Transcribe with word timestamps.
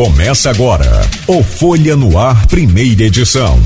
Começa 0.00 0.48
agora 0.48 1.02
o 1.26 1.42
Folha 1.42 1.94
no 1.94 2.18
Ar, 2.18 2.46
primeira 2.46 3.02
edição. 3.02 3.60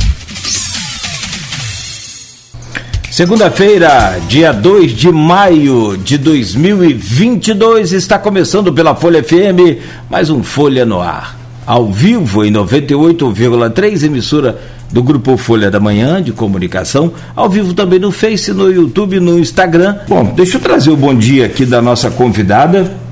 Segunda-feira, 3.08 4.18
dia 4.26 4.50
2 4.52 4.90
de 4.90 5.12
maio 5.12 5.96
de 5.96 6.18
2022, 6.18 7.92
está 7.92 8.18
começando 8.18 8.72
pela 8.72 8.96
Folha 8.96 9.22
FM 9.22 9.78
mais 10.10 10.28
um 10.28 10.42
Folha 10.42 10.84
no 10.84 11.00
Ar. 11.00 11.38
Ao 11.64 11.92
vivo 11.92 12.44
em 12.44 12.52
98,3, 12.52 14.02
emissora 14.02 14.60
do 14.90 15.04
Grupo 15.04 15.36
Folha 15.36 15.70
da 15.70 15.78
Manhã 15.78 16.20
de 16.20 16.32
Comunicação, 16.32 17.12
ao 17.36 17.48
vivo 17.48 17.74
também 17.74 18.00
no 18.00 18.10
Face, 18.10 18.52
no 18.52 18.72
YouTube, 18.72 19.20
no 19.20 19.38
Instagram. 19.38 19.98
Bom, 20.08 20.34
deixa 20.34 20.56
eu 20.56 20.60
trazer 20.60 20.90
o 20.90 20.96
bom 20.96 21.14
dia 21.14 21.46
aqui 21.46 21.64
da 21.64 21.80
nossa 21.80 22.10
convidada, 22.10 23.03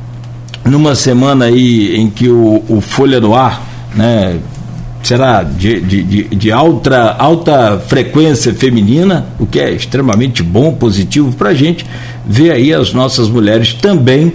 numa 0.64 0.94
semana 0.94 1.46
aí 1.46 1.96
em 1.96 2.08
que 2.08 2.28
o, 2.28 2.62
o 2.68 2.80
Folha 2.80 3.20
no 3.20 3.34
Ar, 3.34 3.62
né, 3.94 4.38
será 5.02 5.42
de, 5.42 5.80
de, 5.80 6.02
de, 6.02 6.24
de, 6.24 6.52
alta, 6.52 7.16
alta 7.18 7.82
frequência 7.86 8.54
feminina, 8.54 9.26
o 9.38 9.46
que 9.46 9.58
é 9.58 9.70
extremamente 9.70 10.42
bom, 10.42 10.72
positivo 10.74 11.32
para 11.32 11.50
a 11.50 11.54
gente 11.54 11.84
ver 12.24 12.52
aí 12.52 12.72
as 12.72 12.92
nossas 12.92 13.28
mulheres 13.28 13.74
também 13.74 14.32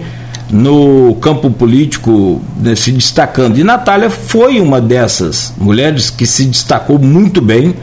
no 0.50 1.16
campo 1.22 1.50
político 1.50 2.42
né, 2.62 2.76
se 2.76 2.92
destacando. 2.92 3.58
E 3.58 3.64
Natália 3.64 4.10
foi 4.10 4.60
uma 4.60 4.80
dessas 4.80 5.54
mulheres 5.58 6.10
que 6.10 6.26
se 6.26 6.46
destacou 6.46 7.00
muito 7.00 7.42
bem 7.42 7.76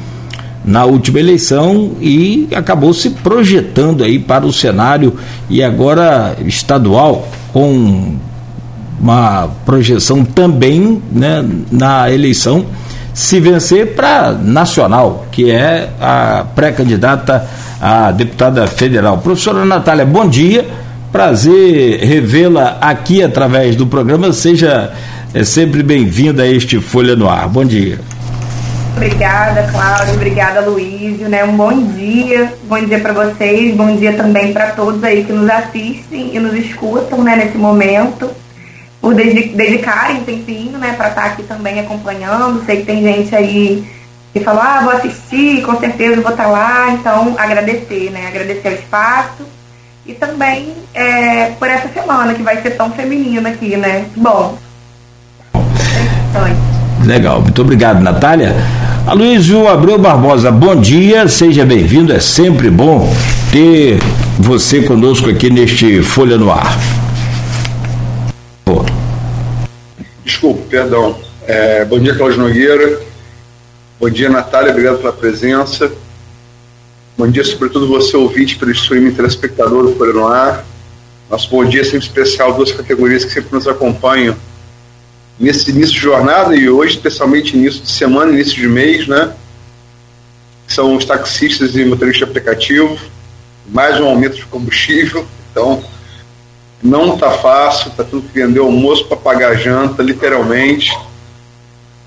na 0.65 0.85
última 0.85 1.21
eleição 1.21 1.93
e 2.01 2.49
acabou 2.55 2.95
se 2.95 3.11
projetando 3.11 4.03
aí 4.03 4.19
para 4.19 4.47
o 4.47 4.53
cenário 4.53 5.15
e 5.51 5.63
agora 5.63 6.37
estadual 6.47 7.29
com 7.53 8.17
uma 9.01 9.49
projeção 9.65 10.25
também 10.25 11.03
né, 11.11 11.45
na 11.71 12.11
eleição, 12.11 12.67
se 13.13 13.39
vencer 13.39 13.95
para 13.95 14.33
nacional, 14.33 15.27
que 15.31 15.51
é 15.51 15.91
a 16.01 16.45
pré-candidata 16.55 17.47
a 17.81 18.11
deputada 18.11 18.67
federal. 18.67 19.19
Professora 19.19 19.65
Natália, 19.65 20.07
bom 20.07 20.27
dia. 20.27 20.67
Prazer 21.13 22.01
revê-la 22.01 22.79
aqui 22.81 23.23
através 23.23 23.77
do 23.77 23.87
programa. 23.87 24.33
Seja 24.33 24.91
é, 25.35 25.45
sempre 25.45 25.83
bem-vinda 25.83 26.45
a 26.45 26.49
este 26.49 26.81
Folha 26.81 27.15
no 27.15 27.29
Ar. 27.29 27.47
Bom 27.49 27.65
dia. 27.65 28.01
Obrigada, 28.97 29.71
Cláudio. 29.71 30.15
Obrigada, 30.15 30.61
Luísio. 30.63 31.29
Né? 31.29 31.45
Um 31.45 31.57
bom 31.57 31.77
dia. 31.93 32.53
Bom 32.65 32.83
dia 32.85 32.99
para 33.01 33.13
vocês. 33.13 33.77
Bom 33.77 33.95
dia 33.97 34.15
também 34.15 34.53
para 34.53 34.71
todos 34.71 35.05
aí 35.05 35.25
que 35.25 35.33
nos 35.33 35.49
assistem 35.51 36.35
e 36.35 36.41
nos 36.41 36.55
escutam 36.55 37.23
né, 37.23 37.37
nesse 37.37 37.59
momento 37.59 38.31
por 39.05 39.15
dedicarem 39.15 40.23
um 40.23 40.25
tempinho, 40.25 40.79
né, 40.79 40.95
para 40.97 41.11
estar 41.11 41.21
tá 41.21 41.27
aqui 41.29 41.43
também 41.43 41.79
acompanhando. 41.79 42.65
Sei 42.65 42.79
que 42.79 42.87
tem 42.87 43.03
gente 43.03 43.37
aí 43.37 43.85
que 44.33 44.41
falou, 44.41 44.63
ah, 44.63 44.81
vou 44.83 44.93
assistir, 44.95 45.61
com 45.61 45.79
certeza 45.79 46.23
vou 46.23 46.31
estar 46.31 46.45
tá 46.45 46.49
lá. 46.49 46.91
Então, 46.93 47.35
agradecer, 47.37 48.11
né, 48.11 48.27
agradecer 48.27 48.69
o 48.71 48.73
espaço 48.73 49.43
e 50.07 50.15
também 50.15 50.73
é, 50.95 51.51
por 51.59 51.69
essa 51.69 51.87
semana 51.89 52.33
que 52.33 52.43
vai 52.43 52.63
ser 52.63 52.71
tão 52.79 52.91
feminina 52.93 53.51
aqui, 53.51 53.77
né. 53.77 54.07
Bom. 54.17 54.57
Legal, 57.05 57.43
muito 57.43 57.61
obrigado, 57.61 58.01
Natália. 58.01 58.57
Aloysio 59.07 59.69
Abreu 59.69 59.99
Barbosa, 59.99 60.51
bom 60.51 60.75
dia, 60.77 61.29
seja 61.29 61.63
bem-vindo. 61.67 62.11
É 62.11 62.21
sempre 62.21 62.71
bom 62.71 63.15
ter 63.53 63.99
você 64.39 64.81
conosco 64.81 65.29
aqui 65.29 65.51
neste 65.51 66.03
Folha 66.03 66.39
no 66.39 66.51
Ar. 66.51 67.04
Desculpa, 70.35 70.65
perdão. 70.69 71.17
É, 71.47 71.85
bom 71.85 71.97
dia, 71.97 72.13
Cláudio 72.13 72.39
Nogueira. 72.39 73.01
Bom 74.01 74.11
dia, 74.11 74.29
Natália. 74.29 74.73
Obrigado 74.73 74.99
pela 74.99 75.13
presença. 75.13 75.93
Bom 77.17 77.31
dia, 77.31 77.45
sobretudo, 77.45 77.87
você 77.87 78.17
ouvinte 78.17 78.57
pelo 78.57 78.73
streaming 78.73 79.13
telespectador 79.13 79.85
do 79.85 79.95
Folha 79.95 80.13
no 80.13 80.27
Ar. 80.27 80.67
Nosso 81.31 81.49
bom 81.49 81.65
dia 81.65 81.83
é 81.83 81.85
sempre 81.85 82.01
especial, 82.01 82.53
duas 82.53 82.73
categorias 82.73 83.25
que 83.25 83.33
sempre 83.33 83.53
nos 83.53 83.69
acompanham 83.69 84.37
nesse 85.39 85.71
início 85.71 85.95
de 85.95 86.01
jornada 86.01 86.57
e 86.57 86.69
hoje, 86.69 86.97
especialmente 86.97 87.57
início 87.57 87.83
de 87.83 87.91
semana, 87.93 88.33
início 88.33 88.57
de 88.57 88.67
mês, 88.67 89.07
né? 89.07 89.33
São 90.67 90.97
os 90.97 91.05
taxistas 91.05 91.77
e 91.77 91.85
motoristas 91.85 92.19
de 92.19 92.25
aplicativo. 92.25 92.99
Mais 93.69 94.01
um 94.01 94.07
aumento 94.07 94.35
de 94.35 94.47
combustível. 94.47 95.25
Então, 95.53 95.85
não 96.83 97.17
tá 97.17 97.31
fácil, 97.31 97.91
tá 97.93 98.05
tudo 98.05 98.29
que 98.29 98.41
vender 98.41 98.61
almoço 98.61 99.07
para 99.07 99.17
pagar 99.17 99.53
a 99.53 99.55
janta, 99.55 100.03
literalmente. 100.03 100.97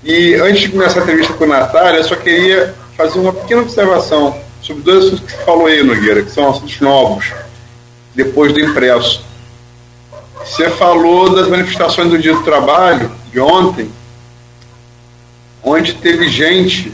E 0.04 0.34
antes 0.34 0.62
de 0.62 0.68
começar 0.68 1.00
a 1.00 1.02
entrevista 1.02 1.34
com 1.34 1.44
a 1.44 1.48
Natália, 1.48 1.98
eu 1.98 2.04
só 2.04 2.14
queria 2.14 2.74
fazer 2.96 3.18
uma 3.18 3.32
pequena 3.32 3.62
observação 3.62 4.38
sobre 4.62 4.82
dois 4.82 5.06
assuntos 5.06 5.24
que 5.24 5.32
você 5.32 5.44
falou 5.44 5.66
aí, 5.66 5.82
Nogueira, 5.82 6.22
que 6.22 6.30
são 6.30 6.50
assuntos 6.50 6.80
novos, 6.80 7.32
depois 8.14 8.52
do 8.52 8.60
impresso. 8.60 9.24
Você 10.38 10.70
falou 10.70 11.34
das 11.34 11.48
manifestações 11.48 12.10
do 12.10 12.18
dia 12.18 12.32
do 12.32 12.42
trabalho, 12.42 13.10
de 13.30 13.40
ontem, 13.40 13.90
onde 15.62 15.94
teve 15.94 16.28
gente 16.28 16.92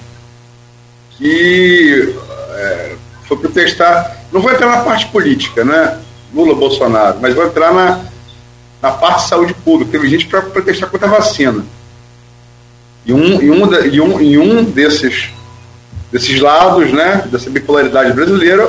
que 1.17 2.15
é, 2.55 2.97
foi 3.27 3.37
protestar. 3.37 4.17
Não 4.33 4.41
vou 4.41 4.51
entrar 4.51 4.69
na 4.69 4.83
parte 4.83 5.07
política, 5.07 5.65
né? 5.65 6.01
Lula, 6.35 6.55
Bolsonaro, 6.55 7.19
mas 7.21 7.35
vou 7.35 7.47
entrar 7.47 7.73
na, 7.73 8.01
na 8.83 8.91
parte 8.91 9.23
de 9.23 9.29
saúde 9.29 9.55
pública. 9.55 9.93
Teve 9.93 10.09
gente 10.09 10.27
para 10.27 10.43
protestar 10.43 10.91
contra 10.91 11.07
a 11.07 11.11
vacina. 11.11 11.65
E 13.07 13.13
um, 13.13 13.41
e 13.41 13.51
um, 13.51 13.85
e 13.85 14.01
um, 14.01 14.21
e 14.21 14.39
um 14.39 14.65
desses, 14.65 15.29
desses 16.11 16.41
lados, 16.41 16.91
né, 16.93 17.27
dessa 17.31 17.51
bipolaridade 17.51 18.13
brasileira, 18.13 18.69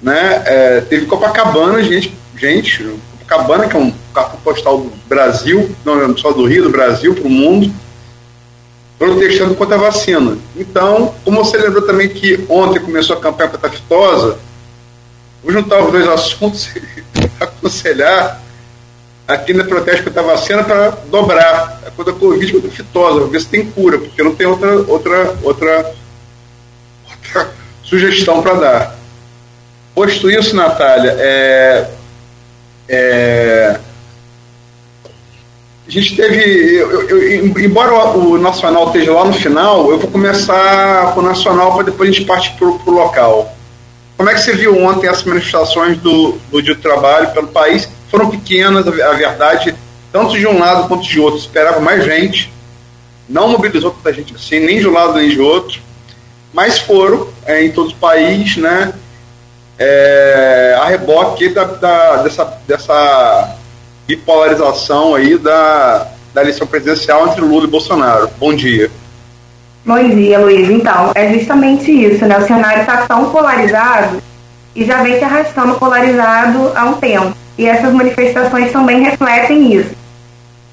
né, 0.00 0.42
é, 0.44 0.80
teve 0.82 1.06
Copacabana, 1.06 1.82
gente, 1.82 2.14
gente, 2.36 2.84
Copacabana, 3.18 3.68
que 3.68 3.76
é 3.76 3.80
um 3.80 3.92
cartão 4.14 4.38
postal 4.44 4.78
do 4.78 4.92
Brasil, 5.08 5.74
não 5.84 6.16
só 6.16 6.32
do 6.32 6.44
Rio, 6.44 6.64
do 6.64 6.70
Brasil, 6.70 7.14
para 7.14 7.26
o 7.26 7.30
mundo, 7.30 7.72
protestando 8.98 9.54
contra 9.54 9.76
a 9.76 9.80
vacina. 9.80 10.36
Então, 10.54 11.14
como 11.24 11.42
você 11.42 11.56
lembrou 11.56 11.82
também 11.82 12.08
que 12.08 12.44
ontem 12.48 12.78
começou 12.78 13.16
a 13.16 13.20
campanha 13.20 13.50
petafitosa, 13.50 14.38
Vou 15.42 15.52
juntar 15.52 15.82
os 15.84 15.92
dois 15.92 16.08
assuntos 16.08 16.68
e 16.76 16.82
aconselhar 17.40 18.40
aqui 19.26 19.52
no 19.52 19.64
protesto 19.64 20.04
contra 20.04 20.20
a 20.20 20.24
vacina 20.24 20.64
para 20.64 20.90
dobrar 21.10 21.80
a 21.86 21.90
coisa 21.90 22.12
da 22.12 22.18
Covid 22.18 22.62
a 22.66 22.70
fitosa, 22.70 23.26
ver 23.26 23.40
se 23.40 23.46
tem 23.46 23.70
cura, 23.70 23.98
porque 23.98 24.22
não 24.22 24.34
tem 24.34 24.46
outra, 24.46 24.72
outra, 24.88 25.36
outra, 25.42 25.94
outra 27.04 27.52
sugestão 27.82 28.42
para 28.42 28.54
dar. 28.54 28.98
Posto 29.94 30.30
isso, 30.30 30.56
Natália, 30.56 31.14
é, 31.18 31.90
é, 32.88 33.78
a 35.86 35.90
gente 35.90 36.16
teve. 36.16 36.76
Eu, 36.76 37.08
eu, 37.08 37.58
embora 37.60 37.92
o, 38.16 38.38
Nacional 38.38 38.86
esteja 38.86 39.12
lá 39.12 39.24
no 39.24 39.32
final, 39.32 39.90
eu 39.90 39.98
vou 39.98 40.10
começar 40.10 41.12
com 41.12 41.20
o 41.20 41.22
Nacional 41.22 41.74
para 41.74 41.84
depois 41.84 42.08
a 42.08 42.12
gente 42.12 42.24
partir 42.24 42.52
para 42.52 42.66
o 42.66 42.90
local. 42.90 43.54
Como 44.22 44.30
é 44.30 44.34
que 44.34 44.40
você 44.40 44.52
viu 44.52 44.78
ontem 44.78 45.08
as 45.08 45.24
manifestações 45.24 45.98
do, 45.98 46.38
do 46.48 46.62
Dia 46.62 46.76
do 46.76 46.80
Trabalho 46.80 47.32
pelo 47.32 47.48
país? 47.48 47.88
Foram 48.08 48.30
pequenas, 48.30 48.86
a 48.86 49.12
verdade, 49.14 49.74
tanto 50.12 50.38
de 50.38 50.46
um 50.46 50.60
lado 50.60 50.86
quanto 50.86 51.02
de 51.02 51.18
outro. 51.18 51.40
Esperava 51.40 51.80
mais 51.80 52.04
gente, 52.04 52.52
não 53.28 53.48
mobilizou 53.48 53.90
tanta 53.90 54.12
gente 54.14 54.32
assim, 54.32 54.60
nem 54.60 54.78
de 54.78 54.86
um 54.86 54.92
lado 54.92 55.14
nem 55.14 55.28
de 55.28 55.40
outro, 55.40 55.80
mas 56.52 56.78
foram 56.78 57.30
é, 57.44 57.64
em 57.64 57.72
todo 57.72 57.90
o 57.90 57.96
país, 57.96 58.56
né? 58.56 58.92
É, 59.76 60.78
a 60.80 60.84
reboque 60.84 61.48
da, 61.48 61.64
da, 61.64 62.16
dessa, 62.18 62.44
dessa 62.64 63.56
bipolarização 64.06 65.16
aí 65.16 65.36
da, 65.36 66.06
da 66.32 66.42
eleição 66.42 66.64
presidencial 66.64 67.26
entre 67.26 67.40
Lula 67.40 67.64
e 67.64 67.70
Bolsonaro. 67.70 68.30
Bom 68.38 68.54
dia. 68.54 68.88
Bom 69.84 69.98
dia, 70.10 70.38
Luiz. 70.38 70.70
Então, 70.70 71.10
é 71.12 71.32
justamente 71.32 71.90
isso, 71.90 72.24
né? 72.24 72.38
O 72.38 72.46
cenário 72.46 72.82
está 72.82 72.98
tão 72.98 73.30
polarizado 73.30 74.22
e 74.76 74.84
já 74.84 75.02
vem 75.02 75.18
se 75.18 75.24
arrastando 75.24 75.74
polarizado 75.74 76.70
há 76.76 76.84
um 76.84 76.94
tempo. 76.94 77.36
E 77.58 77.66
essas 77.66 77.92
manifestações 77.92 78.70
também 78.70 79.02
refletem 79.02 79.74
isso. 79.74 79.90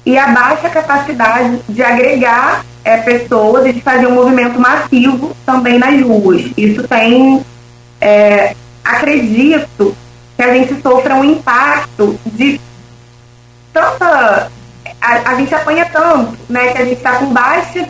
E 0.06 0.16
a 0.16 0.28
baixa 0.28 0.70
capacidade 0.70 1.58
de 1.68 1.82
agregar 1.82 2.64
é, 2.84 2.98
pessoas 2.98 3.66
e 3.66 3.72
de 3.72 3.80
fazer 3.80 4.06
um 4.06 4.14
movimento 4.14 4.60
massivo 4.60 5.36
também 5.44 5.76
nas 5.76 6.00
ruas. 6.02 6.44
Isso 6.56 6.86
tem, 6.86 7.44
é, 8.00 8.54
acredito, 8.84 9.96
que 10.36 10.42
a 10.42 10.54
gente 10.54 10.80
sofra 10.80 11.16
um 11.16 11.24
impacto 11.24 12.16
de 12.26 12.60
tanta. 13.72 14.52
A, 15.00 15.30
a 15.30 15.34
gente 15.34 15.52
apanha 15.52 15.86
tanto, 15.92 16.38
né? 16.48 16.68
Que 16.68 16.78
a 16.78 16.84
gente 16.84 16.98
está 16.98 17.14
com 17.14 17.26
baixa 17.26 17.88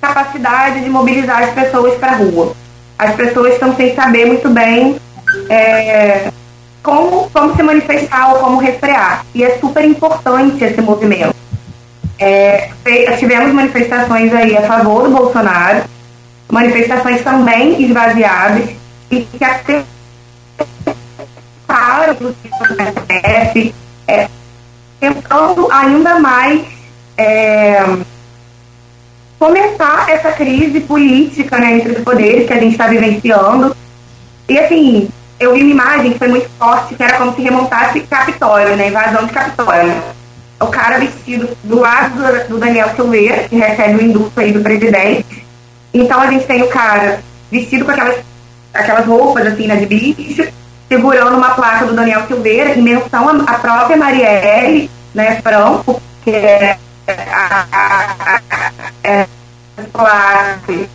capacidade 0.00 0.80
de 0.82 0.88
mobilizar 0.88 1.42
as 1.42 1.50
pessoas 1.50 1.94
para 1.98 2.12
a 2.12 2.16
rua. 2.16 2.54
As 2.98 3.14
pessoas 3.14 3.54
estão 3.54 3.74
sem 3.76 3.94
saber 3.94 4.26
muito 4.26 4.48
bem 4.50 4.96
é, 5.48 6.30
como, 6.82 7.30
como 7.30 7.54
se 7.54 7.62
manifestar 7.62 8.32
ou 8.32 8.40
como 8.40 8.58
refrear. 8.58 9.24
E 9.34 9.44
é 9.44 9.58
super 9.58 9.84
importante 9.84 10.64
esse 10.64 10.80
movimento. 10.80 11.34
é, 12.18 12.70
tivemos 13.18 13.52
manifestações 13.52 14.32
aí 14.34 14.56
a 14.56 14.62
favor 14.62 15.04
do 15.04 15.10
Bolsonaro, 15.10 15.84
manifestações 16.50 17.22
também 17.22 17.82
esvaziadas 17.82 18.70
e 19.10 19.22
que 19.22 19.44
até 19.44 19.84
para 21.66 22.12
o 22.12 22.34
STF, 22.34 23.74
é, 24.06 24.28
tentando 24.98 25.70
ainda 25.70 26.18
mais 26.18 26.62
é, 27.16 27.80
começar 29.40 30.10
essa 30.10 30.32
crise 30.32 30.80
política 30.80 31.58
né, 31.58 31.78
entre 31.78 31.92
os 31.92 32.04
poderes 32.04 32.46
que 32.46 32.52
a 32.52 32.60
gente 32.60 32.72
está 32.72 32.86
vivenciando. 32.86 33.74
E 34.46 34.58
assim, 34.58 35.08
eu 35.40 35.54
vi 35.54 35.62
uma 35.62 35.70
imagem 35.70 36.12
que 36.12 36.18
foi 36.18 36.28
muito 36.28 36.50
forte, 36.58 36.94
que 36.94 37.02
era 37.02 37.16
como 37.16 37.34
se 37.34 37.40
remontasse 37.40 38.00
Capitólio, 38.00 38.76
né? 38.76 38.88
Invasão 38.88 39.24
de 39.24 39.32
Capitólio. 39.32 39.94
O 40.60 40.66
cara 40.66 40.98
vestido 40.98 41.48
do 41.64 41.80
lado 41.80 42.16
do, 42.16 42.48
do 42.48 42.58
Daniel 42.58 42.90
Silveira, 42.94 43.48
que 43.48 43.56
recebe 43.56 43.94
o 43.94 44.02
indulto 44.02 44.38
aí 44.38 44.52
do 44.52 44.60
presidente. 44.60 45.46
Então 45.94 46.20
a 46.20 46.30
gente 46.30 46.44
tem 46.44 46.62
o 46.62 46.68
cara 46.68 47.20
vestido 47.50 47.86
com 47.86 47.92
aquelas, 47.92 48.18
aquelas 48.74 49.06
roupas 49.06 49.46
assim, 49.46 49.66
né, 49.66 49.76
de 49.76 49.86
bicho, 49.86 50.46
segurando 50.86 51.38
uma 51.38 51.54
placa 51.54 51.86
do 51.86 51.94
Daniel 51.94 52.26
Silveira, 52.26 52.78
em 52.78 52.82
menção 52.82 53.26
à 53.46 53.54
própria 53.54 53.96
Marielle, 53.96 54.90
né, 55.14 55.40
Franco, 55.40 56.02
que 56.22 56.30
é 56.30 56.76
a, 57.08 57.66
a, 57.72 58.34
a, 58.34 58.40
é, 59.02 59.26
placas 59.92 60.88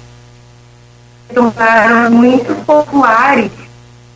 tornaram 1.33 2.11
muito 2.11 2.53
populares 2.65 3.51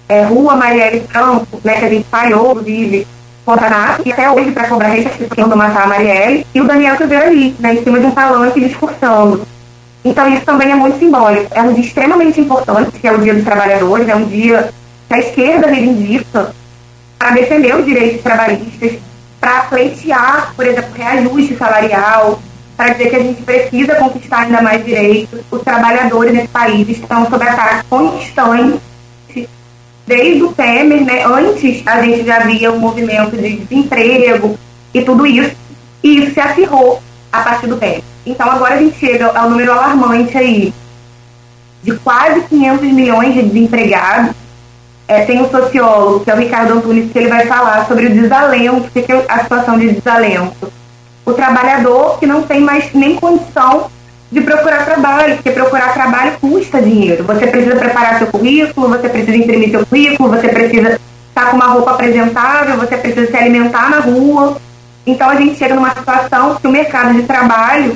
é, 0.07 0.24
Rua 0.24 0.56
Marielle 0.56 1.01
Franco, 1.07 1.62
né, 1.63 1.75
que 1.80 1.86
a 1.86 1.89
gente 1.89 2.07
falhou, 2.09 2.51
inclusive, 2.51 3.07
Fontanato, 3.45 4.01
e 4.06 4.12
até 4.12 4.30
hoje 4.30 4.51
para 4.51 4.68
cobrar 4.68 4.88
restituição 4.88 5.47
do 5.47 5.56
matar 5.56 5.83
a 5.83 5.88
Marielle, 5.88 6.45
e 6.53 6.62
o 6.62 6.65
Daniel 6.65 6.97
Silveira 6.97 7.27
ali, 7.27 7.56
né, 7.59 7.75
em 7.75 7.83
cima 7.83 8.00
de 8.00 8.06
um 8.07 8.12
palanque 8.12 8.59
discursando. 8.59 9.45
Então 10.03 10.27
isso 10.30 10.44
também 10.45 10.71
é 10.71 10.75
muito 10.75 10.97
simbólico. 10.97 11.47
É 11.51 11.62
um 11.62 11.74
dia 11.74 11.83
extremamente 11.83 12.39
importante, 12.39 13.00
que 13.00 13.07
é 13.07 13.12
o 13.12 13.19
Dia 13.19 13.33
dos 13.33 13.44
Trabalhadores, 13.44 14.07
é 14.07 14.15
um 14.15 14.25
dia 14.25 14.71
que 15.07 15.13
a 15.13 15.19
esquerda 15.19 15.68
reivindica 15.68 16.53
para 17.18 17.31
defender 17.31 17.75
os 17.75 17.85
direitos 17.85 18.21
trabalhistas, 18.21 18.94
para 19.39 19.62
pleitear, 19.62 20.53
por 20.56 20.65
exemplo, 20.65 20.92
reajuste 20.95 21.56
salarial, 21.56 22.39
para 22.79 22.93
dizer 22.93 23.09
que 23.09 23.15
a 23.17 23.19
gente 23.19 23.41
precisa 23.41 23.95
conquistar 23.95 24.43
ainda 24.43 24.61
mais 24.61 24.85
direitos. 24.85 25.41
Os 25.51 25.61
trabalhadores 25.63 26.33
nesse 26.33 26.47
país 26.47 26.87
estão 26.87 27.29
sob 27.29 27.43
ataque 27.43 27.83
constante 27.89 28.79
desde 30.07 30.43
o 30.43 30.53
Temer, 30.53 31.03
né? 31.03 31.25
Antes 31.25 31.85
a 31.85 32.01
gente 32.01 32.25
já 32.25 32.39
via 32.39 32.71
um 32.71 32.79
movimento 32.79 33.35
de 33.35 33.57
desemprego 33.57 34.57
e 34.93 35.01
tudo 35.01 35.27
isso, 35.27 35.53
e 36.01 36.19
isso 36.19 36.33
se 36.33 36.39
acirrou 36.39 37.03
a 37.29 37.41
partir 37.41 37.67
do 37.67 37.75
Temer. 37.75 38.01
Então 38.25 38.49
agora 38.49 38.75
a 38.75 38.77
gente 38.77 38.97
chega 38.97 39.27
ao 39.37 39.49
número 39.49 39.73
alarmante 39.73 40.37
aí 40.37 40.73
de 41.83 41.97
quase 41.97 42.39
500 42.43 42.93
milhões 42.93 43.33
de 43.33 43.41
desempregados. 43.41 44.33
É, 45.05 45.25
tem 45.25 45.41
um 45.41 45.49
sociólogo, 45.49 46.23
que 46.23 46.31
é 46.31 46.33
o 46.33 46.37
Ricardo 46.37 46.75
Antunes, 46.75 47.11
que 47.11 47.19
ele 47.19 47.27
vai 47.27 47.45
falar 47.45 47.85
sobre 47.87 48.05
o 48.05 48.13
desalento, 48.13 48.87
o 48.87 48.89
que 48.89 49.11
é 49.11 49.25
a 49.27 49.39
situação 49.39 49.77
de 49.77 49.95
desalento. 49.95 50.78
O 51.29 51.33
trabalhador 51.35 52.17
que 52.19 52.25
não 52.25 52.41
tem 52.41 52.59
mais 52.59 52.91
nem 52.91 53.15
condição 53.15 53.91
de 54.31 54.41
procurar 54.41 54.83
trabalho, 54.83 55.35
porque 55.35 55.51
procurar 55.51 55.93
trabalho 55.93 56.31
custa 56.41 56.81
dinheiro. 56.81 57.23
Você 57.23 57.45
precisa 57.45 57.75
preparar 57.75 58.17
seu 58.17 58.27
currículo, 58.27 58.89
você 58.89 59.07
precisa 59.07 59.37
imprimir 59.37 59.69
seu 59.69 59.85
currículo, 59.85 60.29
você 60.29 60.49
precisa 60.49 60.99
estar 61.29 61.51
com 61.51 61.57
uma 61.57 61.67
roupa 61.67 61.91
apresentável, 61.91 62.77
você 62.77 62.97
precisa 62.97 63.27
se 63.27 63.37
alimentar 63.37 63.91
na 63.91 63.99
rua. 63.99 64.57
Então 65.05 65.29
a 65.29 65.35
gente 65.35 65.55
chega 65.55 65.75
numa 65.75 65.93
situação 65.93 66.55
que 66.55 66.67
o 66.67 66.71
mercado 66.71 67.13
de 67.13 67.21
trabalho 67.23 67.95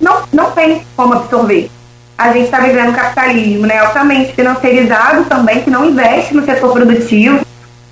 não, 0.00 0.22
não 0.32 0.50
tem 0.50 0.82
como 0.96 1.14
absorver. 1.14 1.70
A 2.18 2.32
gente 2.32 2.46
está 2.46 2.58
vivendo 2.58 2.90
um 2.90 2.94
capitalismo 2.94 3.64
né, 3.64 3.78
altamente 3.78 4.32
financiarizado 4.32 5.24
também, 5.26 5.62
que 5.62 5.70
não 5.70 5.86
investe 5.86 6.34
no 6.34 6.44
setor 6.44 6.72
produtivo. 6.72 7.46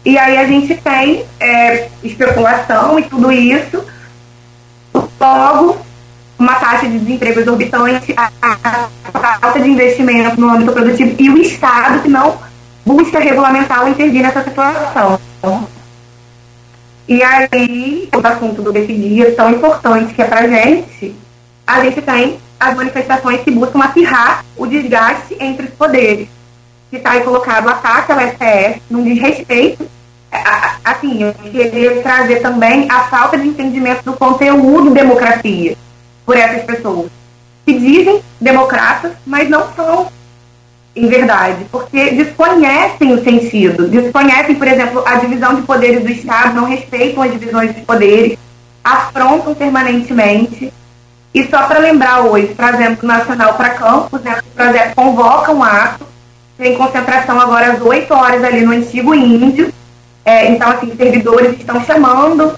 E 0.04 0.18
aí 0.18 0.36
a 0.36 0.46
gente 0.46 0.74
tem 0.74 1.24
é, 1.38 1.88
especulação 2.02 2.98
e 2.98 3.02
tudo 3.02 3.30
isso. 3.30 3.84
Logo, 5.20 5.78
uma 6.38 6.54
taxa 6.54 6.88
de 6.88 6.98
desemprego 6.98 7.40
exorbitante, 7.40 8.14
a, 8.16 8.30
falta 9.12 9.60
de 9.60 9.68
investimento 9.68 10.40
no 10.40 10.48
âmbito 10.48 10.72
produtivo 10.72 11.14
e 11.18 11.28
o 11.28 11.38
Estado 11.38 12.00
que 12.00 12.08
não 12.08 12.38
busca 12.86 13.20
regulamentar 13.20 13.82
ou 13.82 13.88
intervir 13.88 14.22
nessa 14.22 14.42
situação. 14.42 15.20
E 17.06 17.22
aí, 17.22 18.08
o 18.14 18.26
assunto 18.26 18.62
do 18.62 18.72
desse 18.72 18.94
dia 18.94 19.34
tão 19.34 19.50
importante 19.50 20.14
que 20.14 20.22
é 20.22 20.24
para 20.24 20.48
gente, 20.48 21.14
a 21.66 21.84
gente 21.84 22.00
tem 22.00 22.38
as 22.58 22.74
manifestações 22.74 23.42
que 23.42 23.50
buscam 23.50 23.80
acirrar 23.80 24.44
o 24.56 24.66
desgaste 24.66 25.36
entre 25.40 25.66
os 25.66 25.74
poderes. 25.74 26.28
Que 26.88 26.96
está 26.96 27.12
aí 27.12 27.22
colocado 27.22 27.66
o 27.66 27.70
ataque 27.70 28.12
ao 28.12 28.20
STF, 28.20 28.82
num 28.88 29.02
desrespeito. 29.02 29.86
Assim, 30.84 31.22
eu 31.22 31.34
queria 31.34 32.02
trazer 32.02 32.40
também 32.40 32.86
a 32.90 33.04
falta 33.04 33.36
de 33.36 33.48
entendimento 33.48 34.04
do 34.04 34.12
conteúdo 34.12 34.90
democracia 34.90 35.76
por 36.24 36.36
essas 36.36 36.62
pessoas 36.64 37.10
que 37.66 37.78
dizem 37.78 38.22
democratas, 38.40 39.12
mas 39.26 39.48
não 39.48 39.72
são 39.74 40.08
em 40.94 41.06
verdade, 41.06 41.66
porque 41.70 42.10
desconhecem 42.10 43.12
o 43.12 43.22
sentido, 43.22 43.88
desconhecem, 43.88 44.56
por 44.56 44.66
exemplo, 44.66 45.02
a 45.06 45.16
divisão 45.16 45.54
de 45.54 45.62
poderes 45.62 46.02
do 46.02 46.10
Estado, 46.10 46.54
não 46.54 46.64
respeitam 46.64 47.22
as 47.22 47.30
divisões 47.32 47.74
de 47.74 47.82
poderes, 47.82 48.38
afrontam 48.82 49.54
permanentemente. 49.54 50.72
E 51.32 51.46
só 51.48 51.62
para 51.62 51.78
lembrar 51.78 52.22
hoje, 52.22 52.54
trazendo 52.56 52.98
o 53.02 53.06
Nacional 53.06 53.54
para 53.54 53.70
Campos, 53.70 54.20
né, 54.22 54.40
o 54.40 54.56
projeto 54.56 54.94
convoca 54.96 55.52
um 55.52 55.62
ato, 55.62 56.04
tem 56.58 56.76
concentração 56.76 57.40
agora 57.40 57.72
às 57.72 57.80
8 57.80 58.12
horas 58.12 58.42
ali 58.42 58.62
no 58.62 58.72
antigo 58.72 59.14
Índio. 59.14 59.72
É, 60.24 60.50
então, 60.50 60.70
assim, 60.70 60.94
servidores 60.96 61.58
estão 61.58 61.82
chamando 61.84 62.54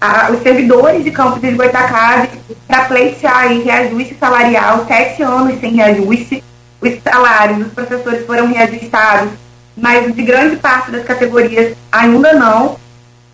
a, 0.00 0.30
os 0.30 0.42
servidores 0.42 1.04
de 1.04 1.10
campos 1.10 1.40
de 1.40 1.50
Goitacazes 1.52 2.30
para 2.66 2.84
pleitear 2.84 3.38
aí 3.38 3.62
reajuste 3.62 4.16
salarial, 4.18 4.84
sete 4.86 5.22
anos 5.22 5.58
sem 5.60 5.74
reajuste. 5.74 6.42
Os 6.80 6.92
salários 7.02 7.58
dos 7.58 7.72
professores 7.72 8.24
foram 8.24 8.46
reajustados, 8.46 9.30
mas 9.76 10.14
de 10.14 10.22
grande 10.22 10.56
parte 10.56 10.90
das 10.90 11.04
categorias 11.04 11.76
ainda 11.90 12.32
não. 12.34 12.76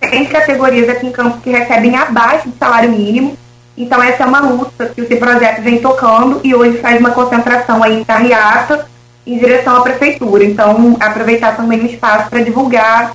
Tem 0.01 0.25
categorias 0.27 0.89
aqui 0.89 1.07
em 1.07 1.13
Campos 1.13 1.43
que 1.43 1.51
recebem 1.51 1.97
abaixo 1.97 2.49
do 2.49 2.57
salário 2.59 2.91
mínimo. 2.91 3.37
Então 3.77 4.03
essa 4.03 4.23
é 4.23 4.27
uma 4.27 4.41
luta 4.41 4.87
que 4.87 5.01
esse 5.01 5.17
projeto 5.17 5.61
vem 5.63 5.79
tocando 5.79 6.41
e 6.45 6.55
hoje 6.55 6.79
faz 6.79 7.01
uma 7.01 7.11
concentração 7.11 7.83
aí 7.83 8.01
em 8.01 8.05
Carriata 8.05 8.87
em 9.27 9.39
direção 9.39 9.77
à 9.77 9.81
prefeitura. 9.83 10.45
Então 10.45 10.97
aproveitar 11.01 11.57
também 11.57 11.81
o 11.81 11.87
espaço 11.87 12.31
para 12.31 12.41
divulgar 12.43 13.15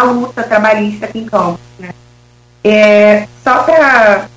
a 0.00 0.04
luta 0.04 0.42
trabalhista 0.42 1.06
aqui 1.06 1.20
em 1.20 1.26
Campos. 1.26 1.60
Né? 1.78 1.90
É, 2.64 3.28
só 3.42 3.62
para 3.62 4.28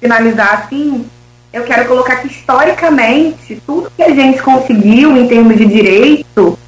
finalizar 0.00 0.62
assim, 0.62 1.06
eu 1.52 1.64
quero 1.64 1.86
colocar 1.86 2.16
que 2.16 2.28
historicamente 2.28 3.60
tudo 3.66 3.92
que 3.94 4.02
a 4.02 4.10
gente 4.10 4.42
conseguiu 4.42 5.16
em 5.16 5.26
termos 5.26 5.56
de 5.56 5.66
direito 5.66 6.58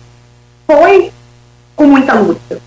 foi 0.66 1.12
com 1.76 1.86
muita 1.86 2.14
luta. 2.14 2.60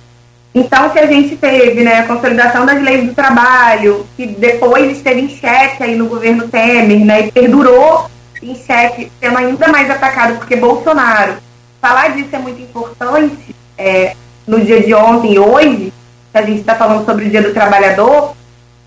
Então, 0.55 0.91
se 0.91 1.00
a 1.00 1.08
gente 1.08 1.36
teve 1.36 1.84
né, 1.84 2.00
a 2.00 2.08
consolidação 2.08 2.65
das 2.65 2.82
leis 2.82 3.08
do 3.08 3.15
trabalho, 3.15 4.05
que 4.15 4.27
depois 4.27 4.96
esteve 4.96 5.22
em 5.22 5.29
xeque 5.29 5.82
aí 5.82 5.96
no 5.96 6.08
governo 6.08 6.48
Temer, 6.48 7.03
né, 7.03 7.22
e 7.22 7.32
perdurou 7.32 8.10
em 8.41 8.53
xeque, 8.55 9.12
sendo 9.20 9.38
ainda 9.38 9.67
mais 9.70 9.89
atacado 9.89 10.36
porque 10.38 10.55
Bolsonaro. 10.55 11.38
Falar 11.82 12.10
disso 12.10 12.29
é 12.34 12.39
muito 12.39 12.62
importante 12.62 13.55
é, 13.77 14.15
no 14.47 14.59
dia 14.59 14.81
de 14.81 14.93
ontem 14.93 15.33
e 15.33 15.39
hoje, 15.39 15.93
que 16.31 16.38
a 16.38 16.41
gente 16.41 16.59
está 16.59 16.75
falando 16.75 17.05
sobre 17.05 17.25
o 17.25 17.29
Dia 17.29 17.41
do 17.41 17.53
Trabalhador, 17.53 18.35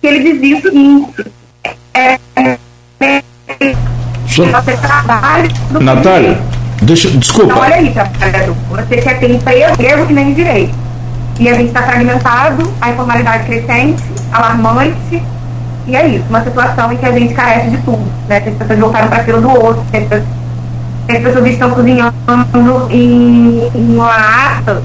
que 0.00 0.06
ele 0.06 0.32
dizia 0.32 0.58
o 0.58 0.62
seguinte: 0.62 1.26
é, 1.94 2.18
é, 2.36 2.58
é, 3.00 3.22
você 4.28 4.76
trabalha. 4.76 5.48
Natália, 5.80 6.38
deixa, 6.82 7.08
desculpa. 7.10 7.52
Então, 7.52 7.62
olha 7.62 7.76
aí, 7.76 7.90
trabalhador. 7.90 8.56
Você 8.70 8.96
quer 8.98 9.18
ter 9.18 9.30
emprego, 9.30 10.06
que 10.06 10.12
nem 10.12 10.34
direito. 10.34 10.74
E 11.38 11.48
a 11.48 11.54
gente 11.54 11.68
está 11.68 11.82
fragmentado, 11.82 12.72
a 12.80 12.90
informalidade 12.90 13.44
crescente, 13.44 14.02
alarmante. 14.32 15.22
E 15.86 15.94
é 15.94 16.06
isso, 16.08 16.24
uma 16.28 16.42
situação 16.42 16.92
em 16.92 16.96
que 16.96 17.06
a 17.06 17.12
gente 17.12 17.32
carece 17.32 17.70
de 17.70 17.76
tudo. 17.78 18.04
Né? 18.28 18.40
Que 18.40 18.48
as 18.48 18.56
pessoas 18.56 18.78
voltaram 18.78 19.08
para 19.08 19.18
a 19.18 19.24
fila 19.24 19.40
do 19.40 19.50
outro, 19.50 19.84
que 19.90 19.96
as 21.12 21.22
pessoas 21.22 21.46
estão 21.46 21.70
cozinhando 21.70 22.12
em, 22.90 23.70
em 23.74 23.94
uma 23.94 24.10
ata 24.58 24.82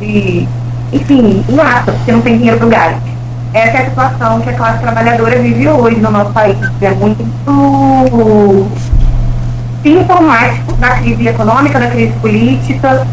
de 0.00 0.48
enfim, 0.92 1.44
ato, 1.60 1.92
porque 1.92 2.12
não 2.12 2.20
tem 2.22 2.38
dinheiro 2.38 2.58
para 2.58 2.68
gás. 2.68 2.96
Essa 3.52 3.78
é 3.78 3.82
a 3.82 3.90
situação 3.90 4.40
que 4.40 4.50
a 4.50 4.54
classe 4.54 4.78
trabalhadora 4.80 5.38
vive 5.38 5.68
hoje 5.68 5.96
no 5.96 6.10
nosso 6.10 6.32
país. 6.32 6.56
É 6.80 6.90
muito 6.90 7.24
sintomático 9.82 10.72
da 10.74 10.90
crise 10.96 11.28
econômica, 11.28 11.78
da 11.78 11.88
crise 11.88 12.12
política, 12.20 13.06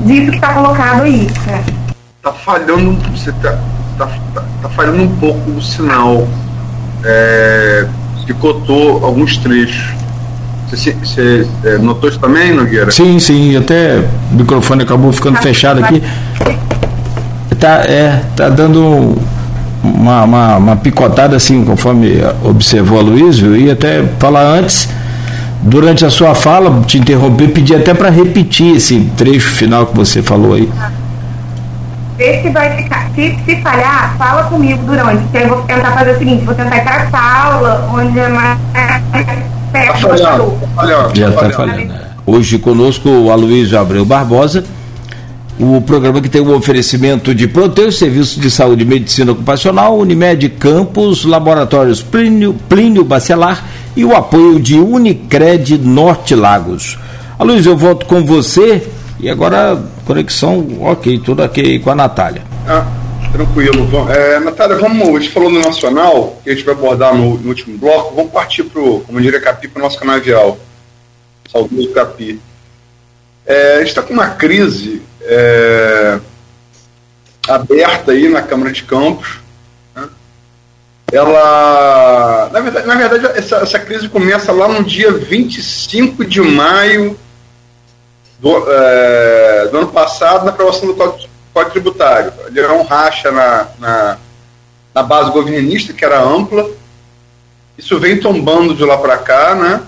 disso 0.00 0.30
que 0.30 0.36
está 0.36 0.54
colocado 0.54 1.02
aí. 1.02 1.26
Está 1.26 2.32
falhando, 2.32 2.92
você 3.10 3.30
está 3.30 3.58
tá, 3.98 4.08
tá, 4.34 4.44
tá, 4.62 4.68
falhando 4.70 5.02
um 5.02 5.16
pouco 5.16 5.50
o 5.50 5.62
sinal. 5.62 6.26
é, 7.04 7.86
picotou 8.26 9.04
alguns 9.04 9.36
trechos. 9.36 10.03
Você, 10.76 11.46
é, 11.64 11.78
notou 11.78 12.08
isso 12.08 12.18
também, 12.18 12.52
Nogueira? 12.54 12.90
Sim, 12.90 13.18
sim, 13.18 13.56
até 13.56 14.04
o 14.30 14.34
microfone 14.34 14.82
acabou 14.82 15.12
ficando 15.12 15.38
fechado 15.38 15.82
aqui. 15.82 16.02
Tá, 17.58 17.84
é, 17.86 18.22
tá 18.36 18.48
dando 18.48 19.16
uma, 19.82 20.24
uma, 20.24 20.56
uma 20.56 20.76
picotada 20.76 21.36
assim, 21.36 21.64
conforme 21.64 22.18
observou 22.42 22.98
a 22.98 23.02
Luiz, 23.02 23.40
eu 23.40 23.56
ia 23.56 23.72
até 23.72 24.02
falar 24.18 24.42
antes, 24.42 24.88
durante 25.62 26.04
a 26.04 26.10
sua 26.10 26.34
fala, 26.34 26.82
te 26.82 26.98
interromper, 26.98 27.48
pedir 27.48 27.76
até 27.76 27.94
para 27.94 28.10
repetir 28.10 28.76
esse 28.76 29.00
trecho 29.16 29.50
final 29.50 29.86
que 29.86 29.96
você 29.96 30.22
falou 30.22 30.54
aí. 30.54 30.70
Vê 32.16 32.42
se 32.42 32.50
vai 32.50 32.76
ficar. 32.76 33.10
Se, 33.14 33.36
se 33.44 33.56
falhar, 33.62 34.14
fala 34.16 34.44
comigo 34.44 34.80
durante. 34.84 35.24
Que 35.32 35.38
eu 35.38 35.48
vou 35.48 35.62
tentar 35.62 35.92
fazer 35.92 36.12
o 36.12 36.18
seguinte, 36.18 36.44
vou 36.44 36.54
tentar 36.54 36.76
ir 36.76 36.84
para 36.84 37.02
a 37.02 37.10
sala, 37.10 37.90
onde 37.92 38.18
é 38.18 38.28
mais 38.28 38.58
tá 39.74 39.94
falhando, 39.94 40.58
falhando, 40.74 41.16
Já 41.16 41.30
está 41.30 41.50
falhando. 41.50 41.94
Hoje 42.26 42.58
conosco 42.58 43.08
o 43.08 43.30
Aloysio 43.30 43.78
Abreu 43.78 44.04
Barbosa, 44.04 44.64
o 45.58 45.80
programa 45.82 46.20
que 46.20 46.28
tem 46.28 46.40
o 46.40 46.50
um 46.50 46.56
oferecimento 46.56 47.34
de 47.34 47.46
Proteus, 47.46 47.98
Serviço 47.98 48.40
de 48.40 48.50
Saúde 48.50 48.82
e 48.82 48.86
Medicina 48.86 49.32
Ocupacional, 49.32 49.98
Unimed 49.98 50.48
Campos, 50.50 51.24
Laboratórios 51.24 52.02
Plínio, 52.02 52.54
Plínio 52.68 53.04
Bacelar 53.04 53.64
e 53.96 54.04
o 54.04 54.16
apoio 54.16 54.58
de 54.58 54.78
Unicred 54.78 55.78
Norte 55.78 56.34
Lagos. 56.34 56.98
Aloysio, 57.38 57.72
eu 57.72 57.76
volto 57.76 58.06
com 58.06 58.24
você 58.24 58.86
e 59.20 59.28
agora 59.28 59.80
conexão 60.04 60.66
ok, 60.80 61.18
tudo 61.18 61.42
ok 61.42 61.78
com 61.80 61.90
a 61.90 61.94
Natália. 61.94 62.42
Ah, 62.66 62.84
tranquilo. 63.34 63.88
É, 64.10 64.38
Natália, 64.38 64.76
vamos, 64.76 65.08
a 65.08 65.20
gente 65.20 65.32
falou 65.32 65.50
no 65.50 65.60
Nacional, 65.60 66.40
que 66.44 66.50
a 66.50 66.54
gente 66.54 66.64
vai 66.64 66.74
abordar 66.74 67.12
no, 67.12 67.36
no 67.36 67.48
último 67.48 67.76
bloco, 67.76 68.14
vamos 68.14 68.30
partir 68.30 68.62
para 68.62 68.80
o, 68.80 69.00
como 69.00 69.20
diria 69.20 69.40
Capi, 69.40 69.66
para 69.66 69.80
o 69.80 69.82
nosso 69.82 69.98
canavial. 69.98 70.56
Saudoso 71.50 71.90
Capi. 71.92 72.40
É, 73.44 73.74
a 73.74 73.78
gente 73.78 73.88
está 73.88 74.02
com 74.02 74.14
uma 74.14 74.30
crise 74.30 75.02
é, 75.20 76.20
aberta 77.48 78.12
aí 78.12 78.28
na 78.28 78.40
Câmara 78.40 78.70
de 78.70 78.84
Campos. 78.84 79.40
Né? 79.96 80.08
Ela, 81.12 82.50
na 82.52 82.60
verdade, 82.60 82.86
na 82.86 82.94
verdade 82.94 83.38
essa, 83.38 83.56
essa, 83.56 83.78
crise 83.80 84.08
começa 84.08 84.52
lá 84.52 84.68
no 84.68 84.84
dia 84.84 85.12
25 85.12 86.24
de 86.24 86.40
maio 86.40 87.18
do, 88.38 88.64
é, 88.68 89.68
do 89.70 89.78
ano 89.78 89.88
passado, 89.88 90.44
na 90.44 90.52
aprovação 90.52 90.86
do 90.86 90.94
Código, 90.94 91.33
Código 91.54 91.70
Tributário. 91.70 92.32
Ele 92.48 92.60
era 92.60 92.74
um 92.74 92.82
racha 92.82 93.30
na, 93.30 93.68
na, 93.78 94.18
na 94.92 95.02
base 95.02 95.30
governista, 95.30 95.92
que 95.92 96.04
era 96.04 96.20
ampla. 96.20 96.68
Isso 97.78 97.98
vem 97.98 98.20
tombando 98.20 98.74
de 98.74 98.84
lá 98.84 98.98
para 98.98 99.16
cá, 99.16 99.54
né? 99.54 99.82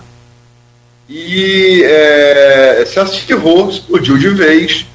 E 1.08 1.82
é, 1.84 2.84
se 2.86 2.98
acirrou, 2.98 3.68
explodiu 3.68 4.16
de 4.16 4.30
vez 4.30 4.86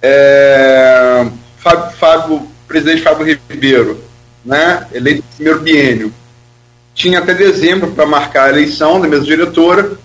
é, 0.00 1.26
Fábio, 1.58 1.96
Fábio, 1.98 2.48
presidente 2.68 3.02
Fábio 3.02 3.38
Ribeiro, 3.48 4.00
né, 4.44 4.86
eleito 4.92 5.22
no 5.22 5.34
primeiro 5.34 5.60
biênio, 5.60 6.14
tinha 6.94 7.18
até 7.18 7.34
dezembro 7.34 7.90
para 7.90 8.06
marcar 8.06 8.44
a 8.44 8.48
eleição 8.50 9.00
da 9.00 9.08
mesa 9.08 9.24
diretora, 9.24 9.98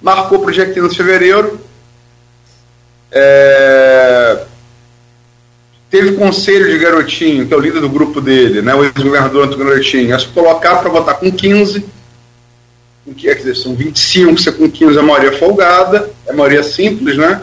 marcou 0.00 0.38
para 0.40 0.50
o 0.50 0.52
dia 0.52 0.66
15 0.66 0.90
de 0.90 0.96
fevereiro, 0.96 1.60
é, 3.10 4.38
teve 5.90 6.12
conselho 6.12 6.70
de 6.70 6.78
Garotinho, 6.78 7.46
que 7.46 7.54
é 7.54 7.56
o 7.56 7.60
líder 7.60 7.80
do 7.80 7.88
grupo 7.88 8.20
dele, 8.20 8.62
né, 8.62 8.74
o 8.74 8.84
ex-governador 8.84 9.46
Antônio 9.46 9.66
Garotinho, 9.66 10.14
a 10.14 10.18
se 10.18 10.26
colocar 10.28 10.76
para 10.76 10.90
votar 10.90 11.18
com 11.18 11.30
15, 11.30 11.84
com 13.04 13.14
que, 13.14 13.22
quer 13.22 13.34
dizer, 13.34 13.54
são 13.56 13.74
25, 13.74 14.38
você 14.38 14.52
com 14.52 14.70
15 14.70 14.96
é 14.96 15.00
a 15.00 15.02
maioria 15.02 15.32
folgada, 15.38 16.10
é 16.26 16.32
a 16.32 16.34
maioria 16.34 16.62
simples, 16.62 17.16
né? 17.16 17.42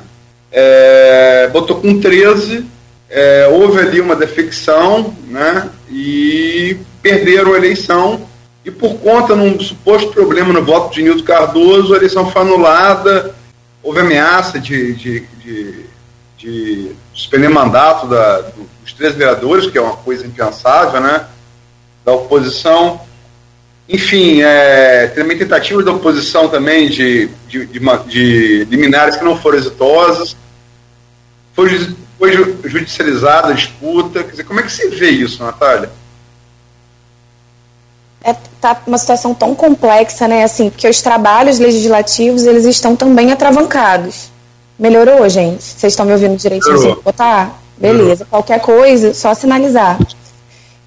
é, 0.56 1.50
botou 1.52 1.82
com 1.82 2.00
13, 2.00 2.66
é, 3.10 3.48
houve 3.52 3.80
ali 3.80 4.00
uma 4.00 4.16
defecção, 4.16 5.14
né, 5.28 5.70
e 5.92 6.78
perderam 7.02 7.54
a 7.54 7.58
eleição, 7.58 8.26
e 8.64 8.72
por 8.72 8.96
conta 8.96 9.36
de 9.36 9.42
um 9.42 9.60
suposto 9.60 10.14
problema 10.14 10.54
no 10.54 10.64
voto 10.64 10.96
de 10.96 11.04
Nildo 11.04 11.24
Cardoso, 11.24 11.94
a 11.94 11.98
eleição 11.98 12.32
foi 12.32 12.42
anulada, 12.42 13.36
houve 13.84 14.00
ameaça 14.00 14.58
de, 14.58 14.94
de, 14.94 15.20
de, 15.46 15.86
de 16.38 16.96
suspender 17.14 17.50
mandato 17.50 18.08
da, 18.08 18.42
dos 18.82 18.94
três 18.94 19.14
vereadores, 19.14 19.68
que 19.68 19.78
é 19.78 19.82
uma 19.82 19.98
coisa 19.98 20.26
impensável, 20.26 21.00
né, 21.00 21.28
da 22.04 22.14
oposição, 22.14 23.02
enfim, 23.88 24.42
é, 24.42 25.08
também 25.08 25.38
tentativas 25.38 25.86
da 25.86 25.92
oposição 25.92 26.50
também 26.50 26.90
de, 26.90 27.28
de, 27.48 27.66
de, 27.68 27.80
de, 28.08 28.66
de 28.66 28.78
que 29.18 29.24
não 29.24 29.40
foram 29.40 29.60
exitosas. 29.60 30.36
Foi, 31.54 31.70
foi 32.18 32.34
judicializada 32.64 33.50
a 33.50 33.54
disputa. 33.54 34.24
Quer 34.24 34.32
dizer, 34.32 34.44
como 34.44 34.60
é 34.60 34.64
que 34.64 34.72
você 34.72 34.90
vê 34.90 35.12
isso, 35.12 35.44
Natália? 35.44 35.92
É, 38.24 38.36
tá 38.60 38.82
uma 38.88 38.98
situação 38.98 39.36
tão 39.36 39.54
complexa, 39.54 40.28
né? 40.28 40.44
Assim, 40.44 40.72
porque 40.72 40.90
os 40.90 41.00
trabalhos 41.04 41.60
legislativos 41.60 42.44
eles 42.44 42.66
estão 42.66 42.96
também 42.96 43.32
atravancados. 43.32 44.32
Melhorou, 44.78 45.28
gente? 45.30 45.64
Vocês 45.64 45.94
estão 45.94 46.06
me 46.06 46.12
ouvindo 46.12 46.36
direitinho? 46.38 46.78
Melhorou. 46.78 47.02
Botar? 47.04 47.62
Beleza. 47.78 48.04
Melhorou. 48.04 48.28
Qualquer 48.30 48.60
coisa, 48.60 49.14
só 49.14 49.34
sinalizar. 49.34 49.98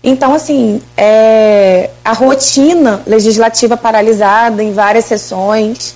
Então, 0.02 0.34
assim, 0.34 0.80
é, 0.96 1.90
a 2.04 2.12
rotina 2.12 3.02
legislativa 3.06 3.76
paralisada 3.76 4.62
em 4.62 4.72
várias 4.72 5.06
sessões. 5.06 5.94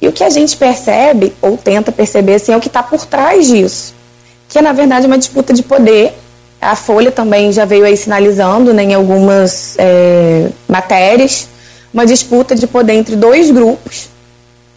E 0.00 0.08
o 0.08 0.12
que 0.12 0.24
a 0.24 0.30
gente 0.30 0.56
percebe, 0.56 1.34
ou 1.40 1.56
tenta 1.56 1.90
perceber, 1.90 2.34
assim, 2.34 2.52
é 2.52 2.56
o 2.56 2.60
que 2.60 2.68
está 2.68 2.82
por 2.82 3.06
trás 3.06 3.46
disso 3.46 3.96
que 4.48 4.58
é 4.58 4.62
na 4.62 4.72
verdade 4.72 5.06
uma 5.06 5.18
disputa 5.18 5.52
de 5.52 5.62
poder. 5.62 6.14
A 6.60 6.74
Folha 6.74 7.12
também 7.12 7.52
já 7.52 7.64
veio 7.64 7.84
aí 7.84 7.96
sinalizando 7.96 8.72
né, 8.72 8.84
em 8.84 8.94
algumas 8.94 9.76
é, 9.78 10.48
matérias 10.66 11.48
uma 11.92 12.06
disputa 12.06 12.54
de 12.54 12.66
poder 12.66 12.94
entre 12.94 13.16
dois 13.16 13.50
grupos. 13.50 14.08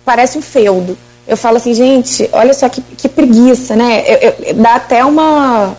Parece 0.05 0.37
um 0.37 0.41
feudo. 0.41 0.97
Eu 1.29 1.37
falo 1.37 1.57
assim, 1.57 1.75
gente, 1.75 2.27
olha 2.33 2.55
só 2.55 2.67
que, 2.67 2.81
que 2.81 3.07
preguiça, 3.07 3.75
né? 3.75 4.03
Eu, 4.07 4.33
eu, 4.47 4.53
dá 4.55 4.75
até 4.75 5.05
uma. 5.05 5.77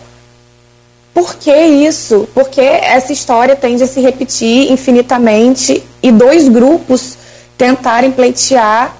Por 1.13 1.35
que 1.35 1.53
isso? 1.53 2.25
Porque 2.33 2.61
essa 2.61 3.11
história 3.11 3.53
tende 3.53 3.83
a 3.83 3.87
se 3.87 3.99
repetir 3.99 4.71
infinitamente 4.71 5.83
e 6.01 6.09
dois 6.09 6.47
grupos 6.47 7.17
tentarem 7.57 8.11
pleitear 8.11 8.95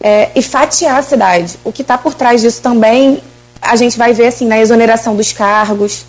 é, 0.00 0.30
e 0.36 0.40
fatiar 0.40 0.98
a 0.98 1.02
cidade. 1.02 1.58
O 1.64 1.72
que 1.72 1.82
está 1.82 1.98
por 1.98 2.14
trás 2.14 2.40
disso 2.40 2.62
também 2.62 3.20
a 3.60 3.74
gente 3.74 3.98
vai 3.98 4.12
ver 4.12 4.28
assim 4.28 4.46
na 4.46 4.58
exoneração 4.58 5.16
dos 5.16 5.32
cargos, 5.32 6.04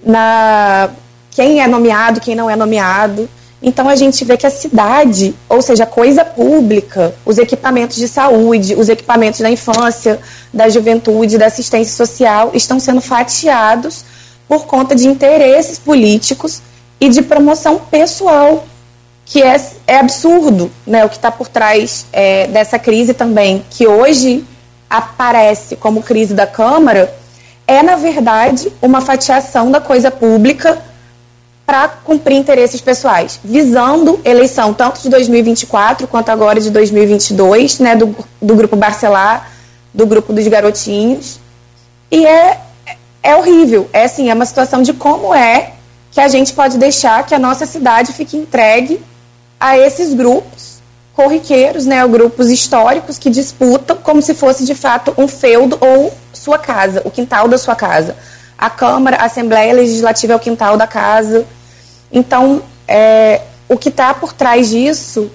na 0.00 0.90
quem 1.32 1.60
é 1.60 1.66
nomeado, 1.66 2.20
quem 2.20 2.36
não 2.36 2.48
é 2.48 2.54
nomeado. 2.54 3.28
Então 3.60 3.88
a 3.88 3.96
gente 3.96 4.24
vê 4.24 4.36
que 4.36 4.46
a 4.46 4.50
cidade, 4.50 5.34
ou 5.48 5.60
seja, 5.60 5.82
a 5.82 5.86
coisa 5.86 6.24
pública, 6.24 7.14
os 7.24 7.38
equipamentos 7.38 7.96
de 7.96 8.06
saúde, 8.06 8.74
os 8.76 8.88
equipamentos 8.88 9.40
da 9.40 9.50
infância, 9.50 10.20
da 10.54 10.68
juventude, 10.68 11.38
da 11.38 11.46
assistência 11.46 11.94
social, 11.94 12.52
estão 12.54 12.78
sendo 12.78 13.00
fatiados 13.00 14.04
por 14.46 14.66
conta 14.66 14.94
de 14.94 15.08
interesses 15.08 15.78
políticos 15.78 16.62
e 17.00 17.08
de 17.08 17.20
promoção 17.20 17.78
pessoal, 17.78 18.64
que 19.24 19.42
é, 19.42 19.60
é 19.86 19.98
absurdo, 19.98 20.70
né? 20.86 21.04
O 21.04 21.08
que 21.08 21.16
está 21.16 21.30
por 21.30 21.48
trás 21.48 22.06
é, 22.12 22.46
dessa 22.46 22.78
crise 22.78 23.12
também, 23.12 23.64
que 23.68 23.86
hoje 23.86 24.44
aparece 24.88 25.76
como 25.76 26.02
crise 26.02 26.32
da 26.32 26.46
Câmara 26.46 27.12
é, 27.68 27.82
na 27.82 27.96
verdade, 27.96 28.72
uma 28.80 29.02
fatiação 29.02 29.70
da 29.70 29.78
coisa 29.78 30.10
pública 30.10 30.78
para 31.68 31.86
cumprir 31.86 32.34
interesses 32.34 32.80
pessoais, 32.80 33.38
visando 33.44 34.18
eleição 34.24 34.72
tanto 34.72 35.02
de 35.02 35.10
2024 35.10 36.06
quanto 36.06 36.30
agora 36.30 36.58
de 36.58 36.70
2022, 36.70 37.78
né, 37.80 37.94
do, 37.94 38.16
do 38.40 38.56
grupo 38.56 38.74
Barcelar, 38.74 39.50
do 39.92 40.06
grupo 40.06 40.32
dos 40.32 40.48
garotinhos. 40.48 41.38
E 42.10 42.26
é, 42.26 42.58
é 43.22 43.36
horrível. 43.36 43.86
É 43.92 44.04
assim, 44.04 44.30
é 44.30 44.34
uma 44.34 44.46
situação 44.46 44.80
de 44.80 44.94
como 44.94 45.34
é 45.34 45.72
que 46.10 46.22
a 46.22 46.28
gente 46.28 46.54
pode 46.54 46.78
deixar 46.78 47.26
que 47.26 47.34
a 47.34 47.38
nossa 47.38 47.66
cidade 47.66 48.14
fique 48.14 48.34
entregue 48.34 49.02
a 49.60 49.76
esses 49.76 50.14
grupos 50.14 50.78
corriqueiros, 51.12 51.84
né, 51.84 52.06
grupos 52.08 52.48
históricos 52.48 53.18
que 53.18 53.28
disputam 53.28 53.98
como 53.98 54.22
se 54.22 54.32
fosse 54.32 54.64
de 54.64 54.74
fato 54.74 55.12
um 55.18 55.28
feudo 55.28 55.76
ou 55.82 56.14
sua 56.32 56.56
casa, 56.58 57.02
o 57.04 57.10
quintal 57.10 57.46
da 57.46 57.58
sua 57.58 57.76
casa. 57.76 58.16
A 58.56 58.70
Câmara, 58.70 59.18
a 59.18 59.26
Assembleia 59.26 59.74
Legislativa 59.74 60.32
é 60.32 60.36
o 60.36 60.40
quintal 60.40 60.78
da 60.78 60.86
casa. 60.86 61.46
Então, 62.12 62.62
é, 62.86 63.42
o 63.68 63.76
que 63.76 63.88
está 63.88 64.14
por 64.14 64.32
trás 64.32 64.70
disso 64.70 65.30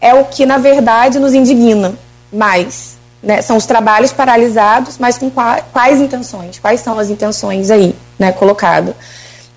é 0.00 0.14
o 0.14 0.24
que, 0.26 0.44
na 0.44 0.58
verdade, 0.58 1.18
nos 1.18 1.32
indigna 1.32 1.94
mais. 2.32 2.96
Né? 3.22 3.40
São 3.42 3.56
os 3.56 3.66
trabalhos 3.66 4.12
paralisados, 4.12 4.98
mas 4.98 5.18
com 5.18 5.30
quais, 5.30 6.00
intenções? 6.00 6.58
Quais 6.58 6.80
são 6.80 6.98
as 6.98 7.08
intenções 7.08 7.70
aí, 7.70 7.94
né, 8.18 8.30
colocado? 8.32 8.94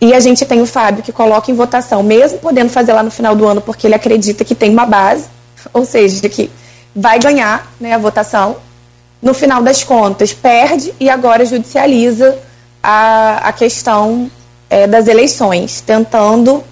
E 0.01 0.13
a 0.13 0.19
gente 0.19 0.45
tem 0.45 0.61
o 0.61 0.65
Fábio 0.65 1.03
que 1.03 1.11
coloca 1.11 1.51
em 1.51 1.53
votação, 1.53 2.01
mesmo 2.01 2.39
podendo 2.39 2.69
fazer 2.69 2.93
lá 2.93 3.03
no 3.03 3.11
final 3.11 3.35
do 3.35 3.45
ano, 3.45 3.59
porque 3.59 3.85
ele 3.85 3.95
acredita 3.95 4.45
que 4.45 4.55
tem 4.55 4.71
uma 4.71 4.85
base, 4.85 5.25
ou 5.73 5.83
seja, 5.83 6.27
que 6.29 6.49
vai 6.95 7.19
ganhar 7.19 7.71
né, 7.79 7.93
a 7.93 7.97
votação. 7.97 8.55
No 9.21 9.33
final 9.33 9.61
das 9.61 9.83
contas, 9.83 10.31
perde 10.31 10.93
e 10.97 11.09
agora 11.09 11.45
judicializa 11.45 12.37
a, 12.81 13.49
a 13.49 13.51
questão 13.51 14.31
é, 14.69 14.87
das 14.87 15.07
eleições, 15.07 15.81
tentando 15.81 16.63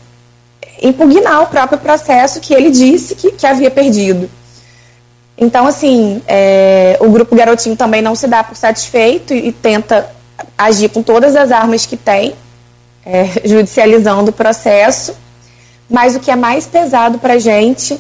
impugnar 0.82 1.44
o 1.44 1.48
próprio 1.48 1.80
processo 1.80 2.40
que 2.40 2.54
ele 2.54 2.70
disse 2.70 3.16
que, 3.16 3.32
que 3.32 3.48
havia 3.48 3.72
perdido. 3.72 4.30
Então, 5.38 5.68
assim, 5.68 6.22
é, 6.28 6.98
o 7.00 7.10
grupo 7.10 7.36
Garotinho 7.36 7.76
também 7.76 8.02
não 8.02 8.16
se 8.16 8.28
dá 8.28 8.44
por 8.44 8.56
satisfeito 8.56 9.34
e, 9.34 9.50
e 9.50 9.52
tenta 9.52 10.10
agir 10.58 10.90
com 10.90 11.04
todas 11.04 11.36
as 11.36 11.52
armas 11.52 11.86
que 11.86 11.98
tem, 11.98 12.34
é, 13.06 13.26
judicializando 13.46 14.32
o 14.32 14.34
processo. 14.34 15.16
Mas 15.90 16.16
o 16.16 16.20
que 16.20 16.32
é 16.32 16.36
mais 16.36 16.66
pesado 16.66 17.18
para 17.20 17.36
a 17.36 17.40
gente 17.40 17.98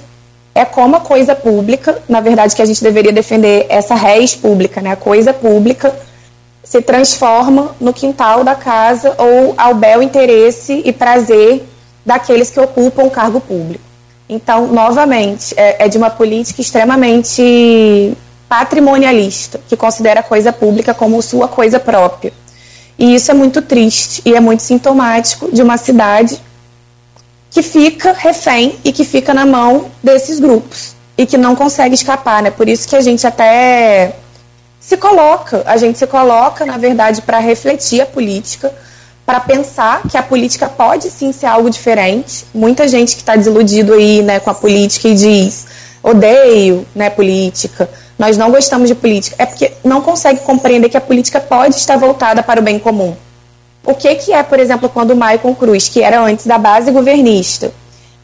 é 0.54 0.66
como 0.66 0.96
a 0.96 1.00
coisa 1.00 1.36
pública, 1.36 2.02
na 2.10 2.20
verdade, 2.20 2.56
que 2.56 2.62
a 2.62 2.66
gente 2.66 2.84
deveria 2.84 3.14
defender 3.14 3.68
essa 3.70 3.94
res 3.94 4.36
pública, 4.36 4.82
né? 4.82 4.92
A 4.92 4.96
coisa 4.96 5.32
pública 5.32 5.96
se 6.70 6.82
transforma 6.82 7.74
no 7.80 7.94
quintal 7.94 8.44
da 8.44 8.54
casa 8.54 9.16
ou 9.18 9.54
ao 9.58 9.74
bel 9.74 10.04
interesse 10.04 10.82
e 10.84 10.92
prazer 10.92 11.66
daqueles 12.06 12.50
que 12.50 12.60
ocupam 12.60 13.04
o 13.04 13.10
cargo 13.10 13.40
público. 13.40 13.84
Então, 14.28 14.68
novamente, 14.68 15.54
é, 15.56 15.86
é 15.86 15.88
de 15.88 15.98
uma 15.98 16.10
política 16.10 16.60
extremamente 16.60 18.14
patrimonialista, 18.50 19.62
que 19.68 19.78
considera 19.78 20.20
a 20.20 20.24
coisa 20.24 20.52
pública 20.52 20.94
como 20.94 21.22
sua 21.22 21.48
coisa 21.48 21.80
própria. 21.80 22.34
E 23.00 23.16
isso 23.16 23.32
é 23.32 23.34
muito 23.34 23.62
triste 23.62 24.22
e 24.26 24.36
é 24.36 24.40
muito 24.42 24.62
sintomático 24.62 25.50
de 25.52 25.62
uma 25.62 25.78
cidade 25.78 26.42
que 27.50 27.62
fica 27.62 28.12
refém 28.12 28.78
e 28.84 28.92
que 28.92 29.06
fica 29.06 29.34
na 29.34 29.46
mão 29.46 29.86
desses 30.04 30.40
grupos 30.40 30.96
e 31.18 31.26
que 31.26 31.38
não 31.38 31.56
consegue 31.56 31.96
escapar, 31.96 32.44
né? 32.44 32.52
Por 32.52 32.68
isso 32.68 32.88
que 32.88 32.96
a 32.96 33.02
gente 33.02 33.26
até 33.26 34.16
se 34.88 34.96
coloca, 34.96 35.64
a 35.66 35.76
gente 35.76 36.00
se 36.00 36.08
coloca, 36.08 36.66
na 36.66 36.78
verdade, 36.78 37.22
para 37.22 37.40
refletir 37.40 38.00
a 38.00 38.06
política, 38.06 38.74
para 39.26 39.42
pensar 39.42 40.04
que 40.10 40.18
a 40.18 40.24
política 40.24 40.70
pode 40.70 41.12
sim 41.12 41.34
ser 41.34 41.48
algo 41.48 41.70
diferente. 41.70 42.46
Muita 42.54 42.88
gente 42.88 43.14
que 43.14 43.22
está 43.22 43.36
desiludido 43.36 43.94
aí, 43.94 44.22
né, 44.22 44.40
com 44.40 44.50
a 44.50 44.54
política 44.54 45.10
e 45.10 45.14
diz 45.14 45.66
odeio, 46.02 46.88
né, 46.96 47.10
política. 47.10 47.90
Nós 48.18 48.38
não 48.38 48.50
gostamos 48.50 48.88
de 48.88 48.96
política. 48.96 49.36
É 49.38 49.46
porque 49.46 49.74
não 49.84 50.00
consegue 50.00 50.40
compreender 50.40 50.88
que 50.88 50.96
a 50.96 51.02
política 51.02 51.42
pode 51.42 51.76
estar 51.76 51.98
voltada 51.98 52.42
para 52.42 52.62
o 52.62 52.64
bem 52.64 52.80
comum. 52.80 53.14
O 53.86 53.94
que, 53.94 54.16
que 54.16 54.32
é, 54.32 54.42
por 54.42 54.58
exemplo, 54.58 54.88
quando 54.88 55.12
o 55.12 55.18
Maicon 55.18 55.54
Cruz, 55.54 55.90
que 55.90 56.02
era 56.02 56.22
antes 56.22 56.48
da 56.48 56.58
base 56.58 56.92
governista, 56.92 57.74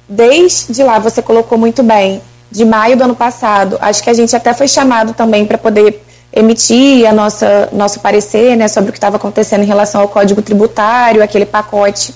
desde 0.07 0.81
lá 0.81 0.97
você 0.97 1.21
colocou 1.21 1.57
muito 1.57 1.83
bem, 1.83 2.21
de 2.49 2.63
maio 2.63 2.95
do 2.95 3.03
ano 3.03 3.15
passado, 3.17 3.77
acho 3.81 4.01
que 4.01 4.09
a 4.09 4.13
gente 4.13 4.33
até 4.33 4.53
foi 4.53 4.69
chamado 4.69 5.13
também 5.13 5.45
para 5.45 5.57
poder 5.57 6.01
emitir 6.33 7.07
a 7.07 7.13
nossa 7.13 7.69
nosso 7.71 7.99
parecer 7.99 8.57
né, 8.57 8.67
sobre 8.67 8.89
o 8.89 8.91
que 8.91 8.97
estava 8.97 9.17
acontecendo 9.17 9.61
em 9.61 9.67
relação 9.67 10.01
ao 10.01 10.07
Código 10.07 10.41
Tributário, 10.41 11.21
aquele 11.21 11.45
pacote 11.45 12.13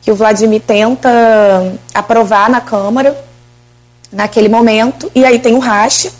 que 0.00 0.10
o 0.10 0.14
Vladimir 0.14 0.62
tenta 0.66 1.10
aprovar 1.92 2.48
na 2.48 2.60
Câmara 2.60 3.16
naquele 4.10 4.48
momento, 4.48 5.12
e 5.14 5.24
aí 5.24 5.38
tem 5.38 5.54
o 5.54 5.58
racha, 5.58 6.10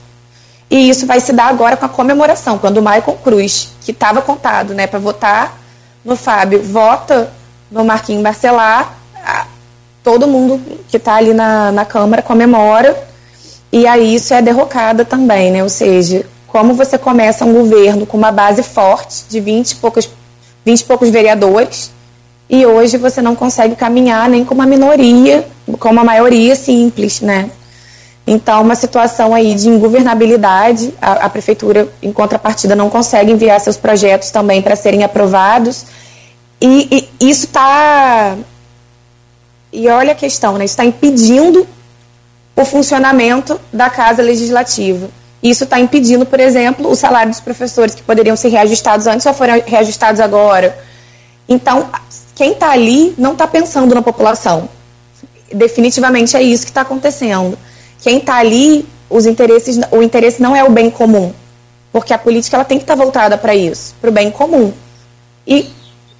e 0.70 0.88
isso 0.88 1.06
vai 1.06 1.18
se 1.18 1.32
dar 1.32 1.48
agora 1.48 1.76
com 1.76 1.86
a 1.86 1.88
comemoração, 1.88 2.58
quando 2.58 2.76
o 2.76 2.82
Michael 2.82 3.18
Cruz, 3.24 3.70
que 3.80 3.90
estava 3.90 4.22
contado 4.22 4.74
né, 4.74 4.86
para 4.86 4.98
votar 4.98 5.58
no 6.04 6.14
Fábio, 6.14 6.62
vota 6.62 7.32
no 7.70 7.84
Marquinhos 7.84 8.22
Barcelar, 8.22 8.94
todo 10.04 10.28
mundo 10.28 10.60
que 10.88 10.98
está 10.98 11.16
ali 11.16 11.34
na, 11.34 11.72
na 11.72 11.84
Câmara 11.84 12.22
comemora, 12.22 12.96
e 13.72 13.86
aí 13.86 14.14
isso 14.14 14.34
é 14.34 14.42
derrocada 14.42 15.04
também, 15.04 15.52
né? 15.52 15.62
Ou 15.62 15.68
seja, 15.68 16.26
como 16.50 16.74
você 16.74 16.98
começa 16.98 17.44
um 17.44 17.52
governo 17.52 18.04
com 18.04 18.16
uma 18.16 18.32
base 18.32 18.62
forte 18.62 19.24
de 19.28 19.40
20 19.40 19.70
e 19.70 19.76
poucos, 19.76 20.10
20 20.64 20.80
e 20.80 20.84
poucos 20.84 21.08
vereadores 21.08 21.90
e 22.48 22.66
hoje 22.66 22.96
você 22.96 23.22
não 23.22 23.36
consegue 23.36 23.76
caminhar 23.76 24.28
nem 24.28 24.44
com 24.44 24.54
uma 24.54 24.66
minoria, 24.66 25.46
com 25.78 25.90
uma 25.90 26.02
maioria 26.02 26.56
simples, 26.56 27.20
né? 27.20 27.48
Então, 28.26 28.62
uma 28.62 28.74
situação 28.74 29.32
aí 29.32 29.54
de 29.54 29.68
ingovernabilidade, 29.68 30.92
a, 31.00 31.12
a 31.12 31.28
prefeitura, 31.28 31.88
em 32.02 32.12
contrapartida, 32.12 32.74
não 32.74 32.90
consegue 32.90 33.30
enviar 33.30 33.60
seus 33.60 33.76
projetos 33.76 34.30
também 34.30 34.60
para 34.60 34.74
serem 34.74 35.04
aprovados. 35.04 35.86
E, 36.60 37.08
e 37.20 37.30
isso 37.30 37.46
está. 37.46 38.36
E 39.72 39.88
olha 39.88 40.12
a 40.12 40.16
questão, 40.16 40.58
né? 40.58 40.64
Está 40.64 40.84
impedindo 40.84 41.66
o 42.56 42.64
funcionamento 42.64 43.60
da 43.72 43.88
Casa 43.88 44.22
Legislativa. 44.22 45.08
Isso 45.42 45.64
está 45.64 45.80
impedindo, 45.80 46.26
por 46.26 46.38
exemplo, 46.38 46.90
o 46.90 46.94
salário 46.94 47.30
dos 47.30 47.40
professores 47.40 47.94
que 47.94 48.02
poderiam 48.02 48.36
ser 48.36 48.48
reajustados 48.48 49.06
antes 49.06 49.22
só 49.22 49.32
foram 49.32 49.62
reajustados 49.66 50.20
agora. 50.20 50.76
Então, 51.48 51.88
quem 52.34 52.52
está 52.52 52.70
ali 52.70 53.14
não 53.16 53.32
está 53.32 53.46
pensando 53.46 53.94
na 53.94 54.02
população. 54.02 54.68
Definitivamente 55.52 56.36
é 56.36 56.42
isso 56.42 56.64
que 56.64 56.70
está 56.70 56.82
acontecendo. 56.82 57.58
Quem 58.00 58.18
está 58.18 58.36
ali, 58.36 58.86
os 59.08 59.26
interesses, 59.26 59.80
o 59.90 60.02
interesse 60.02 60.42
não 60.42 60.54
é 60.54 60.62
o 60.62 60.70
bem 60.70 60.90
comum, 60.90 61.32
porque 61.92 62.12
a 62.12 62.18
política 62.18 62.56
ela 62.56 62.64
tem 62.64 62.78
que 62.78 62.84
estar 62.84 62.96
tá 62.96 63.02
voltada 63.02 63.38
para 63.38 63.54
isso, 63.54 63.94
para 64.00 64.10
o 64.10 64.12
bem 64.12 64.30
comum. 64.30 64.72
E 65.46 65.70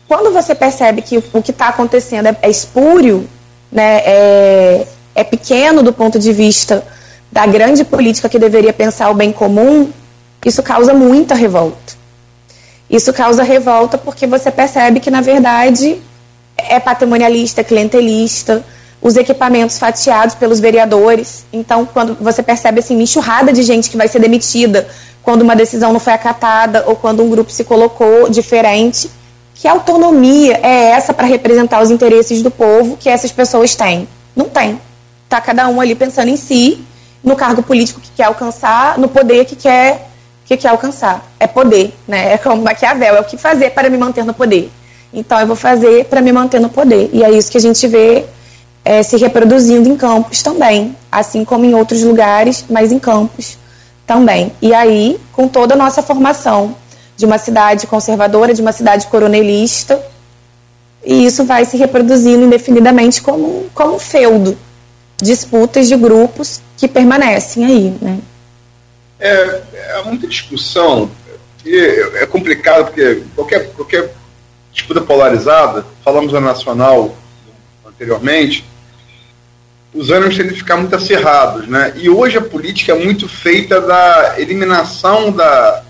quando 0.09 0.33
você 0.33 0.55
percebe 0.55 1.03
que 1.03 1.19
o 1.19 1.43
que 1.43 1.51
está 1.51 1.69
acontecendo 1.69 2.27
é, 2.27 2.37
é 2.43 2.51
espúrio, 2.51 3.29
né, 3.71 4.03
é, 4.05 4.87
é 5.15 5.25
pequeno 5.25 5.83
do 5.83 5.93
ponto 5.93 6.19
de 6.19 6.33
vista 6.33 6.85
da 7.31 7.47
grande 7.47 7.85
política 7.85 8.29
que 8.29 8.39
deveria 8.39 8.73
pensar 8.73 9.11
o 9.11 9.15
bem 9.15 9.33
comum, 9.33 9.91
isso 10.45 10.63
causa 10.63 10.93
muita 10.93 11.35
revolta. 11.35 11.95
Isso 12.89 13.13
causa 13.13 13.43
revolta 13.43 13.97
porque 13.97 14.27
você 14.27 14.51
percebe 14.51 14.99
que, 14.99 15.11
na 15.11 15.21
verdade, 15.21 16.03
é 16.57 16.81
patrimonialista, 16.81 17.63
clientelista, 17.63 18.65
os 19.01 19.17
equipamentos 19.17 19.79
fatiados 19.79 20.35
pelos 20.35 20.59
vereadores. 20.59 21.45
Então, 21.53 21.87
quando 21.87 22.17
você 22.21 22.43
percebe 22.43 22.81
assim, 22.81 22.95
uma 22.95 23.05
enxurrada 23.05 23.53
de 23.53 23.63
gente 23.63 23.89
que 23.89 23.97
vai 23.97 24.09
ser 24.09 24.19
demitida 24.19 24.89
quando 25.23 25.43
uma 25.43 25.55
decisão 25.55 25.93
não 25.93 26.01
foi 26.01 26.13
acatada 26.13 26.85
ou 26.87 26.97
quando 26.97 27.23
um 27.23 27.31
grupo 27.31 27.51
se 27.51 27.63
colocou 27.63 28.29
diferente, 28.29 29.09
que 29.55 29.69
autonomia 29.69 30.59
é 30.63 30.91
essa 30.91 31.15
para 31.15 31.27
representar 31.27 31.83
os 31.83 31.91
interesses 31.91 32.43
do 32.43 32.51
povo 32.51 32.97
que 32.97 33.09
essas 33.09 33.31
pessoas 33.31 33.75
têm? 33.77 34.09
Não 34.35 34.49
tem. 34.49 34.81
Está 35.25 35.41
cada 35.41 35.69
um 35.69 35.81
ali 35.81 35.95
pensando 35.95 36.29
em 36.29 36.37
si 36.37 36.85
no 37.23 37.37
cargo 37.37 37.63
político 37.63 38.01
que 38.01 38.11
quer 38.17 38.25
alcançar, 38.25 38.99
no 38.99 39.09
poder 39.09 39.45
que 39.45 39.57
quer 39.57 40.09
que 40.45 40.57
quer 40.57 40.69
alcançar. 40.69 41.25
É 41.39 41.47
poder, 41.47 41.95
né? 42.09 42.33
É 42.33 42.39
como 42.39 42.63
Maquiavel, 42.63 43.17
é 43.17 43.21
o 43.21 43.25
que 43.25 43.37
fazer 43.37 43.71
para 43.71 43.89
me 43.89 43.97
manter 43.97 44.25
no 44.25 44.35
poder. 44.35 44.71
Então 45.13 45.39
eu 45.39 45.47
vou 45.47 45.57
fazer 45.57 46.07
para 46.07 46.21
me 46.21 46.33
manter 46.33 46.61
no 46.61 46.69
poder. 46.69 47.09
E 47.13 47.23
é 47.23 47.31
isso 47.31 47.51
que 47.51 47.59
a 47.59 47.61
gente 47.61 47.87
vê 47.87 48.25
é, 48.85 49.03
se 49.03 49.17
reproduzindo 49.17 49.89
em 49.89 49.97
campos 49.97 50.43
também, 50.43 50.97
assim 51.11 51.45
como 51.45 51.65
em 51.65 51.75
outros 51.75 52.03
lugares, 52.03 52.65
mas 52.69 52.91
em 52.91 52.99
campos 52.99 53.59
também. 54.07 54.53
E 54.61 54.75
aí, 54.75 55.21
com 55.33 55.47
toda 55.47 55.75
a 55.75 55.77
nossa 55.77 56.03
formação 56.03 56.75
de 57.17 57.27
uma 57.27 57.39
cidade 57.39 57.87
conservadora, 57.87 58.53
de 58.53 58.61
uma 58.61 58.73
cidade 58.73 59.07
coronelista, 59.07 60.03
e 61.05 61.27
isso 61.27 61.45
vai 61.45 61.65
se 61.65 61.77
reproduzindo 61.77 62.45
indefinidamente 62.45 63.23
como, 63.23 63.67
como 63.75 63.99
feudo, 63.99 64.57
disputas 65.21 65.89
de 65.89 65.97
grupos 65.97 66.61
que 66.77 66.89
permanecem 66.89 67.65
aí, 67.65 67.95
né? 68.01 68.19
É, 69.19 69.63
é 69.99 70.03
muita 70.05 70.27
discussão 70.27 71.11
é 71.67 72.27
complicado 72.27 72.87
porque 72.87 73.23
qualquer, 73.35 73.71
qualquer 73.73 74.15
disputa 74.73 75.01
polarizada, 75.01 75.85
falamos 76.05 76.33
da 76.33 76.41
nacional 76.41 77.17
anteriormente, 77.87 78.65
os 79.93 80.11
ânimos 80.11 80.37
tendem 80.37 80.53
a 80.53 80.57
ficar 80.57 80.77
muito 80.77 80.95
acirrados, 80.95 81.67
né? 81.67 81.93
E 81.97 82.09
hoje 82.09 82.39
a 82.39 82.43
política 82.43 82.93
é 82.93 83.05
muito 83.05 83.29
feita 83.29 83.81
da 83.81 84.37
eliminação 84.39 85.33
da, 85.33 85.83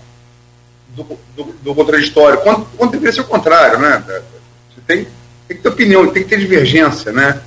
do, 0.89 1.05
do, 1.35 1.43
do 1.61 1.75
contraditório, 1.75 2.39
quando, 2.41 2.65
quando 2.77 2.91
deveria 2.91 3.13
ser 3.13 3.21
o 3.21 3.25
contrário, 3.25 3.79
né? 3.79 4.03
Você 4.07 4.81
tem, 4.87 5.07
tem 5.47 5.57
que 5.57 5.63
ter 5.63 5.69
opinião, 5.69 6.07
tem 6.07 6.23
que 6.23 6.29
ter 6.29 6.39
divergência, 6.39 7.11
né? 7.11 7.41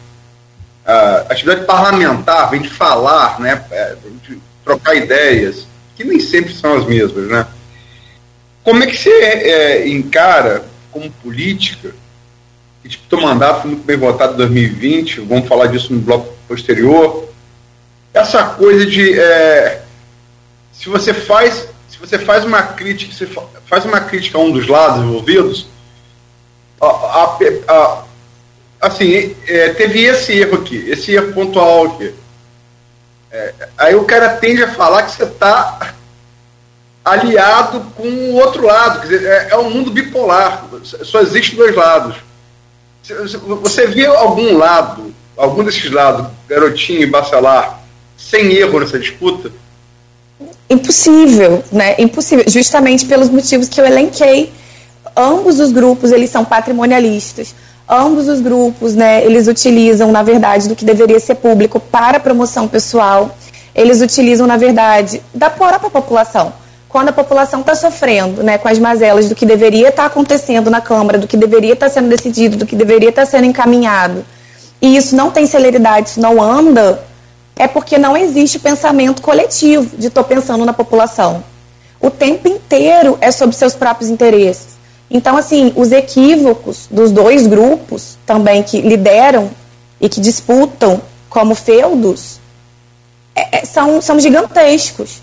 A 0.84 1.26
atividade 1.30 1.64
parlamentar 1.64 2.50
vem 2.50 2.60
de 2.60 2.68
falar, 2.68 3.40
né, 3.40 3.64
é, 3.70 3.96
de 4.26 4.38
trocar 4.64 4.94
ideias, 4.94 5.66
que 5.96 6.04
nem 6.04 6.20
sempre 6.20 6.52
são 6.52 6.76
as 6.76 6.86
mesmas, 6.86 7.28
né? 7.28 7.46
Como 8.62 8.82
é 8.82 8.86
que 8.86 8.96
você 8.96 9.10
é, 9.10 9.88
encara 9.88 10.64
como 10.90 11.10
política, 11.10 11.94
que 12.82 12.88
tipo, 12.88 13.08
teu 13.08 13.20
mandato 13.20 13.62
foi 13.62 13.70
muito 13.70 13.84
bem 13.84 13.96
votado 13.96 14.34
em 14.34 14.36
2020, 14.36 15.20
vamos 15.20 15.48
falar 15.48 15.66
disso 15.66 15.92
no 15.92 16.00
bloco 16.00 16.34
posterior, 16.48 17.28
essa 18.12 18.44
coisa 18.44 18.86
de 18.86 19.18
é, 19.18 19.82
se 20.72 20.88
você 20.88 21.12
faz 21.12 21.68
se 21.88 21.98
você 21.98 22.18
faz 22.18 22.44
uma 22.44 22.62
crítica, 22.62 23.14
você 23.14 23.28
faz 23.66 23.84
uma 23.84 24.00
crítica 24.00 24.36
a 24.36 24.40
um 24.40 24.50
dos 24.50 24.66
lados 24.66 25.04
envolvidos, 25.04 25.68
a, 26.80 26.86
a, 26.86 27.38
a 27.68 28.03
assim, 28.86 29.34
é, 29.46 29.70
teve 29.70 30.02
esse 30.02 30.32
erro 30.32 30.56
aqui, 30.56 30.88
esse 30.88 31.12
erro 31.12 31.32
pontual 31.32 31.86
aqui. 31.86 32.14
É, 33.30 33.52
aí 33.78 33.94
o 33.94 34.04
cara 34.04 34.36
tende 34.36 34.62
a 34.62 34.72
falar 34.72 35.02
que 35.02 35.12
você 35.12 35.24
está 35.24 35.94
aliado 37.04 37.80
com 37.96 38.06
o 38.06 38.34
outro 38.34 38.64
lado. 38.64 39.00
Quer 39.00 39.06
dizer, 39.06 39.26
é, 39.26 39.48
é 39.50 39.58
um 39.58 39.70
mundo 39.70 39.90
bipolar, 39.90 40.64
só 40.82 41.20
existe 41.20 41.56
dois 41.56 41.74
lados. 41.74 42.16
Você 43.60 43.86
vê 43.86 44.06
algum 44.06 44.56
lado, 44.56 45.14
algum 45.36 45.62
desses 45.62 45.90
lados, 45.90 46.26
garotinho 46.48 47.02
e 47.02 47.06
bacelar, 47.06 47.82
sem 48.16 48.52
erro 48.52 48.80
nessa 48.80 48.98
disputa? 48.98 49.50
Impossível, 50.70 51.62
né? 51.70 51.94
Impossível, 51.98 52.44
justamente 52.48 53.04
pelos 53.04 53.28
motivos 53.28 53.68
que 53.68 53.80
eu 53.80 53.84
elenquei. 53.84 54.52
Ambos 55.16 55.60
os 55.60 55.70
grupos, 55.70 56.10
eles 56.12 56.30
são 56.30 56.44
patrimonialistas. 56.44 57.54
Ambos 57.88 58.28
os 58.28 58.40
grupos, 58.40 58.94
né, 58.94 59.24
eles 59.24 59.46
utilizam, 59.46 60.10
na 60.10 60.22
verdade, 60.22 60.68
do 60.68 60.74
que 60.74 60.84
deveria 60.84 61.20
ser 61.20 61.34
público 61.36 61.78
para 61.78 62.18
promoção 62.18 62.66
pessoal. 62.66 63.36
Eles 63.74 64.00
utilizam, 64.00 64.46
na 64.46 64.56
verdade, 64.56 65.22
da 65.34 65.50
própria 65.50 65.90
população 65.90 66.52
quando 66.94 67.08
a 67.08 67.12
população 67.12 67.58
está 67.58 67.74
sofrendo 67.74 68.40
né, 68.40 68.56
com 68.56 68.68
as 68.68 68.78
mazelas 68.78 69.28
do 69.28 69.34
que 69.34 69.44
deveria 69.44 69.88
estar 69.88 70.04
tá 70.04 70.06
acontecendo 70.06 70.70
na 70.70 70.80
Câmara, 70.80 71.18
do 71.18 71.26
que 71.26 71.36
deveria 71.36 71.72
estar 71.72 71.86
tá 71.86 71.92
sendo 71.92 72.08
decidido, 72.08 72.56
do 72.56 72.64
que 72.64 72.76
deveria 72.76 73.08
estar 73.08 73.24
tá 73.24 73.26
sendo 73.26 73.46
encaminhado, 73.46 74.24
e 74.80 74.96
isso 74.96 75.16
não 75.16 75.28
tem 75.32 75.44
celeridade, 75.44 76.10
isso 76.10 76.20
não 76.20 76.40
anda, 76.40 77.02
é 77.56 77.66
porque 77.66 77.98
não 77.98 78.16
existe 78.16 78.60
pensamento 78.60 79.22
coletivo 79.22 79.96
de 79.96 80.06
estou 80.06 80.22
pensando 80.22 80.64
na 80.64 80.72
população. 80.72 81.42
O 82.00 82.10
tempo 82.10 82.46
inteiro 82.46 83.18
é 83.20 83.32
sobre 83.32 83.56
seus 83.56 83.74
próprios 83.74 84.08
interesses. 84.08 84.73
Então, 85.10 85.36
assim, 85.36 85.72
os 85.76 85.92
equívocos 85.92 86.88
dos 86.90 87.10
dois 87.10 87.46
grupos 87.46 88.16
também 88.26 88.62
que 88.62 88.80
lideram 88.80 89.50
e 90.00 90.08
que 90.08 90.20
disputam 90.20 91.00
como 91.28 91.54
feudos 91.54 92.40
é, 93.34 93.58
é 93.58 93.64
são, 93.64 94.00
são 94.00 94.18
gigantescos. 94.18 95.22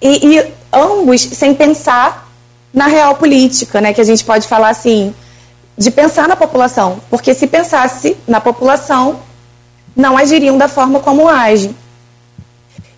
E, 0.00 0.38
e 0.38 0.52
ambos 0.72 1.20
sem 1.20 1.54
pensar 1.54 2.28
na 2.72 2.86
real 2.86 3.16
política, 3.16 3.80
né? 3.80 3.92
Que 3.92 4.00
a 4.00 4.04
gente 4.04 4.24
pode 4.24 4.46
falar 4.46 4.70
assim, 4.70 5.14
de 5.76 5.90
pensar 5.90 6.28
na 6.28 6.36
população. 6.36 7.00
Porque 7.10 7.34
se 7.34 7.46
pensasse 7.46 8.16
na 8.26 8.40
população, 8.40 9.20
não 9.94 10.16
agiriam 10.16 10.56
da 10.56 10.68
forma 10.68 11.00
como 11.00 11.28
agem. 11.28 11.74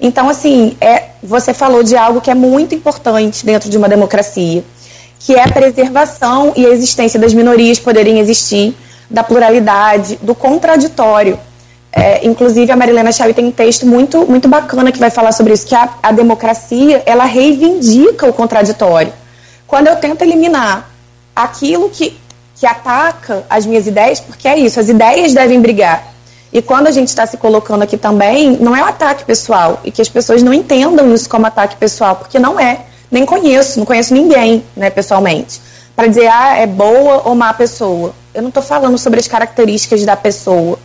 Então, 0.00 0.28
assim, 0.28 0.76
é, 0.80 1.10
você 1.22 1.52
falou 1.52 1.82
de 1.82 1.96
algo 1.96 2.20
que 2.20 2.30
é 2.30 2.34
muito 2.34 2.74
importante 2.74 3.44
dentro 3.44 3.68
de 3.68 3.76
uma 3.76 3.88
democracia, 3.88 4.64
que 5.20 5.34
é 5.34 5.44
a 5.44 5.52
preservação 5.52 6.52
e 6.56 6.66
a 6.66 6.70
existência 6.70 7.20
das 7.20 7.34
minorias 7.34 7.78
poderem 7.78 8.18
existir, 8.18 8.74
da 9.08 9.22
pluralidade, 9.22 10.18
do 10.22 10.34
contraditório. 10.34 11.38
É, 11.92 12.26
inclusive, 12.26 12.72
a 12.72 12.76
Marilena 12.76 13.12
Chave 13.12 13.34
tem 13.34 13.44
um 13.44 13.50
texto 13.52 13.84
muito, 13.86 14.24
muito 14.26 14.48
bacana 14.48 14.90
que 14.90 14.98
vai 14.98 15.10
falar 15.10 15.32
sobre 15.32 15.52
isso, 15.52 15.66
que 15.66 15.74
a, 15.74 15.88
a 16.02 16.10
democracia, 16.10 17.02
ela 17.04 17.24
reivindica 17.24 18.26
o 18.26 18.32
contraditório. 18.32 19.12
Quando 19.66 19.88
eu 19.88 19.96
tento 19.96 20.22
eliminar 20.22 20.88
aquilo 21.36 21.90
que, 21.90 22.18
que 22.56 22.66
ataca 22.66 23.44
as 23.50 23.66
minhas 23.66 23.86
ideias, 23.86 24.20
porque 24.20 24.48
é 24.48 24.58
isso, 24.58 24.80
as 24.80 24.88
ideias 24.88 25.34
devem 25.34 25.60
brigar. 25.60 26.14
E 26.52 26.62
quando 26.62 26.86
a 26.86 26.90
gente 26.90 27.08
está 27.08 27.26
se 27.26 27.36
colocando 27.36 27.82
aqui 27.82 27.96
também, 27.96 28.56
não 28.56 28.74
é 28.74 28.82
um 28.82 28.86
ataque 28.86 29.24
pessoal, 29.24 29.80
e 29.84 29.90
que 29.90 30.00
as 30.00 30.08
pessoas 30.08 30.42
não 30.42 30.54
entendam 30.54 31.12
isso 31.12 31.28
como 31.28 31.46
ataque 31.46 31.76
pessoal, 31.76 32.16
porque 32.16 32.38
não 32.38 32.58
é. 32.58 32.86
Nem 33.10 33.26
conheço, 33.26 33.78
não 33.78 33.86
conheço 33.86 34.14
ninguém, 34.14 34.64
né, 34.76 34.90
pessoalmente. 34.90 35.60
Para 35.96 36.06
dizer, 36.06 36.28
ah, 36.28 36.56
é 36.56 36.66
boa 36.66 37.22
ou 37.24 37.34
má 37.34 37.52
pessoa. 37.52 38.14
Eu 38.32 38.42
não 38.42 38.48
estou 38.48 38.62
falando 38.62 38.96
sobre 38.96 39.18
as 39.18 39.26
características 39.26 40.04
da 40.04 40.16
pessoa 40.16 40.78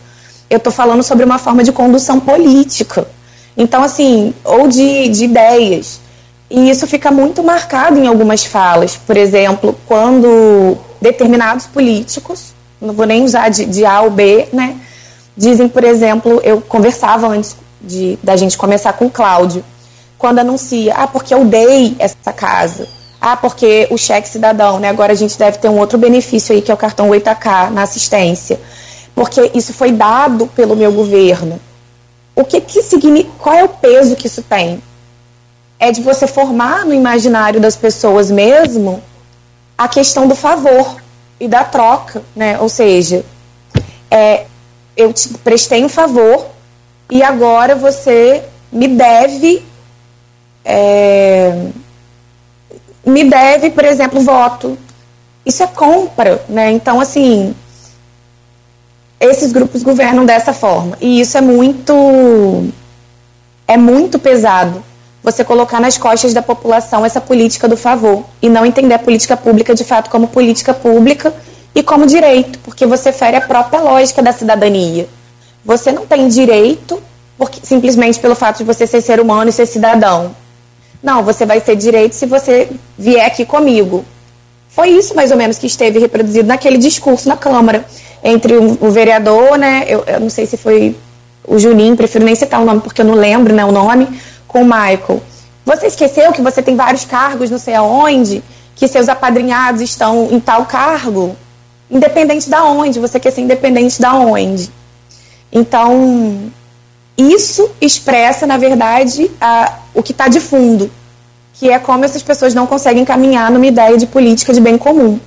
eu 0.48 0.58
estou 0.58 0.72
falando 0.72 1.02
sobre 1.02 1.24
uma 1.24 1.38
forma 1.38 1.62
de 1.62 1.72
condução 1.72 2.20
política. 2.20 3.06
Então, 3.56 3.82
assim, 3.82 4.34
ou 4.44 4.68
de, 4.68 5.08
de 5.08 5.24
ideias. 5.24 6.00
E 6.48 6.70
isso 6.70 6.86
fica 6.86 7.10
muito 7.10 7.42
marcado 7.42 7.98
em 7.98 8.06
algumas 8.06 8.44
falas. 8.44 8.96
Por 8.96 9.16
exemplo, 9.16 9.76
quando 9.86 10.76
determinados 11.00 11.66
políticos, 11.66 12.54
não 12.80 12.94
vou 12.94 13.06
nem 13.06 13.24
usar 13.24 13.48
de, 13.48 13.64
de 13.64 13.84
A 13.84 14.02
ou 14.02 14.10
B, 14.10 14.48
né? 14.52 14.76
Dizem, 15.36 15.68
por 15.68 15.84
exemplo, 15.84 16.40
eu 16.44 16.60
conversava 16.60 17.26
antes 17.26 17.56
de, 17.80 18.18
da 18.22 18.36
gente 18.36 18.56
começar 18.56 18.92
com 18.92 19.06
o 19.06 19.10
Cláudio, 19.10 19.64
quando 20.18 20.38
anuncia, 20.38 20.94
ah, 20.94 21.06
porque 21.06 21.34
eu 21.34 21.44
dei 21.44 21.94
essa 21.98 22.32
casa. 22.32 22.88
Ah, 23.20 23.36
porque 23.36 23.88
o 23.90 23.96
cheque 23.96 24.28
cidadão, 24.28 24.78
né? 24.78 24.88
Agora 24.88 25.12
a 25.12 25.16
gente 25.16 25.38
deve 25.38 25.58
ter 25.58 25.68
um 25.68 25.78
outro 25.78 25.98
benefício 25.98 26.54
aí, 26.54 26.62
que 26.62 26.70
é 26.70 26.74
o 26.74 26.76
cartão 26.76 27.08
8K 27.08 27.70
na 27.70 27.82
assistência 27.82 28.58
porque 29.16 29.50
isso 29.54 29.72
foi 29.72 29.90
dado 29.90 30.46
pelo 30.48 30.76
meu 30.76 30.92
governo. 30.92 31.58
O 32.34 32.44
que, 32.44 32.60
que 32.60 32.82
significa, 32.82 33.32
qual 33.38 33.56
é 33.56 33.64
o 33.64 33.68
peso 33.68 34.14
que 34.14 34.26
isso 34.26 34.42
tem? 34.42 34.80
É 35.78 35.90
de 35.90 36.02
você 36.02 36.26
formar 36.26 36.84
no 36.84 36.92
imaginário 36.92 37.58
das 37.58 37.74
pessoas 37.74 38.30
mesmo 38.30 39.02
a 39.76 39.88
questão 39.88 40.28
do 40.28 40.34
favor 40.34 40.96
e 41.40 41.48
da 41.48 41.64
troca, 41.64 42.22
né? 42.34 42.58
Ou 42.60 42.68
seja, 42.68 43.24
é, 44.10 44.44
eu 44.94 45.14
te 45.14 45.30
prestei 45.38 45.82
um 45.82 45.88
favor 45.88 46.48
e 47.10 47.22
agora 47.22 47.74
você 47.74 48.44
me 48.70 48.86
deve 48.86 49.64
é, 50.68 51.68
me 53.06 53.22
deve, 53.22 53.70
por 53.70 53.84
exemplo, 53.84 54.20
voto. 54.20 54.76
Isso 55.44 55.62
é 55.62 55.66
compra, 55.68 56.44
né? 56.48 56.72
Então, 56.72 57.00
assim, 57.00 57.54
esses 59.20 59.52
grupos 59.52 59.84
governam 59.84 60.26
dessa 60.26 60.52
forma. 60.52 60.98
E 61.00 61.20
isso 61.20 61.38
é 61.38 61.40
muito 61.40 61.94
é 63.68 63.76
muito 63.76 64.18
pesado. 64.18 64.82
Você 65.22 65.44
colocar 65.44 65.80
nas 65.80 65.96
costas 65.96 66.34
da 66.34 66.42
população 66.42 67.04
essa 67.04 67.20
política 67.20 67.68
do 67.68 67.76
favor 67.76 68.24
e 68.42 68.48
não 68.48 68.66
entender 68.66 68.94
a 68.94 68.98
política 68.98 69.36
pública 69.36 69.74
de 69.74 69.84
fato 69.84 70.10
como 70.10 70.28
política 70.28 70.74
pública 70.74 71.32
e 71.74 71.82
como 71.82 72.06
direito, 72.06 72.58
porque 72.60 72.86
você 72.86 73.12
fere 73.12 73.36
a 73.36 73.40
própria 73.40 73.80
lógica 73.80 74.22
da 74.22 74.32
cidadania. 74.32 75.08
Você 75.64 75.92
não 75.92 76.06
tem 76.06 76.28
direito 76.28 77.02
porque, 77.36 77.60
simplesmente 77.62 78.18
pelo 78.18 78.34
fato 78.34 78.58
de 78.58 78.64
você 78.64 78.86
ser 78.86 79.00
ser 79.00 79.20
humano 79.20 79.50
e 79.50 79.52
ser 79.52 79.66
cidadão. 79.66 80.34
Não, 81.06 81.22
você 81.22 81.46
vai 81.46 81.60
ter 81.60 81.76
direito 81.76 82.16
se 82.16 82.26
você 82.26 82.68
vier 82.98 83.24
aqui 83.24 83.46
comigo. 83.46 84.04
Foi 84.68 84.88
isso 84.88 85.14
mais 85.14 85.30
ou 85.30 85.36
menos 85.36 85.56
que 85.56 85.68
esteve 85.68 86.00
reproduzido 86.00 86.48
naquele 86.48 86.76
discurso 86.78 87.28
na 87.28 87.36
Câmara 87.36 87.86
entre 88.24 88.56
o, 88.56 88.90
vereador, 88.90 89.56
né? 89.56 89.84
Eu, 89.86 90.02
eu, 90.04 90.18
não 90.18 90.28
sei 90.28 90.46
se 90.46 90.56
foi 90.56 90.96
o 91.46 91.60
Juninho, 91.60 91.96
prefiro 91.96 92.24
nem 92.24 92.34
citar 92.34 92.60
o 92.60 92.64
nome 92.64 92.80
porque 92.80 93.02
eu 93.02 93.04
não 93.04 93.14
lembro 93.14 93.54
né, 93.54 93.64
o 93.64 93.70
nome, 93.70 94.08
com 94.48 94.62
o 94.62 94.64
Michael. 94.64 95.22
Você 95.64 95.86
esqueceu 95.86 96.32
que 96.32 96.42
você 96.42 96.60
tem 96.60 96.74
vários 96.74 97.04
cargos, 97.04 97.52
não 97.52 97.58
sei 97.58 97.74
aonde, 97.74 98.42
que 98.74 98.88
seus 98.88 99.08
apadrinhados 99.08 99.82
estão 99.82 100.26
em 100.32 100.40
tal 100.40 100.66
cargo? 100.66 101.36
Independente 101.88 102.50
da 102.50 102.64
onde, 102.64 102.98
você 102.98 103.20
quer 103.20 103.30
ser 103.30 103.42
independente 103.42 104.00
da 104.00 104.12
onde. 104.12 104.68
Então, 105.52 106.50
isso 107.16 107.70
expressa, 107.80 108.46
na 108.46 108.58
verdade, 108.58 109.30
a, 109.40 109.78
o 109.94 110.02
que 110.02 110.12
está 110.12 110.28
de 110.28 110.40
fundo, 110.40 110.90
que 111.54 111.70
é 111.70 111.78
como 111.78 112.04
essas 112.04 112.22
pessoas 112.22 112.54
não 112.54 112.66
conseguem 112.66 113.04
caminhar 113.04 113.50
numa 113.50 113.66
ideia 113.66 113.96
de 113.96 114.06
política 114.06 114.52
de 114.52 114.60
bem 114.60 114.76
comum, 114.76 115.18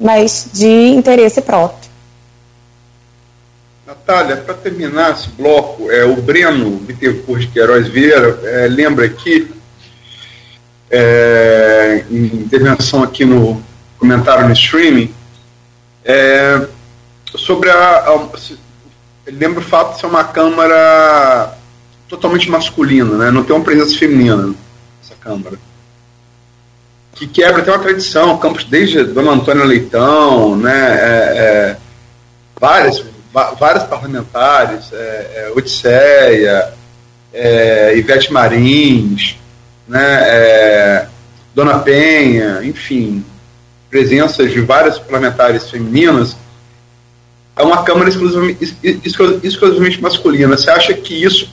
mas 0.00 0.48
de 0.52 0.68
interesse 0.68 1.40
próprio. 1.40 1.90
Natália, 3.86 4.36
para 4.36 4.54
terminar 4.54 5.12
esse 5.12 5.28
bloco, 5.30 5.90
é, 5.90 6.04
o 6.04 6.16
Breno 6.16 6.70
Bittencourt 6.70 7.40
de 7.40 7.48
Queiroz 7.48 7.88
Vieira 7.88 8.38
é, 8.44 8.68
lembra 8.68 9.06
aqui, 9.06 9.50
é, 10.90 12.04
em 12.10 12.24
intervenção 12.24 13.02
aqui 13.02 13.24
no 13.24 13.62
comentário 13.98 14.46
no 14.46 14.52
streaming, 14.52 15.12
é, 16.04 16.66
sobre 17.34 17.70
a, 17.70 17.96
a, 17.98 18.28
lembra 19.26 19.60
o 19.60 19.64
fato 19.64 19.94
de 19.94 20.00
ser 20.00 20.06
uma 20.06 20.24
Câmara 20.24 21.56
totalmente 22.08 22.50
masculina, 22.50 23.16
né? 23.16 23.30
não 23.30 23.42
tem 23.42 23.54
uma 23.54 23.64
presença 23.64 23.96
feminina 23.96 24.54
essa 25.02 25.14
Câmara. 25.20 25.58
Que 27.14 27.26
quebra 27.26 27.62
até 27.62 27.70
uma 27.70 27.82
tradição, 27.82 28.38
campos 28.38 28.64
desde 28.64 29.04
Dona 29.04 29.32
Antônia 29.32 29.64
Leitão, 29.64 30.56
né? 30.56 30.72
É, 30.72 31.38
é, 31.38 31.76
várias 32.58 33.04
vários 33.32 33.84
parlamentares, 33.84 34.92
é, 34.92 34.96
é, 34.96 35.52
Odisseia, 35.56 36.74
é, 37.32 37.96
Ivete 37.96 38.32
Marins, 38.32 39.36
né, 39.88 40.22
é, 40.26 41.06
Dona 41.54 41.78
Penha, 41.78 42.60
enfim, 42.62 43.24
presenças 43.90 44.52
de 44.52 44.60
várias 44.60 44.98
parlamentares 44.98 45.70
femininas, 45.70 46.36
é 47.56 47.62
uma 47.62 47.84
Câmara 47.84 48.08
exclusivamente, 48.08 48.76
exclusivamente 49.42 50.00
masculina. 50.00 50.56
Você 50.56 50.70
acha 50.70 50.94
que 50.94 51.22
isso, 51.22 51.52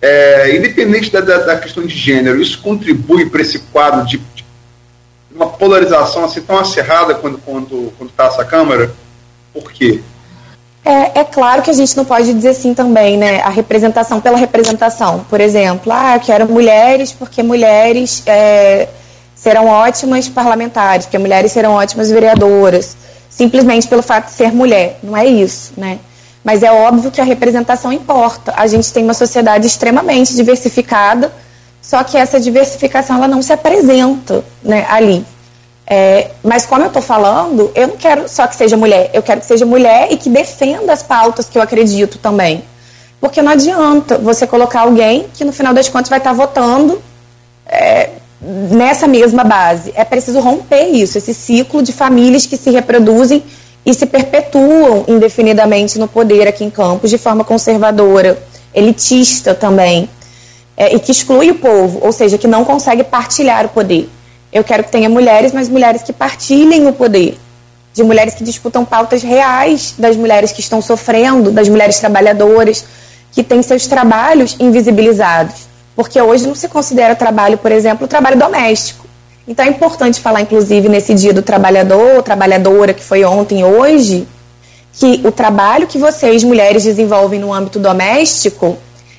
é, 0.00 0.56
independente 0.56 1.10
da, 1.10 1.20
da, 1.20 1.38
da, 1.38 1.56
questão 1.58 1.84
de 1.84 1.94
gênero, 1.94 2.40
isso 2.40 2.60
contribui 2.60 3.28
para 3.28 3.42
esse 3.42 3.58
quadro 3.58 4.06
de, 4.06 4.18
de, 4.18 4.44
uma 5.34 5.48
polarização 5.48 6.24
assim 6.24 6.40
tão 6.40 6.58
acerrada 6.58 7.14
quando 7.14 7.36
está 7.36 7.50
quando, 7.50 7.92
quando 7.98 8.10
tá 8.10 8.26
essa 8.26 8.44
Câmara? 8.44 8.94
Por 9.52 9.70
quê? 9.70 10.00
É, 10.86 11.20
é, 11.20 11.24
claro 11.24 11.62
que 11.62 11.70
a 11.70 11.74
gente 11.74 11.96
não 11.96 12.04
pode 12.04 12.32
dizer 12.32 12.50
assim 12.50 12.72
também, 12.72 13.18
né? 13.18 13.40
A 13.40 13.48
representação 13.48 14.20
pela 14.20 14.38
representação. 14.38 15.26
Por 15.28 15.40
exemplo, 15.40 15.92
ah, 15.92 16.14
eu 16.14 16.20
quero 16.20 16.48
mulheres 16.48 17.10
porque 17.10 17.42
mulheres 17.42 18.22
é, 18.24 18.88
serão 19.34 19.66
ótimas 19.66 20.28
parlamentares, 20.28 21.06
porque 21.06 21.18
mulheres 21.18 21.50
serão 21.50 21.72
ótimas 21.72 22.08
vereadoras, 22.08 22.96
simplesmente 23.36 23.86
pelo 23.86 24.02
fato 24.02 24.26
de 24.26 24.32
ser 24.32 24.52
mulher. 24.52 24.98
Não 25.02 25.16
é 25.16 25.26
isso, 25.26 25.72
né? 25.76 25.98
Mas 26.42 26.62
é 26.62 26.70
óbvio 26.70 27.10
que 27.10 27.20
a 27.20 27.24
representação 27.24 27.92
importa. 27.92 28.54
A 28.56 28.66
gente 28.66 28.92
tem 28.92 29.04
uma 29.04 29.14
sociedade 29.14 29.66
extremamente 29.66 30.34
diversificada, 30.34 31.32
só 31.82 32.02
que 32.02 32.16
essa 32.16 32.40
diversificação 32.40 33.16
ela 33.16 33.28
não 33.28 33.42
se 33.42 33.52
apresenta 33.52 34.44
né, 34.62 34.86
ali. 34.88 35.24
É, 35.86 36.30
mas 36.42 36.64
como 36.66 36.82
eu 36.82 36.88
estou 36.88 37.02
falando, 37.02 37.70
eu 37.74 37.88
não 37.88 37.96
quero 37.96 38.28
só 38.28 38.46
que 38.46 38.56
seja 38.56 38.76
mulher, 38.76 39.10
eu 39.12 39.22
quero 39.22 39.40
que 39.40 39.46
seja 39.46 39.64
mulher 39.64 40.08
e 40.10 40.16
que 40.16 40.28
defenda 40.28 40.92
as 40.92 41.02
pautas 41.02 41.48
que 41.48 41.58
eu 41.58 41.62
acredito 41.62 42.18
também. 42.18 42.64
Porque 43.20 43.40
não 43.42 43.52
adianta 43.52 44.18
você 44.18 44.46
colocar 44.46 44.80
alguém 44.80 45.26
que 45.34 45.44
no 45.44 45.52
final 45.52 45.72
das 45.72 45.88
contas 45.88 46.08
vai 46.08 46.18
estar 46.18 46.30
tá 46.30 46.36
votando 46.36 47.00
é, 47.66 48.10
nessa 48.40 49.06
mesma 49.06 49.44
base. 49.44 49.92
É 49.94 50.04
preciso 50.04 50.40
romper 50.40 50.88
isso, 50.88 51.18
esse 51.18 51.34
ciclo 51.34 51.82
de 51.82 51.92
famílias 51.92 52.46
que 52.46 52.56
se 52.56 52.70
reproduzem 52.70 53.42
e 53.84 53.94
se 53.94 54.04
perpetuam 54.06 55.04
indefinidamente 55.06 55.98
no 55.98 56.08
poder 56.08 56.48
aqui 56.48 56.64
em 56.64 56.70
Campos 56.70 57.08
de 57.08 57.18
forma 57.18 57.44
conservadora, 57.44 58.42
elitista 58.74 59.54
também, 59.54 60.08
é, 60.76 60.94
e 60.94 60.98
que 60.98 61.12
exclui 61.12 61.50
o 61.50 61.54
povo, 61.54 62.00
ou 62.02 62.12
seja, 62.12 62.36
que 62.36 62.46
não 62.46 62.64
consegue 62.64 63.04
partilhar 63.04 63.64
o 63.64 63.68
poder. 63.68 64.10
Eu 64.52 64.64
quero 64.64 64.84
que 64.84 64.90
tenha 64.90 65.08
mulheres, 65.08 65.52
mas 65.52 65.68
mulheres 65.68 66.02
que 66.02 66.12
partilhem 66.12 66.86
o 66.86 66.92
poder. 66.92 67.38
De 67.94 68.02
mulheres 68.02 68.34
que 68.34 68.44
disputam 68.44 68.84
pautas 68.84 69.22
reais 69.22 69.94
das 69.98 70.16
mulheres 70.16 70.52
que 70.52 70.60
estão 70.60 70.82
sofrendo, 70.82 71.50
das 71.50 71.68
mulheres 71.68 71.98
trabalhadoras, 71.98 72.84
que 73.32 73.42
têm 73.42 73.62
seus 73.62 73.86
trabalhos 73.86 74.56
invisibilizados. 74.58 75.65
Porque 75.96 76.20
hoje 76.20 76.46
não 76.46 76.54
se 76.54 76.68
considera 76.68 77.16
trabalho, 77.16 77.56
por 77.56 77.72
exemplo, 77.72 78.06
trabalho 78.06 78.38
doméstico. 78.38 79.06
Então 79.48 79.64
é 79.64 79.68
importante 79.68 80.20
falar, 80.20 80.42
inclusive, 80.42 80.88
nesse 80.88 81.14
dia 81.14 81.32
do 81.32 81.40
trabalhador, 81.40 82.22
trabalhadora, 82.22 82.92
que 82.92 83.02
foi 83.02 83.24
ontem 83.24 83.64
hoje, 83.64 84.28
que 84.92 85.22
o 85.24 85.32
trabalho 85.32 85.86
que 85.86 85.98
vocês, 85.98 86.44
mulheres, 86.44 86.84
desenvolvem 86.84 87.40
no 87.40 87.52
âmbito 87.52 87.78
doméstico 87.78 88.76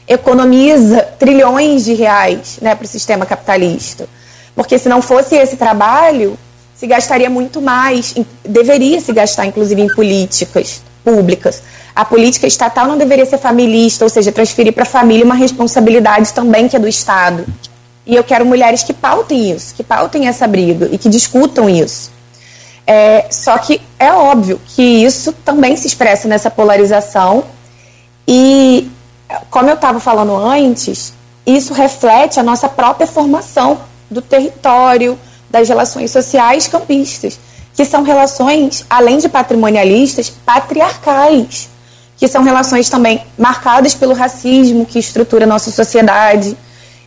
economiza 0.07 1.01
trilhões 1.17 1.83
de 1.85 1.93
reais 1.93 2.59
né, 2.61 2.75
para 2.75 2.85
o 2.85 2.87
sistema 2.87 3.25
capitalista. 3.25 4.07
Porque 4.55 4.77
se 4.77 4.87
não 4.87 5.01
fosse 5.01 5.35
esse 5.35 5.57
trabalho, 5.57 6.37
se 6.75 6.85
gastaria 6.85 7.29
muito 7.29 7.61
mais, 7.61 8.13
deveria 8.43 9.01
se 9.01 9.11
gastar, 9.11 9.45
inclusive, 9.45 9.81
em 9.81 9.87
políticas 9.87 10.81
públicas. 11.07 11.63
A 11.95 12.03
política 12.03 12.45
estatal 12.45 12.85
não 12.85 12.97
deveria 12.97 13.25
ser 13.25 13.37
familista, 13.37 14.03
ou 14.03 14.09
seja, 14.09 14.29
transferir 14.29 14.73
para 14.73 14.83
a 14.83 14.85
família 14.85 15.23
uma 15.23 15.35
responsabilidade 15.35 16.33
também 16.33 16.67
que 16.67 16.75
é 16.75 16.79
do 16.79 16.87
Estado. 16.87 17.45
E 18.05 18.13
eu 18.13 18.23
quero 18.25 18.45
mulheres 18.45 18.83
que 18.83 18.93
pautem 18.93 19.51
isso, 19.51 19.73
que 19.73 19.83
pautem 19.83 20.27
essa 20.27 20.45
briga 20.45 20.89
e 20.91 20.97
que 20.97 21.07
discutam 21.07 21.69
isso. 21.69 22.11
É, 22.85 23.27
só 23.31 23.57
que 23.57 23.81
é 23.97 24.11
óbvio 24.11 24.59
que 24.67 24.81
isso 24.81 25.31
também 25.45 25.77
se 25.77 25.87
expressa 25.87 26.27
nessa 26.27 26.51
polarização. 26.51 27.45
E, 28.27 28.89
como 29.49 29.69
eu 29.69 29.75
estava 29.75 30.01
falando 30.01 30.35
antes, 30.35 31.13
isso 31.45 31.73
reflete 31.73 32.37
a 32.37 32.43
nossa 32.43 32.67
própria 32.67 33.07
formação 33.07 33.79
do 34.11 34.21
território, 34.21 35.17
das 35.49 35.69
relações 35.69 36.11
sociais 36.11 36.67
campistas, 36.67 37.39
que 37.77 37.85
são 37.85 38.01
relações, 38.01 38.83
além 38.89 39.19
de 39.19 39.29
patrimonialistas, 39.29 40.29
patriarcais, 40.29 41.69
que 42.17 42.27
são 42.27 42.43
relações 42.43 42.89
também 42.89 43.23
marcadas 43.37 43.93
pelo 43.93 44.13
racismo 44.13 44.85
que 44.85 44.97
estrutura 44.97 45.45
a 45.45 45.47
nossa 45.47 45.69
sociedade. 45.71 46.57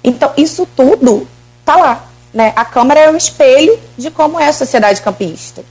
Então, 0.02 0.32
isso 0.36 0.66
tudo 0.76 1.26
está 1.58 1.76
lá. 1.76 2.04
Né? 2.32 2.52
A 2.54 2.64
Câmara 2.64 3.00
é 3.00 3.10
um 3.10 3.16
espelho 3.16 3.76
de 3.98 4.12
como 4.12 4.38
é 4.38 4.46
a 4.46 4.52
sociedade 4.52 5.02
campista. 5.02 5.64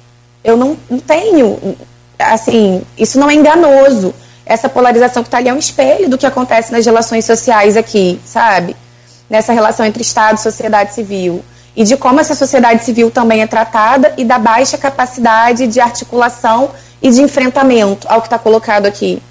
Eu 0.44 0.58
não, 0.58 0.78
tenho, 1.08 1.78
assim, 2.20 2.84
isso 2.98 3.18
não 3.18 3.30
é 3.30 3.34
enganoso. 3.34 4.14
Essa 4.46 4.68
polarização 4.68 5.24
que 5.24 5.28
está 5.28 5.38
ali 5.38 5.48
é 5.48 5.54
um 5.54 5.60
espelho 5.60 6.10
do 6.10 6.18
que 6.18 6.26
acontece 6.26 6.74
nas 6.74 6.86
relações 6.86 7.24
sociais 7.24 7.78
aqui, 7.78 8.20
sabe? 8.26 8.76
nessa 9.30 9.54
relação 9.54 9.86
entre 9.86 10.02
Estado 10.02 10.38
e 10.38 10.42
sociedade 10.42 10.94
civil 10.94 11.44
e 11.80 11.84
de 11.86 11.96
como 11.96 12.20
essa 12.20 12.36
sociedade 12.36 12.84
civil 12.84 13.10
também 13.10 13.42
é 13.42 13.48
tratada 13.48 14.14
e 14.18 14.26
da 14.26 14.38
baixa 14.38 14.78
capacidade 14.78 15.66
de 15.66 15.80
articulação 15.80 16.72
e 17.02 17.10
de 17.10 17.22
enfrentamento 17.22 18.06
ao 18.10 18.20
que 18.20 18.28
está 18.28 18.38
colocado 18.38 18.86
aqui. 18.86 19.24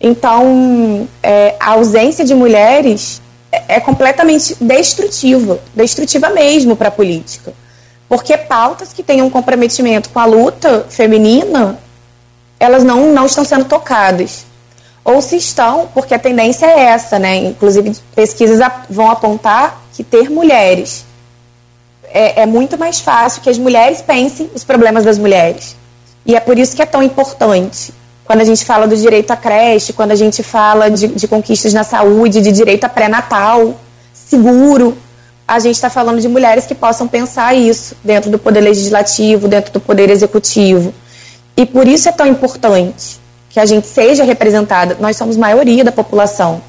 Então, 0.00 1.06
é, 1.22 1.56
a 1.60 1.72
ausência 1.72 2.24
de 2.24 2.34
mulheres 2.34 3.20
é, 3.52 3.76
é 3.76 3.80
completamente 3.80 4.56
destrutiva, 4.58 5.60
destrutiva 5.74 6.30
mesmo 6.30 6.74
para 6.74 6.88
a 6.88 6.90
política. 6.90 7.52
Porque 8.08 8.34
pautas 8.38 8.94
que 8.94 9.02
tenham 9.02 9.26
um 9.26 9.30
comprometimento 9.30 10.08
com 10.08 10.20
a 10.20 10.24
luta 10.24 10.86
feminina, 10.88 11.78
elas 12.58 12.82
não, 12.82 13.12
não 13.12 13.26
estão 13.26 13.44
sendo 13.44 13.66
tocadas 13.66 14.46
ou 15.04 15.20
se 15.20 15.36
estão, 15.36 15.86
porque 15.92 16.14
a 16.14 16.18
tendência 16.18 16.64
é 16.64 16.80
essa, 16.84 17.18
né? 17.18 17.36
Inclusive, 17.36 17.94
pesquisas 18.14 18.58
vão 18.88 19.10
apontar 19.10 19.82
que 19.92 20.02
ter 20.02 20.30
mulheres 20.30 21.06
é, 22.12 22.42
é, 22.42 22.46
muito 22.46 22.78
mais 22.78 23.00
fácil 23.00 23.42
que 23.42 23.50
as 23.50 23.58
mulheres 23.58 24.02
pensem 24.02 24.50
os 24.54 24.64
problemas 24.64 25.04
das 25.04 25.18
mulheres. 25.18 25.76
E 26.24 26.34
é 26.34 26.40
por 26.40 26.58
isso 26.58 26.76
que 26.76 26.82
é 26.82 26.86
tão 26.86 27.02
importante. 27.02 27.92
Quando 28.24 28.40
a 28.40 28.44
gente 28.44 28.64
fala 28.64 28.86
do 28.86 28.96
direito 28.96 29.30
à 29.30 29.36
creche, 29.36 29.92
quando 29.92 30.12
a 30.12 30.16
gente 30.16 30.42
fala 30.42 30.90
de, 30.90 31.08
de 31.08 31.26
conquistas 31.26 31.72
na 31.72 31.84
saúde, 31.84 32.40
de 32.40 32.52
direito 32.52 32.84
a 32.84 32.88
pré-natal, 32.88 33.74
seguro, 34.12 34.96
a 35.46 35.58
gente 35.58 35.76
está 35.76 35.88
falando 35.88 36.20
de 36.20 36.28
mulheres 36.28 36.66
que 36.66 36.74
possam 36.74 37.08
pensar 37.08 37.54
isso 37.54 37.96
dentro 38.04 38.30
do 38.30 38.38
poder 38.38 38.60
legislativo, 38.60 39.48
dentro 39.48 39.72
do 39.72 39.80
poder 39.80 40.10
executivo. 40.10 40.92
E 41.56 41.64
por 41.64 41.88
isso 41.88 42.08
é 42.08 42.12
tão 42.12 42.26
importante 42.26 43.18
que 43.48 43.58
a 43.58 43.64
gente 43.64 43.86
seja 43.86 44.24
representada. 44.24 44.96
Nós 45.00 45.16
somos 45.16 45.36
maioria 45.36 45.82
da 45.82 45.90
população. 45.90 46.60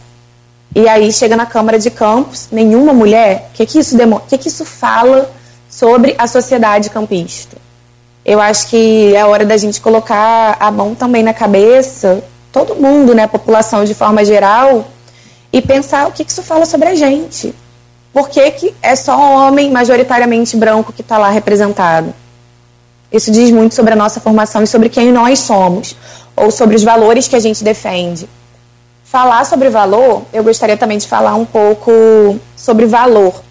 E 0.76 0.88
aí 0.88 1.12
chega 1.12 1.36
na 1.36 1.46
Câmara 1.46 1.80
de 1.80 1.90
Campos, 1.90 2.48
nenhuma 2.52 2.94
mulher. 2.94 3.50
O 3.50 3.58
que, 3.58 3.66
que, 3.66 3.80
isso 3.80 3.98
que, 4.28 4.38
que 4.38 4.48
isso 4.48 4.66
fala 4.66 5.32
sobre 5.70 6.16
a 6.18 6.28
sociedade 6.28 6.90
campista? 6.90 7.58
Eu 8.24 8.40
acho 8.40 8.68
que 8.68 9.16
é 9.16 9.26
hora 9.26 9.46
da 9.46 9.58
gente 9.58 9.82
colocar 9.82 10.58
a 10.60 10.70
mão 10.70 10.94
também 10.94 11.24
na 11.24 11.34
cabeça, 11.34 12.24
todo 12.52 12.76
mundo, 12.76 13.16
né, 13.16 13.24
a 13.24 13.28
população 13.28 13.84
de 13.84 13.94
forma 13.94 14.24
geral, 14.24 14.88
e 15.52 15.62
pensar 15.62 16.08
o 16.08 16.12
que, 16.12 16.24
que 16.24 16.32
isso 16.32 16.44
fala 16.44 16.66
sobre 16.66 16.90
a 16.90 16.96
gente. 16.96 17.56
Por 18.14 18.30
que, 18.30 18.52
que 18.52 18.76
é 18.82 18.96
só 18.96 19.18
um 19.18 19.48
homem 19.48 19.72
majoritariamente 19.72 20.56
branco 20.56 20.94
que 20.94 21.02
está 21.02 21.18
lá 21.18 21.30
representado? 21.30 22.14
Isso 23.12 23.32
diz 23.32 23.50
muito 23.50 23.74
sobre 23.74 23.94
a 23.94 23.96
nossa 23.96 24.20
formação 24.20 24.62
e 24.62 24.68
sobre 24.68 24.90
quem 24.90 25.12
nós 25.12 25.40
somos 25.40 25.96
ou 26.36 26.52
sobre 26.52 26.76
os 26.76 26.84
valores 26.84 27.28
que 27.28 27.36
a 27.36 27.40
gente 27.40 27.64
defende. 27.64 28.30
Falar 29.12 29.44
sobre 29.44 29.70
valor, 29.70 30.22
eu 30.32 30.44
gostaria 30.44 30.78
também 30.78 31.00
de 31.00 31.08
falar 31.08 31.34
um 31.34 31.44
pouco 31.44 31.92
sobre 32.56 32.86
valor. 32.86 33.42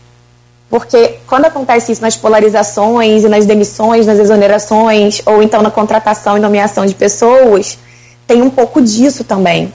Porque 0.71 1.19
quando 1.27 1.47
acontece 1.47 1.91
isso 1.91 2.01
nas 2.01 2.17
polarizações 2.17 3.25
e 3.25 3.29
nas 3.29 3.45
demissões, 3.45 4.07
nas 4.07 4.21
exonerações, 4.21 5.21
ou 5.27 5.43
então 5.43 5.61
na 5.61 5.71
contratação 5.71 6.37
e 6.37 6.41
nomeação 6.41 6.87
de 6.87 6.95
pessoas, 6.95 7.77
tem 8.25 8.41
um 8.41 8.51
pouco 8.51 8.81
disso 8.81 9.25
também. 9.25 9.75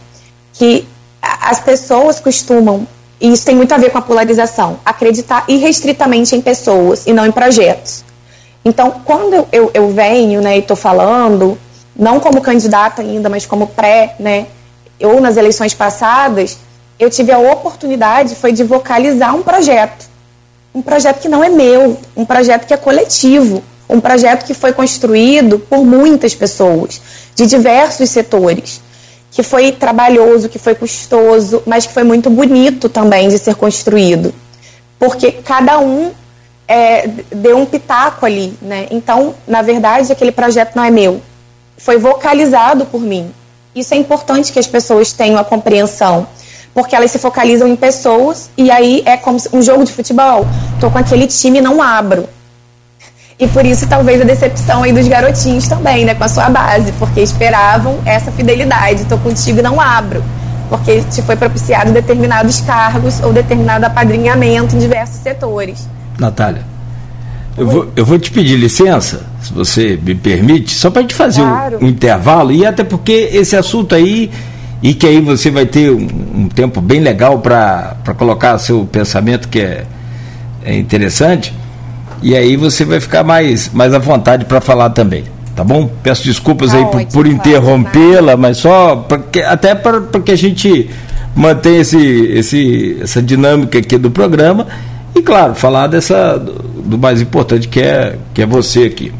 Que 0.54 0.88
as 1.22 1.60
pessoas 1.60 2.18
costumam, 2.18 2.88
e 3.20 3.34
isso 3.34 3.46
tem 3.46 3.54
muito 3.54 3.74
a 3.74 3.78
ver 3.78 3.90
com 3.90 3.98
a 3.98 4.02
polarização, 4.02 4.80
acreditar 4.86 5.44
irrestritamente 5.50 6.34
em 6.34 6.40
pessoas 6.40 7.06
e 7.06 7.12
não 7.12 7.26
em 7.26 7.32
projetos. 7.32 8.06
Então, 8.64 9.02
quando 9.04 9.46
eu, 9.52 9.70
eu, 9.74 9.90
venho 9.90 10.42
né, 10.42 10.56
e 10.56 10.60
estou 10.60 10.78
falando, 10.78 11.58
não 11.94 12.22
como 12.22 12.40
candidata 12.40 13.02
ainda, 13.02 13.28
mas 13.28 13.46
como 13.46 13.68
pré, 13.68 14.16
né, 14.18 14.48
ou 15.06 15.20
nas 15.20 15.38
eleições 15.38 15.74
passadas, 15.74 16.58
eu 17.00 17.10
tive 17.10 17.32
a 17.32 17.38
oportunidade 17.38 18.36
foi 18.36 18.52
de 18.52 18.64
vocalizar 18.64 19.36
um 19.36 19.44
projeto. 19.44 20.10
Um 20.74 20.82
projeto 20.82 21.20
que 21.20 21.30
não 21.30 21.44
é 21.44 21.50
meu, 21.50 22.00
um 22.16 22.26
projeto 22.26 22.66
que 22.66 22.74
é 22.74 22.78
coletivo, 22.78 23.64
um 23.90 24.00
projeto 24.00 24.46
que 24.46 24.54
foi 24.54 24.74
construído 24.74 25.60
por 25.60 25.86
muitas 25.86 26.34
pessoas, 26.34 27.02
de 27.36 27.46
diversos 27.46 28.10
setores, 28.10 28.82
que 29.30 29.44
foi 29.44 29.72
trabalhoso, 29.72 30.50
que 30.50 30.58
foi 30.58 30.74
custoso, 30.74 31.62
mas 31.66 31.86
que 31.86 31.94
foi 31.94 32.04
muito 32.04 32.30
bonito 32.30 32.90
também 32.90 33.30
de 33.30 33.38
ser 33.38 33.56
construído. 33.56 34.34
Porque 34.98 35.32
cada 35.32 35.80
um 35.80 36.12
é, 36.68 37.08
deu 37.32 37.58
um 37.58 37.66
pitaco 37.66 38.26
ali, 38.26 38.58
né? 38.62 38.88
Então, 38.90 39.36
na 39.48 39.62
verdade, 39.62 40.12
aquele 40.12 40.32
projeto 40.32 40.76
não 40.76 40.84
é 40.84 40.90
meu, 40.90 41.22
foi 41.78 41.98
vocalizado 41.98 42.86
por 42.86 43.02
mim. 43.02 43.32
Isso 43.76 43.94
é 43.94 43.98
importante 43.98 44.52
que 44.52 44.60
as 44.60 44.68
pessoas 44.68 45.14
tenham 45.14 45.40
a 45.40 45.44
compreensão, 45.44 46.28
porque 46.74 46.96
elas 46.96 47.10
se 47.10 47.18
focalizam 47.18 47.68
em 47.68 47.76
pessoas 47.76 48.50
e 48.56 48.70
aí 48.70 49.02
é 49.06 49.18
como 49.18 49.38
um 49.52 49.62
jogo 49.62 49.84
de 49.84 49.92
futebol. 49.92 50.46
Estou 50.76 50.92
com 50.92 50.98
aquele 51.00 51.26
time 51.26 51.58
e 51.58 51.62
não 51.62 51.82
abro. 51.82 52.28
E 53.40 53.48
por 53.48 53.66
isso 53.66 53.88
talvez 53.88 54.22
a 54.22 54.24
decepção 54.24 54.84
aí 54.84 54.94
dos 54.94 55.08
garotinhos 55.08 55.68
também, 55.68 56.06
né, 56.06 56.14
com 56.14 56.24
a 56.24 56.28
sua 56.28 56.50
base, 56.50 56.92
porque 56.94 57.22
esperavam 57.22 57.98
essa 58.06 58.32
fidelidade. 58.32 59.06
Tô 59.06 59.18
contigo 59.18 59.60
e 59.60 59.62
não 59.62 59.82
abro, 59.82 60.24
porque 60.70 61.02
te 61.02 61.22
foi 61.24 61.36
propiciado 61.36 61.92
determinados 61.92 62.62
cargos 62.62 63.22
ou 63.22 63.34
determinado 63.34 63.86
apadrinhamento 63.86 64.76
em 64.76 64.80
diversos 64.80 65.18
setores. 65.18 65.88
Natália, 66.20 66.64
eu 67.58 67.68
vou, 67.68 67.92
eu 67.96 68.06
vou 68.06 68.18
te 68.18 68.32
pedir 68.32 68.56
licença, 68.56 69.26
se 69.42 69.54
você 69.54 70.00
me 70.02 70.16
permite, 70.16 70.74
só 70.74 70.90
para 70.90 71.00
a 71.00 71.02
gente 71.04 71.16
fazer 71.16 71.42
claro. 71.42 71.78
um, 71.82 71.86
um 71.86 71.88
intervalo, 71.88 72.52
e 72.52 72.66
até 72.66 72.84
porque 72.84 73.30
esse 73.32 73.56
assunto 73.56 73.94
aí 73.94 74.32
e 74.82 74.94
que 74.94 75.08
aí 75.08 75.22
você 75.22 75.50
vai 75.50 75.66
ter 75.66 75.92
um, 75.92 76.08
um 76.36 76.50
tempo 76.50 76.82
bem 76.82 77.00
legal 77.00 77.40
para 77.40 77.96
colocar 78.18 78.58
seu 78.58 78.86
pensamento 78.86 79.48
que 79.48 79.60
é, 79.60 79.86
é 80.66 80.78
interessante 80.78 81.54
e 82.22 82.36
aí 82.36 82.56
você 82.56 82.84
vai 82.86 83.00
ficar 83.00 83.24
mais, 83.24 83.70
mais 83.74 83.94
à 83.94 84.00
vontade 84.00 84.46
para 84.46 84.62
falar 84.62 84.90
também. 84.90 85.26
Tá 85.56 85.64
bom? 85.64 85.88
Peço 86.02 86.24
desculpas 86.24 86.72
tá 86.72 86.78
aí 86.78 86.86
por, 86.86 87.06
por 87.06 87.28
interrompê-la, 87.28 88.36
mas 88.36 88.58
só 88.58 88.96
porque, 88.96 89.40
até 89.42 89.76
para 89.76 90.02
que 90.20 90.32
a 90.32 90.36
gente 90.36 90.90
mantenha 91.36 91.82
esse, 91.82 91.98
esse, 91.98 92.98
essa 93.02 93.22
dinâmica 93.22 93.78
aqui 93.78 93.98
do 93.98 94.10
programa 94.10 94.66
e, 95.16 95.22
claro, 95.22 95.56
falar 95.56 95.88
dessa, 95.88 96.38
do, 96.38 96.98
mais 96.98 97.22
importante 97.22 97.68
que 97.68 97.80
é, 97.80 98.18
que 98.34 98.42
é 98.42 98.46
você 98.46 98.84
aqui. 98.84 99.12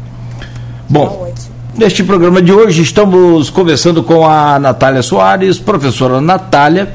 Bom, 0.88 1.26
tá 1.34 1.42
neste 1.76 2.02
programa 2.02 2.42
de 2.42 2.52
hoje 2.52 2.82
estamos 2.82 3.50
conversando 3.50 4.02
com 4.02 4.26
a 4.26 4.58
Natália 4.58 5.02
Soares, 5.02 5.58
professora 5.58 6.20
Natália, 6.20 6.92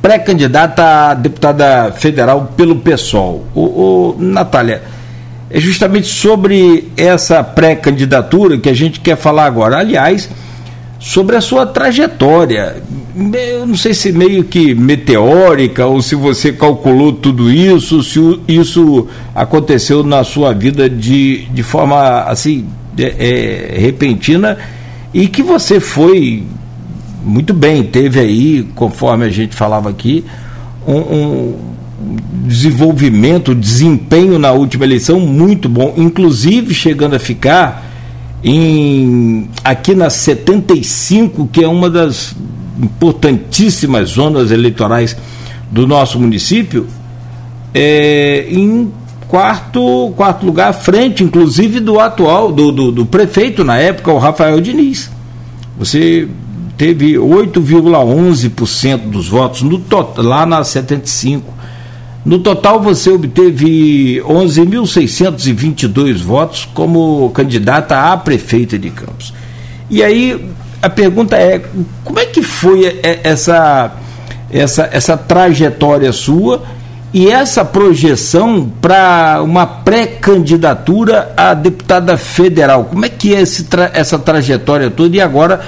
pré-candidata 0.00 1.10
a 1.10 1.14
deputada 1.14 1.92
federal 1.92 2.52
pelo 2.56 2.76
PSOL. 2.76 3.44
O, 3.54 3.60
o 3.60 4.16
Natália, 4.18 4.82
é 5.50 5.60
justamente 5.60 6.08
sobre 6.08 6.90
essa 6.96 7.42
pré-candidatura 7.42 8.58
que 8.58 8.68
a 8.68 8.74
gente 8.74 9.00
quer 9.00 9.16
falar 9.16 9.46
agora. 9.46 9.78
Aliás, 9.78 10.28
sobre 10.98 11.36
a 11.36 11.40
sua 11.40 11.66
trajetória. 11.66 12.76
Eu 13.16 13.66
não 13.66 13.74
sei 13.74 13.94
se 13.94 14.12
meio 14.12 14.44
que 14.44 14.74
meteórica 14.74 15.86
ou 15.86 16.02
se 16.02 16.14
você 16.14 16.52
calculou 16.52 17.14
tudo 17.14 17.50
isso, 17.50 18.02
se 18.02 18.20
isso 18.46 19.08
aconteceu 19.34 20.02
na 20.02 20.22
sua 20.22 20.52
vida 20.52 20.88
de, 20.88 21.46
de 21.46 21.62
forma 21.62 22.20
assim 22.24 22.66
é, 22.98 23.72
é, 23.74 23.78
repentina 23.78 24.58
e 25.14 25.28
que 25.28 25.42
você 25.42 25.80
foi 25.80 26.44
muito 27.24 27.54
bem, 27.54 27.84
teve 27.84 28.20
aí, 28.20 28.68
conforme 28.74 29.24
a 29.24 29.30
gente 29.30 29.56
falava 29.56 29.88
aqui, 29.88 30.22
um, 30.86 30.98
um 30.98 31.54
desenvolvimento, 32.44 33.54
desempenho 33.54 34.38
na 34.38 34.52
última 34.52 34.84
eleição 34.84 35.18
muito 35.18 35.70
bom, 35.70 35.94
inclusive 35.96 36.74
chegando 36.74 37.16
a 37.16 37.18
ficar 37.18 37.82
em 38.44 39.48
aqui 39.64 39.94
na 39.94 40.10
75, 40.10 41.48
que 41.50 41.64
é 41.64 41.68
uma 41.68 41.88
das 41.88 42.36
importantíssimas 42.80 44.10
zonas 44.10 44.50
eleitorais 44.50 45.16
do 45.70 45.86
nosso 45.86 46.18
município, 46.18 46.86
é, 47.74 48.46
em 48.50 48.90
quarto, 49.28 50.12
quarto 50.16 50.46
lugar, 50.46 50.72
frente, 50.72 51.22
inclusive, 51.22 51.80
do 51.80 51.98
atual, 52.00 52.52
do, 52.52 52.70
do, 52.72 52.92
do 52.92 53.06
prefeito 53.06 53.64
na 53.64 53.76
época, 53.76 54.12
o 54.12 54.18
Rafael 54.18 54.60
Diniz. 54.60 55.10
Você 55.78 56.28
teve 56.76 57.14
8,11% 57.14 59.10
dos 59.10 59.28
votos 59.28 59.62
no 59.62 59.82
lá 60.18 60.46
na 60.46 60.62
75. 60.62 61.54
No 62.24 62.38
total, 62.40 62.80
você 62.82 63.10
obteve 63.10 64.20
11.622 64.24 66.18
votos 66.18 66.68
como 66.74 67.30
candidata 67.30 68.12
a 68.12 68.16
prefeita 68.16 68.78
de 68.78 68.90
Campos. 68.90 69.32
E 69.88 70.02
aí 70.02 70.50
a 70.86 70.90
pergunta 70.90 71.36
é: 71.36 71.60
como 72.04 72.18
é 72.18 72.26
que 72.26 72.42
foi 72.42 73.00
essa, 73.22 73.92
essa, 74.50 74.88
essa 74.92 75.16
trajetória 75.16 76.12
sua 76.12 76.62
e 77.12 77.28
essa 77.28 77.64
projeção 77.64 78.70
para 78.80 79.40
uma 79.42 79.66
pré-candidatura 79.66 81.32
a 81.36 81.54
deputada 81.54 82.16
federal? 82.16 82.84
Como 82.84 83.04
é 83.04 83.08
que 83.08 83.34
é 83.34 83.40
esse, 83.40 83.66
essa 83.92 84.18
trajetória 84.18 84.90
toda 84.90 85.16
e 85.16 85.20
agora 85.20 85.60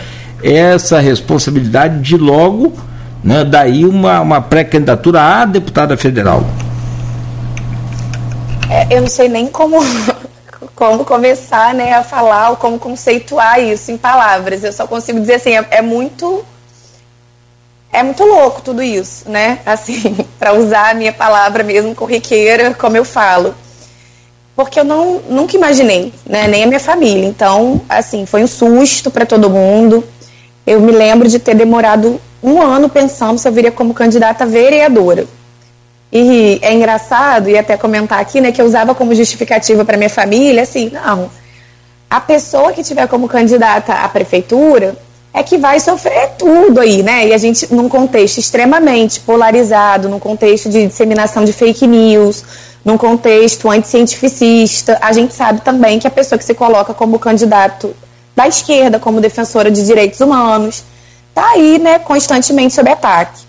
essa 0.42 1.00
responsabilidade 1.00 2.00
de 2.00 2.16
logo 2.16 2.74
né, 3.22 3.44
daí 3.44 3.85
uma, 3.85 4.20
uma 4.20 4.40
pré-candidatura 4.40 5.20
a 5.20 5.44
deputada 5.44 5.96
federal. 5.96 6.44
É, 8.70 8.96
eu 8.96 9.00
não 9.00 9.09
sei 9.09 9.28
nem 9.28 9.46
como, 9.48 9.78
como 10.79 11.05
começar 11.05 11.75
né, 11.75 11.93
a 11.93 12.05
falar 12.05 12.51
ou 12.51 12.57
como 12.57 12.79
conceituar 12.79 13.61
isso 13.61 13.91
em 13.91 13.99
palavras. 13.99 14.62
Eu 14.62 14.73
só 14.73 14.87
consigo 14.87 15.19
dizer 15.19 15.35
assim, 15.35 15.57
é, 15.57 15.67
é 15.73 15.83
muito 15.83 16.45
é 17.93 18.01
muito 18.01 18.23
louco 18.23 18.62
tudo 18.62 18.81
isso, 18.81 19.29
né? 19.29 19.59
Assim, 19.67 20.17
para 20.38 20.53
usar 20.53 20.91
a 20.91 20.95
minha 20.95 21.12
palavra 21.12 21.64
mesmo 21.64 21.97
corriqueira, 21.97 22.75
como 22.75 22.97
eu 22.97 23.05
falo. 23.05 23.57
Porque 24.55 24.79
eu 24.79 24.85
não, 24.85 25.21
nunca 25.29 25.57
imaginei, 25.57 26.12
né? 26.25 26.47
Nem 26.47 26.62
a 26.62 26.67
minha 26.69 26.79
família. 26.79 27.27
Então, 27.27 27.81
assim, 27.88 28.25
foi 28.25 28.45
um 28.45 28.47
susto 28.47 29.11
para 29.11 29.27
todo 29.27 29.51
mundo. 29.51 30.05
Eu 30.64 30.81
me 30.81 30.93
lembro 30.93 31.29
de 31.29 31.41
ter 31.41 31.57
demorado 31.57 32.21
um 32.41 32.62
ano 32.62 32.88
pensando 32.88 33.37
se 33.37 33.49
eu 33.49 33.53
viria 33.53 33.73
como 33.73 33.93
candidata 33.93 34.47
vereadora. 34.47 35.27
E 36.12 36.59
é 36.62 36.73
engraçado, 36.73 37.51
e 37.51 37.59
até 37.59 37.77
comentar 37.77 38.18
aqui, 38.18 38.40
né, 38.40 38.51
que 38.51 38.61
eu 38.61 38.66
usava 38.66 38.94
como 38.94 39.14
justificativa 39.14 39.85
para 39.85 39.97
minha 39.97 40.09
família, 40.09 40.62
assim, 40.62 40.90
não, 40.90 41.31
a 42.09 42.21
pessoa 42.21 42.73
que 42.73 42.83
tiver 42.83 43.07
como 43.07 43.29
candidata 43.29 43.92
à 43.92 44.09
prefeitura 44.09 44.97
é 45.33 45.42
que 45.42 45.59
vai 45.59 45.79
sofrer 45.79 46.31
tudo 46.38 46.81
aí, 46.81 47.03
né? 47.03 47.29
E 47.29 47.35
a 47.35 47.38
gente, 47.38 47.73
num 47.73 47.88
contexto 47.88 48.38
extremamente 48.38 49.21
polarizado, 49.21 50.09
num 50.09 50.18
contexto 50.18 50.71
de 50.71 50.87
disseminação 50.87 51.44
de 51.44 51.53
fake 51.53 51.87
news, 51.87 52.42
num 52.83 52.97
contexto 52.97 53.71
anticientificista, 53.71 54.99
a 55.03 55.12
gente 55.12 55.35
sabe 55.35 55.61
também 55.61 55.99
que 55.99 56.07
a 56.07 56.11
pessoa 56.11 56.38
que 56.38 56.44
se 56.44 56.55
coloca 56.55 56.94
como 56.94 57.18
candidato 57.18 57.94
da 58.35 58.49
esquerda, 58.49 58.99
como 58.99 59.21
defensora 59.21 59.71
de 59.71 59.85
direitos 59.85 60.21
humanos, 60.21 60.83
está 61.29 61.51
aí 61.51 61.79
né, 61.79 61.99
constantemente 61.99 62.73
sob 62.73 62.88
ataque. 62.90 63.48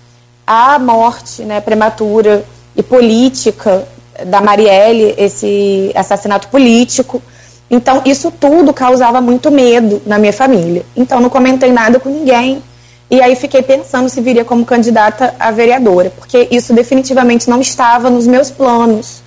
A 0.52 0.80
morte 0.80 1.44
né, 1.44 1.62
prematura 1.62 2.44
e 2.76 2.82
política 2.82 3.88
da 4.26 4.42
Marielle, 4.42 5.14
esse 5.16 5.92
assassinato 5.94 6.48
político. 6.48 7.22
Então, 7.70 8.02
isso 8.04 8.32
tudo 8.32 8.74
causava 8.74 9.22
muito 9.22 9.52
medo 9.52 10.02
na 10.08 10.18
minha 10.18 10.34
família. 10.34 10.84
Então, 10.98 11.20
não 11.20 11.30
comentei 11.30 11.72
nada 11.72 12.00
com 12.00 12.10
ninguém. 12.10 12.64
E 13.12 13.22
aí 13.22 13.36
fiquei 13.36 13.62
pensando 13.62 14.10
se 14.10 14.20
viria 14.22 14.44
como 14.44 14.66
candidata 14.66 15.36
a 15.40 15.52
vereadora, 15.52 16.10
porque 16.10 16.48
isso 16.50 16.74
definitivamente 16.74 17.48
não 17.48 17.62
estava 17.62 18.10
nos 18.10 18.26
meus 18.26 18.50
planos, 18.50 19.22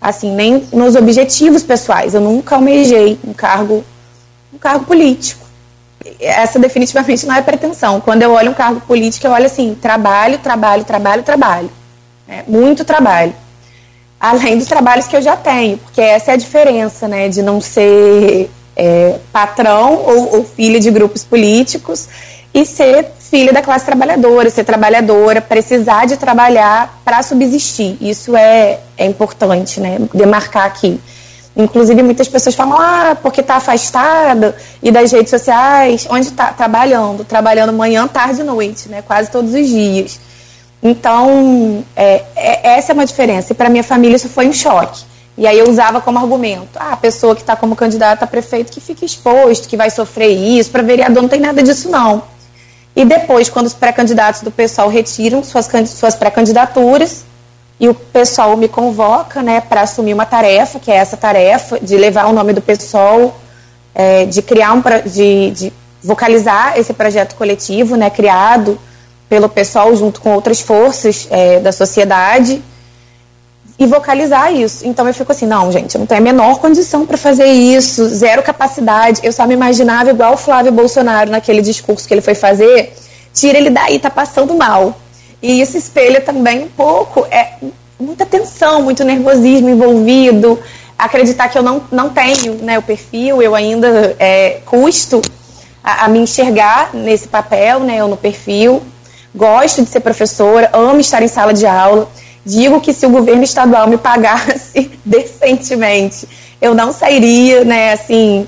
assim, 0.00 0.34
nem 0.34 0.64
nos 0.72 0.96
objetivos 0.96 1.62
pessoais. 1.62 2.14
Eu 2.14 2.20
nunca 2.20 2.56
almejei 2.56 3.16
um 3.24 3.32
cargo, 3.32 3.84
um 4.52 4.58
cargo 4.58 4.84
político 4.86 5.43
essa 6.20 6.58
definitivamente 6.58 7.26
não 7.26 7.34
é 7.34 7.42
pretensão. 7.42 8.00
Quando 8.00 8.22
eu 8.22 8.32
olho 8.32 8.50
um 8.50 8.54
cargo 8.54 8.80
político, 8.80 9.26
eu 9.26 9.32
olho 9.32 9.46
assim, 9.46 9.74
trabalho, 9.74 10.38
trabalho, 10.38 10.84
trabalho, 10.84 11.22
trabalho. 11.22 11.70
É, 12.28 12.42
muito 12.46 12.84
trabalho. 12.84 13.34
Além 14.18 14.58
dos 14.58 14.66
trabalhos 14.66 15.06
que 15.06 15.16
eu 15.16 15.22
já 15.22 15.36
tenho, 15.36 15.76
porque 15.78 16.00
essa 16.00 16.30
é 16.30 16.34
a 16.34 16.36
diferença, 16.36 17.06
né, 17.06 17.28
de 17.28 17.42
não 17.42 17.60
ser 17.60 18.50
é, 18.76 19.18
patrão 19.32 19.94
ou, 19.94 20.36
ou 20.36 20.44
filha 20.44 20.80
de 20.80 20.90
grupos 20.90 21.24
políticos 21.24 22.08
e 22.52 22.64
ser 22.64 23.06
filha 23.18 23.52
da 23.52 23.60
classe 23.60 23.84
trabalhadora, 23.84 24.48
ser 24.48 24.64
trabalhadora, 24.64 25.40
precisar 25.40 26.06
de 26.06 26.16
trabalhar 26.16 27.00
para 27.04 27.22
subsistir. 27.22 27.98
Isso 28.00 28.36
é, 28.36 28.78
é 28.96 29.06
importante, 29.06 29.80
né, 29.80 29.98
demarcar 30.14 30.66
aqui. 30.66 31.00
Inclusive, 31.56 32.02
muitas 32.02 32.26
pessoas 32.26 32.54
falam, 32.54 32.76
ah, 32.80 33.16
porque 33.22 33.40
está 33.40 33.56
afastada 33.56 34.56
e 34.82 34.90
das 34.90 35.12
redes 35.12 35.30
sociais, 35.30 36.06
onde 36.10 36.26
está 36.26 36.52
trabalhando, 36.52 37.24
trabalhando 37.24 37.72
manhã, 37.72 38.08
tarde 38.08 38.40
e 38.40 38.44
noite, 38.44 38.88
né? 38.88 39.02
Quase 39.02 39.30
todos 39.30 39.54
os 39.54 39.68
dias. 39.68 40.18
Então, 40.82 41.84
é, 41.94 42.24
é, 42.34 42.76
essa 42.76 42.90
é 42.90 42.94
uma 42.94 43.06
diferença. 43.06 43.52
E 43.52 43.54
para 43.54 43.68
minha 43.68 43.84
família 43.84 44.16
isso 44.16 44.28
foi 44.28 44.48
um 44.48 44.52
choque. 44.52 45.04
E 45.38 45.46
aí 45.46 45.58
eu 45.58 45.68
usava 45.68 46.00
como 46.00 46.18
argumento, 46.18 46.76
ah, 46.76 46.92
a 46.92 46.96
pessoa 46.96 47.34
que 47.34 47.40
está 47.40 47.56
como 47.56 47.74
candidata 47.74 48.24
a 48.24 48.28
prefeito 48.28 48.70
que 48.70 48.80
fica 48.80 49.04
exposto, 49.04 49.68
que 49.68 49.76
vai 49.76 49.90
sofrer 49.90 50.30
isso, 50.30 50.70
para 50.70 50.82
vereador 50.82 51.22
não 51.22 51.28
tem 51.28 51.40
nada 51.40 51.62
disso 51.62 51.88
não. 51.88 52.22
E 52.94 53.04
depois, 53.04 53.48
quando 53.48 53.66
os 53.66 53.74
pré-candidatos 53.74 54.42
do 54.42 54.50
pessoal 54.50 54.88
retiram 54.88 55.42
suas, 55.42 55.68
suas 55.88 56.14
pré-candidaturas, 56.14 57.23
e 57.78 57.88
o 57.88 57.94
pessoal 57.94 58.56
me 58.56 58.68
convoca 58.68 59.42
né, 59.42 59.60
para 59.60 59.82
assumir 59.82 60.14
uma 60.14 60.24
tarefa, 60.24 60.78
que 60.78 60.90
é 60.90 60.96
essa 60.96 61.16
tarefa 61.16 61.78
de 61.80 61.96
levar 61.96 62.26
o 62.26 62.32
nome 62.32 62.52
do 62.52 62.62
pessoal, 62.62 63.36
é, 63.94 64.24
de 64.26 64.42
criar 64.42 64.72
um 64.74 64.82
de, 65.04 65.50
de 65.50 65.72
vocalizar 66.02 66.78
esse 66.78 66.92
projeto 66.92 67.34
coletivo, 67.34 67.96
né, 67.96 68.10
criado 68.10 68.78
pelo 69.28 69.48
pessoal 69.48 69.94
junto 69.96 70.20
com 70.20 70.32
outras 70.34 70.60
forças 70.60 71.26
é, 71.30 71.58
da 71.60 71.72
sociedade. 71.72 72.62
e 73.76 73.86
vocalizar 73.86 74.52
isso. 74.52 74.86
Então 74.86 75.04
eu 75.08 75.12
fico 75.12 75.32
assim, 75.32 75.46
não, 75.46 75.72
gente, 75.72 75.96
eu 75.96 75.98
não 75.98 76.06
tenho 76.06 76.20
a 76.20 76.24
menor 76.24 76.60
condição 76.60 77.04
para 77.04 77.16
fazer 77.16 77.46
isso, 77.46 78.06
zero 78.08 78.40
capacidade. 78.40 79.20
Eu 79.24 79.32
só 79.32 79.44
me 79.46 79.54
imaginava 79.54 80.10
igual 80.10 80.34
o 80.34 80.36
Flávio 80.36 80.70
Bolsonaro 80.70 81.28
naquele 81.28 81.60
discurso 81.60 82.06
que 82.06 82.14
ele 82.14 82.20
foi 82.20 82.36
fazer. 82.36 82.94
Tira 83.32 83.58
ele 83.58 83.70
daí, 83.70 83.98
tá 83.98 84.10
passando 84.10 84.54
mal. 84.54 84.94
E 85.44 85.60
isso 85.60 85.76
espelha 85.76 86.22
também 86.22 86.62
um 86.62 86.68
pouco, 86.68 87.26
é 87.30 87.56
muita 88.00 88.24
tensão, 88.24 88.80
muito 88.80 89.04
nervosismo 89.04 89.68
envolvido. 89.68 90.58
Acreditar 90.98 91.48
que 91.48 91.58
eu 91.58 91.62
não, 91.62 91.82
não 91.92 92.08
tenho 92.08 92.54
né, 92.62 92.78
o 92.78 92.82
perfil, 92.82 93.42
eu 93.42 93.54
ainda 93.54 94.16
é, 94.18 94.60
custo 94.64 95.20
a, 95.82 96.06
a 96.06 96.08
me 96.08 96.20
enxergar 96.20 96.94
nesse 96.94 97.28
papel, 97.28 97.80
né, 97.80 97.98
eu 97.98 98.08
no 98.08 98.16
perfil. 98.16 98.82
Gosto 99.34 99.82
de 99.82 99.90
ser 99.90 100.00
professora, 100.00 100.70
amo 100.72 101.00
estar 101.00 101.22
em 101.22 101.28
sala 101.28 101.52
de 101.52 101.66
aula 101.66 102.08
digo 102.44 102.80
que 102.80 102.92
se 102.92 103.06
o 103.06 103.10
governo 103.10 103.42
estadual 103.42 103.86
me 103.86 103.96
pagasse 103.96 104.90
decentemente, 105.04 106.28
eu 106.60 106.74
não 106.74 106.90
sairia, 106.90 107.64
né, 107.64 107.92
assim, 107.92 108.46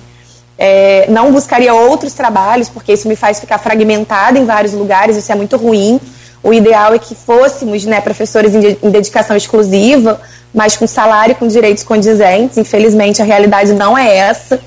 é, 0.58 1.06
não 1.08 1.32
buscaria 1.32 1.74
outros 1.74 2.12
trabalhos, 2.12 2.68
porque 2.68 2.92
isso 2.92 3.08
me 3.08 3.16
faz 3.16 3.40
ficar 3.40 3.58
fragmentada 3.58 4.38
em 4.38 4.44
vários 4.44 4.72
lugares, 4.72 5.16
isso 5.16 5.30
é 5.32 5.34
muito 5.34 5.56
ruim. 5.56 6.00
O 6.46 6.54
ideal 6.54 6.94
é 6.94 6.98
que 7.00 7.12
fôssemos 7.12 7.84
né, 7.84 8.00
professores 8.00 8.54
em, 8.54 8.78
em 8.80 8.88
dedicação 8.88 9.36
exclusiva, 9.36 10.20
mas 10.54 10.76
com 10.76 10.86
salário 10.86 11.32
e 11.32 11.34
com 11.34 11.48
direitos 11.48 11.82
condizentes. 11.82 12.56
Infelizmente, 12.56 13.20
a 13.20 13.24
realidade 13.24 13.72
não 13.72 13.98
é 13.98 14.16
essa. 14.16 14.60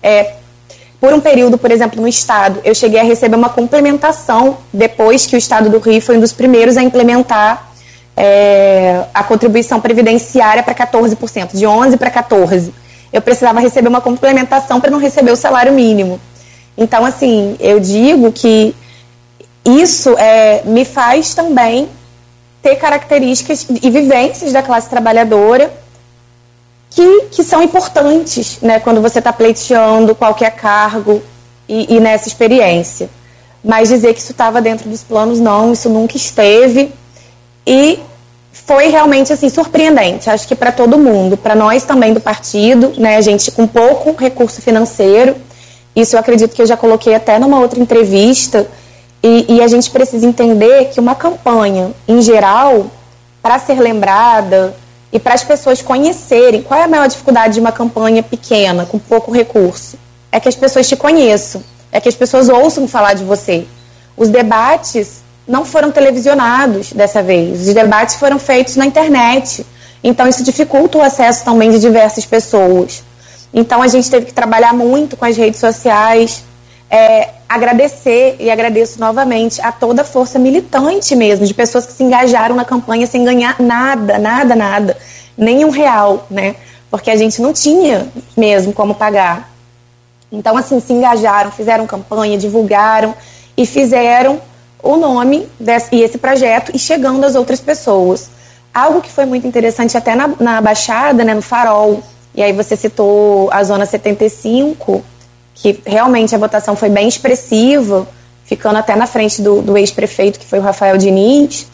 É, 0.00 0.34
por 1.00 1.12
um 1.12 1.18
período, 1.20 1.58
por 1.58 1.72
exemplo, 1.72 2.00
no 2.00 2.06
Estado, 2.06 2.60
eu 2.62 2.72
cheguei 2.76 3.00
a 3.00 3.02
receber 3.02 3.34
uma 3.34 3.48
complementação 3.48 4.58
depois 4.72 5.26
que 5.26 5.34
o 5.34 5.36
Estado 5.36 5.68
do 5.68 5.80
Rio 5.80 6.00
foi 6.00 6.16
um 6.16 6.20
dos 6.20 6.32
primeiros 6.32 6.76
a 6.76 6.82
implementar 6.84 7.72
é, 8.16 9.02
a 9.12 9.24
contribuição 9.24 9.80
previdenciária 9.80 10.62
para 10.62 10.76
14%, 10.76 11.56
de 11.56 11.64
11% 11.64 11.98
para 11.98 12.08
14%. 12.08 12.70
Eu 13.12 13.20
precisava 13.20 13.58
receber 13.58 13.88
uma 13.88 14.00
complementação 14.00 14.80
para 14.80 14.92
não 14.92 15.00
receber 15.00 15.32
o 15.32 15.36
salário 15.36 15.72
mínimo. 15.72 16.20
Então, 16.78 17.04
assim, 17.04 17.56
eu 17.58 17.80
digo 17.80 18.30
que 18.30 18.76
isso 19.66 20.16
é, 20.18 20.62
me 20.64 20.84
faz 20.84 21.34
também 21.34 21.88
ter 22.62 22.76
características 22.76 23.66
e 23.82 23.90
vivências 23.90 24.52
da 24.52 24.62
classe 24.62 24.88
trabalhadora 24.88 25.72
que, 26.90 27.22
que 27.30 27.44
são 27.44 27.62
importantes 27.62 28.58
né, 28.62 28.80
quando 28.80 29.02
você 29.02 29.18
está 29.18 29.32
pleiteando 29.32 30.14
qualquer 30.14 30.50
cargo 30.52 31.22
e, 31.68 31.96
e 31.96 32.00
nessa 32.00 32.28
experiência. 32.28 33.10
Mas 33.62 33.88
dizer 33.88 34.14
que 34.14 34.20
isso 34.20 34.32
estava 34.32 34.62
dentro 34.62 34.88
dos 34.88 35.02
planos, 35.02 35.40
não, 35.40 35.72
isso 35.72 35.88
nunca 35.88 36.16
esteve. 36.16 36.92
E 37.66 37.98
foi 38.52 38.88
realmente 38.88 39.32
assim 39.32 39.48
surpreendente, 39.48 40.30
acho 40.30 40.48
que 40.48 40.54
para 40.54 40.72
todo 40.72 40.98
mundo, 40.98 41.36
para 41.36 41.54
nós 41.54 41.84
também 41.84 42.14
do 42.14 42.20
partido, 42.20 42.92
né, 42.96 43.16
a 43.16 43.20
gente 43.20 43.50
com 43.50 43.66
pouco 43.66 44.14
recurso 44.18 44.62
financeiro. 44.62 45.36
Isso 45.94 46.16
eu 46.16 46.20
acredito 46.20 46.54
que 46.54 46.62
eu 46.62 46.66
já 46.66 46.76
coloquei 46.76 47.14
até 47.14 47.38
numa 47.38 47.60
outra 47.60 47.80
entrevista. 47.80 48.66
E, 49.26 49.56
e 49.56 49.60
a 49.60 49.66
gente 49.66 49.90
precisa 49.90 50.24
entender 50.24 50.90
que 50.92 51.00
uma 51.00 51.16
campanha, 51.16 51.90
em 52.06 52.22
geral, 52.22 52.86
para 53.42 53.58
ser 53.58 53.80
lembrada 53.80 54.72
e 55.12 55.18
para 55.18 55.34
as 55.34 55.42
pessoas 55.42 55.82
conhecerem 55.82 56.62
qual 56.62 56.78
é 56.78 56.84
a 56.84 56.88
maior 56.88 57.08
dificuldade 57.08 57.54
de 57.54 57.60
uma 57.60 57.72
campanha 57.72 58.22
pequena, 58.22 58.86
com 58.86 59.00
pouco 59.00 59.32
recurso, 59.32 59.98
é 60.30 60.38
que 60.38 60.48
as 60.48 60.54
pessoas 60.54 60.88
te 60.88 60.94
conheçam, 60.94 61.60
é 61.90 62.00
que 62.00 62.08
as 62.08 62.14
pessoas 62.14 62.48
ouçam 62.48 62.86
falar 62.86 63.14
de 63.14 63.24
você. 63.24 63.66
Os 64.16 64.28
debates 64.28 65.22
não 65.44 65.64
foram 65.64 65.90
televisionados 65.90 66.92
dessa 66.92 67.20
vez. 67.20 67.66
Os 67.66 67.74
debates 67.74 68.14
foram 68.14 68.38
feitos 68.38 68.76
na 68.76 68.86
internet. 68.86 69.66
Então, 70.04 70.28
isso 70.28 70.44
dificulta 70.44 70.98
o 70.98 71.02
acesso 71.02 71.44
também 71.44 71.72
de 71.72 71.80
diversas 71.80 72.24
pessoas. 72.24 73.02
Então, 73.52 73.82
a 73.82 73.88
gente 73.88 74.08
teve 74.08 74.26
que 74.26 74.32
trabalhar 74.32 74.72
muito 74.72 75.16
com 75.16 75.24
as 75.24 75.36
redes 75.36 75.58
sociais. 75.58 76.44
É, 76.88 77.30
agradecer 77.48 78.36
e 78.38 78.50
agradeço 78.50 79.00
novamente 79.00 79.60
a 79.60 79.72
toda 79.72 80.02
a 80.02 80.04
força 80.04 80.38
militante 80.38 81.16
mesmo, 81.16 81.44
de 81.44 81.52
pessoas 81.52 81.86
que 81.86 81.92
se 81.92 82.02
engajaram 82.02 82.54
na 82.54 82.64
campanha 82.64 83.06
sem 83.06 83.24
ganhar 83.24 83.60
nada, 83.60 84.18
nada, 84.18 84.54
nada, 84.54 84.96
nem 85.36 85.64
um 85.64 85.70
real, 85.70 86.26
né? 86.30 86.54
Porque 86.90 87.10
a 87.10 87.16
gente 87.16 87.42
não 87.42 87.52
tinha 87.52 88.06
mesmo 88.36 88.72
como 88.72 88.94
pagar. 88.94 89.50
Então, 90.30 90.56
assim, 90.56 90.80
se 90.80 90.92
engajaram, 90.92 91.50
fizeram 91.50 91.86
campanha, 91.86 92.38
divulgaram 92.38 93.14
e 93.56 93.66
fizeram 93.66 94.40
o 94.82 94.96
nome 94.96 95.48
desse, 95.58 95.88
e 95.94 96.02
esse 96.02 96.18
projeto 96.18 96.72
e 96.74 96.78
chegando 96.78 97.24
às 97.24 97.34
outras 97.34 97.60
pessoas. 97.60 98.30
Algo 98.72 99.00
que 99.00 99.10
foi 99.10 99.24
muito 99.24 99.46
interessante 99.46 99.96
até 99.96 100.14
na, 100.14 100.30
na 100.38 100.60
Baixada, 100.60 101.24
né, 101.24 101.34
no 101.34 101.42
Farol, 101.42 102.02
e 102.34 102.42
aí 102.42 102.52
você 102.52 102.76
citou 102.76 103.50
a 103.50 103.64
Zona 103.64 103.86
75, 103.86 105.02
que 105.56 105.80
realmente 105.84 106.34
a 106.34 106.38
votação 106.38 106.76
foi 106.76 106.88
bem 106.88 107.08
expressiva, 107.08 108.06
ficando 108.44 108.78
até 108.78 108.94
na 108.94 109.06
frente 109.06 109.42
do, 109.42 109.60
do 109.60 109.76
ex-prefeito, 109.76 110.38
que 110.38 110.46
foi 110.46 110.60
o 110.60 110.62
Rafael 110.62 110.96
Diniz, 110.96 111.66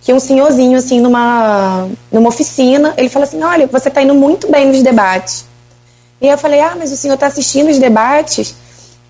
que 0.00 0.12
um 0.12 0.20
senhorzinho, 0.20 0.78
assim, 0.78 1.00
numa, 1.00 1.88
numa 2.10 2.28
oficina, 2.28 2.94
ele 2.96 3.08
falou 3.08 3.26
assim, 3.26 3.42
olha, 3.42 3.66
você 3.66 3.88
está 3.88 4.02
indo 4.02 4.14
muito 4.14 4.50
bem 4.50 4.66
nos 4.66 4.82
debates. 4.82 5.44
E 6.20 6.28
eu 6.28 6.38
falei, 6.38 6.60
ah, 6.60 6.76
mas 6.78 6.92
o 6.92 6.96
senhor 6.96 7.14
está 7.14 7.26
assistindo 7.26 7.70
os 7.70 7.78
debates? 7.78 8.54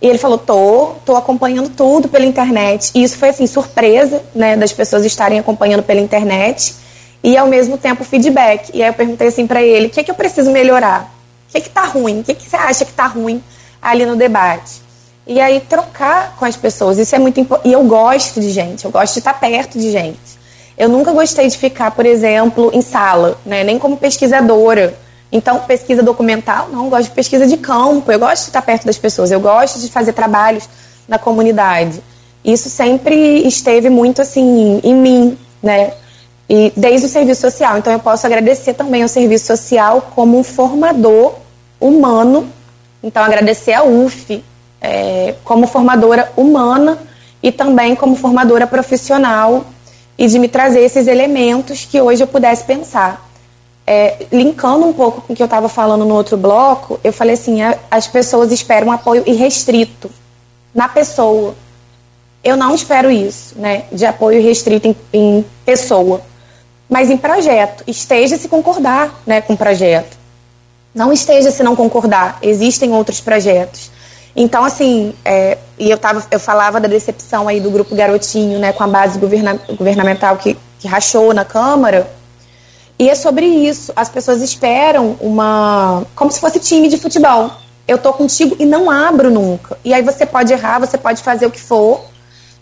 E 0.02 0.06
ele 0.08 0.18
falou: 0.18 0.36
tô, 0.36 0.94
tô 1.06 1.14
acompanhando 1.14 1.70
tudo 1.70 2.08
pela 2.08 2.24
internet. 2.24 2.90
E 2.92 3.04
isso 3.04 3.16
foi 3.16 3.28
assim, 3.28 3.46
surpresa, 3.46 4.20
né, 4.34 4.56
das 4.56 4.72
pessoas 4.72 5.04
estarem 5.04 5.38
acompanhando 5.38 5.84
pela 5.84 6.00
internet 6.00 6.74
e 7.22 7.36
ao 7.36 7.46
mesmo 7.46 7.78
tempo 7.78 8.02
feedback. 8.02 8.70
E 8.74 8.82
aí 8.82 8.88
eu 8.88 8.94
perguntei 8.94 9.28
assim 9.28 9.46
para 9.46 9.62
ele: 9.62 9.86
o 9.86 9.90
que 9.90 10.00
é 10.00 10.02
que 10.02 10.10
eu 10.10 10.14
preciso 10.16 10.50
melhorar? 10.50 11.14
O 11.48 11.52
que 11.52 11.58
é 11.58 11.60
que 11.60 11.70
tá 11.70 11.84
ruim? 11.84 12.20
O 12.20 12.24
que, 12.24 12.32
é 12.32 12.34
que 12.34 12.48
você 12.48 12.56
acha 12.56 12.84
que 12.84 12.92
tá 12.92 13.06
ruim 13.06 13.40
ali 13.82 14.06
no 14.06 14.16
debate? 14.16 14.80
E 15.26 15.40
aí 15.40 15.60
trocar 15.60 16.36
com 16.36 16.44
as 16.44 16.56
pessoas, 16.56 16.98
isso 16.98 17.14
é 17.14 17.18
muito 17.18 17.38
importante. 17.40 17.68
E 17.68 17.72
eu 17.72 17.82
gosto 17.84 18.40
de 18.40 18.50
gente, 18.50 18.84
eu 18.84 18.90
gosto 18.90 19.14
de 19.14 19.18
estar 19.18 19.34
perto 19.34 19.78
de 19.78 19.90
gente. 19.90 20.40
Eu 20.76 20.88
nunca 20.88 21.12
gostei 21.12 21.48
de 21.48 21.58
ficar, 21.58 21.90
por 21.90 22.06
exemplo, 22.06 22.70
em 22.72 22.80
sala, 22.80 23.38
né, 23.44 23.62
nem 23.62 23.78
como 23.78 23.96
pesquisadora. 23.96 24.96
Então, 25.30 25.60
pesquisa 25.60 26.02
documental, 26.02 26.68
não, 26.70 26.90
gosto 26.90 27.04
de 27.04 27.14
pesquisa 27.14 27.46
de 27.46 27.56
campo, 27.56 28.10
eu 28.12 28.18
gosto 28.18 28.42
de 28.42 28.48
estar 28.48 28.62
perto 28.62 28.84
das 28.84 28.98
pessoas, 28.98 29.30
eu 29.30 29.40
gosto 29.40 29.80
de 29.80 29.90
fazer 29.90 30.12
trabalhos 30.12 30.68
na 31.08 31.18
comunidade. 31.18 32.02
Isso 32.44 32.68
sempre 32.68 33.46
esteve 33.46 33.88
muito 33.88 34.20
assim 34.20 34.80
em 34.82 34.94
mim, 34.94 35.38
né? 35.62 35.94
E 36.48 36.72
desde 36.76 37.06
o 37.06 37.08
serviço 37.08 37.40
social. 37.40 37.78
Então, 37.78 37.92
eu 37.92 37.98
posso 37.98 38.26
agradecer 38.26 38.74
também 38.74 39.02
ao 39.02 39.08
serviço 39.08 39.46
social 39.46 40.10
como 40.14 40.38
um 40.38 40.42
formador 40.42 41.34
humano. 41.80 42.48
Então, 43.02 43.22
agradecer 43.22 43.72
à 43.72 43.82
UF 43.82 44.44
é, 44.80 45.34
como 45.44 45.66
formadora 45.66 46.32
humana 46.36 46.98
e 47.42 47.50
também 47.50 47.96
como 47.96 48.14
formadora 48.16 48.66
profissional 48.66 49.64
e 50.16 50.26
de 50.26 50.38
me 50.38 50.48
trazer 50.48 50.80
esses 50.80 51.06
elementos 51.06 51.84
que 51.84 52.00
hoje 52.00 52.22
eu 52.22 52.26
pudesse 52.26 52.64
pensar 52.64 53.28
é, 53.86 54.26
linkando 54.32 54.86
um 54.86 54.92
pouco 54.92 55.20
com 55.22 55.32
o 55.32 55.36
que 55.36 55.42
eu 55.42 55.46
estava 55.46 55.68
falando 55.68 56.04
no 56.04 56.14
outro 56.14 56.36
bloco, 56.36 57.00
eu 57.02 57.12
falei 57.12 57.34
assim: 57.34 57.62
a, 57.62 57.76
as 57.90 58.06
pessoas 58.06 58.52
esperam 58.52 58.88
um 58.88 58.92
apoio 58.92 59.22
irrestrito 59.26 60.10
na 60.74 60.88
pessoa. 60.88 61.54
Eu 62.44 62.56
não 62.56 62.74
espero 62.74 63.10
isso, 63.10 63.58
né? 63.58 63.84
De 63.92 64.04
apoio 64.04 64.42
restrito 64.42 64.88
em, 64.88 64.96
em 65.12 65.44
pessoa, 65.64 66.20
mas 66.88 67.10
em 67.10 67.16
projeto. 67.16 67.84
Esteja 67.86 68.36
se 68.36 68.48
concordar 68.48 69.22
né, 69.26 69.40
com 69.40 69.54
o 69.54 69.56
projeto. 69.56 70.16
Não 70.94 71.12
esteja 71.12 71.50
se 71.50 71.62
não 71.62 71.74
concordar. 71.74 72.38
Existem 72.42 72.92
outros 72.92 73.20
projetos. 73.20 73.90
Então, 74.34 74.64
assim, 74.64 75.14
é, 75.24 75.58
e 75.78 75.90
eu, 75.90 75.98
tava, 75.98 76.24
eu 76.30 76.40
falava 76.40 76.80
da 76.80 76.88
decepção 76.88 77.48
aí 77.48 77.60
do 77.60 77.70
grupo 77.70 77.94
Garotinho, 77.94 78.58
né, 78.58 78.72
com 78.72 78.82
a 78.82 78.86
base 78.86 79.18
governa, 79.18 79.60
governamental 79.76 80.36
que, 80.36 80.56
que 80.78 80.88
rachou 80.88 81.34
na 81.34 81.44
Câmara 81.44 82.10
e 83.02 83.08
é 83.08 83.16
sobre 83.16 83.46
isso. 83.46 83.92
As 83.96 84.08
pessoas 84.08 84.40
esperam 84.42 85.16
uma. 85.20 86.06
como 86.14 86.30
se 86.30 86.38
fosse 86.38 86.60
time 86.60 86.86
de 86.88 86.96
futebol. 86.96 87.50
Eu 87.88 87.98
tô 87.98 88.12
contigo 88.12 88.54
e 88.60 88.64
não 88.64 88.88
abro 88.88 89.28
nunca. 89.28 89.76
E 89.84 89.92
aí 89.92 90.02
você 90.02 90.24
pode 90.24 90.52
errar, 90.52 90.78
você 90.78 90.96
pode 90.96 91.20
fazer 91.20 91.46
o 91.46 91.50
que 91.50 91.60
for, 91.60 92.04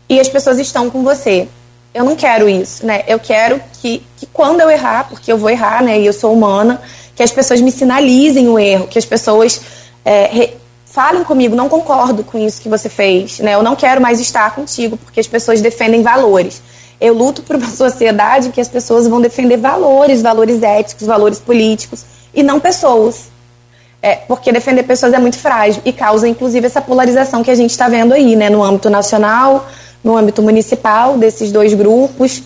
e 0.09 0.18
as 0.18 0.31
pessoas 0.31 0.59
estão 0.59 0.89
com 0.89 1.03
você. 1.03 1.47
Eu 1.93 2.05
não 2.05 2.16
quero 2.16 2.49
isso, 2.49 2.87
né? 2.87 3.05
Eu 3.07 3.18
quero 3.18 3.61
que, 3.83 4.03
que 4.16 4.24
quando 4.24 4.62
eu 4.62 4.70
errar, 4.70 5.09
porque 5.11 5.31
eu 5.31 5.37
vou 5.37 5.51
errar, 5.51 5.83
né? 5.83 6.01
E 6.01 6.07
eu 6.07 6.12
sou 6.14 6.33
humana, 6.33 6.81
que 7.21 7.25
as 7.25 7.31
pessoas 7.31 7.61
me 7.61 7.71
sinalizem 7.71 8.49
o 8.49 8.59
erro, 8.59 8.87
que 8.87 8.99
as 8.99 9.05
pessoas 9.05 9.61
é, 10.03 10.25
re, 10.33 10.55
falem 10.87 11.23
comigo, 11.23 11.55
não 11.55 11.68
concordo 11.68 12.25
com 12.25 12.39
isso 12.39 12.62
que 12.62 12.68
você 12.71 12.89
fez, 12.89 13.41
né? 13.41 13.57
Eu 13.57 13.62
não 13.62 13.77
quero 13.77 14.01
mais 14.01 14.18
estar 14.21 14.55
contigo, 14.55 14.97
porque 14.97 15.21
as 15.21 15.27
pessoas 15.27 15.61
defendem 15.61 16.03
valores. 16.03 16.62
Eu 16.99 17.12
luto 17.12 17.43
por 17.43 17.57
uma 17.57 17.68
sociedade 17.77 18.49
que 18.49 18.59
as 18.59 18.68
pessoas 18.68 19.07
vão 19.07 19.21
defender 19.21 19.59
valores, 19.59 20.23
valores 20.23 20.62
éticos, 20.62 21.07
valores 21.07 21.39
políticos, 21.39 22.07
e 22.33 22.43
não 22.43 22.59
pessoas. 22.59 23.29
É, 24.01 24.14
porque 24.16 24.51
defender 24.51 24.85
pessoas 24.85 25.12
é 25.12 25.18
muito 25.18 25.37
frágil 25.37 25.83
e 25.85 25.93
causa, 25.93 26.27
inclusive, 26.27 26.66
essa 26.66 26.81
polarização 26.81 27.43
que 27.43 27.51
a 27.51 27.55
gente 27.55 27.73
está 27.73 27.87
vendo 27.87 28.14
aí, 28.14 28.35
né, 28.35 28.49
no 28.49 28.64
âmbito 28.64 28.89
nacional, 28.89 29.68
no 30.03 30.16
âmbito 30.16 30.41
municipal, 30.41 31.18
desses 31.18 31.53
dois 31.53 31.75
grupos. 31.75 32.43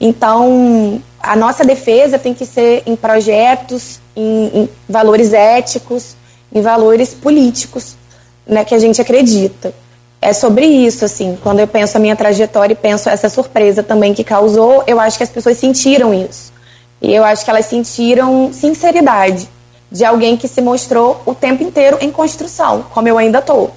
Então, 0.00 1.00
a 1.20 1.36
nossa 1.36 1.64
defesa 1.64 2.18
tem 2.18 2.34
que 2.34 2.46
ser 2.46 2.82
em 2.86 2.96
projetos, 2.96 4.00
em, 4.16 4.62
em 4.62 4.68
valores 4.88 5.32
éticos, 5.32 6.16
em 6.52 6.60
valores 6.60 7.14
políticos, 7.14 7.96
né, 8.46 8.64
que 8.64 8.74
a 8.74 8.78
gente 8.78 9.00
acredita. 9.00 9.72
É 10.20 10.32
sobre 10.32 10.66
isso, 10.66 11.04
assim, 11.04 11.38
quando 11.42 11.60
eu 11.60 11.68
penso 11.68 11.96
a 11.96 12.00
minha 12.00 12.16
trajetória 12.16 12.72
e 12.72 12.76
penso 12.76 13.08
essa 13.08 13.28
surpresa 13.28 13.82
também 13.82 14.14
que 14.14 14.24
causou, 14.24 14.82
eu 14.86 14.98
acho 14.98 15.16
que 15.16 15.22
as 15.22 15.30
pessoas 15.30 15.58
sentiram 15.58 16.12
isso. 16.12 16.52
E 17.00 17.14
eu 17.14 17.24
acho 17.24 17.44
que 17.44 17.50
elas 17.50 17.66
sentiram 17.66 18.52
sinceridade 18.52 19.48
de 19.90 20.04
alguém 20.04 20.36
que 20.36 20.48
se 20.48 20.60
mostrou 20.60 21.22
o 21.24 21.34
tempo 21.34 21.62
inteiro 21.62 21.98
em 22.00 22.10
construção, 22.10 22.84
como 22.92 23.08
eu 23.08 23.16
ainda 23.16 23.38
estou. 23.38 23.70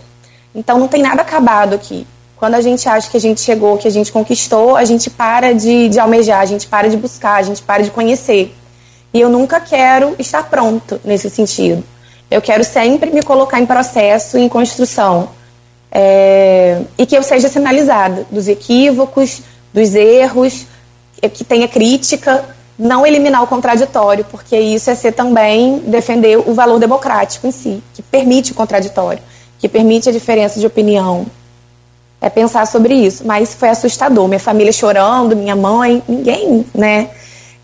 Então 0.54 0.80
não 0.80 0.88
tem 0.88 1.02
nada 1.02 1.22
acabado 1.22 1.76
aqui. 1.76 2.08
Quando 2.42 2.56
a 2.56 2.62
gente 2.62 2.90
acha 2.90 3.08
que 3.08 3.18
a 3.18 3.20
gente 3.20 3.40
chegou, 3.40 3.78
que 3.78 3.88
a 3.88 3.92
gente 3.92 4.12
conquistou, 4.12 4.76
a 4.76 4.84
gente 4.84 5.12
para 5.12 5.54
de, 5.54 5.88
de 5.90 6.00
almejar, 6.00 6.40
a 6.40 6.46
gente 6.46 6.66
para 6.66 6.90
de 6.90 6.98
buscar, 6.98 7.36
a 7.36 7.44
gente 7.44 7.62
para 7.62 7.84
de 7.84 7.92
conhecer. 7.92 8.56
E 9.14 9.22
eu 9.22 9.30
nunca 9.30 9.60
quero 9.60 10.16
estar 10.18 10.50
pronto 10.50 11.00
nesse 11.06 11.30
sentido. 11.30 11.84
Eu 12.32 12.42
quero 12.42 12.64
sempre 12.64 13.12
me 13.12 13.22
colocar 13.22 13.60
em 13.60 13.66
processo, 13.68 14.40
em 14.40 14.50
construção. 14.50 15.30
É, 15.92 16.82
e 16.98 17.06
que 17.06 17.16
eu 17.16 17.22
seja 17.22 17.48
sinalizada 17.48 18.26
dos 18.32 18.48
equívocos, 18.48 19.44
dos 19.72 19.94
erros, 19.94 20.66
que 21.36 21.44
tenha 21.44 21.68
crítica, 21.68 22.44
não 22.76 23.06
eliminar 23.06 23.44
o 23.44 23.48
contraditório, 23.48 24.26
porque 24.32 24.58
isso 24.58 24.90
é 24.90 24.96
ser 24.96 25.12
também 25.12 25.78
defender 25.86 26.40
o 26.40 26.56
valor 26.56 26.80
democrático 26.80 27.46
em 27.46 27.52
si, 27.52 27.84
que 27.94 28.02
permite 28.02 28.52
o 28.52 28.56
contraditório, 28.56 29.22
que 29.60 29.70
permite 29.70 30.10
a 30.10 30.12
diferença 30.12 30.60
de 30.60 30.66
opinião. 30.66 31.28
É 32.22 32.30
pensar 32.30 32.68
sobre 32.68 32.94
isso. 32.94 33.26
Mas 33.26 33.54
foi 33.54 33.70
assustador. 33.70 34.28
Minha 34.28 34.40
família 34.40 34.72
chorando, 34.72 35.36
minha 35.36 35.56
mãe, 35.56 36.02
ninguém, 36.08 36.66
né, 36.74 37.10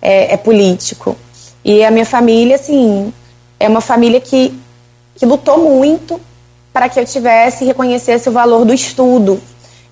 é, 0.01 0.33
é 0.33 0.37
político. 0.37 1.15
E 1.63 1.83
a 1.85 1.91
minha 1.91 2.05
família, 2.05 2.55
assim, 2.55 3.13
é 3.59 3.67
uma 3.67 3.81
família 3.81 4.19
que, 4.19 4.57
que 5.15 5.25
lutou 5.25 5.57
muito 5.57 6.19
para 6.73 6.89
que 6.89 6.99
eu 6.99 7.05
tivesse 7.05 7.63
e 7.63 7.67
reconhecesse 7.67 8.29
o 8.29 8.31
valor 8.31 8.63
do 8.65 8.73
estudo. 8.73 9.41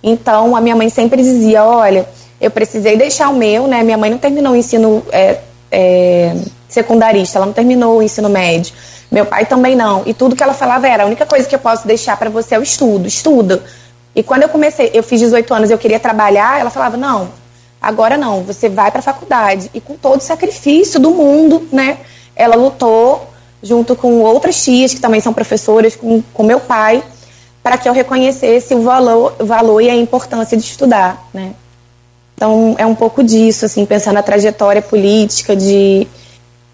Então, 0.02 0.56
a 0.56 0.62
minha 0.62 0.76
mãe 0.76 0.88
sempre 0.90 1.22
dizia: 1.22 1.64
olha, 1.64 2.08
eu 2.40 2.52
precisei 2.52 2.96
deixar 2.96 3.30
o 3.30 3.36
meu, 3.36 3.68
né? 3.68 3.84
Minha 3.84 3.98
mãe 3.98 4.10
não 4.10 4.18
terminou 4.18 4.54
o 4.54 4.56
ensino 4.56 5.04
é, 5.12 5.40
é, 5.72 6.36
secundarista, 6.70 7.40
ela 7.40 7.48
não 7.48 7.54
terminou 7.54 7.98
o 7.98 8.04
ensino 8.04 8.30
médio. 8.30 8.74
Meu 9.12 9.26
pai 9.26 9.46
também 9.46 9.76
não. 9.76 10.04
E 10.06 10.14
tudo 10.14 10.36
que 10.36 10.44
ela 10.44 10.54
falava 10.54 10.88
era: 10.88 11.04
a 11.04 11.06
única 11.08 11.26
coisa 11.26 11.48
que 11.48 11.56
eu 11.56 11.60
posso 11.60 11.88
deixar 11.88 12.18
para 12.18 12.30
você 12.30 12.56
é 12.56 12.60
o 12.60 12.64
estudo, 12.64 13.08
estuda. 13.08 13.64
E 14.16 14.24
quando 14.24 14.44
eu 14.44 14.50
comecei, 14.50 14.92
eu 14.94 15.04
fiz 15.04 15.20
18 15.20 15.54
anos, 15.54 15.70
eu 15.70 15.78
queria 15.78 16.00
trabalhar, 16.00 16.60
ela 16.60 16.70
falava: 16.70 16.96
não, 16.96 17.30
agora 17.82 18.18
não, 18.18 18.44
você 18.44 18.70
vai 18.70 18.90
para 18.90 19.00
a 19.00 19.04
faculdade. 19.04 19.70
E 19.74 19.82
com 19.82 19.96
todo 19.96 20.20
o 20.20 20.24
sacrifício 20.24 21.00
do 21.00 21.12
mundo, 21.12 21.68
né? 21.72 21.98
Ela 22.36 22.56
lutou 22.56 23.30
junto 23.62 23.96
com 23.96 24.22
outras 24.22 24.64
tias 24.64 24.94
que 24.94 25.02
também 25.02 25.20
são 25.20 25.34
professoras, 25.34 25.96
com, 25.96 26.22
com 26.34 26.44
meu 26.44 26.60
pai, 26.60 27.04
para 27.62 27.78
que 27.78 27.90
eu 27.90 27.94
reconhecesse 27.94 28.74
o 28.76 28.82
valor, 28.84 29.36
valor 29.40 29.82
e 29.82 29.90
a 29.90 29.96
importância 29.96 30.56
de 30.56 30.64
estudar, 30.64 31.28
né? 31.34 31.54
Então, 32.36 32.76
é 32.78 32.86
um 32.86 32.94
pouco 32.94 33.24
disso, 33.24 33.66
assim, 33.66 33.86
pensar 33.86 34.12
na 34.14 34.22
trajetória 34.22 34.82
política, 34.82 35.56
de, 35.56 36.06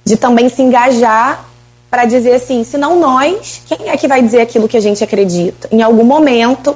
de 0.04 0.18
também 0.18 0.50
se 0.50 0.62
engajar 0.62 1.46
para 1.90 2.06
dizer 2.06 2.34
assim, 2.34 2.64
se 2.64 2.78
não 2.78 3.00
nós, 3.00 3.62
quem 3.68 3.90
é 3.90 3.98
que 3.98 4.08
vai 4.08 4.22
dizer 4.22 4.42
aquilo 4.42 4.68
que 4.68 4.78
a 4.78 4.82
gente 4.82 5.04
acredita? 5.04 5.68
Em 5.72 5.82
algum 5.82 6.04
momento, 6.04 6.76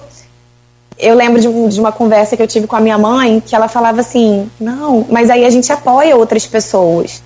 eu 0.97 1.13
lembro 1.15 1.41
de, 1.41 1.47
um, 1.47 1.67
de 1.67 1.79
uma 1.79 1.91
conversa 1.91 2.37
que 2.37 2.43
eu 2.43 2.47
tive 2.47 2.67
com 2.67 2.75
a 2.75 2.79
minha 2.79 2.97
mãe, 2.97 3.41
que 3.45 3.55
ela 3.55 3.67
falava 3.67 4.01
assim, 4.01 4.49
não, 4.59 5.05
mas 5.09 5.29
aí 5.29 5.45
a 5.45 5.49
gente 5.49 5.71
apoia 5.71 6.15
outras 6.15 6.45
pessoas. 6.45 7.21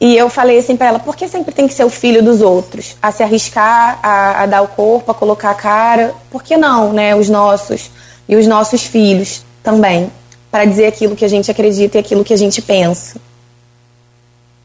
E 0.00 0.16
eu 0.16 0.28
falei 0.28 0.58
assim 0.58 0.76
para 0.76 0.88
ela, 0.88 0.98
por 0.98 1.16
que 1.16 1.26
sempre 1.28 1.54
tem 1.54 1.66
que 1.66 1.72
ser 1.72 1.84
o 1.84 1.90
filho 1.90 2.22
dos 2.22 2.42
outros? 2.42 2.96
A 3.00 3.10
se 3.10 3.22
arriscar, 3.22 3.98
a, 4.02 4.42
a 4.42 4.46
dar 4.46 4.62
o 4.62 4.68
corpo, 4.68 5.10
a 5.10 5.14
colocar 5.14 5.50
a 5.50 5.54
cara? 5.54 6.14
Por 6.30 6.42
que 6.42 6.56
não, 6.56 6.92
né? 6.92 7.14
Os 7.14 7.30
nossos 7.30 7.90
e 8.28 8.36
os 8.36 8.46
nossos 8.46 8.82
filhos 8.82 9.44
também 9.62 10.10
para 10.50 10.64
dizer 10.64 10.86
aquilo 10.86 11.16
que 11.16 11.24
a 11.24 11.28
gente 11.28 11.50
acredita 11.50 11.96
e 11.96 12.00
aquilo 12.00 12.22
que 12.22 12.34
a 12.34 12.36
gente 12.36 12.60
pensa. 12.60 13.16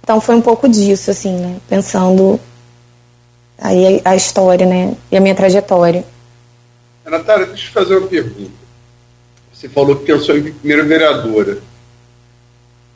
Então 0.04 0.20
foi 0.20 0.36
um 0.36 0.42
pouco 0.42 0.68
disso, 0.68 1.12
assim, 1.12 1.38
né? 1.38 1.58
Pensando 1.70 2.40
aí 3.58 4.02
a 4.04 4.16
história, 4.16 4.66
né? 4.66 4.94
E 5.12 5.18
a 5.18 5.22
minha 5.22 5.36
trajetória. 5.36 6.04
Natália, 7.10 7.48
deixa 7.48 7.68
eu 7.68 7.74
fazer 7.74 7.98
uma 7.98 8.08
pergunta. 8.08 8.52
Você 9.54 9.68
falou 9.68 9.96
que 9.98 10.06
pensou 10.06 10.38
em 10.38 10.54
primeira 10.54 10.84
vereadora. 10.84 11.60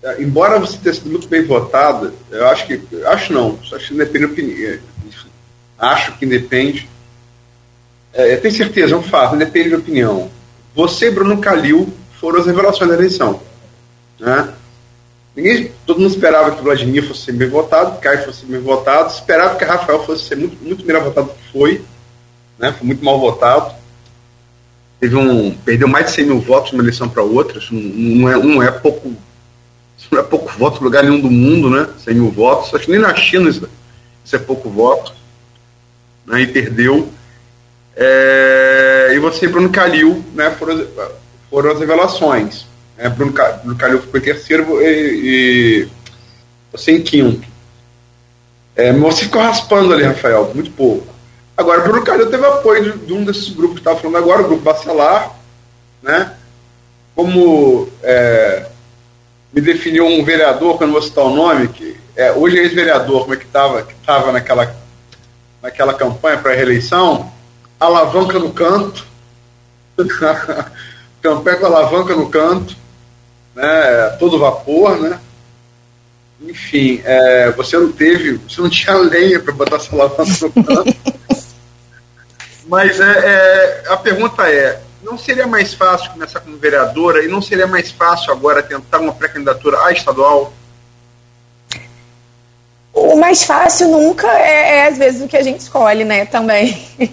É, 0.02 0.22
embora 0.22 0.60
você 0.60 0.78
tenha 0.78 0.94
sido 0.94 1.10
muito 1.10 1.28
bem 1.28 1.44
votada, 1.44 2.14
eu 2.32 2.48
acho 2.48 2.68
que. 2.68 2.82
Acho 3.06 3.34
não, 3.34 3.60
acho 3.74 3.88
que 3.88 3.94
depende 3.96 4.28
da 4.28 4.32
opinião. 4.34 4.80
Acho 5.78 6.18
que 6.18 6.26
depende. 6.26 6.90
É, 8.14 8.36
tenho 8.38 8.54
certeza, 8.54 8.96
é 8.96 8.98
um 8.98 9.04
fato, 9.04 9.36
depende 9.36 9.72
da 9.72 9.78
opinião. 9.78 10.30
Você, 10.76 11.10
Bruno 11.10 11.40
Calil, 11.40 11.92
foram 12.20 12.40
as 12.40 12.46
revelações 12.46 12.90
da 12.90 12.96
eleição. 12.96 13.42
Né? 14.20 14.54
Ninguém, 15.36 15.72
todo 15.86 16.00
mundo 16.00 16.12
esperava 16.12 16.52
que 16.52 16.62
o 16.62 16.64
Vladimir 16.64 17.08
fosse 17.08 17.32
bem 17.32 17.50
votado, 17.50 17.96
que 17.96 18.02
Caio 18.02 18.24
fosse 18.24 18.46
bem 18.46 18.62
votado, 18.62 19.12
esperava 19.12 19.56
que 19.56 19.66
Rafael 19.66 20.06
fosse 20.06 20.26
ser 20.26 20.36
muito, 20.36 20.64
muito 20.64 20.86
melhor 20.86 21.04
votado 21.04 21.28
do 21.28 21.34
que 21.34 21.52
foi, 21.52 21.84
né? 22.58 22.72
foi 22.72 22.86
muito 22.86 23.04
mal 23.04 23.20
votado. 23.20 23.74
Teve 25.04 25.18
um, 25.18 25.54
perdeu 25.66 25.86
mais 25.86 26.06
de 26.06 26.12
100 26.14 26.26
mil 26.28 26.40
votos 26.40 26.70
de 26.70 26.78
uma 26.78 26.84
eleição 26.84 27.10
para 27.10 27.22
outra, 27.22 27.60
isso 27.60 27.74
não, 27.74 28.30
é, 28.30 28.42
não 28.42 28.64
é 28.64 28.72
pouco 28.72 29.14
não 30.10 30.18
é 30.18 30.24
pouco 30.24 30.50
voto 30.58 30.80
em 30.80 30.84
lugar 30.86 31.04
nenhum 31.04 31.20
do 31.20 31.30
mundo, 31.30 31.70
né? 31.70 31.90
100 32.06 32.14
mil 32.14 32.32
votos. 32.32 32.74
Acho 32.74 32.86
que 32.86 32.92
nem 32.92 33.02
na 33.02 33.14
China 33.14 33.50
isso, 33.50 33.68
isso 34.24 34.34
é 34.34 34.40
pouco 34.40 34.70
voto. 34.70 35.14
Né? 36.26 36.44
E 36.44 36.48
perdeu. 36.48 37.10
É, 37.98 39.12
e 39.14 39.20
você, 39.20 39.46
Bruno 39.46 39.70
Calil, 39.72 40.24
né? 40.34 40.52
Foram, 40.52 40.88
foram 41.50 41.72
as 41.72 41.80
revelações. 41.82 42.66
É, 42.98 43.10
Bruno, 43.10 43.34
Bruno 43.34 43.76
Calil 43.78 44.02
ficou 44.02 44.18
em 44.22 44.24
terceiro 44.24 44.82
e, 44.82 44.86
e 44.86 45.88
você 46.72 46.94
em 46.94 47.02
quinto. 47.02 47.46
É, 48.74 48.94
você 48.94 49.26
ficou 49.26 49.42
raspando 49.42 49.92
ali, 49.92 50.04
Rafael, 50.04 50.50
muito 50.56 50.72
pouco. 50.72 51.13
Agora, 51.56 51.82
Bruno 51.82 52.04
Calil 52.04 52.30
teve 52.30 52.46
apoio 52.46 52.94
de, 52.94 53.06
de 53.06 53.14
um 53.14 53.24
desses 53.24 53.50
grupos 53.50 53.76
que 53.76 53.82
estava 53.82 54.00
falando 54.00 54.18
agora, 54.18 54.42
o 54.42 54.48
grupo 54.48 54.64
Bacelar, 54.64 55.32
né? 56.02 56.34
Como 57.16 57.88
é, 58.02 58.66
me 59.54 59.62
definiu 59.62 60.08
um 60.08 60.26
vereador, 60.26 60.78
que 60.78 60.84
eu 60.84 60.88
não 60.88 60.94
vou 60.94 61.02
citar 61.02 61.24
o 61.24 61.36
nome, 61.36 61.68
que 61.68 61.96
é, 62.16 62.32
hoje 62.32 62.58
é 62.58 62.64
ex-vereador, 62.64 63.22
como 63.22 63.36
é 63.36 63.38
que 63.38 63.46
estava 63.46 63.84
que 63.84 63.94
tava 64.06 64.32
naquela, 64.32 64.76
naquela 65.62 65.94
campanha 65.94 66.38
para 66.38 66.54
a 66.54 66.56
reeleição, 66.56 67.32
alavanca 67.80 68.40
no 68.40 68.52
canto. 68.52 69.06
Campanha 71.22 71.58
com 71.58 71.66
alavanca 71.68 72.16
no 72.16 72.30
canto, 72.30 72.76
né, 73.56 74.10
todo 74.20 74.40
vapor, 74.40 75.00
né? 75.00 75.20
Enfim, 76.42 77.02
é, 77.06 77.52
você 77.52 77.78
não 77.78 77.92
teve, 77.94 78.34
você 78.38 78.60
não 78.60 78.70
tinha 78.70 78.94
lenha 78.98 79.40
para 79.40 79.54
botar 79.54 79.78
essa 79.78 79.96
alavanca 79.96 80.32
no 80.42 80.64
canto. 80.66 80.96
Mas 82.66 83.00
é, 83.00 83.04
é, 83.04 83.84
a 83.90 83.98
pergunta 83.98 84.50
é, 84.50 84.80
não 85.02 85.18
seria 85.18 85.46
mais 85.46 85.74
fácil 85.74 86.12
começar 86.12 86.40
como 86.40 86.58
vereadora 86.58 87.24
e 87.24 87.28
não 87.28 87.42
seria 87.42 87.68
mais 87.68 87.92
fácil 87.92 88.32
agora 88.32 88.64
tentar 88.64 89.00
uma 89.00 89.14
pré-candidatura 89.14 89.86
à 89.86 89.92
estadual? 89.92 90.54
O 92.94 93.16
mais 93.18 93.44
fácil 93.44 93.90
nunca 93.90 94.28
é, 94.28 94.78
é, 94.78 94.88
às 94.88 94.98
vezes 94.98 95.22
o 95.22 95.28
que 95.28 95.36
a 95.36 95.42
gente 95.42 95.60
escolhe, 95.60 96.06
né, 96.06 96.26
também. 96.26 96.88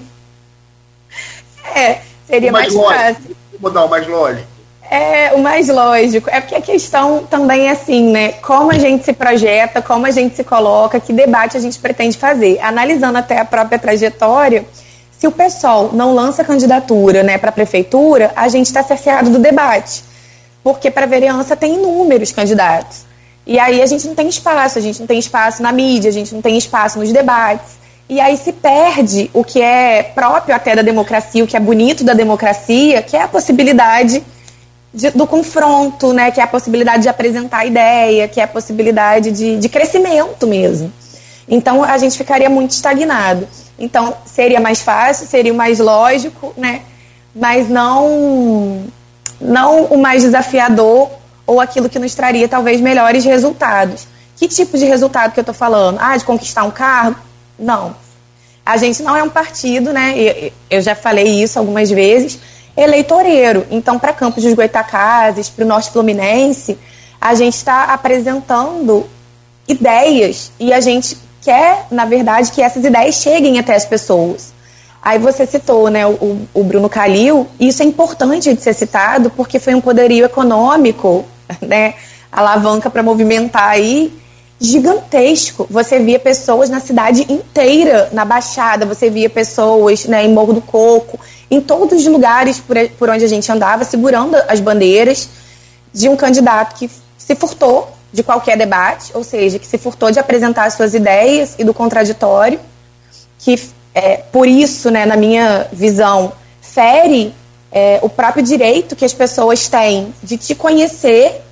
é, 1.74 2.00
seria 2.26 2.52
mais, 2.52 2.72
mais 2.72 3.14
fácil 3.16 3.36
mudar 3.60 3.84
o 3.84 3.88
mais 3.88 4.06
lógico? 4.06 4.48
É, 4.90 5.32
o 5.34 5.38
mais 5.38 5.68
lógico. 5.68 6.28
É 6.30 6.40
porque 6.40 6.56
a 6.56 6.60
questão 6.60 7.24
também 7.24 7.68
é 7.68 7.70
assim, 7.70 8.10
né? 8.10 8.32
Como 8.32 8.72
a 8.72 8.78
gente 8.78 9.04
se 9.04 9.12
projeta, 9.12 9.80
como 9.80 10.04
a 10.04 10.10
gente 10.10 10.34
se 10.34 10.42
coloca, 10.42 10.98
que 10.98 11.12
debate 11.12 11.56
a 11.56 11.60
gente 11.60 11.78
pretende 11.78 12.18
fazer. 12.18 12.58
Analisando 12.60 13.16
até 13.16 13.38
a 13.38 13.44
própria 13.44 13.78
trajetória, 13.78 14.66
se 15.20 15.26
o 15.26 15.30
pessoal 15.30 15.90
não 15.92 16.14
lança 16.14 16.42
candidatura 16.42 17.22
né, 17.22 17.36
para 17.36 17.50
a 17.50 17.52
prefeitura, 17.52 18.32
a 18.34 18.48
gente 18.48 18.68
está 18.68 18.82
cerceado 18.82 19.28
do 19.28 19.38
debate. 19.38 20.02
Porque 20.64 20.90
para 20.90 21.04
a 21.04 21.08
vereança 21.08 21.54
tem 21.54 21.74
inúmeros 21.74 22.32
candidatos. 22.32 23.04
E 23.46 23.58
aí 23.58 23.82
a 23.82 23.86
gente 23.86 24.08
não 24.08 24.14
tem 24.14 24.28
espaço, 24.28 24.78
a 24.78 24.80
gente 24.80 24.98
não 24.98 25.06
tem 25.06 25.18
espaço 25.18 25.62
na 25.62 25.72
mídia, 25.72 26.08
a 26.08 26.12
gente 26.12 26.34
não 26.34 26.40
tem 26.40 26.56
espaço 26.56 26.98
nos 26.98 27.12
debates. 27.12 27.78
E 28.08 28.18
aí 28.18 28.34
se 28.38 28.50
perde 28.50 29.30
o 29.34 29.44
que 29.44 29.60
é 29.60 30.02
próprio 30.02 30.54
até 30.54 30.74
da 30.74 30.80
democracia, 30.80 31.44
o 31.44 31.46
que 31.46 31.56
é 31.56 31.60
bonito 31.60 32.02
da 32.02 32.14
democracia, 32.14 33.02
que 33.02 33.14
é 33.14 33.20
a 33.20 33.28
possibilidade 33.28 34.24
de, 34.92 35.10
do 35.10 35.26
confronto, 35.26 36.14
né? 36.14 36.30
que 36.30 36.40
é 36.40 36.44
a 36.44 36.46
possibilidade 36.46 37.02
de 37.02 37.10
apresentar 37.10 37.66
ideia, 37.66 38.26
que 38.26 38.40
é 38.40 38.44
a 38.44 38.48
possibilidade 38.48 39.30
de, 39.32 39.58
de 39.58 39.68
crescimento 39.68 40.46
mesmo. 40.46 40.90
Então 41.46 41.84
a 41.84 41.98
gente 41.98 42.16
ficaria 42.16 42.48
muito 42.48 42.70
estagnado. 42.70 43.46
Então 43.80 44.14
seria 44.24 44.60
mais 44.60 44.82
fácil, 44.82 45.26
seria 45.26 45.54
mais 45.54 45.80
lógico, 45.80 46.52
né? 46.56 46.82
mas 47.34 47.68
não, 47.68 48.84
não 49.40 49.84
o 49.84 49.98
mais 49.98 50.22
desafiador 50.22 51.10
ou 51.46 51.60
aquilo 51.60 51.88
que 51.88 51.98
nos 51.98 52.14
traria 52.14 52.48
talvez 52.48 52.80
melhores 52.80 53.24
resultados. 53.24 54.06
Que 54.36 54.48
tipo 54.48 54.78
de 54.78 54.84
resultado 54.84 55.32
que 55.32 55.40
eu 55.40 55.42
estou 55.42 55.54
falando? 55.54 55.98
Ah, 56.00 56.16
de 56.16 56.24
conquistar 56.24 56.64
um 56.64 56.70
cargo? 56.70 57.18
Não. 57.58 57.94
A 58.64 58.76
gente 58.76 59.02
não 59.02 59.16
é 59.16 59.22
um 59.22 59.28
partido, 59.28 59.92
né? 59.92 60.14
Eu 60.68 60.80
já 60.80 60.94
falei 60.94 61.42
isso 61.42 61.58
algumas 61.58 61.90
vezes, 61.90 62.38
eleitoreiro. 62.76 63.66
Então, 63.70 63.98
para 63.98 64.12
Campos 64.12 64.44
dos 64.44 64.54
Goitacazes, 64.54 65.48
para 65.48 65.64
o 65.64 65.68
Norte 65.68 65.90
Fluminense, 65.90 66.78
a 67.20 67.34
gente 67.34 67.54
está 67.54 67.84
apresentando 67.84 69.06
ideias 69.68 70.52
e 70.58 70.72
a 70.72 70.80
gente 70.80 71.18
quer, 71.40 71.86
na 71.90 72.04
verdade, 72.04 72.52
que 72.52 72.62
essas 72.62 72.84
ideias 72.84 73.16
cheguem 73.16 73.58
até 73.58 73.74
as 73.74 73.84
pessoas. 73.84 74.52
Aí 75.02 75.18
você 75.18 75.46
citou 75.46 75.88
né, 75.88 76.06
o, 76.06 76.46
o 76.52 76.62
Bruno 76.62 76.88
Calil, 76.88 77.46
isso 77.58 77.82
é 77.82 77.86
importante 77.86 78.52
de 78.52 78.60
ser 78.60 78.74
citado 78.74 79.30
porque 79.30 79.58
foi 79.58 79.74
um 79.74 79.80
poderio 79.80 80.24
econômico, 80.26 81.24
né, 81.62 81.94
alavanca 82.30 82.90
para 82.90 83.02
movimentar 83.02 83.70
aí, 83.70 84.12
gigantesco. 84.60 85.66
Você 85.70 85.98
via 85.98 86.18
pessoas 86.18 86.68
na 86.68 86.80
cidade 86.80 87.24
inteira, 87.32 88.10
na 88.12 88.26
Baixada, 88.26 88.84
você 88.84 89.08
via 89.08 89.30
pessoas 89.30 90.04
né, 90.04 90.24
em 90.24 90.32
Morro 90.32 90.52
do 90.52 90.60
Coco, 90.60 91.18
em 91.50 91.62
todos 91.62 92.00
os 92.00 92.06
lugares 92.06 92.60
por, 92.60 92.76
por 92.98 93.08
onde 93.08 93.24
a 93.24 93.28
gente 93.28 93.50
andava, 93.50 93.84
segurando 93.84 94.36
as 94.48 94.60
bandeiras 94.60 95.30
de 95.94 96.10
um 96.10 96.16
candidato 96.16 96.78
que 96.78 96.90
se 97.16 97.34
furtou 97.34 97.88
de 98.12 98.22
qualquer 98.22 98.56
debate, 98.56 99.12
ou 99.14 99.22
seja, 99.22 99.58
que 99.58 99.66
se 99.66 99.78
furtou 99.78 100.10
de 100.10 100.18
apresentar 100.18 100.70
suas 100.70 100.94
ideias 100.94 101.54
e 101.58 101.64
do 101.64 101.72
contraditório, 101.72 102.58
que 103.38 103.60
é, 103.94 104.16
por 104.16 104.46
isso, 104.46 104.90
né, 104.90 105.06
na 105.06 105.16
minha 105.16 105.68
visão, 105.72 106.32
fere 106.60 107.34
é, 107.72 107.98
o 108.02 108.08
próprio 108.08 108.42
direito 108.42 108.96
que 108.96 109.04
as 109.04 109.12
pessoas 109.12 109.68
têm 109.68 110.14
de 110.22 110.36
te 110.36 110.54
conhecer 110.54 111.42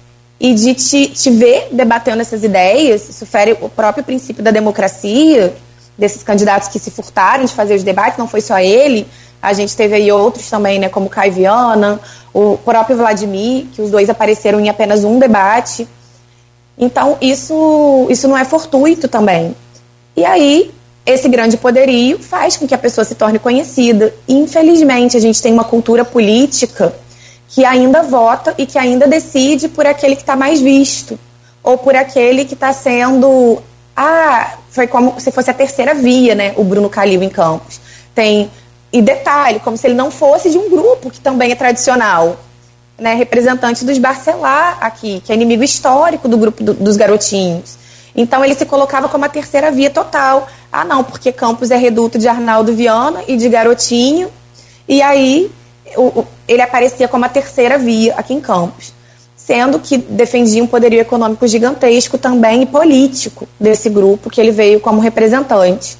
e 0.40 0.54
de 0.54 0.74
te, 0.74 1.08
te 1.08 1.30
ver 1.30 1.68
debatendo 1.72 2.22
essas 2.22 2.44
ideias. 2.44 3.08
Isso 3.08 3.26
fere 3.26 3.56
o 3.60 3.68
próprio 3.68 4.04
princípio 4.04 4.42
da 4.42 4.50
democracia, 4.50 5.54
desses 5.96 6.22
candidatos 6.22 6.68
que 6.68 6.78
se 6.78 6.90
furtaram 6.90 7.44
de 7.44 7.52
fazer 7.52 7.74
os 7.74 7.82
debates, 7.82 8.18
não 8.18 8.28
foi 8.28 8.40
só 8.40 8.58
ele. 8.58 9.06
A 9.42 9.52
gente 9.52 9.76
teve 9.76 9.94
aí 9.96 10.10
outros 10.12 10.48
também, 10.48 10.78
né, 10.78 10.88
como 10.88 11.08
Caio 11.08 11.32
Viana, 11.32 12.00
o 12.32 12.56
próprio 12.58 12.96
Vladimir, 12.96 13.66
que 13.72 13.82
os 13.82 13.90
dois 13.90 14.08
apareceram 14.08 14.60
em 14.60 14.68
apenas 14.68 15.04
um 15.04 15.18
debate. 15.18 15.88
Então, 16.78 17.18
isso, 17.20 18.06
isso 18.08 18.28
não 18.28 18.36
é 18.36 18.44
fortuito 18.44 19.08
também. 19.08 19.54
E 20.16 20.24
aí, 20.24 20.70
esse 21.04 21.28
grande 21.28 21.56
poderio 21.56 22.18
faz 22.18 22.56
com 22.56 22.66
que 22.66 22.74
a 22.74 22.78
pessoa 22.78 23.04
se 23.04 23.14
torne 23.14 23.38
conhecida. 23.38 24.14
Infelizmente, 24.28 25.16
a 25.16 25.20
gente 25.20 25.40
tem 25.42 25.52
uma 25.52 25.64
cultura 25.64 26.04
política 26.04 26.94
que 27.48 27.64
ainda 27.64 28.02
vota 28.02 28.54
e 28.58 28.66
que 28.66 28.78
ainda 28.78 29.06
decide 29.08 29.68
por 29.68 29.86
aquele 29.86 30.14
que 30.14 30.22
está 30.22 30.36
mais 30.36 30.60
visto, 30.60 31.18
ou 31.62 31.78
por 31.78 31.96
aquele 31.96 32.44
que 32.44 32.54
está 32.54 32.72
sendo. 32.72 33.62
Ah, 33.96 34.58
foi 34.70 34.86
como 34.86 35.18
se 35.18 35.32
fosse 35.32 35.50
a 35.50 35.54
terceira 35.54 35.94
via, 35.94 36.34
né? 36.34 36.52
O 36.56 36.62
Bruno 36.62 36.90
Calil 36.90 37.22
em 37.22 37.30
Campos. 37.30 37.80
Tem. 38.14 38.50
E 38.92 39.02
detalhe, 39.02 39.60
como 39.60 39.76
se 39.76 39.86
ele 39.86 39.94
não 39.94 40.10
fosse 40.10 40.50
de 40.50 40.58
um 40.58 40.70
grupo 40.70 41.10
que 41.10 41.20
também 41.20 41.50
é 41.50 41.54
tradicional. 41.54 42.36
Né, 42.98 43.14
representante 43.14 43.84
dos 43.84 43.96
Barcelar 43.96 44.78
aqui, 44.80 45.22
que 45.24 45.30
é 45.30 45.34
inimigo 45.34 45.62
histórico 45.62 46.28
do 46.28 46.36
grupo 46.36 46.64
do, 46.64 46.74
dos 46.74 46.96
garotinhos. 46.96 47.78
Então 48.14 48.44
ele 48.44 48.56
se 48.56 48.66
colocava 48.66 49.08
como 49.08 49.24
a 49.24 49.28
terceira 49.28 49.70
via 49.70 49.88
total. 49.88 50.48
Ah, 50.72 50.84
não, 50.84 51.04
porque 51.04 51.30
Campos 51.30 51.70
é 51.70 51.76
reduto 51.76 52.18
de 52.18 52.26
Arnaldo 52.26 52.74
Viana 52.74 53.22
e 53.28 53.36
de 53.36 53.48
Garotinho. 53.48 54.28
E 54.88 55.00
aí 55.00 55.48
o, 55.96 56.20
o, 56.20 56.26
ele 56.48 56.60
aparecia 56.60 57.06
como 57.06 57.24
a 57.24 57.28
terceira 57.28 57.78
via 57.78 58.14
aqui 58.16 58.34
em 58.34 58.40
Campos. 58.40 58.92
Sendo 59.36 59.78
que 59.78 59.96
defendia 59.96 60.62
um 60.62 60.66
poderio 60.66 61.00
econômico 61.00 61.46
gigantesco 61.46 62.18
também 62.18 62.62
e 62.62 62.66
político 62.66 63.48
desse 63.58 63.88
grupo 63.88 64.28
que 64.28 64.40
ele 64.40 64.50
veio 64.50 64.80
como 64.80 65.00
representante. 65.00 65.96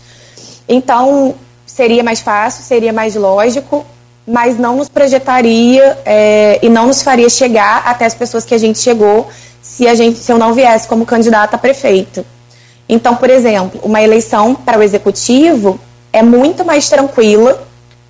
Então, 0.69 1.35
seria 1.65 2.03
mais 2.03 2.21
fácil, 2.21 2.65
seria 2.65 2.93
mais 2.93 3.15
lógico, 3.15 3.87
mas 4.29 4.59
não 4.59 4.77
nos 4.77 4.89
projetaria 4.89 5.99
é, 6.05 6.59
e 6.63 6.69
não 6.69 6.87
nos 6.87 7.03
faria 7.03 7.31
chegar 7.31 7.83
até 7.87 8.05
as 8.05 8.15
pessoas 8.15 8.45
que 8.45 8.55
a 8.55 8.59
gente 8.59 8.79
chegou 8.79 9.27
se, 9.63 9.89
a 9.89 9.95
gente, 9.95 10.19
se 10.19 10.31
eu 10.31 10.37
não 10.37 10.53
viesse 10.53 10.87
como 10.87 11.07
candidata 11.07 11.57
a 11.57 11.59
prefeito. 11.59 12.25
Então, 12.87 13.17
por 13.17 13.31
exemplo, 13.31 13.81
uma 13.83 14.03
eleição 14.03 14.55
para 14.55 14.79
o 14.79 14.83
executivo 14.83 15.81
é 16.13 16.23
muito 16.23 16.65
mais 16.65 16.89
tranquila 16.89 17.67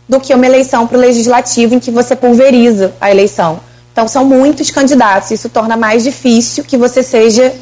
do 0.08 0.18
que 0.18 0.34
uma 0.34 0.46
eleição 0.46 0.86
para 0.86 0.98
o 0.98 1.00
legislativo 1.00 1.74
em 1.74 1.80
que 1.80 1.90
você 1.90 2.16
pulveriza 2.16 2.92
a 3.00 3.10
eleição. 3.10 3.60
Então, 3.92 4.08
são 4.08 4.24
muitos 4.24 4.70
candidatos, 4.70 5.30
isso 5.30 5.48
torna 5.48 5.76
mais 5.76 6.02
difícil 6.02 6.64
que 6.64 6.76
você 6.76 7.02
seja 7.02 7.54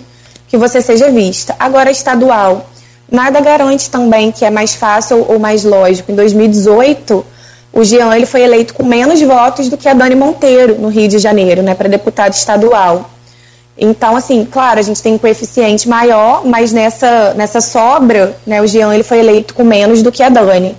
que 0.48 0.56
você 0.56 0.80
seja 0.80 1.10
vista. 1.10 1.56
Agora, 1.58 1.90
estadual, 1.90 2.70
nada 3.10 3.40
garante 3.40 3.90
também 3.90 4.30
que 4.30 4.44
é 4.44 4.50
mais 4.50 4.76
fácil 4.76 5.26
ou 5.28 5.40
mais 5.40 5.64
lógico. 5.64 6.12
Em 6.12 6.14
2018, 6.14 7.26
o 7.76 7.84
Jean 7.84 8.16
ele 8.16 8.24
foi 8.24 8.40
eleito 8.40 8.72
com 8.72 8.82
menos 8.82 9.20
votos 9.20 9.68
do 9.68 9.76
que 9.76 9.86
a 9.86 9.92
Dani 9.92 10.14
Monteiro 10.14 10.80
no 10.80 10.88
Rio 10.88 11.06
de 11.06 11.18
Janeiro, 11.18 11.62
né, 11.62 11.74
para 11.74 11.90
deputado 11.90 12.32
estadual. 12.32 13.10
Então, 13.76 14.16
assim, 14.16 14.46
claro, 14.50 14.80
a 14.80 14.82
gente 14.82 15.02
tem 15.02 15.12
um 15.12 15.18
coeficiente 15.18 15.86
maior, 15.86 16.46
mas 16.46 16.72
nessa, 16.72 17.34
nessa 17.34 17.60
sobra, 17.60 18.34
né, 18.46 18.62
o 18.62 18.66
Jean 18.66 18.94
ele 18.94 19.02
foi 19.02 19.18
eleito 19.18 19.52
com 19.52 19.62
menos 19.62 20.02
do 20.02 20.10
que 20.10 20.22
a 20.22 20.30
Dani. 20.30 20.74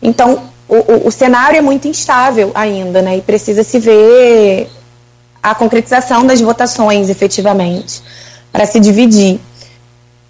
Então, 0.00 0.44
o, 0.68 0.76
o, 0.76 1.08
o 1.08 1.10
cenário 1.10 1.58
é 1.58 1.60
muito 1.60 1.88
instável 1.88 2.52
ainda, 2.54 3.02
né, 3.02 3.16
e 3.16 3.22
precisa 3.22 3.64
se 3.64 3.80
ver 3.80 4.70
a 5.42 5.52
concretização 5.52 6.24
das 6.24 6.40
votações, 6.40 7.10
efetivamente, 7.10 8.00
para 8.52 8.66
se 8.66 8.78
dividir. 8.78 9.40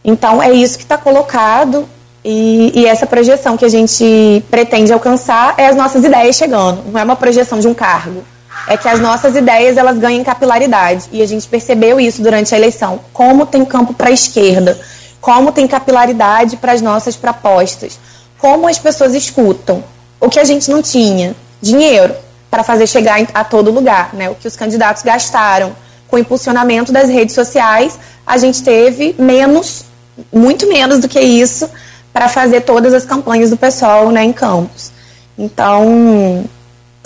Então, 0.02 0.42
é 0.42 0.50
isso 0.50 0.78
que 0.78 0.84
está 0.84 0.96
colocado 0.96 1.86
e, 2.28 2.80
e, 2.80 2.86
essa 2.86 3.06
projeção 3.06 3.56
que 3.56 3.64
a 3.64 3.68
gente 3.68 4.44
pretende 4.50 4.92
alcançar 4.92 5.54
é 5.56 5.66
as 5.66 5.76
nossas 5.76 6.04
ideias 6.04 6.36
chegando, 6.36 6.82
não 6.90 7.00
é 7.00 7.04
uma 7.04 7.16
projeção 7.16 7.60
de 7.60 7.68
um 7.68 7.74
cargo 7.74 8.24
é 8.66 8.76
que 8.76 8.88
as 8.88 9.00
nossas 9.00 9.36
ideias 9.36 9.76
elas 9.76 9.98
ganhem 9.98 10.24
capilaridade. 10.24 11.04
E 11.12 11.22
a 11.22 11.26
gente 11.26 11.46
percebeu 11.46 12.00
isso 12.00 12.20
durante 12.22 12.54
a 12.54 12.58
eleição. 12.58 13.00
Como 13.12 13.46
tem 13.46 13.64
campo 13.64 13.94
para 13.94 14.08
a 14.08 14.12
esquerda, 14.12 14.78
como 15.20 15.52
tem 15.52 15.66
capilaridade 15.66 16.56
para 16.56 16.72
as 16.72 16.80
nossas 16.80 17.16
propostas, 17.16 17.98
como 18.38 18.68
as 18.68 18.78
pessoas 18.78 19.14
escutam. 19.14 19.84
O 20.20 20.28
que 20.28 20.40
a 20.40 20.44
gente 20.44 20.70
não 20.70 20.82
tinha, 20.82 21.34
dinheiro 21.60 22.14
para 22.50 22.62
fazer 22.62 22.86
chegar 22.86 23.20
a 23.34 23.44
todo 23.44 23.70
lugar, 23.70 24.14
né? 24.14 24.30
O 24.30 24.34
que 24.34 24.48
os 24.48 24.56
candidatos 24.56 25.02
gastaram 25.02 25.74
com 26.08 26.16
o 26.16 26.18
impulsionamento 26.18 26.92
das 26.92 27.08
redes 27.08 27.34
sociais, 27.34 27.98
a 28.26 28.38
gente 28.38 28.62
teve 28.62 29.14
menos, 29.18 29.84
muito 30.32 30.68
menos 30.68 30.98
do 31.00 31.08
que 31.08 31.20
isso 31.20 31.68
para 32.16 32.30
fazer 32.30 32.62
todas 32.62 32.94
as 32.94 33.04
campanhas 33.04 33.50
do 33.50 33.58
pessoal, 33.58 34.10
né, 34.10 34.24
em 34.24 34.32
campos. 34.32 34.90
Então, 35.38 36.46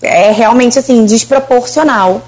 é 0.00 0.30
realmente 0.30 0.78
assim 0.78 1.04
desproporcional. 1.04 2.22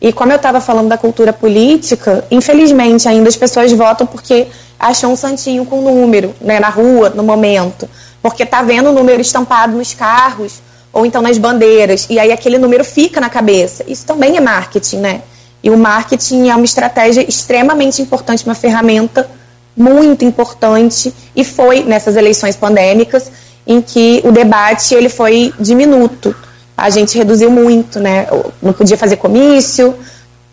E 0.00 0.12
como 0.12 0.32
eu 0.32 0.36
estava 0.36 0.60
falando 0.60 0.88
da 0.88 0.98
cultura 0.98 1.32
política, 1.32 2.24
infelizmente 2.28 3.08
ainda 3.08 3.28
as 3.28 3.36
pessoas 3.36 3.70
votam 3.70 4.08
porque 4.08 4.48
acham 4.76 5.12
um 5.12 5.16
santinho 5.16 5.64
com 5.66 5.80
número, 5.80 6.34
né, 6.40 6.58
na 6.58 6.68
rua, 6.68 7.10
no 7.10 7.22
momento, 7.22 7.88
porque 8.20 8.44
tá 8.44 8.60
vendo 8.60 8.90
o 8.90 8.92
número 8.92 9.20
estampado 9.20 9.76
nos 9.76 9.94
carros 9.94 10.54
ou 10.92 11.06
então 11.06 11.22
nas 11.22 11.38
bandeiras 11.38 12.08
e 12.10 12.18
aí 12.18 12.32
aquele 12.32 12.58
número 12.58 12.84
fica 12.84 13.20
na 13.20 13.30
cabeça. 13.30 13.84
Isso 13.86 14.04
também 14.04 14.36
é 14.36 14.40
marketing, 14.40 14.96
né? 14.96 15.22
E 15.62 15.70
o 15.70 15.78
marketing 15.78 16.48
é 16.48 16.56
uma 16.56 16.64
estratégia 16.64 17.24
extremamente 17.28 18.02
importante, 18.02 18.44
uma 18.44 18.56
ferramenta 18.56 19.30
muito 19.76 20.24
importante 20.24 21.12
e 21.34 21.44
foi 21.44 21.84
nessas 21.84 22.16
eleições 22.16 22.56
pandêmicas 22.56 23.30
em 23.66 23.82
que 23.82 24.22
o 24.24 24.32
debate 24.32 24.94
ele 24.94 25.08
foi 25.08 25.52
diminuto 25.58 26.34
a 26.76 26.90
gente 26.90 27.16
reduziu 27.16 27.50
muito, 27.50 27.98
né? 27.98 28.26
Não 28.60 28.72
podia 28.72 28.98
fazer 28.98 29.16
comício, 29.16 29.96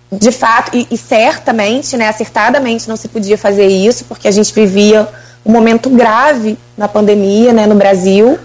de 0.09 0.31
fato, 0.31 0.75
e, 0.75 0.87
e, 0.89 0.97
certamente, 0.97 1.97
né, 1.97 2.07
acertadamente 2.07 2.87
não 2.87 2.95
se 2.95 3.07
podia 3.07 3.37
fazer 3.37 3.67
isso, 3.67 4.05
porque 4.05 4.27
a 4.27 4.31
gente 4.31 4.53
vivia 4.53 5.07
um 5.45 5.51
momento 5.51 5.89
grave 5.89 6.57
na 6.77 6.87
pandemia, 6.87 7.51
né, 7.51 7.65
no 7.65 7.75
Brasil. 7.75 8.39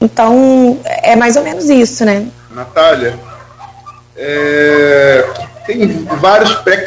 Então, 0.00 0.78
é 0.84 1.16
mais 1.16 1.36
ou 1.36 1.42
menos 1.42 1.70
isso, 1.70 2.04
né? 2.04 2.26
Natália, 2.50 3.18
é, 4.16 5.24
tem 5.66 6.04
vários 6.20 6.54
pré 6.56 6.78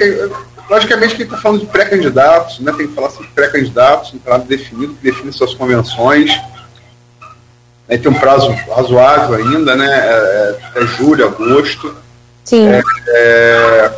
Logicamente 0.70 1.16
que 1.16 1.24
está 1.24 1.38
falando 1.38 1.62
de 1.62 1.66
pré-candidatos, 1.68 2.60
né, 2.60 2.74
tem 2.74 2.88
que 2.88 2.94
falar 2.94 3.10
sobre 3.10 3.30
pré-candidatos, 3.30 4.14
um 4.14 4.20
prazo 4.20 4.46
definido, 4.46 4.96
que 4.96 5.04
define 5.04 5.32
suas 5.32 5.54
convenções 5.54 6.32
né, 7.88 7.98
tem 7.98 8.12
um 8.12 8.20
prazo 8.20 8.52
razoável 8.76 9.36
ainda, 9.36 9.76
né? 9.76 9.88
É, 9.88 10.60
é, 10.76 10.84
é 10.84 10.88
julho, 10.88 11.26
agosto. 11.26 11.96
Sim. 12.44 12.68
É, 12.68 12.82
é, 13.10 13.92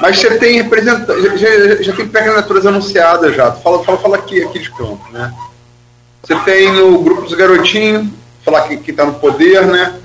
mas 0.00 0.18
você 0.18 0.38
tem 0.38 0.62
representante, 0.62 1.38
já, 1.38 1.82
já 1.82 1.92
tem 1.92 2.08
pré-candidaturas 2.08 2.66
anunciadas 2.66 3.34
já. 3.34 3.52
Fala, 3.52 3.84
fala, 3.84 3.98
fala 3.98 4.16
aqui, 4.16 4.42
aqui 4.42 4.60
de 4.60 4.70
campo, 4.70 5.04
né? 5.10 5.32
Você 6.22 6.36
tem 6.40 6.72
no 6.72 7.02
grupo 7.02 7.22
dos 7.22 7.34
garotinhos, 7.34 8.08
falar 8.44 8.68
que 8.68 8.90
está 8.90 9.04
no 9.04 9.14
poder, 9.14 9.66
né? 9.66 9.98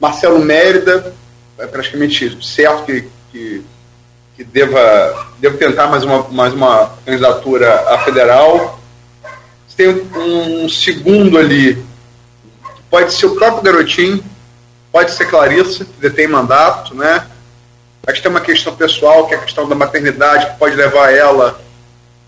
Marcelo 0.00 0.38
Mérida, 0.38 1.14
é 1.58 1.66
praticamente 1.66 2.38
certo 2.44 2.84
que, 2.84 3.08
que 3.32 3.64
deva, 4.44 5.26
deva 5.38 5.56
tentar 5.56 5.86
mais 5.86 6.04
uma, 6.04 6.28
mais 6.28 6.52
uma 6.52 6.92
candidatura 7.04 7.94
a 7.94 7.98
federal. 7.98 8.78
Tem 9.76 9.88
um 9.88 10.68
segundo 10.68 11.36
ali, 11.36 11.84
pode 12.90 13.12
ser 13.12 13.26
o 13.26 13.34
próprio 13.34 13.62
Garotinho, 13.62 14.24
pode 14.90 15.10
ser 15.10 15.26
Clarissa, 15.26 15.84
que 15.84 16.00
detém 16.00 16.26
mandato, 16.26 16.94
né? 16.94 17.26
Que 18.06 18.22
tem 18.22 18.30
uma 18.30 18.40
questão 18.40 18.74
pessoal, 18.74 19.26
que 19.26 19.34
é 19.34 19.36
a 19.36 19.42
questão 19.42 19.68
da 19.68 19.74
maternidade, 19.74 20.46
que 20.46 20.58
pode 20.58 20.76
levar 20.76 21.12
ela, 21.12 21.60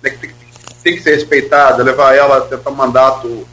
né, 0.02 0.11
que 0.11 0.18
tem, 0.18 0.34
tem, 0.82 0.96
que 0.96 1.02
ser 1.02 1.14
respeitada, 1.14 1.82
levar 1.82 2.14
ela 2.14 2.38
a 2.38 2.40
tentar 2.42 2.70
um 2.70 2.74
mandato 2.74 3.48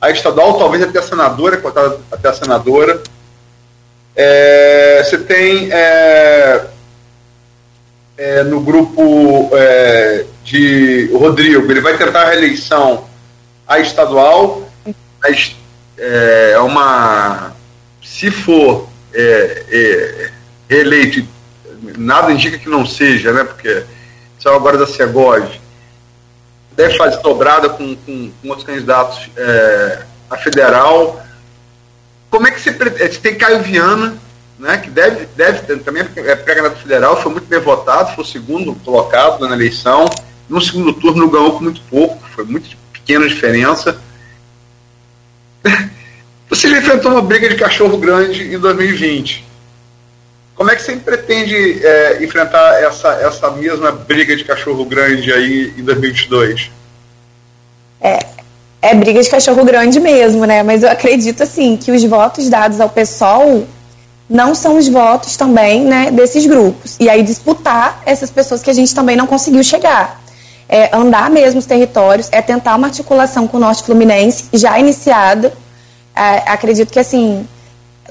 a 0.00 0.10
estadual, 0.10 0.58
talvez 0.58 0.82
até 0.82 0.98
a 0.98 1.02
senadora, 1.02 1.56
cotada 1.56 1.98
até 2.10 2.28
a 2.28 2.34
senadora. 2.34 3.02
É, 4.16 5.02
você 5.04 5.18
tem 5.18 5.70
é, 5.72 6.66
é, 8.16 8.42
no 8.44 8.60
grupo 8.60 9.50
é, 9.52 10.24
de 10.44 11.10
Rodrigo, 11.12 11.70
ele 11.70 11.80
vai 11.80 11.96
tentar 11.96 12.22
a 12.22 12.30
reeleição 12.30 13.04
a 13.66 13.78
estadual, 13.78 14.68
mas 15.22 15.56
é 15.96 16.58
uma. 16.58 17.52
Se 18.02 18.30
for 18.30 18.88
é, 19.12 19.64
é, 19.70 20.30
reeleito, 20.68 21.26
nada 21.96 22.32
indica 22.32 22.58
que 22.58 22.68
não 22.68 22.84
seja, 22.84 23.32
né? 23.32 23.44
Porque 23.44 23.84
saiu 24.38 24.56
agora 24.56 24.76
da 24.76 24.86
Segoj, 24.86 25.60
deve 26.72 26.96
fazer 26.96 27.20
dobrada 27.22 27.68
com, 27.70 27.96
com, 27.96 28.30
com 28.30 28.48
outros 28.48 28.66
candidatos 28.66 29.30
é, 29.36 30.02
a 30.28 30.36
federal. 30.36 31.24
Como 32.30 32.46
é 32.46 32.50
que 32.50 32.60
você 32.60 32.72
pretende? 32.72 33.18
Tem 33.18 33.36
Caio 33.36 33.62
Viana, 33.62 34.18
né, 34.64 34.78
que 34.78 34.88
deve, 34.88 35.26
deve 35.36 35.78
também 35.80 36.02
é 36.02 36.34
pré-candidato 36.34 36.80
federal, 36.80 37.20
foi 37.20 37.30
muito 37.30 37.46
bem 37.46 37.60
votado, 37.60 38.14
foi 38.14 38.24
o 38.24 38.26
segundo 38.26 38.74
colocado 38.76 39.46
na 39.46 39.54
eleição. 39.54 40.06
No 40.48 40.58
segundo 40.58 40.94
turno 40.94 41.28
ganhou 41.28 41.52
com 41.52 41.64
muito 41.64 41.82
pouco, 41.82 42.18
foi 42.34 42.44
muito 42.46 42.74
pequena 42.90 43.28
diferença. 43.28 44.00
Você 46.48 46.70
já 46.70 46.78
enfrentou 46.78 47.12
uma 47.12 47.20
briga 47.20 47.46
de 47.46 47.56
cachorro 47.56 47.98
grande 47.98 48.54
em 48.54 48.58
2020. 48.58 49.44
Como 50.54 50.70
é 50.70 50.76
que 50.76 50.82
você 50.82 50.94
pretende 50.94 51.84
é, 51.84 52.22
enfrentar 52.22 52.80
essa, 52.80 53.08
essa 53.14 53.50
mesma 53.50 53.90
briga 53.90 54.36
de 54.36 54.44
cachorro 54.44 54.84
grande 54.84 55.32
aí 55.32 55.74
em 55.76 55.82
2022? 55.82 56.70
É, 58.00 58.18
é 58.80 58.94
briga 58.94 59.20
de 59.20 59.28
cachorro 59.28 59.64
grande 59.64 59.98
mesmo, 59.98 60.44
né? 60.44 60.62
Mas 60.62 60.84
eu 60.84 60.90
acredito 60.90 61.42
assim 61.42 61.76
que 61.76 61.90
os 61.90 62.04
votos 62.04 62.48
dados 62.48 62.80
ao 62.80 62.88
PSOL 62.88 63.66
não 64.28 64.54
são 64.54 64.76
os 64.76 64.88
votos 64.88 65.36
também 65.36 65.84
né, 65.84 66.10
desses 66.10 66.46
grupos. 66.46 66.96
E 66.98 67.08
aí 67.08 67.22
disputar 67.22 68.02
essas 68.06 68.30
pessoas 68.30 68.62
que 68.62 68.70
a 68.70 68.74
gente 68.74 68.94
também 68.94 69.16
não 69.16 69.26
conseguiu 69.26 69.62
chegar. 69.62 70.22
É 70.68 70.94
andar 70.96 71.30
mesmo 71.30 71.60
os 71.60 71.66
territórios, 71.66 72.28
é 72.32 72.40
tentar 72.40 72.74
uma 72.76 72.86
articulação 72.86 73.46
com 73.46 73.58
o 73.58 73.60
Norte 73.60 73.82
Fluminense, 73.82 74.46
já 74.52 74.78
iniciada. 74.78 75.52
É, 76.16 76.50
acredito 76.50 76.90
que, 76.90 76.98
assim, 76.98 77.46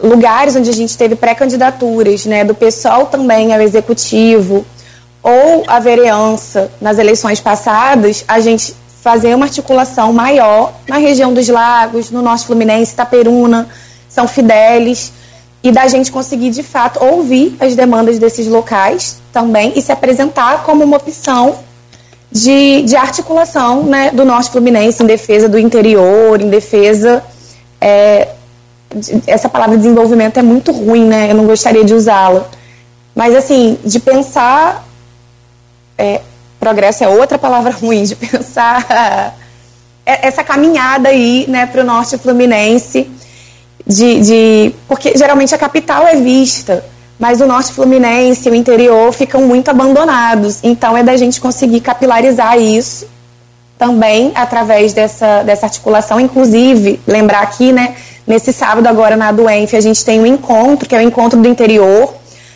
lugares 0.02 0.56
onde 0.56 0.70
a 0.70 0.74
gente 0.74 0.96
teve 0.98 1.16
pré-candidaturas, 1.16 2.26
né, 2.26 2.44
do 2.44 2.54
pessoal 2.54 3.08
também 3.08 3.54
ao 3.54 3.62
executivo, 3.62 4.66
ou 5.22 5.64
a 5.68 5.80
vereança 5.80 6.70
nas 6.80 7.00
eleições 7.00 7.40
passadas, 7.40 8.24
a 8.28 8.40
gente 8.40 8.76
fazer 9.02 9.36
uma 9.36 9.46
articulação 9.46 10.14
maior 10.14 10.74
na 10.88 10.98
região 10.98 11.34
dos 11.34 11.48
lagos, 11.48 12.12
no 12.12 12.22
Norte 12.22 12.46
Fluminense, 12.46 12.94
Itaperuna, 12.94 13.68
São 14.08 14.28
Fidélis, 14.28 15.12
e 15.64 15.72
da 15.72 15.88
gente 15.88 16.12
conseguir 16.12 16.50
de 16.50 16.62
fato 16.62 17.02
ouvir 17.02 17.56
as 17.60 17.74
demandas 17.74 18.20
desses 18.20 18.48
locais 18.48 19.22
também 19.32 19.72
e 19.76 19.82
se 19.82 19.92
apresentar 19.92 20.64
como 20.64 20.84
uma 20.84 20.98
opção 20.98 21.60
de, 22.30 22.82
de 22.82 22.96
articulação 22.98 23.84
né, 23.84 24.12
do 24.12 24.26
Norte 24.26 24.52
Fluminense 24.52 25.02
em 25.02 25.06
defesa 25.06 25.48
do 25.48 25.58
interior, 25.58 26.42
em 26.42 26.50
defesa. 26.50 27.24
É, 27.80 28.30
de, 28.94 29.24
essa 29.26 29.48
palavra 29.48 29.78
desenvolvimento 29.78 30.38
é 30.38 30.42
muito 30.42 30.72
ruim, 30.72 31.06
né? 31.06 31.32
Eu 31.32 31.36
não 31.36 31.46
gostaria 31.46 31.86
de 31.86 31.94
usá-la. 31.94 32.46
Mas, 33.16 33.36
assim, 33.36 33.78
de 33.86 34.00
pensar. 34.00 34.86
É, 35.98 36.22
progresso 36.60 37.04
é 37.04 37.08
outra 37.08 37.38
palavra 37.38 37.72
ruim, 37.80 38.04
de 38.04 38.16
pensar 38.16 39.38
é, 40.06 40.28
essa 40.28 40.44
caminhada 40.44 41.10
aí 41.10 41.46
né, 41.48 41.68
para 41.68 41.82
o 41.82 41.84
Norte 41.86 42.18
Fluminense 42.18 43.10
de, 43.86 44.20
de, 44.22 44.76
porque 44.88 45.14
geralmente 45.18 45.54
a 45.54 45.58
capital 45.58 46.08
é 46.08 46.16
vista, 46.16 46.84
mas 47.20 47.42
o 47.42 47.46
norte 47.46 47.74
fluminense 47.74 48.50
o 48.50 48.56
interior 48.56 49.12
ficam 49.12 49.42
muito 49.42 49.70
abandonados. 49.70 50.60
Então 50.64 50.98
é 50.98 51.04
da 51.04 51.16
gente 51.16 51.40
conseguir 51.40 51.82
capilarizar 51.82 52.58
isso 52.58 53.08
também 53.78 54.32
através 54.36 54.94
dessa, 54.94 55.44
dessa 55.44 55.66
articulação. 55.66 56.20
Inclusive, 56.20 57.02
lembrar 57.06 57.42
aqui, 57.42 57.72
né, 57.72 57.96
nesse 58.26 58.54
sábado 58.54 58.88
agora 58.88 59.16
na 59.18 59.32
Duenf, 59.32 59.74
a 59.74 59.82
gente 59.82 60.04
tem 60.06 60.20
um 60.20 60.26
encontro, 60.26 60.88
que 60.88 60.96
é 60.96 61.00
o 61.00 61.02
encontro 61.02 61.42
do 61.42 61.48
interior. 61.48 62.14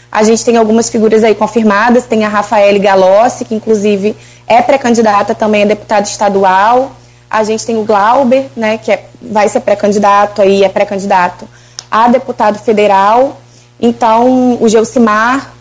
A 0.10 0.24
gente 0.24 0.44
tem 0.44 0.56
algumas 0.56 0.90
figuras 0.90 1.24
aí 1.24 1.36
confirmadas, 1.36 2.06
tem 2.06 2.24
a 2.24 2.30
Rafaele 2.30 2.80
Galossi, 2.80 3.44
que 3.44 3.54
inclusive 3.54 4.16
é 4.48 4.62
pré-candidata 4.62 5.36
também 5.36 5.64
a 5.64 5.66
deputada 5.66 6.08
estadual. 6.08 6.94
A 7.30 7.44
gente 7.44 7.66
tem 7.66 7.78
o 7.78 7.84
Glauber, 7.84 8.48
né, 8.56 8.78
que 8.78 8.92
é, 8.92 9.06
vai 9.22 9.50
ser 9.50 9.60
pré-candidato 9.60 10.42
aí, 10.42 10.64
é 10.64 10.70
pré-candidato 10.70 11.48
a 11.90 12.08
deputado 12.08 12.60
federal. 12.60 13.38
Então, 13.80 14.58
o 14.62 14.68
Geucimar. 14.68 15.54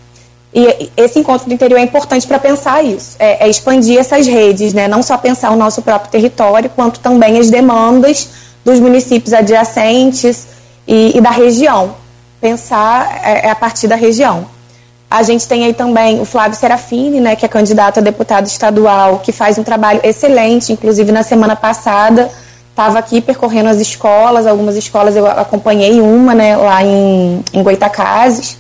E 0.55 0.91
esse 0.97 1.19
encontro 1.19 1.47
do 1.47 1.53
interior 1.53 1.79
é 1.79 1.83
importante 1.83 2.27
para 2.27 2.39
pensar 2.39 2.83
isso, 2.83 3.17
é, 3.19 3.45
é, 3.45 3.49
expandir 3.49 3.99
essas 3.99 4.27
redes, 4.27 4.73
né, 4.73 4.89
não 4.89 5.03
só 5.03 5.19
pensar 5.19 5.51
o 5.51 5.57
nosso 5.57 5.83
próprio 5.83 6.11
território, 6.11 6.71
quanto 6.71 6.99
também 7.01 7.39
as 7.39 7.51
demandas 7.51 8.31
dos 8.64 8.81
municípios 8.81 9.35
adjacentes 9.35 10.47
e, 10.89 11.17
e 11.17 11.21
da 11.21 11.31
região. 11.31 11.95
Pensar 12.41 13.21
é, 13.23 13.47
é 13.47 13.51
a 13.51 13.55
partir 13.55 13.87
da 13.87 13.97
região. 13.97 14.47
A 15.17 15.23
gente 15.23 15.49
tem 15.49 15.64
aí 15.64 15.73
também 15.73 16.21
o 16.21 16.27
Flávio 16.27 16.59
Serafini, 16.59 17.23
né, 17.23 17.35
que 17.35 17.47
é 17.47 17.49
candidato 17.49 18.01
a 18.01 18.03
deputado 18.03 18.47
estadual, 18.47 19.21
que 19.21 19.33
faz 19.33 19.57
um 19.57 19.62
trabalho 19.62 19.99
excelente, 20.03 20.75
inclusive 20.75 21.11
na 21.11 21.23
semana 21.23 21.57
passada 21.57 22.31
estava 22.69 22.99
aqui 22.99 23.23
percorrendo 23.23 23.71
as 23.71 23.79
escolas, 23.81 24.47
algumas 24.47 24.77
escolas 24.77 25.17
eu 25.17 25.27
acompanhei 25.27 26.03
uma, 26.03 26.35
né, 26.35 26.55
lá 26.55 26.85
em, 26.85 27.43
em 27.51 27.62
Goitacazes, 27.62 28.59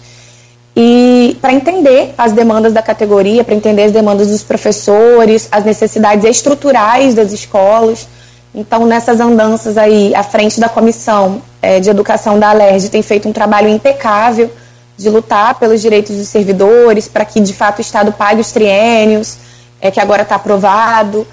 e 0.74 1.36
para 1.42 1.52
entender 1.52 2.14
as 2.16 2.32
demandas 2.32 2.72
da 2.72 2.80
categoria, 2.80 3.44
para 3.44 3.54
entender 3.54 3.82
as 3.82 3.92
demandas 3.92 4.28
dos 4.28 4.42
professores, 4.42 5.48
as 5.52 5.62
necessidades 5.62 6.24
estruturais 6.24 7.12
das 7.12 7.32
escolas. 7.32 8.08
Então, 8.54 8.86
nessas 8.86 9.20
andanças 9.20 9.76
aí, 9.76 10.14
à 10.14 10.22
frente 10.22 10.58
da 10.58 10.70
comissão 10.70 11.42
é, 11.60 11.80
de 11.80 11.90
educação 11.90 12.38
da 12.38 12.48
ALERJ, 12.48 12.88
tem 12.88 13.02
feito 13.02 13.28
um 13.28 13.32
trabalho 13.32 13.68
impecável, 13.68 14.50
de 14.96 15.10
lutar 15.10 15.58
pelos 15.58 15.80
direitos 15.80 16.16
dos 16.16 16.28
servidores, 16.28 17.08
para 17.08 17.24
que 17.24 17.40
de 17.40 17.52
fato 17.52 17.78
o 17.78 17.80
Estado 17.82 18.12
pague 18.12 18.40
os 18.40 18.50
triênios, 18.50 19.36
é, 19.80 19.90
que 19.90 20.00
agora 20.00 20.22
está 20.22 20.36
aprovado, 20.36 21.26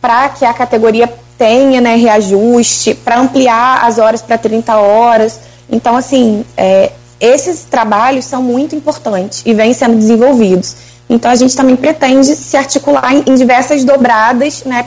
para 0.00 0.28
que 0.28 0.44
a 0.44 0.54
categoria 0.54 1.12
tenha 1.36 1.80
né, 1.80 1.96
reajuste, 1.96 2.94
para 2.94 3.18
ampliar 3.18 3.84
as 3.84 3.98
horas 3.98 4.22
para 4.22 4.38
30 4.38 4.76
horas. 4.76 5.40
Então, 5.70 5.96
assim, 5.96 6.44
é, 6.56 6.92
esses 7.18 7.64
trabalhos 7.64 8.24
são 8.24 8.42
muito 8.42 8.74
importantes 8.76 9.42
e 9.44 9.52
vêm 9.54 9.72
sendo 9.72 9.96
desenvolvidos. 9.96 10.76
Então, 11.08 11.30
a 11.30 11.34
gente 11.34 11.56
também 11.56 11.76
pretende 11.76 12.36
se 12.36 12.56
articular 12.56 13.12
em, 13.12 13.24
em 13.26 13.34
diversas 13.34 13.84
dobradas, 13.84 14.64
né, 14.64 14.86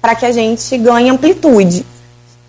para 0.00 0.14
que 0.14 0.26
a 0.26 0.32
gente 0.32 0.76
ganhe 0.78 1.08
amplitude. 1.08 1.84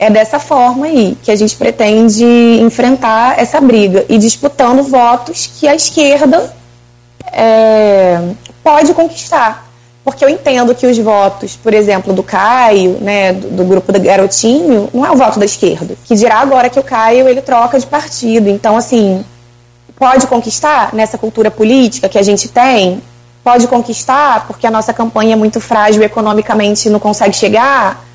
É 0.02 0.10
dessa 0.10 0.40
forma 0.40 0.86
aí 0.86 1.18
que 1.22 1.30
a 1.30 1.36
gente 1.36 1.58
pretende 1.58 2.24
enfrentar 2.24 3.38
essa 3.38 3.60
briga 3.60 4.06
e 4.08 4.18
disputando 4.18 4.82
votos 4.82 5.52
que 5.60 5.68
a 5.68 5.76
esquerda 5.76 6.54
é, 7.34 8.18
pode 8.64 8.94
conquistar. 8.94 9.70
Porque 10.02 10.24
eu 10.24 10.30
entendo 10.30 10.74
que 10.74 10.88
os 10.88 10.98
votos, 10.98 11.58
por 11.58 11.74
exemplo, 11.74 12.14
do 12.14 12.24
Caio, 12.24 12.98
né, 13.02 13.34
do, 13.34 13.50
do, 13.50 13.66
grupo 13.66 13.92
do 13.92 14.00
Garotinho, 14.00 14.90
não 14.94 15.06
é 15.06 15.12
o 15.12 15.18
voto 15.18 15.38
da 15.38 15.46
esquerda. 15.46 15.96
Que 16.06 16.16
dirá 16.16 16.40
agora 16.40 16.70
que 16.70 16.80
o 16.80 16.84
Caio 16.84 17.28
ele 17.28 17.42
troca 17.42 17.78
de 17.78 17.86
partido. 17.86 18.50
Então, 18.50 18.78
assim, 18.78 19.24
pode 19.98 20.26
conquistar 20.28 20.92
nessa 20.94 21.18
cultura 21.18 21.52
política 21.52 22.08
que 22.08 22.18
a 22.18 22.24
gente 22.24 22.48
tem? 22.48 23.04
Pode 23.44 23.68
conquistar 23.68 24.48
porque 24.48 24.66
a 24.66 24.72
nossa 24.72 24.94
campanha 24.94 25.34
é 25.34 25.36
muito 25.36 25.60
frágil 25.60 26.02
economicamente 26.02 26.90
não 26.90 27.00
consegue 27.00 27.36
chegar? 27.36 28.09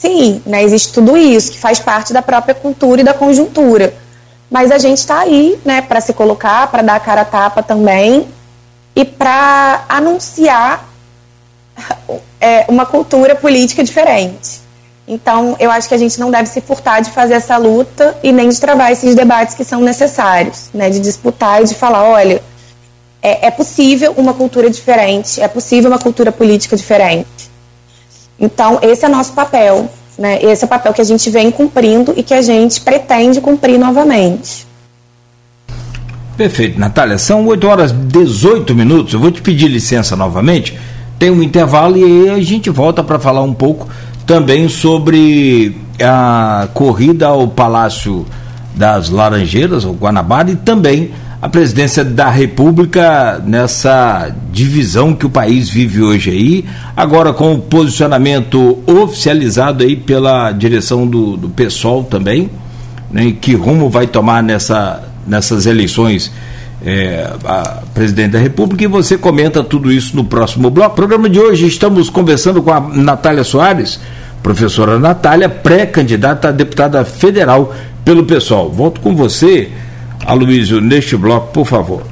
Sim, 0.00 0.40
né, 0.46 0.62
existe 0.62 0.94
tudo 0.94 1.14
isso, 1.14 1.52
que 1.52 1.58
faz 1.58 1.78
parte 1.78 2.10
da 2.10 2.22
própria 2.22 2.54
cultura 2.54 3.02
e 3.02 3.04
da 3.04 3.12
conjuntura. 3.12 3.92
Mas 4.50 4.70
a 4.70 4.78
gente 4.78 4.96
está 4.96 5.20
aí 5.20 5.60
né, 5.62 5.82
para 5.82 6.00
se 6.00 6.14
colocar, 6.14 6.66
para 6.68 6.82
dar 6.82 6.94
a 6.94 7.00
cara 7.00 7.20
a 7.20 7.24
tapa 7.24 7.62
também 7.62 8.26
e 8.96 9.04
para 9.04 9.84
anunciar 9.90 10.88
é, 12.40 12.64
uma 12.66 12.86
cultura 12.86 13.34
política 13.34 13.84
diferente. 13.84 14.62
Então, 15.06 15.54
eu 15.58 15.70
acho 15.70 15.86
que 15.86 15.94
a 15.94 15.98
gente 15.98 16.18
não 16.18 16.30
deve 16.30 16.48
se 16.48 16.62
furtar 16.62 17.00
de 17.00 17.10
fazer 17.10 17.34
essa 17.34 17.58
luta 17.58 18.16
e 18.22 18.32
nem 18.32 18.48
de 18.48 18.58
travar 18.58 18.90
esses 18.92 19.14
debates 19.14 19.54
que 19.54 19.64
são 19.64 19.82
necessários, 19.82 20.70
né, 20.72 20.88
de 20.88 20.98
disputar 20.98 21.60
e 21.60 21.66
de 21.66 21.74
falar, 21.74 22.04
olha, 22.04 22.42
é, 23.20 23.48
é 23.48 23.50
possível 23.50 24.14
uma 24.16 24.32
cultura 24.32 24.70
diferente, 24.70 25.42
é 25.42 25.48
possível 25.48 25.90
uma 25.90 25.98
cultura 25.98 26.32
política 26.32 26.74
diferente. 26.74 27.49
Então, 28.40 28.78
esse 28.80 29.04
é 29.04 29.08
nosso 29.08 29.32
papel, 29.32 29.90
né? 30.18 30.42
Esse 30.42 30.64
é 30.64 30.66
o 30.66 30.68
papel 30.68 30.92
que 30.94 31.00
a 31.00 31.04
gente 31.04 31.28
vem 31.28 31.50
cumprindo 31.50 32.14
e 32.16 32.22
que 32.22 32.32
a 32.32 32.40
gente 32.40 32.80
pretende 32.80 33.40
cumprir 33.40 33.78
novamente. 33.78 34.66
Perfeito, 36.36 36.80
Natália. 36.80 37.18
São 37.18 37.46
8 37.46 37.66
horas 37.66 37.90
e 37.90 37.94
18 37.94 38.74
minutos. 38.74 39.12
Eu 39.12 39.20
vou 39.20 39.30
te 39.30 39.42
pedir 39.42 39.68
licença 39.68 40.16
novamente. 40.16 40.78
Tem 41.18 41.30
um 41.30 41.42
intervalo 41.42 41.98
e 41.98 42.04
aí 42.04 42.30
a 42.30 42.42
gente 42.42 42.70
volta 42.70 43.04
para 43.04 43.18
falar 43.18 43.42
um 43.42 43.52
pouco 43.52 43.86
também 44.24 44.68
sobre 44.68 45.76
a 46.02 46.68
corrida 46.72 47.26
ao 47.26 47.46
Palácio 47.46 48.24
das 48.74 49.10
Laranjeiras, 49.10 49.84
o 49.84 49.92
Guanabara, 49.92 50.50
e 50.50 50.56
também 50.56 51.12
a 51.42 51.48
presidência 51.48 52.04
da 52.04 52.28
República 52.28 53.42
nessa 53.46 54.30
divisão 54.52 55.14
que 55.14 55.24
o 55.24 55.30
país 55.30 55.70
vive 55.70 56.02
hoje 56.02 56.30
aí, 56.30 56.64
agora 56.94 57.32
com 57.32 57.54
o 57.54 57.58
posicionamento 57.58 58.78
oficializado 58.86 59.82
aí 59.82 59.96
pela 59.96 60.52
direção 60.52 61.06
do, 61.06 61.38
do 61.38 61.48
PSOL 61.48 62.04
também, 62.04 62.50
né, 63.10 63.34
que 63.40 63.54
rumo 63.54 63.88
vai 63.88 64.06
tomar 64.06 64.42
nessa, 64.42 65.02
nessas 65.26 65.64
eleições 65.64 66.30
é, 66.84 67.32
a 67.44 67.82
presidente 67.94 68.32
da 68.32 68.38
República, 68.38 68.84
e 68.84 68.86
você 68.86 69.16
comenta 69.16 69.64
tudo 69.64 69.90
isso 69.90 70.14
no 70.16 70.24
próximo 70.24 70.68
bloco. 70.68 70.94
Programa 70.94 71.28
de 71.28 71.40
hoje 71.40 71.66
estamos 71.66 72.10
conversando 72.10 72.62
com 72.62 72.70
a 72.70 72.80
Natália 72.80 73.44
Soares, 73.44 73.98
professora 74.42 74.98
Natália, 74.98 75.48
pré-candidata 75.48 76.48
a 76.48 76.52
deputada 76.52 77.02
federal 77.02 77.74
pelo 78.04 78.24
PSOL. 78.24 78.70
Volto 78.70 79.00
com 79.00 79.14
você 79.14 79.70
Aloysio, 80.26 80.80
neste 80.80 81.16
bloco, 81.16 81.52
por 81.52 81.66
favor. 81.66 82.02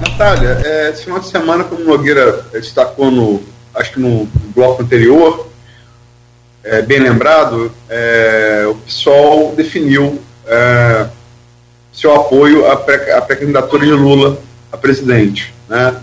Natália, 0.00 0.60
é, 0.64 0.90
esse 0.90 1.04
final 1.04 1.20
de 1.20 1.28
semana, 1.28 1.64
como 1.64 1.84
Nogueira 1.84 2.44
destacou 2.52 3.10
no, 3.10 3.42
acho 3.74 3.92
que 3.92 4.00
no 4.00 4.26
bloco 4.54 4.82
anterior, 4.82 5.48
é, 6.62 6.82
bem 6.82 7.00
lembrado, 7.00 7.72
é, 7.88 8.66
o 8.68 8.74
PSOL 8.74 9.54
definiu 9.54 10.20
é, 10.46 11.06
seu 11.92 12.14
apoio 12.14 12.70
à 12.70 12.76
pré-candidatura 12.76 13.84
de 13.84 13.92
Lula 13.92 14.38
a 14.70 14.76
presidente. 14.76 15.54
Né? 15.68 15.96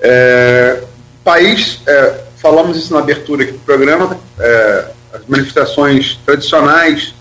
É, 0.00 0.82
país, 1.22 1.80
é, 1.86 2.20
falamos 2.36 2.76
isso 2.76 2.92
na 2.92 3.00
abertura 3.00 3.42
aqui 3.42 3.52
do 3.52 3.58
programa, 3.58 4.18
é, 4.38 4.90
as 5.12 5.26
manifestações 5.26 6.18
tradicionais 6.24 7.14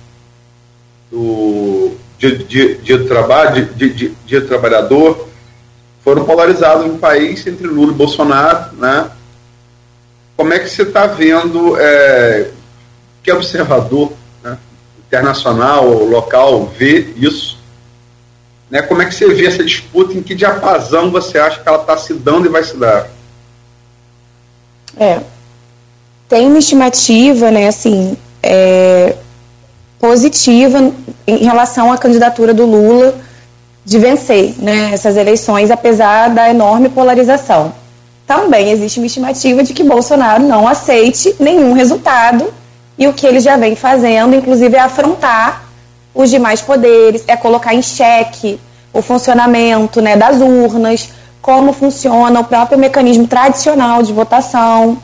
do 1.11 1.91
dia, 2.17 2.37
dia, 2.37 2.75
dia 2.75 2.97
do 2.97 3.07
trabalho, 3.07 3.65
dia, 3.75 3.89
dia, 3.89 4.11
dia 4.25 4.41
do 4.41 4.47
trabalhador, 4.47 5.27
foram 6.03 6.25
polarizados 6.25 6.85
no 6.85 6.97
país 6.97 7.45
entre 7.47 7.67
Lula 7.67 7.91
e 7.91 7.95
Bolsonaro, 7.95 8.75
né? 8.75 9.09
Como 10.37 10.53
é 10.53 10.59
que 10.59 10.69
você 10.69 10.83
está 10.83 11.07
vendo, 11.07 11.77
é, 11.79 12.49
que 13.23 13.31
observador 13.31 14.11
né, 14.43 14.57
internacional 15.07 15.87
local 15.87 16.65
vê 16.77 17.13
isso? 17.15 17.57
Né? 18.69 18.81
Como 18.81 19.01
é 19.01 19.05
que 19.05 19.15
você 19.15 19.33
vê 19.33 19.45
essa 19.45 19.63
disputa? 19.63 20.13
Em 20.13 20.21
que 20.21 20.35
diapasão 20.35 21.09
você 21.09 21.37
acha 21.39 21.61
que 21.61 21.67
ela 21.67 21.81
está 21.81 21.97
se 21.97 22.13
dando 22.13 22.45
e 22.45 22.49
vai 22.49 22.63
se 22.63 22.75
dar? 22.75 23.07
É, 24.97 25.21
tem 26.27 26.47
uma 26.47 26.59
estimativa, 26.59 27.49
né, 27.51 27.67
assim, 27.67 28.17
é, 28.43 29.15
positiva 29.99 30.91
em 31.25 31.37
relação 31.37 31.91
à 31.91 31.97
candidatura 31.97 32.53
do 32.53 32.65
Lula 32.65 33.15
de 33.83 33.99
vencer 33.99 34.55
né, 34.57 34.91
essas 34.93 35.15
eleições, 35.15 35.69
apesar 35.69 36.29
da 36.29 36.49
enorme 36.49 36.89
polarização. 36.89 37.73
Também 38.25 38.71
existe 38.71 38.99
uma 38.99 39.05
estimativa 39.05 39.63
de 39.63 39.73
que 39.73 39.83
Bolsonaro 39.83 40.43
não 40.43 40.67
aceite 40.67 41.35
nenhum 41.39 41.73
resultado 41.73 42.51
e 42.97 43.07
o 43.07 43.13
que 43.13 43.27
ele 43.27 43.39
já 43.39 43.57
vem 43.57 43.75
fazendo, 43.75 44.35
inclusive, 44.35 44.75
é 44.75 44.79
afrontar 44.79 45.65
os 46.13 46.29
demais 46.29 46.61
poderes, 46.61 47.23
é 47.27 47.37
colocar 47.37 47.75
em 47.75 47.81
xeque 47.81 48.59
o 48.91 49.01
funcionamento 49.01 50.01
né, 50.01 50.15
das 50.15 50.37
urnas, 50.37 51.09
como 51.41 51.73
funciona 51.73 52.39
o 52.39 52.43
próprio 52.43 52.79
mecanismo 52.79 53.27
tradicional 53.27 54.01
de 54.01 54.11
votação, 54.11 54.97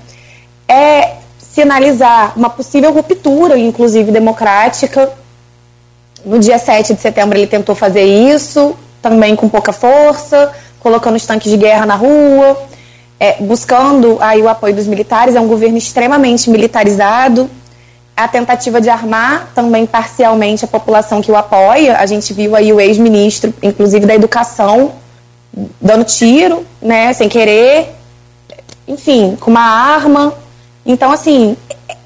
é 0.68 1.20
sinalizar 1.54 2.34
uma 2.36 2.49
possível 2.49 2.91
ruptura, 2.91 3.58
inclusive 3.58 4.12
democrática. 4.12 5.12
No 6.26 6.39
dia 6.39 6.58
7 6.58 6.93
de 6.93 7.02
setembro 7.02 7.38
ele 7.38 7.47
tentou 7.47 7.76
fazer 7.76 8.04
isso, 8.04 8.76
também 9.02 9.36
com 9.36 9.49
pouca 9.49 9.74
força, 9.74 10.52
colocando 10.80 11.16
os 11.16 11.26
tanques 11.26 11.52
de 11.52 11.58
guerra 11.58 11.86
na 11.86 11.95
rua, 11.95 12.58
é, 13.20 13.34
buscando 13.41 14.18
aí 14.22 14.41
o 14.41 14.47
apoio 14.47 14.74
dos 14.74 14.88
militares. 14.88 15.36
É 15.36 15.39
um 15.39 15.47
governo 15.47 15.78
extremamente 15.78 16.49
militarizado. 16.49 17.49
A 18.16 18.28
tentativa 18.28 18.80
de 18.80 18.89
armar 18.89 19.52
também 19.56 19.86
parcialmente 19.86 20.64
a 20.64 20.68
população 20.68 21.22
que 21.22 21.32
o 21.32 21.36
apoia. 21.36 21.97
A 21.97 22.06
gente 22.06 22.34
viu 22.34 22.56
aí 22.56 22.72
o 22.72 22.80
ex-ministro, 22.80 23.54
inclusive 23.62 24.06
da 24.06 24.14
educação, 24.14 24.93
dando 25.80 26.04
tiro, 26.04 26.66
né, 26.82 27.14
sem 27.14 27.28
querer, 27.28 27.95
enfim, 28.88 29.36
com 29.39 29.52
uma 29.52 29.62
arma. 29.62 30.34
Então, 30.86 31.11
assim, 31.11 31.55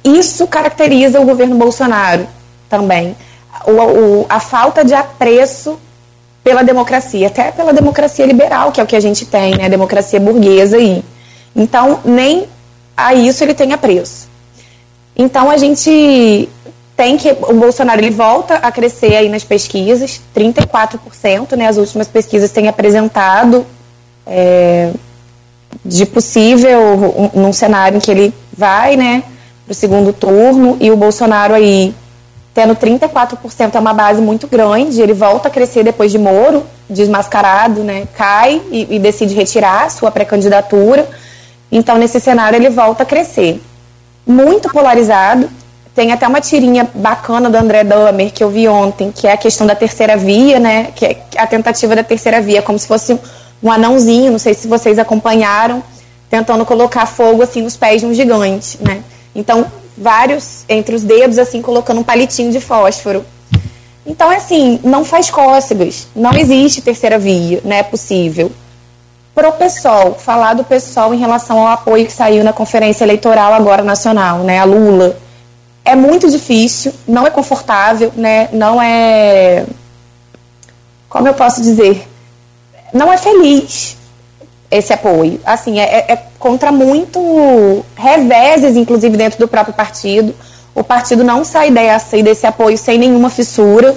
isso 0.03 0.47
caracteriza 0.47 1.19
o 1.19 1.25
governo 1.25 1.55
Bolsonaro 1.55 2.27
também. 2.69 3.15
O, 3.65 3.71
o, 3.71 4.25
a 4.29 4.39
falta 4.39 4.83
de 4.83 4.93
apreço 4.93 5.79
pela 6.43 6.63
democracia, 6.63 7.27
até 7.27 7.51
pela 7.51 7.73
democracia 7.73 8.25
liberal, 8.25 8.71
que 8.71 8.79
é 8.79 8.83
o 8.83 8.87
que 8.87 8.95
a 8.95 8.99
gente 8.99 9.25
tem, 9.25 9.57
né? 9.57 9.65
A 9.65 9.69
democracia 9.69 10.19
burguesa 10.19 10.77
aí. 10.77 11.03
Então, 11.55 12.01
nem 12.05 12.47
a 12.95 13.13
isso 13.13 13.43
ele 13.43 13.53
tem 13.53 13.73
apreço. 13.73 14.27
Então, 15.15 15.49
a 15.49 15.57
gente 15.57 16.49
tem 16.95 17.17
que. 17.17 17.31
O 17.31 17.53
Bolsonaro 17.53 17.99
ele 17.99 18.11
volta 18.11 18.55
a 18.55 18.71
crescer 18.71 19.15
aí 19.15 19.29
nas 19.29 19.43
pesquisas, 19.43 20.21
34%, 20.35 21.55
né? 21.55 21.67
As 21.67 21.77
últimas 21.77 22.07
pesquisas 22.07 22.51
têm 22.51 22.67
apresentado. 22.67 23.65
É, 24.27 24.91
de 25.83 26.05
possível, 26.05 26.79
um, 26.81 27.41
num 27.41 27.53
cenário 27.53 27.97
em 27.97 27.99
que 27.99 28.09
ele 28.09 28.33
vai, 28.57 28.95
né, 28.95 29.23
para 29.65 29.71
o 29.71 29.75
segundo 29.75 30.13
turno, 30.13 30.77
e 30.79 30.91
o 30.91 30.95
Bolsonaro 30.95 31.53
aí 31.53 31.93
tendo 32.53 32.73
34% 32.73 33.75
é 33.75 33.79
uma 33.79 33.93
base 33.93 34.21
muito 34.21 34.47
grande, 34.47 35.01
ele 35.01 35.13
volta 35.13 35.49
a 35.49 35.51
crescer 35.51 35.83
depois 35.83 36.09
de 36.09 36.17
Moro, 36.17 36.63
desmascarado, 36.89 37.83
né, 37.83 38.07
cai 38.15 38.61
e, 38.71 38.95
e 38.95 38.99
decide 38.99 39.35
retirar 39.35 39.91
sua 39.91 40.09
pré-candidatura, 40.09 41.07
então 41.69 41.97
nesse 41.97 42.19
cenário 42.19 42.55
ele 42.55 42.69
volta 42.69 43.03
a 43.03 43.05
crescer. 43.05 43.61
Muito 44.25 44.69
polarizado, 44.69 45.49
tem 45.93 46.13
até 46.13 46.25
uma 46.27 46.39
tirinha 46.39 46.89
bacana 46.95 47.49
do 47.49 47.57
André 47.57 47.83
Dahmer 47.83 48.31
que 48.31 48.43
eu 48.43 48.49
vi 48.49 48.69
ontem, 48.69 49.11
que 49.11 49.27
é 49.27 49.33
a 49.33 49.37
questão 49.37 49.67
da 49.67 49.75
terceira 49.75 50.15
via, 50.15 50.57
né, 50.57 50.91
que 50.95 51.05
é 51.05 51.17
a 51.37 51.45
tentativa 51.45 51.93
da 51.93 52.03
terceira 52.03 52.39
via, 52.39 52.61
como 52.61 52.79
se 52.79 52.87
fosse 52.87 53.19
um 53.61 53.69
anãozinho, 53.69 54.31
não 54.31 54.39
sei 54.39 54.53
se 54.53 54.65
vocês 54.65 54.97
acompanharam, 54.97 55.83
tentando 56.29 56.65
colocar 56.65 57.05
fogo 57.05 57.43
assim 57.43 57.61
nos 57.61 57.77
pés 57.77 58.01
de 58.01 58.07
um 58.07 58.13
gigante, 58.13 58.77
né? 58.81 59.03
Então, 59.33 59.65
vários 59.97 60.65
entre 60.67 60.95
os 60.95 61.03
dedos 61.03 61.37
assim 61.37 61.61
colocando 61.61 61.99
um 61.99 62.03
palitinho 62.03 62.51
de 62.51 62.59
fósforo. 62.59 63.25
Então, 64.05 64.31
é 64.31 64.37
assim, 64.37 64.79
não 64.83 65.03
faz 65.03 65.31
cócegas, 65.31 66.07
não 66.15 66.31
existe 66.33 66.81
terceira 66.81 67.17
via, 67.17 67.59
não 67.63 67.75
é 67.75 67.81
possível. 67.81 68.51
Pro 69.33 69.51
PSOL, 69.53 70.13
falar 70.13 70.53
do 70.53 70.63
PSOL 70.63 71.13
em 71.13 71.17
relação 71.17 71.59
ao 71.59 71.67
apoio 71.67 72.05
que 72.05 72.13
saiu 72.13 72.43
na 72.43 72.53
conferência 72.53 73.03
eleitoral 73.03 73.53
agora 73.53 73.83
nacional, 73.83 74.39
né, 74.39 74.59
a 74.59 74.63
Lula, 74.63 75.17
é 75.83 75.95
muito 75.95 76.29
difícil, 76.29 76.93
não 77.07 77.25
é 77.25 77.29
confortável, 77.31 78.13
né, 78.15 78.47
não 78.53 78.81
é, 78.81 79.65
como 81.09 81.27
eu 81.27 81.33
posso 81.33 81.61
dizer, 81.61 82.07
não 82.93 83.11
é 83.11 83.17
feliz 83.17 83.94
esse 84.77 84.93
apoio. 84.93 85.39
Assim, 85.45 85.79
é, 85.79 86.05
é 86.07 86.23
contra 86.39 86.71
muito 86.71 87.83
reveses, 87.95 88.75
inclusive 88.75 89.17
dentro 89.17 89.39
do 89.39 89.47
próprio 89.47 89.73
partido. 89.73 90.33
O 90.73 90.83
partido 90.83 91.23
não 91.23 91.43
sai 91.43 91.71
dessa 91.71 92.17
e 92.17 92.23
desse 92.23 92.45
apoio 92.45 92.77
sem 92.77 92.97
nenhuma 92.97 93.29
fissura. 93.29 93.95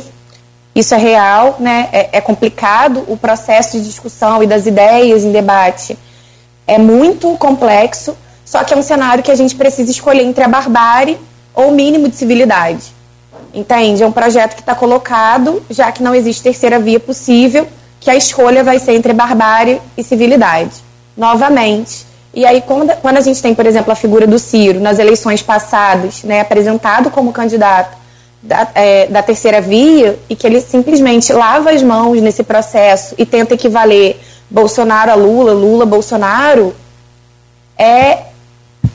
Isso 0.74 0.94
é 0.94 0.98
real, 0.98 1.56
né? 1.58 1.88
É, 1.92 2.18
é 2.18 2.20
complicado 2.20 3.04
o 3.08 3.16
processo 3.16 3.78
de 3.78 3.84
discussão 3.84 4.42
e 4.42 4.46
das 4.46 4.66
ideias 4.66 5.24
em 5.24 5.32
debate. 5.32 5.98
É 6.66 6.78
muito 6.78 7.36
complexo, 7.36 8.16
só 8.44 8.62
que 8.62 8.72
é 8.72 8.76
um 8.76 8.82
cenário 8.82 9.24
que 9.24 9.30
a 9.30 9.34
gente 9.34 9.56
precisa 9.56 9.90
escolher 9.90 10.22
entre 10.22 10.44
a 10.44 10.48
barbárie 10.48 11.18
ou 11.54 11.70
o 11.70 11.72
mínimo 11.72 12.08
de 12.08 12.14
civilidade. 12.14 12.94
Entende? 13.52 14.02
É 14.02 14.06
um 14.06 14.12
projeto 14.12 14.54
que 14.54 14.60
está 14.60 14.74
colocado, 14.74 15.62
já 15.68 15.90
que 15.90 16.02
não 16.02 16.14
existe 16.14 16.42
terceira 16.42 16.78
via 16.78 17.00
possível, 17.00 17.66
que 18.08 18.12
a 18.12 18.16
escolha 18.16 18.64
vai 18.64 18.78
ser 18.78 18.92
entre 18.92 19.12
barbárie 19.12 19.82
e 19.94 20.02
civilidade, 20.02 20.70
novamente. 21.14 22.06
E 22.32 22.46
aí, 22.46 22.62
quando, 22.62 22.90
quando 23.02 23.18
a 23.18 23.20
gente 23.20 23.42
tem, 23.42 23.54
por 23.54 23.66
exemplo, 23.66 23.92
a 23.92 23.94
figura 23.94 24.26
do 24.26 24.38
Ciro 24.38 24.80
nas 24.80 24.98
eleições 24.98 25.42
passadas, 25.42 26.22
né, 26.22 26.40
apresentado 26.40 27.10
como 27.10 27.34
candidato 27.34 27.98
da, 28.42 28.66
é, 28.74 29.08
da 29.08 29.22
terceira 29.22 29.60
via 29.60 30.18
e 30.26 30.34
que 30.34 30.46
ele 30.46 30.58
simplesmente 30.62 31.30
lava 31.34 31.70
as 31.70 31.82
mãos 31.82 32.18
nesse 32.22 32.42
processo 32.42 33.14
e 33.18 33.26
tenta 33.26 33.52
equivaler 33.52 34.18
Bolsonaro 34.48 35.10
a 35.10 35.14
Lula, 35.14 35.52
Lula 35.52 35.82
a 35.82 35.86
Bolsonaro, 35.86 36.74
é, 37.76 38.20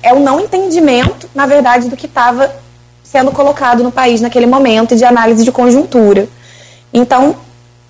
é 0.01 0.11
o 0.11 0.21
não 0.21 0.39
entendimento, 0.39 1.29
na 1.35 1.45
verdade, 1.45 1.87
do 1.87 1.95
que 1.95 2.07
estava 2.07 2.51
sendo 3.03 3.31
colocado 3.31 3.83
no 3.83 3.91
país 3.91 4.21
naquele 4.21 4.47
momento 4.47 4.95
de 4.95 5.05
análise 5.05 5.45
de 5.45 5.51
conjuntura. 5.51 6.27
Então, 6.91 7.35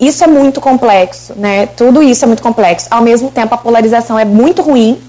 isso 0.06 0.24
é 0.24 0.26
muito 0.26 0.60
complexo, 0.60 1.34
né? 1.36 1.66
Tudo 1.66 2.02
isso 2.02 2.24
é 2.24 2.28
muito 2.28 2.42
complexo. 2.42 2.86
Ao 2.90 3.02
mesmo 3.02 3.30
tempo, 3.30 3.54
a 3.54 3.58
polarização 3.58 4.18
é 4.18 4.24
muito 4.24 4.62
ruim, 4.62 5.00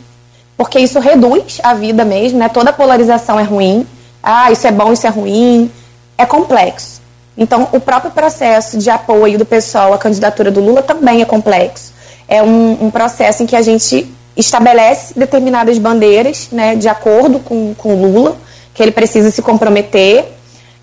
porque 0.57 0.79
isso 0.79 0.99
reduz 0.99 1.59
a 1.63 1.73
vida 1.73 2.05
mesmo, 2.05 2.39
né? 2.39 2.49
Toda 2.49 2.71
polarização 2.73 3.39
é 3.39 3.43
ruim. 3.43 3.85
Ah, 4.21 4.51
isso 4.51 4.67
é 4.67 4.71
bom, 4.71 4.91
isso 4.93 5.05
é 5.05 5.09
ruim. 5.09 5.71
É 6.17 6.25
complexo. 6.25 7.01
Então, 7.37 7.67
o 7.73 7.79
próprio 7.79 8.11
processo 8.11 8.77
de 8.77 8.89
apoio 8.89 9.37
do 9.37 9.45
pessoal 9.45 9.93
à 9.93 9.97
candidatura 9.97 10.49
do 10.49 10.61
Lula 10.61 10.81
também 10.81 11.21
é 11.21 11.25
complexo. 11.25 11.93
É 12.27 12.41
um, 12.41 12.85
um 12.85 12.91
processo 12.91 13.43
em 13.43 13.45
que 13.45 13.55
a 13.55 13.61
gente 13.61 14.09
estabelece 14.37 15.13
determinadas 15.17 15.77
bandeiras, 15.77 16.49
né, 16.51 16.75
de 16.75 16.87
acordo 16.87 17.39
com, 17.39 17.73
com 17.75 17.93
o 17.93 18.01
Lula, 18.01 18.37
que 18.73 18.81
ele 18.81 18.91
precisa 18.91 19.31
se 19.31 19.41
comprometer, 19.41 20.25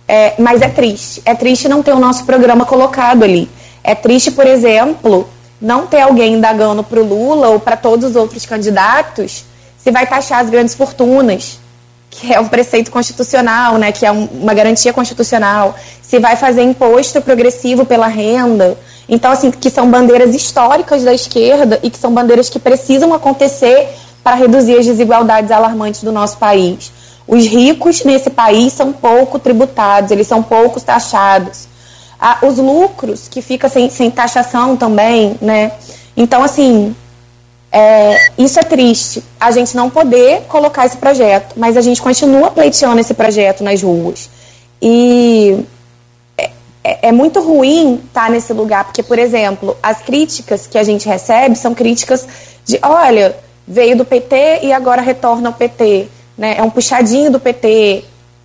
é, 0.06 0.34
mas 0.38 0.60
é 0.62 0.68
triste. 0.68 1.22
É 1.24 1.34
triste 1.34 1.68
não 1.68 1.82
ter 1.82 1.92
o 1.92 1.98
nosso 1.98 2.24
programa 2.24 2.64
colocado 2.64 3.22
ali. 3.22 3.48
É 3.84 3.94
triste, 3.94 4.30
por 4.30 4.46
exemplo, 4.46 5.28
não 5.60 5.86
ter 5.86 6.00
alguém 6.00 6.34
indagando 6.34 6.82
para 6.82 7.00
o 7.00 7.04
Lula 7.04 7.48
ou 7.48 7.60
para 7.60 7.76
todos 7.76 8.10
os 8.10 8.16
outros 8.16 8.44
candidatos 8.46 9.44
se 9.82 9.90
vai 9.90 10.06
taxar 10.06 10.40
as 10.40 10.48
grandes 10.48 10.74
fortunas, 10.74 11.58
que 12.08 12.32
é 12.32 12.38
um 12.38 12.46
preceito 12.46 12.90
constitucional, 12.90 13.78
né, 13.78 13.90
que 13.90 14.06
é 14.06 14.12
um, 14.12 14.26
uma 14.26 14.54
garantia 14.54 14.92
constitucional, 14.92 15.74
se 16.00 16.18
vai 16.20 16.36
fazer 16.36 16.62
imposto 16.62 17.20
progressivo 17.20 17.84
pela 17.84 18.06
renda. 18.06 18.78
Então, 19.08 19.32
assim, 19.32 19.50
que 19.50 19.70
são 19.70 19.90
bandeiras 19.90 20.34
históricas 20.34 21.02
da 21.02 21.12
esquerda 21.12 21.80
e 21.82 21.90
que 21.90 21.98
são 21.98 22.12
bandeiras 22.12 22.48
que 22.48 22.60
precisam 22.60 23.12
acontecer 23.12 23.88
para 24.22 24.36
reduzir 24.36 24.78
as 24.78 24.86
desigualdades 24.86 25.50
alarmantes 25.50 26.02
do 26.02 26.12
nosso 26.12 26.38
país. 26.38 26.92
Os 27.26 27.46
ricos 27.46 28.04
nesse 28.04 28.30
país 28.30 28.72
são 28.72 28.92
pouco 28.92 29.38
tributados, 29.38 30.10
eles 30.10 30.26
são 30.26 30.42
poucos 30.42 30.82
taxados. 30.82 31.66
Ah, 32.24 32.38
os 32.42 32.56
lucros 32.56 33.26
que 33.26 33.42
ficam 33.42 33.68
sem, 33.68 33.90
sem 33.90 34.08
taxação 34.08 34.76
também, 34.76 35.36
né? 35.42 35.72
Então, 36.16 36.44
assim, 36.44 36.94
é, 37.72 38.16
isso 38.38 38.60
é 38.60 38.62
triste, 38.62 39.24
a 39.40 39.50
gente 39.50 39.74
não 39.74 39.90
poder 39.90 40.42
colocar 40.42 40.86
esse 40.86 40.96
projeto, 40.98 41.54
mas 41.56 41.76
a 41.76 41.80
gente 41.80 42.00
continua 42.00 42.52
pleiteando 42.52 43.00
esse 43.00 43.12
projeto 43.12 43.64
nas 43.64 43.82
ruas. 43.82 44.30
E 44.80 45.64
é, 46.38 46.50
é, 46.84 47.08
é 47.08 47.12
muito 47.12 47.40
ruim 47.40 48.00
estar 48.06 48.30
nesse 48.30 48.52
lugar, 48.52 48.84
porque, 48.84 49.02
por 49.02 49.18
exemplo, 49.18 49.76
as 49.82 50.00
críticas 50.02 50.68
que 50.68 50.78
a 50.78 50.84
gente 50.84 51.08
recebe 51.08 51.56
são 51.56 51.74
críticas 51.74 52.24
de: 52.64 52.78
olha, 52.84 53.34
veio 53.66 53.96
do 53.96 54.04
PT 54.04 54.60
e 54.62 54.72
agora 54.72 55.02
retorna 55.02 55.48
ao 55.48 55.54
PT. 55.54 56.06
Né? 56.38 56.54
É 56.56 56.62
um 56.62 56.70
puxadinho 56.70 57.32
do 57.32 57.40
PT. 57.40 58.04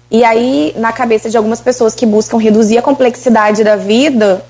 E 0.10 0.24
aí, 0.24 0.74
na 0.78 0.92
cabeça 0.94 1.30
de 1.30 1.36
algumas 1.36 1.60
pessoas 1.60 1.94
que 1.94 2.06
buscam 2.06 2.38
reduzir 2.38 2.78
a 2.78 2.82
complexidade 2.82 3.64
da 3.64 3.76
vida, 3.76 4.44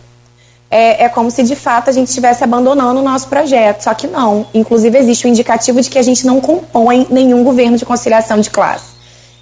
é, 0.69 1.05
é, 1.05 1.09
como 1.09 1.31
se 1.31 1.43
de 1.43 1.55
fato 1.55 1.89
a 1.89 1.93
gente 1.93 2.09
estivesse 2.09 2.43
abandonando 2.43 2.99
o 2.99 3.03
nosso 3.03 3.27
projeto. 3.27 3.81
Só 3.81 3.93
que 3.93 4.07
não. 4.07 4.45
Inclusive, 4.53 4.97
existe 4.97 5.25
o 5.25 5.29
um 5.29 5.31
indicativo 5.31 5.81
de 5.81 5.89
que 5.89 5.97
a 5.97 6.03
gente 6.03 6.25
não 6.25 6.39
compõe 6.39 7.07
nenhum 7.09 7.43
governo 7.43 7.77
de 7.77 7.85
conciliação 7.85 8.39
de 8.39 8.49
classe. 8.49 8.97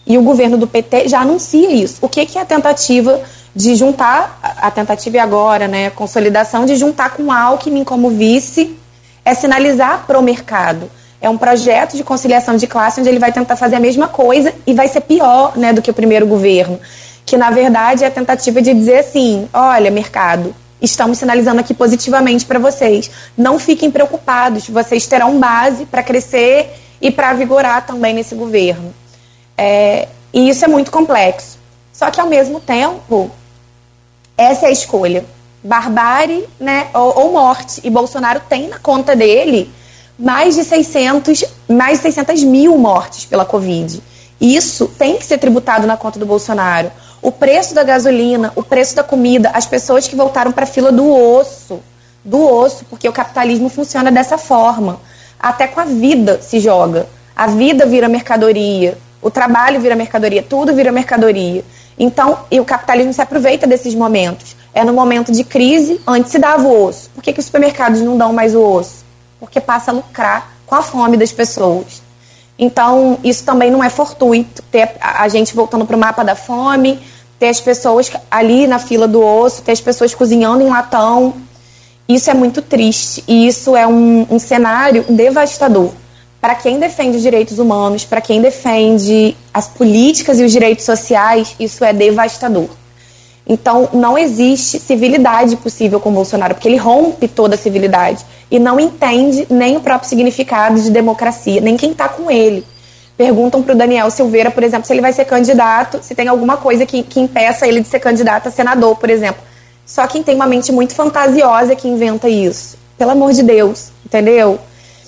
E 0.08 0.18
o 0.18 0.22
governo 0.22 0.58
do 0.58 0.68
PT 0.68 1.10
já 1.10 1.22
anuncia 1.22 1.72
isso. 1.72 1.98
O 2.02 2.08
que, 2.08 2.26
que 2.26 2.38
é 2.38 2.42
a 2.42 2.46
tentativa 2.46 3.22
de 3.56 3.76
juntar, 3.76 4.40
a 4.42 4.70
tentativa 4.70 5.16
e 5.16 5.20
agora, 5.20 5.68
né, 5.68 5.90
consolidação 5.90 6.66
de 6.66 6.76
juntar 6.76 7.12
com 7.12 7.32
Alckmin 7.32 7.84
como 7.84 8.10
vice, 8.10 8.78
é 9.24 9.34
sinalizar 9.34 10.06
para 10.06 10.20
o 10.20 10.22
mercado. 10.22 10.92
É 11.26 11.30
um 11.30 11.40
projeto 11.40 11.98
de 11.98 12.04
conciliação 12.04 12.56
de 12.56 12.68
classe 12.68 13.00
onde 13.00 13.10
ele 13.10 13.18
vai 13.18 13.32
tentar 13.32 13.56
fazer 13.56 13.78
a 13.78 13.80
mesma 13.80 14.08
coisa 14.08 14.54
e 14.68 14.76
vai 14.76 14.88
ser 14.88 15.02
pior 15.02 15.58
né, 15.58 15.74
do 15.74 15.82
que 15.82 15.90
o 15.90 15.94
primeiro 15.94 16.28
governo. 16.28 16.80
Que, 17.26 17.36
na 17.36 17.50
verdade, 17.50 18.04
é 18.04 18.08
a 18.08 18.12
tentativa 18.12 18.62
de 18.62 18.72
dizer 18.72 19.00
assim: 19.00 19.50
olha, 19.52 19.90
mercado, 19.90 20.56
estamos 20.80 21.18
sinalizando 21.18 21.62
aqui 21.62 21.74
positivamente 21.74 22.46
para 22.46 22.60
vocês. 22.60 23.10
Não 23.36 23.58
fiquem 23.58 23.90
preocupados, 23.90 24.70
vocês 24.70 25.08
terão 25.08 25.40
base 25.40 25.88
para 25.88 26.04
crescer 26.04 26.72
e 27.02 27.10
para 27.10 27.34
vigorar 27.34 27.88
também 27.88 28.14
nesse 28.14 28.36
governo. 28.36 28.94
É, 29.58 30.08
e 30.32 30.48
isso 30.48 30.64
é 30.64 30.68
muito 30.68 30.92
complexo. 30.92 31.58
Só 31.92 32.12
que, 32.12 32.22
ao 32.22 32.28
mesmo 32.28 32.60
tempo, 32.60 33.32
essa 34.38 34.68
é 34.68 34.70
a 34.70 34.72
escolha. 34.72 35.26
Barbárie 35.64 36.48
né, 36.60 36.86
ou, 36.94 37.18
ou 37.18 37.32
morte. 37.32 37.82
E 37.84 37.90
Bolsonaro 37.90 38.42
tem 38.48 38.68
na 38.68 38.78
conta 38.78 39.16
dele 39.16 39.74
mais 40.18 40.56
de 40.56 40.64
600, 40.64 41.46
mais 41.68 42.00
de 42.00 42.04
600 42.04 42.44
mil 42.44 42.78
mortes 42.78 43.26
pela 43.26 43.46
Covid. 43.46 44.02
Isso 44.40 44.88
tem 44.88 45.18
que 45.18 45.26
ser 45.26 45.38
tributado 45.38 45.88
na 45.88 45.98
conta 45.98 46.20
do 46.20 46.26
Bolsonaro 46.26 46.92
o 47.26 47.32
preço 47.32 47.74
da 47.74 47.82
gasolina, 47.82 48.54
o 48.56 48.62
preço 48.62 48.96
da 48.96 49.04
comida, 49.04 49.50
as 49.52 49.66
pessoas 49.66 50.08
que 50.08 50.16
voltaram 50.16 50.52
para 50.52 50.64
a 50.64 50.68
fila 50.68 50.92
do 50.92 51.12
osso, 51.12 51.80
do 52.24 52.40
osso, 52.40 52.86
porque 52.88 53.10
o 53.10 53.12
capitalismo 53.12 53.68
funciona 53.68 54.12
dessa 54.12 54.38
forma. 54.38 55.00
Até 55.40 55.66
com 55.66 55.80
a 55.80 55.86
vida 55.86 56.40
se 56.40 56.60
joga. 56.60 57.08
A 57.36 57.48
vida 57.48 57.84
vira 57.88 58.08
mercadoria, 58.08 58.96
o 59.24 59.32
trabalho 59.32 59.82
vira 59.82 59.96
mercadoria, 59.96 60.44
tudo 60.44 60.76
vira 60.76 60.92
mercadoria. 60.92 61.66
Então, 61.98 62.42
e 62.52 62.60
o 62.60 62.66
capitalismo 62.66 63.12
se 63.12 63.22
aproveita 63.24 63.66
desses 63.66 63.96
momentos. 63.96 64.56
É 64.72 64.84
no 64.84 64.94
momento 64.94 65.32
de 65.32 65.44
crise, 65.44 66.00
antes 66.06 66.32
se 66.32 66.38
dava 66.38 66.68
o 66.68 66.86
osso. 66.86 67.10
Por 67.10 67.24
que, 67.24 67.34
que 67.34 67.40
os 67.40 67.48
supermercados 67.48 68.02
não 68.02 68.18
dão 68.18 68.34
mais 68.34 68.54
o 68.54 68.62
osso? 68.62 69.05
Porque 69.46 69.62
passa 69.62 69.92
a 69.92 69.94
lucrar 69.94 70.52
com 70.66 70.76
a 70.76 70.82
fome 70.82 71.16
das 71.16 71.32
pessoas. 71.32 72.02
Então, 72.58 73.20
isso 73.24 73.44
também 73.44 73.70
não 73.70 73.84
é 73.84 73.90
fortuito, 73.90 74.62
ter 74.64 74.96
a 75.00 75.28
gente 75.28 75.56
voltando 75.56 75.86
para 75.86 75.96
o 75.96 76.00
mapa 76.00 76.24
da 76.24 76.36
fome, 76.36 77.00
ter 77.38 77.50
as 77.50 77.62
pessoas 77.62 78.12
ali 78.32 78.66
na 78.66 78.80
fila 78.80 79.08
do 79.08 79.22
osso, 79.22 79.62
ter 79.62 79.74
as 79.74 79.82
pessoas 79.82 80.16
cozinhando 80.16 80.64
em 80.64 80.70
latão. 80.70 81.34
Isso 82.08 82.30
é 82.30 82.34
muito 82.34 82.62
triste 82.62 83.24
e 83.28 83.48
isso 83.48 83.76
é 83.76 83.86
um, 83.86 84.26
um 84.30 84.40
cenário 84.40 85.04
devastador 85.10 85.92
para 86.46 86.54
quem 86.54 86.80
defende 86.80 87.18
os 87.18 87.24
direitos 87.24 87.58
humanos, 87.58 88.06
para 88.06 88.22
quem 88.22 88.40
defende 88.40 89.36
as 89.52 89.68
políticas 89.68 90.40
e 90.40 90.44
os 90.44 90.52
direitos 90.52 90.86
sociais. 90.86 91.56
Isso 91.60 91.84
é 91.84 91.92
devastador. 91.92 92.70
Então, 93.48 93.90
não 93.94 94.18
existe 94.18 94.80
civilidade 94.80 95.56
possível 95.58 96.00
com 96.00 96.12
Bolsonaro, 96.12 96.56
porque 96.56 96.68
ele 96.68 96.78
rompe 96.78 97.28
toda 97.28 97.56
a 97.56 97.58
civilidade 97.58 98.26
e 98.50 98.58
não 98.58 98.80
entende 98.80 99.46
nem 99.50 99.78
o 99.78 99.82
próprio 99.82 100.10
significado 100.10 100.82
de 100.82 100.90
democracia, 100.90 101.62
nem 101.62 101.78
quem 101.78 101.92
está 101.92 102.10
com 102.10 102.32
ele 102.32 102.66
perguntam 103.18 103.64
para 103.64 103.74
o 103.74 103.78
Daniel 103.78 104.10
Silveira, 104.12 104.52
por 104.52 104.64
exemplo, 104.64 104.86
se 104.86 104.94
ele 104.94 105.02
vai 105.02 105.14
ser 105.14 105.26
candidato, 105.26 106.00
se 106.02 106.14
tem 106.14 106.28
alguma 106.28 106.58
coisa 106.58 106.86
que, 106.86 107.02
que 107.04 107.20
impeça 107.20 107.68
ele 107.68 107.82
de 107.82 107.88
ser 107.88 108.00
candidato 108.00 108.48
a 108.48 108.52
senador, 108.52 108.96
por 108.98 109.10
exemplo. 109.10 109.42
Só 109.86 110.06
quem 110.08 110.24
tem 110.24 110.36
uma 110.36 110.48
mente 110.48 110.72
muito 110.72 110.94
fantasiosa 110.94 111.76
que 111.76 111.88
inventa 111.88 112.28
isso. 112.28 112.78
Pelo 112.98 113.12
amor 113.12 113.34
de 113.34 113.44
Deus, 113.44 113.90
entendeu? 114.06 114.60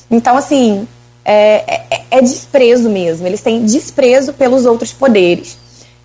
Então, 0.09 0.38
assim, 0.38 0.88
é, 1.25 1.81
é, 1.89 2.01
é 2.11 2.21
desprezo 2.21 2.89
mesmo. 2.89 3.25
Eles 3.25 3.41
têm 3.41 3.65
desprezo 3.65 4.33
pelos 4.33 4.65
outros 4.65 4.93
poderes. 4.93 5.57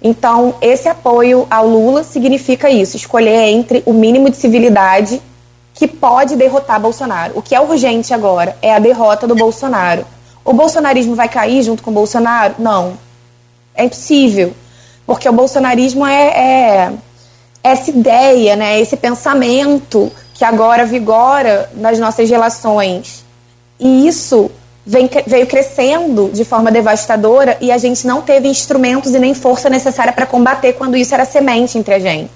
Então, 0.02 0.56
esse 0.60 0.88
apoio 0.88 1.46
ao 1.50 1.66
Lula 1.66 2.02
significa 2.02 2.68
isso: 2.68 2.96
escolher 2.96 3.48
entre 3.48 3.82
o 3.86 3.92
mínimo 3.92 4.28
de 4.28 4.36
civilidade 4.36 5.22
que 5.74 5.86
pode 5.86 6.36
derrotar 6.36 6.80
Bolsonaro. 6.80 7.38
O 7.38 7.42
que 7.42 7.54
é 7.54 7.60
urgente 7.60 8.12
agora 8.12 8.56
é 8.60 8.74
a 8.74 8.78
derrota 8.78 9.26
do 9.26 9.34
Bolsonaro. 9.34 10.04
O 10.44 10.52
bolsonarismo 10.52 11.14
vai 11.14 11.28
cair 11.28 11.62
junto 11.62 11.82
com 11.82 11.90
o 11.90 11.94
Bolsonaro? 11.94 12.56
Não. 12.58 12.98
É 13.74 13.84
impossível. 13.84 14.52
Porque 15.06 15.28
o 15.28 15.32
bolsonarismo 15.32 16.04
é, 16.04 16.26
é 16.28 16.92
essa 17.62 17.90
ideia, 17.90 18.56
né, 18.56 18.80
esse 18.80 18.96
pensamento 18.96 20.10
que 20.34 20.44
agora 20.44 20.84
vigora 20.84 21.70
nas 21.74 21.98
nossas 21.98 22.28
relações. 22.28 23.24
E 23.78 24.06
isso 24.06 24.50
vem, 24.84 25.08
veio 25.26 25.46
crescendo 25.46 26.30
de 26.32 26.44
forma 26.44 26.70
devastadora 26.70 27.56
e 27.60 27.70
a 27.70 27.78
gente 27.78 28.06
não 28.06 28.22
teve 28.22 28.48
instrumentos 28.48 29.14
e 29.14 29.18
nem 29.18 29.34
força 29.34 29.70
necessária 29.70 30.12
para 30.12 30.26
combater 30.26 30.74
quando 30.74 30.96
isso 30.96 31.14
era 31.14 31.24
semente 31.24 31.78
entre 31.78 31.94
a 31.94 31.98
gente. 31.98 32.30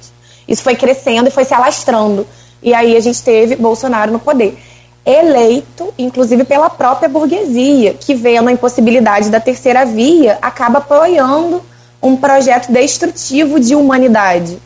Isso 0.49 0.62
foi 0.62 0.76
crescendo 0.76 1.28
e 1.28 1.30
foi 1.30 1.44
se 1.44 1.55
alastrando. 1.55 2.26
E 2.62 2.72
aí 2.72 2.97
a 2.97 3.01
gente 3.01 3.22
teve 3.22 3.57
Bolsonaro 3.57 4.12
no 4.12 4.18
poder 4.18 4.57
eleito, 5.05 5.94
inclusive 5.97 6.42
pela 6.42 6.68
própria 6.68 7.09
burguesia, 7.09 7.94
que 7.94 8.12
vendo 8.14 8.49
a 8.49 8.53
impossibilidade 8.53 9.30
da 9.30 9.38
terceira 9.38 9.84
via, 9.84 10.36
acaba 10.42 10.78
apoiando 10.78 11.62
um 12.03 12.16
projeto 12.16 12.72
destrutivo 12.72 13.61
de 13.61 13.76
humanidade. 13.76 14.59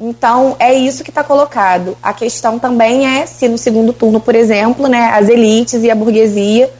Então, 0.00 0.56
é 0.58 0.72
isso 0.72 1.02
que 1.02 1.10
está 1.10 1.22
colocado. 1.22 1.96
A 2.02 2.12
questão 2.12 2.58
também 2.58 3.06
é 3.06 3.26
se 3.26 3.48
no 3.48 3.58
segundo 3.58 3.92
turno, 3.92 4.20
por 4.20 4.34
exemplo, 4.34 4.88
né, 4.88 5.10
as 5.12 5.28
elites 5.28 5.82
e 5.82 5.90
a 5.90 5.94
burguesia 5.94 6.70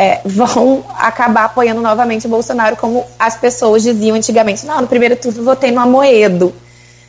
é, 0.00 0.22
vão 0.24 0.82
acabar 0.96 1.44
apoiando 1.44 1.82
novamente 1.82 2.26
o 2.26 2.30
Bolsonaro, 2.30 2.74
como 2.74 3.04
as 3.18 3.36
pessoas 3.36 3.82
diziam 3.82 4.16
antigamente. 4.16 4.64
Não, 4.64 4.80
no 4.80 4.86
primeiro 4.86 5.14
turno 5.14 5.44
votei 5.44 5.70
no 5.70 5.78
Amoedo. 5.78 6.54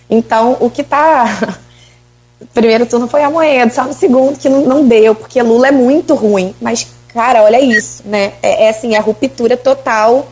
Então, 0.10 0.58
o 0.60 0.70
que 0.70 0.82
está. 0.82 1.26
Primeiro 2.54 2.88
turno 2.88 3.08
foi 3.08 3.24
amoedo, 3.24 3.72
só 3.72 3.84
no 3.84 3.94
segundo 3.94 4.38
que 4.38 4.50
não, 4.50 4.86
deu, 4.86 5.14
porque 5.14 5.40
Lula 5.42 5.68
é 5.68 5.72
muito 5.72 6.16
ruim. 6.16 6.56
Mas, 6.60 6.88
cara, 7.14 7.44
olha 7.44 7.62
isso, 7.62 8.02
né? 8.04 8.34
É, 8.42 8.66
é 8.66 8.70
assim, 8.70 8.96
a 8.96 9.00
ruptura 9.00 9.56
total 9.56 10.28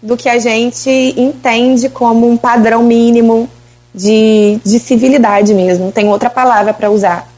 do 0.00 0.14
que 0.14 0.28
a 0.28 0.38
gente 0.38 0.90
entende 1.16 1.88
como 1.88 2.28
um 2.28 2.36
padrão 2.36 2.82
mínimo 2.82 3.48
de, 3.94 4.60
de 4.62 4.78
civilidade 4.78 5.54
mesmo, 5.54 5.86
não 5.86 5.90
tem 5.90 6.06
outra 6.06 6.28
palavra 6.28 6.74
para 6.74 6.90
usar. 6.90 7.33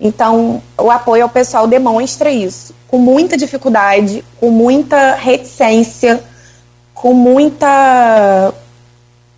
Então, 0.00 0.62
o 0.76 0.90
apoio 0.90 1.24
ao 1.24 1.28
pessoal 1.28 1.66
demonstra 1.66 2.30
isso, 2.30 2.74
com 2.86 2.98
muita 2.98 3.36
dificuldade, 3.36 4.24
com 4.38 4.50
muita 4.50 5.14
reticência, 5.14 6.22
com 6.94 7.12
muita 7.12 8.54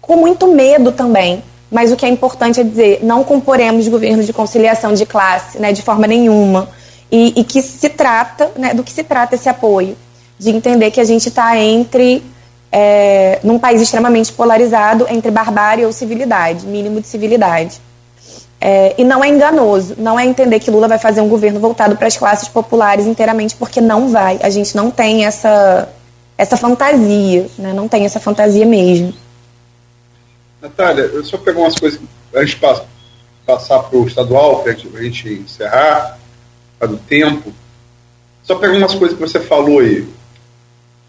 com 0.00 0.16
muito 0.16 0.48
medo 0.48 0.92
também. 0.92 1.42
Mas 1.70 1.92
o 1.92 1.96
que 1.96 2.04
é 2.04 2.08
importante 2.08 2.60
é 2.60 2.64
dizer, 2.64 2.98
não 3.02 3.22
comporemos 3.22 3.86
governo 3.86 4.24
de 4.24 4.32
conciliação 4.32 4.92
de 4.92 5.06
classe, 5.06 5.58
né, 5.58 5.72
de 5.72 5.82
forma 5.82 6.06
nenhuma. 6.06 6.68
E, 7.10 7.40
e 7.40 7.44
que 7.44 7.62
se 7.62 7.88
trata, 7.88 8.50
né, 8.56 8.74
do 8.74 8.82
que 8.82 8.92
se 8.92 9.04
trata 9.04 9.36
esse 9.36 9.48
apoio, 9.48 9.96
de 10.36 10.50
entender 10.50 10.90
que 10.90 11.00
a 11.00 11.04
gente 11.04 11.28
está 11.28 11.56
entre 11.56 12.24
é, 12.72 13.38
num 13.42 13.58
país 13.58 13.80
extremamente 13.80 14.32
polarizado 14.32 15.06
entre 15.08 15.30
barbárie 15.30 15.84
ou 15.84 15.92
civilidade, 15.92 16.66
mínimo 16.66 17.00
de 17.00 17.06
civilidade. 17.06 17.80
É, 18.60 18.94
e 19.00 19.04
não 19.04 19.24
é 19.24 19.28
enganoso, 19.28 19.94
não 19.96 20.20
é 20.20 20.26
entender 20.26 20.60
que 20.60 20.70
Lula 20.70 20.86
vai 20.86 20.98
fazer 20.98 21.22
um 21.22 21.28
governo 21.28 21.58
voltado 21.58 21.96
para 21.96 22.06
as 22.06 22.16
classes 22.18 22.46
populares 22.46 23.06
inteiramente, 23.06 23.56
porque 23.56 23.80
não 23.80 24.10
vai. 24.10 24.38
A 24.42 24.50
gente 24.50 24.76
não 24.76 24.90
tem 24.90 25.24
essa, 25.24 25.88
essa 26.36 26.58
fantasia, 26.58 27.48
né? 27.56 27.72
não 27.72 27.88
tem 27.88 28.04
essa 28.04 28.20
fantasia 28.20 28.66
mesmo. 28.66 29.14
Natália, 30.60 31.04
eu 31.04 31.24
só 31.24 31.38
pegar 31.38 31.60
umas 31.60 31.74
coisas 31.74 31.98
antes 32.34 32.50
de 32.50 32.60
passar 33.46 33.78
para 33.78 33.98
o 33.98 34.06
estadual, 34.06 34.62
para 34.62 34.72
a 34.72 35.02
gente 35.02 35.28
encerrar, 35.32 36.18
para 36.78 36.88
do 36.88 36.98
tempo. 36.98 37.54
Só 38.42 38.56
pegar 38.56 38.74
umas 38.74 38.94
coisas 38.94 39.16
que 39.16 39.22
você 39.22 39.40
falou 39.40 39.80
aí. 39.80 40.06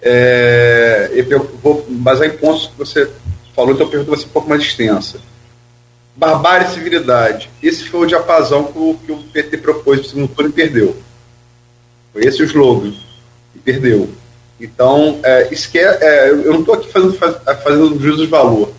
É, 0.01 1.11
eu 1.13 1.51
vou 1.61 1.85
basear 1.89 2.33
em 2.33 2.37
pontos 2.37 2.67
que 2.67 2.77
você 2.77 3.11
falou, 3.53 3.73
então 3.73 3.89
pergunta 3.89 4.11
vai 4.11 4.19
ser 4.19 4.25
um 4.27 4.29
pouco 4.29 4.49
mais 4.49 4.61
extensa. 4.61 5.19
Barbárie 6.21 6.67
e 6.67 6.69
civilidade. 6.69 7.49
Esse 7.63 7.89
foi 7.89 8.01
o 8.01 8.05
diapasão 8.05 8.65
que 8.65 8.77
o, 8.77 8.93
que 8.93 9.11
o 9.11 9.17
PT 9.17 9.57
propôs 9.57 9.97
no 9.97 10.05
segundo 10.05 10.27
turno 10.27 10.51
e 10.51 10.53
perdeu. 10.53 10.95
Foi 12.13 12.23
esse 12.23 12.43
o 12.43 12.45
slogan. 12.45 12.93
E 13.55 13.57
perdeu. 13.57 14.07
Então, 14.59 15.19
é, 15.23 15.49
é, 15.49 16.29
eu 16.29 16.53
não 16.53 16.59
estou 16.59 16.75
aqui 16.75 16.91
fazendo, 16.91 17.15
faz, 17.15 17.37
fazendo 17.63 17.99
juízo 17.99 18.19
de 18.19 18.27
valor. 18.27 18.71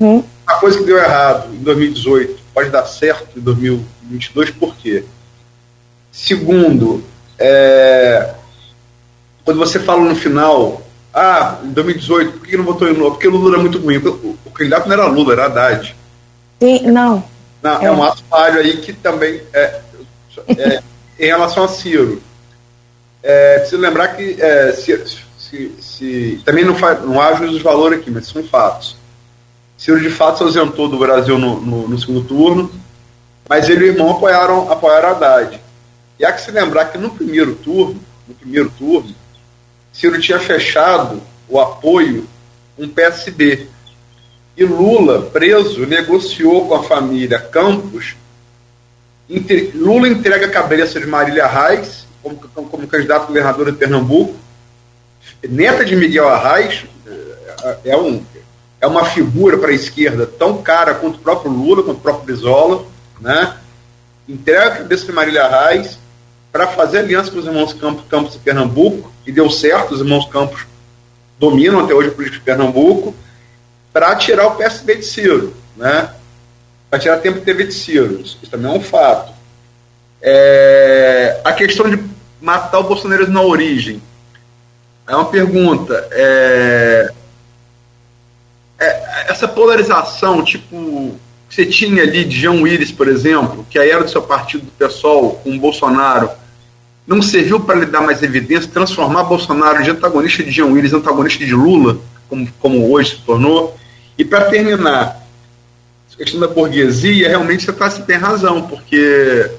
Hum. 0.00 0.22
Uma 0.46 0.60
coisa 0.60 0.78
que 0.78 0.84
deu 0.84 0.96
errado 0.96 1.52
em 1.52 1.64
2018 1.64 2.38
pode 2.54 2.70
dar 2.70 2.86
certo 2.86 3.36
em 3.36 3.40
2022, 3.40 4.52
por 4.52 4.76
quê? 4.76 5.02
Segundo, 6.12 7.02
é, 7.36 8.34
quando 9.44 9.58
você 9.58 9.80
fala 9.80 10.04
no 10.04 10.14
final, 10.14 10.80
ah, 11.12 11.58
em 11.64 11.72
2018, 11.72 12.38
por 12.38 12.46
que 12.46 12.56
não 12.56 12.64
votou 12.64 12.88
em 12.88 12.92
Lula? 12.92 13.10
Porque 13.10 13.26
Lula 13.26 13.54
era 13.54 13.58
muito 13.60 13.78
ruim. 13.78 13.96
O, 13.96 14.38
o 14.44 14.50
candidato 14.52 14.86
não 14.86 14.94
era 14.94 15.06
Lula, 15.06 15.32
era 15.32 15.46
Haddad. 15.46 16.03
Sim, 16.60 16.90
não. 16.90 17.24
não 17.62 17.80
é. 17.80 17.84
é 17.86 17.90
um 17.90 18.02
ato 18.02 18.22
falho 18.28 18.60
aí 18.60 18.76
que 18.78 18.92
também 18.92 19.42
é, 19.52 19.80
é 20.48 20.82
em 21.18 21.26
relação 21.26 21.64
a 21.64 21.68
Ciro. 21.68 22.22
É, 23.22 23.58
preciso 23.60 23.80
lembrar 23.80 24.08
que 24.08 24.36
é, 24.40 24.72
se, 24.72 25.72
se, 25.80 26.42
também 26.44 26.64
não, 26.64 26.74
faz, 26.74 27.02
não 27.02 27.20
há 27.20 27.34
juízo 27.34 27.56
de 27.56 27.62
valor 27.62 27.92
aqui, 27.92 28.10
mas 28.10 28.26
são 28.26 28.42
fatos. 28.44 28.96
Ciro 29.76 30.00
de 30.00 30.10
fato 30.10 30.38
se 30.38 30.42
ausentou 30.44 30.88
do 30.88 30.98
Brasil 30.98 31.38
no, 31.38 31.60
no, 31.60 31.88
no 31.88 31.98
segundo 31.98 32.26
turno, 32.26 32.70
mas 33.48 33.68
ele 33.68 33.86
e 33.86 33.90
o 33.90 33.92
irmão 33.92 34.10
apoiaram, 34.10 34.70
apoiaram 34.70 35.10
Haddad. 35.10 35.60
E 36.18 36.24
há 36.24 36.32
que 36.32 36.40
se 36.40 36.50
lembrar 36.50 36.86
que 36.86 36.98
no 36.98 37.10
primeiro 37.10 37.54
turno, 37.54 38.00
no 38.26 38.34
primeiro 38.34 38.70
turno, 38.70 39.14
Ciro 39.92 40.20
tinha 40.20 40.38
fechado 40.38 41.22
o 41.48 41.60
apoio 41.60 42.26
um 42.78 42.88
PSB. 42.88 43.68
E 44.56 44.64
Lula, 44.64 45.22
preso, 45.22 45.84
negociou 45.86 46.68
com 46.68 46.74
a 46.74 46.82
família 46.82 47.38
Campos. 47.38 48.14
Lula 49.74 50.08
entrega 50.08 50.46
a 50.46 50.50
cabeça 50.50 51.00
de 51.00 51.06
Marília 51.06 51.46
Reis 51.46 52.06
como, 52.22 52.36
como 52.36 52.86
candidato 52.86 53.24
a 53.24 53.26
governador 53.26 53.70
de 53.70 53.78
Pernambuco. 53.78 54.34
Neta 55.48 55.84
de 55.84 55.96
Miguel 55.96 56.28
Arraes 56.28 56.84
é, 57.64 57.90
é, 57.90 57.96
um, 57.96 58.24
é 58.80 58.86
uma 58.86 59.04
figura 59.04 59.58
para 59.58 59.70
a 59.70 59.74
esquerda 59.74 60.26
tão 60.26 60.62
cara 60.62 60.94
quanto 60.94 61.16
o 61.16 61.20
próprio 61.20 61.50
Lula, 61.50 61.82
quanto 61.82 61.98
o 61.98 62.00
próprio 62.00 62.24
Brizola. 62.24 62.84
Né? 63.20 63.56
Entrega 64.28 64.66
a 64.66 64.76
cabeça 64.76 65.06
de 65.06 65.12
Marília 65.12 65.48
Reis 65.48 65.98
para 66.52 66.68
fazer 66.68 66.98
aliança 66.98 67.30
com 67.30 67.38
os 67.38 67.46
irmãos 67.46 67.72
Campos, 67.72 68.04
Campos 68.08 68.34
e 68.36 68.38
Pernambuco, 68.38 69.12
e 69.26 69.32
deu 69.32 69.50
certo, 69.50 69.94
os 69.94 70.00
irmãos 70.00 70.26
Campos 70.26 70.64
dominam 71.38 71.80
até 71.80 71.92
hoje 71.92 72.10
a 72.10 72.12
política 72.12 72.38
de 72.38 72.44
Pernambuco, 72.44 73.14
para 73.94 74.16
tirar 74.16 74.48
o 74.48 74.56
PSB 74.56 74.96
de 74.96 75.06
Ciro, 75.06 75.54
né? 75.76 76.10
para 76.90 76.98
tirar 76.98 77.18
tempo 77.18 77.38
de 77.38 77.44
TV 77.44 77.68
de 77.68 77.74
Ciro. 77.74 78.20
Isso, 78.20 78.38
também 78.50 78.68
é 78.72 78.74
um 78.74 78.82
fato. 78.82 79.32
É, 80.20 81.40
a 81.44 81.52
questão 81.52 81.88
de 81.88 82.02
matar 82.40 82.80
o 82.80 82.84
Bolsonaro 82.84 83.30
na 83.30 83.40
origem 83.40 84.02
é 85.06 85.14
uma 85.14 85.26
pergunta. 85.26 86.08
É, 86.10 87.12
é, 88.80 89.30
essa 89.30 89.46
polarização, 89.46 90.42
tipo, 90.42 91.14
que 91.48 91.54
você 91.54 91.64
tinha 91.64 92.02
ali 92.02 92.24
de 92.24 92.36
João 92.36 92.62
Willis, 92.62 92.90
por 92.90 93.06
exemplo, 93.06 93.64
que 93.70 93.78
aí 93.78 93.90
era 93.90 94.02
do 94.02 94.10
seu 94.10 94.22
partido 94.22 94.64
do 94.64 94.72
PSOL, 94.72 95.36
com 95.36 95.54
o 95.54 95.60
Bolsonaro, 95.60 96.30
não 97.06 97.22
serviu 97.22 97.60
para 97.60 97.76
lhe 97.76 97.86
dar 97.86 98.00
mais 98.00 98.24
evidência, 98.24 98.68
transformar 98.68 99.22
Bolsonaro 99.22 99.84
de 99.84 99.90
antagonista 99.90 100.42
de 100.42 100.50
Jean 100.50 100.66
Willis 100.66 100.92
antagonista 100.92 101.44
de 101.44 101.54
Lula, 101.54 101.98
como, 102.28 102.48
como 102.58 102.90
hoje 102.90 103.10
se 103.10 103.18
tornou. 103.18 103.78
E 104.16 104.24
para 104.24 104.46
terminar, 104.46 105.24
a 106.12 106.16
questão 106.16 106.40
da 106.40 106.46
burguesia, 106.48 107.28
realmente 107.28 107.64
você, 107.64 107.72
tá, 107.72 107.90
você 107.90 108.02
tem 108.02 108.16
razão, 108.16 108.68
porque 108.68 109.50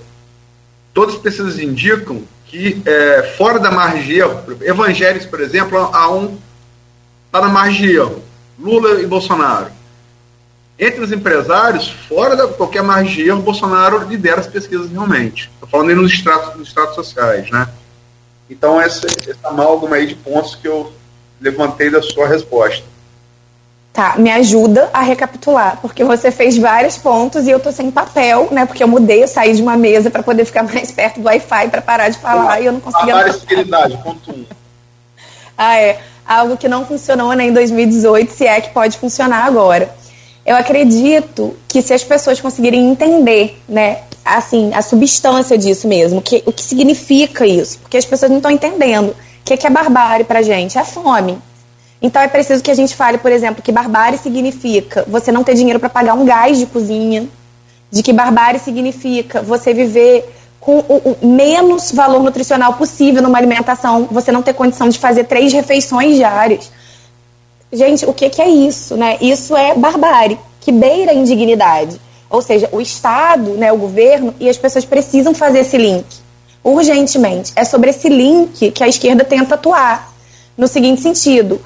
todas 0.94 1.16
as 1.16 1.22
pesquisas 1.22 1.60
indicam 1.60 2.24
que 2.46 2.82
é, 2.86 3.34
fora 3.38 3.60
da 3.60 3.70
margem 3.70 4.04
de 4.04 4.20
erro, 4.20 4.42
evangélicos, 4.62 5.28
por 5.28 5.42
exemplo, 5.42 5.78
há 5.78 6.12
um 6.12 6.38
está 7.26 7.42
na 7.42 7.50
margem 7.50 7.88
de 7.88 7.96
erro, 7.98 8.24
Lula 8.58 9.02
e 9.02 9.06
Bolsonaro. 9.06 9.68
Entre 10.80 11.02
os 11.02 11.12
empresários, 11.12 11.90
fora 12.08 12.36
de 12.36 12.54
qualquer 12.54 12.82
margem 12.82 13.14
de 13.14 13.28
erro, 13.28 13.42
Bolsonaro 13.42 14.08
lidera 14.08 14.40
as 14.40 14.48
pesquisas 14.48 14.90
realmente. 14.90 15.50
Estou 15.54 15.68
falando 15.68 15.90
aí 15.90 15.96
nos 15.96 16.14
estratos, 16.14 16.56
nos 16.56 16.70
estratos 16.70 16.96
sociais, 16.96 17.50
né? 17.50 17.68
Então, 18.50 18.80
essa, 18.80 19.08
essa 19.08 19.36
amálgama 19.50 19.98
aí 19.98 20.08
de 20.08 20.16
pontos 20.16 20.56
que 20.56 20.68
eu 20.68 20.94
levantei 21.42 21.90
da 21.90 22.02
sua 22.02 22.28
resposta. 22.28 22.86
Tá, 23.96 24.16
me 24.18 24.30
ajuda 24.30 24.90
a 24.94 25.02
recapitular, 25.02 25.80
porque 25.82 26.04
você 26.04 26.30
fez 26.30 26.58
vários 26.58 26.98
pontos 26.98 27.48
e 27.48 27.50
eu 27.50 27.62
tô 27.62 27.72
sem 27.72 27.90
papel, 27.90 28.50
né? 28.52 28.66
Porque 28.66 28.84
eu 28.84 28.88
mudei, 28.90 29.24
eu 29.24 29.28
saí 29.28 29.56
de 29.56 29.62
uma 29.62 29.78
mesa 29.78 30.12
para 30.12 30.22
poder 30.22 30.44
ficar 30.44 30.64
mais 30.68 30.92
perto 30.92 31.22
do 31.22 31.26
Wi-Fi 31.28 31.70
para 31.70 31.82
parar 31.82 32.10
de 32.10 32.18
falar 32.18 32.60
e 32.60 32.66
eu 32.66 32.74
não 32.74 32.82
conseguia. 32.82 33.16
A 33.16 33.34
fidelidade, 33.34 33.98
ponto 34.04 34.32
um. 34.32 34.46
ah, 35.58 35.80
é. 35.80 36.00
Algo 36.28 36.58
que 36.58 36.68
não 36.68 36.86
funcionou 36.86 37.34
né, 37.34 37.46
em 37.46 37.54
2018, 37.54 38.34
se 38.34 38.48
é 38.48 38.60
que 38.60 38.72
pode 38.72 38.98
funcionar 38.98 39.46
agora 39.46 39.94
eu 40.46 40.56
acredito 40.56 41.58
que 41.68 41.82
se 41.82 41.94
as 41.94 42.04
pessoas 42.04 42.40
conseguirem 42.40 42.88
entender, 42.88 43.60
né, 43.68 44.02
assim, 44.24 44.72
a 44.74 44.82
substância 44.82 45.58
disso 45.58 45.88
mesmo, 45.88 46.22
que, 46.22 46.44
o 46.46 46.52
que 46.52 46.62
significa 46.62 47.48
isso, 47.48 47.80
porque 47.80 47.98
as 47.98 48.06
pessoas 48.06 48.30
não 48.30 48.38
estão 48.38 48.52
entendendo 48.52 49.10
o 49.10 49.16
que, 49.44 49.58
que 49.58 49.66
é 49.66 49.70
barbárie 49.70 50.24
pra 50.24 50.44
gente, 50.44 50.78
é 50.78 50.86
fome. 50.86 51.38
Então 52.02 52.22
é 52.22 52.28
preciso 52.28 52.62
que 52.62 52.72
a 52.72 52.76
gente 52.76 52.96
fale, 52.96 53.18
por 53.18 53.32
exemplo, 53.32 53.64
que 53.64 53.72
barbárie 53.72 54.18
significa 54.18 55.06
você 55.08 55.32
não 55.32 55.44
ter 55.44 55.56
dinheiro 55.56 55.80
para 55.80 55.90
pagar 55.90 56.14
um 56.14 56.26
gás 56.26 56.58
de 56.58 56.66
cozinha, 56.66 57.28
de 57.90 58.04
que 58.04 58.12
barbárie 58.12 58.60
significa 58.60 59.42
você 59.42 59.74
viver 59.74 60.30
com 60.60 60.80
o, 60.80 61.18
o, 61.22 61.28
menos 61.28 61.92
valor 61.92 62.22
nutricional 62.24 62.74
possível 62.74 63.22
numa 63.22 63.38
alimentação, 63.38 64.08
você 64.12 64.32
não 64.32 64.42
ter 64.42 64.54
condição 64.54 64.90
de 64.90 64.98
fazer 64.98 65.26
três 65.26 65.54
refeições 65.54 66.16
diárias. 66.16 66.72
Gente, 67.72 68.06
o 68.06 68.14
que, 68.14 68.30
que 68.30 68.42
é 68.42 68.50
isso? 68.50 68.96
Né? 68.96 69.18
Isso 69.22 69.56
é 69.56 69.76
barbárie, 69.76 70.40
que 70.60 70.72
beira 70.72 71.12
a 71.12 71.16
indignidade. 71.16 72.02
Ou 72.30 72.42
seja, 72.42 72.68
o 72.72 72.82
Estado, 72.82 73.52
né, 73.52 73.72
o 73.72 73.78
governo, 73.78 74.34
e 74.40 74.50
as 74.50 74.58
pessoas 74.58 74.84
precisam 74.84 75.34
fazer 75.34 75.60
esse 75.60 75.78
link 75.78 76.06
urgentemente. 76.66 77.54
É 77.56 77.64
sobre 77.64 77.92
esse 77.92 78.10
link 78.10 78.72
que 78.72 78.84
a 78.84 78.88
esquerda 78.88 79.24
tenta 79.24 79.54
atuar. 79.54 80.12
No 80.58 80.68
seguinte 80.68 81.02
sentido, 81.02 81.62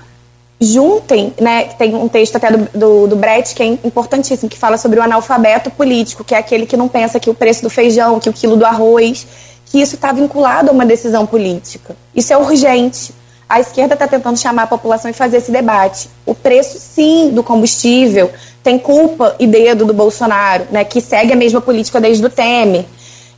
juntem, 0.59 1.33
né, 1.39 1.65
tem 1.77 1.95
um 1.95 2.09
texto 2.09 2.35
até 2.35 2.51
do, 2.51 2.67
do, 2.77 3.07
do 3.07 3.15
Brett 3.15 3.55
que 3.55 3.63
é 3.63 3.65
importantíssimo, 3.65 4.49
que 4.49 4.57
fala 4.57 4.77
sobre 4.77 4.99
o 4.99 5.03
analfabeto 5.03 5.71
político, 5.71 6.23
que 6.23 6.35
é 6.35 6.37
aquele 6.37 6.65
que 6.65 6.75
não 6.75 6.89
pensa 6.89 7.19
que 7.19 7.29
o 7.29 7.33
preço 7.33 7.63
do 7.63 7.69
feijão, 7.69 8.19
que 8.19 8.29
o 8.29 8.33
quilo 8.33 8.57
do 8.57 8.65
arroz, 8.65 9.25
que 9.65 9.81
isso 9.81 9.95
está 9.95 10.11
vinculado 10.11 10.69
a 10.69 10.73
uma 10.73 10.85
decisão 10.85 11.25
política. 11.25 11.95
Isso 12.13 12.33
é 12.33 12.37
urgente. 12.37 13.13
a 13.47 13.59
esquerda 13.59 13.93
está 13.95 14.07
tentando 14.07 14.37
chamar 14.37 14.63
a 14.63 14.67
população 14.67 15.09
e 15.09 15.13
fazer 15.13 15.37
esse 15.37 15.51
debate. 15.51 16.09
O 16.25 16.35
preço, 16.35 16.77
sim, 16.77 17.31
do 17.31 17.41
combustível 17.41 18.29
tem 18.61 18.77
culpa 18.77 19.35
e 19.39 19.47
dedo 19.47 19.85
do 19.85 19.93
Bolsonaro, 19.93 20.65
né, 20.71 20.83
que 20.83 20.99
segue 21.01 21.33
a 21.33 21.35
mesma 21.35 21.61
política 21.61 22.01
desde 22.01 22.23
o 22.25 22.29
Temer. 22.29 22.85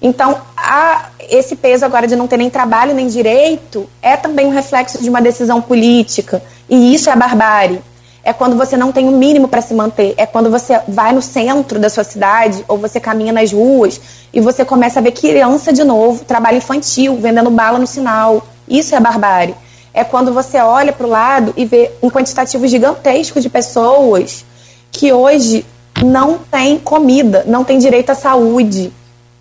Então, 0.01 0.41
a, 0.57 1.09
esse 1.29 1.55
peso 1.55 1.85
agora 1.85 2.07
de 2.07 2.15
não 2.15 2.27
ter 2.27 2.37
nem 2.37 2.49
trabalho 2.49 2.95
nem 2.95 3.07
direito 3.07 3.87
é 4.01 4.17
também 4.17 4.47
um 4.47 4.49
reflexo 4.49 5.01
de 5.01 5.09
uma 5.09 5.21
decisão 5.21 5.61
política. 5.61 6.41
E 6.67 6.93
isso 6.93 7.09
é 7.09 7.15
barbárie. 7.15 7.81
É 8.23 8.33
quando 8.33 8.55
você 8.55 8.77
não 8.77 8.91
tem 8.91 9.07
o 9.07 9.11
mínimo 9.11 9.47
para 9.47 9.61
se 9.61 9.73
manter. 9.73 10.13
É 10.17 10.25
quando 10.25 10.49
você 10.49 10.79
vai 10.87 11.13
no 11.13 11.21
centro 11.21 11.79
da 11.79 11.89
sua 11.89 12.03
cidade 12.03 12.63
ou 12.67 12.77
você 12.77 12.99
caminha 12.99 13.31
nas 13.31 13.51
ruas 13.51 14.01
e 14.33 14.39
você 14.39 14.65
começa 14.65 14.99
a 14.99 15.03
ver 15.03 15.11
criança 15.11 15.71
de 15.71 15.83
novo, 15.83 16.23
trabalho 16.25 16.57
infantil, 16.57 17.17
vendendo 17.17 17.49
bala 17.51 17.77
no 17.77 17.87
sinal. 17.87 18.45
Isso 18.67 18.95
é 18.95 18.99
barbárie. 18.99 19.55
É 19.93 20.03
quando 20.03 20.33
você 20.33 20.59
olha 20.59 20.93
para 20.93 21.05
o 21.05 21.09
lado 21.09 21.53
e 21.57 21.65
vê 21.65 21.91
um 22.01 22.09
quantitativo 22.09 22.67
gigantesco 22.67 23.41
de 23.41 23.49
pessoas 23.49 24.45
que 24.91 25.11
hoje 25.11 25.65
não 26.03 26.37
tem 26.37 26.79
comida, 26.79 27.43
não 27.45 27.63
tem 27.63 27.77
direito 27.77 28.11
à 28.11 28.15
saúde. 28.15 28.91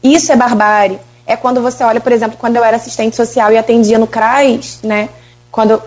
Isso 0.02 0.32
é 0.32 0.36
barbárie. 0.36 0.98
É 1.26 1.36
quando 1.36 1.60
você 1.60 1.84
olha, 1.84 2.00
por 2.00 2.10
exemplo, 2.10 2.36
quando 2.38 2.56
eu 2.56 2.64
era 2.64 2.76
assistente 2.76 3.14
social 3.14 3.52
e 3.52 3.58
atendia 3.58 3.98
no 3.98 4.06
CRAS, 4.06 4.80
né? 4.82 5.08
Quando 5.50 5.80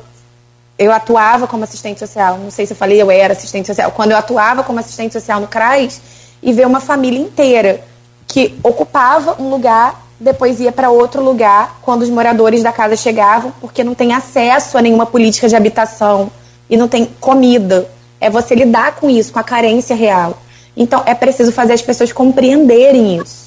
eu 0.77 0.91
atuava 0.91 1.47
como 1.47 1.63
assistente 1.63 1.99
social, 1.99 2.37
não 2.37 2.51
sei 2.51 2.65
se 2.65 2.73
eu 2.73 2.77
falei 2.77 3.01
eu 3.01 3.11
era 3.11 3.33
assistente 3.33 3.67
social, 3.67 3.91
quando 3.91 4.11
eu 4.11 4.17
atuava 4.17 4.63
como 4.63 4.79
assistente 4.79 5.13
social 5.13 5.39
no 5.39 5.47
CRAS 5.47 6.01
e 6.41 6.53
ver 6.53 6.65
uma 6.65 6.79
família 6.79 7.19
inteira 7.19 7.81
que 8.27 8.57
ocupava 8.63 9.41
um 9.41 9.49
lugar, 9.49 10.01
depois 10.19 10.59
ia 10.59 10.71
para 10.71 10.89
outro 10.89 11.21
lugar 11.21 11.79
quando 11.81 12.03
os 12.03 12.09
moradores 12.09 12.63
da 12.63 12.71
casa 12.71 12.95
chegavam, 12.95 13.53
porque 13.59 13.83
não 13.83 13.93
tem 13.93 14.13
acesso 14.13 14.77
a 14.77 14.81
nenhuma 14.81 15.05
política 15.05 15.49
de 15.49 15.55
habitação 15.55 16.31
e 16.69 16.77
não 16.77 16.87
tem 16.87 17.05
comida. 17.19 17.89
É 18.21 18.29
você 18.29 18.55
lidar 18.55 18.95
com 18.95 19.09
isso, 19.09 19.33
com 19.33 19.39
a 19.39 19.43
carência 19.43 19.95
real. 19.95 20.37
Então 20.75 21.03
é 21.05 21.13
preciso 21.13 21.51
fazer 21.51 21.73
as 21.73 21.81
pessoas 21.81 22.11
compreenderem 22.13 23.17
isso 23.17 23.42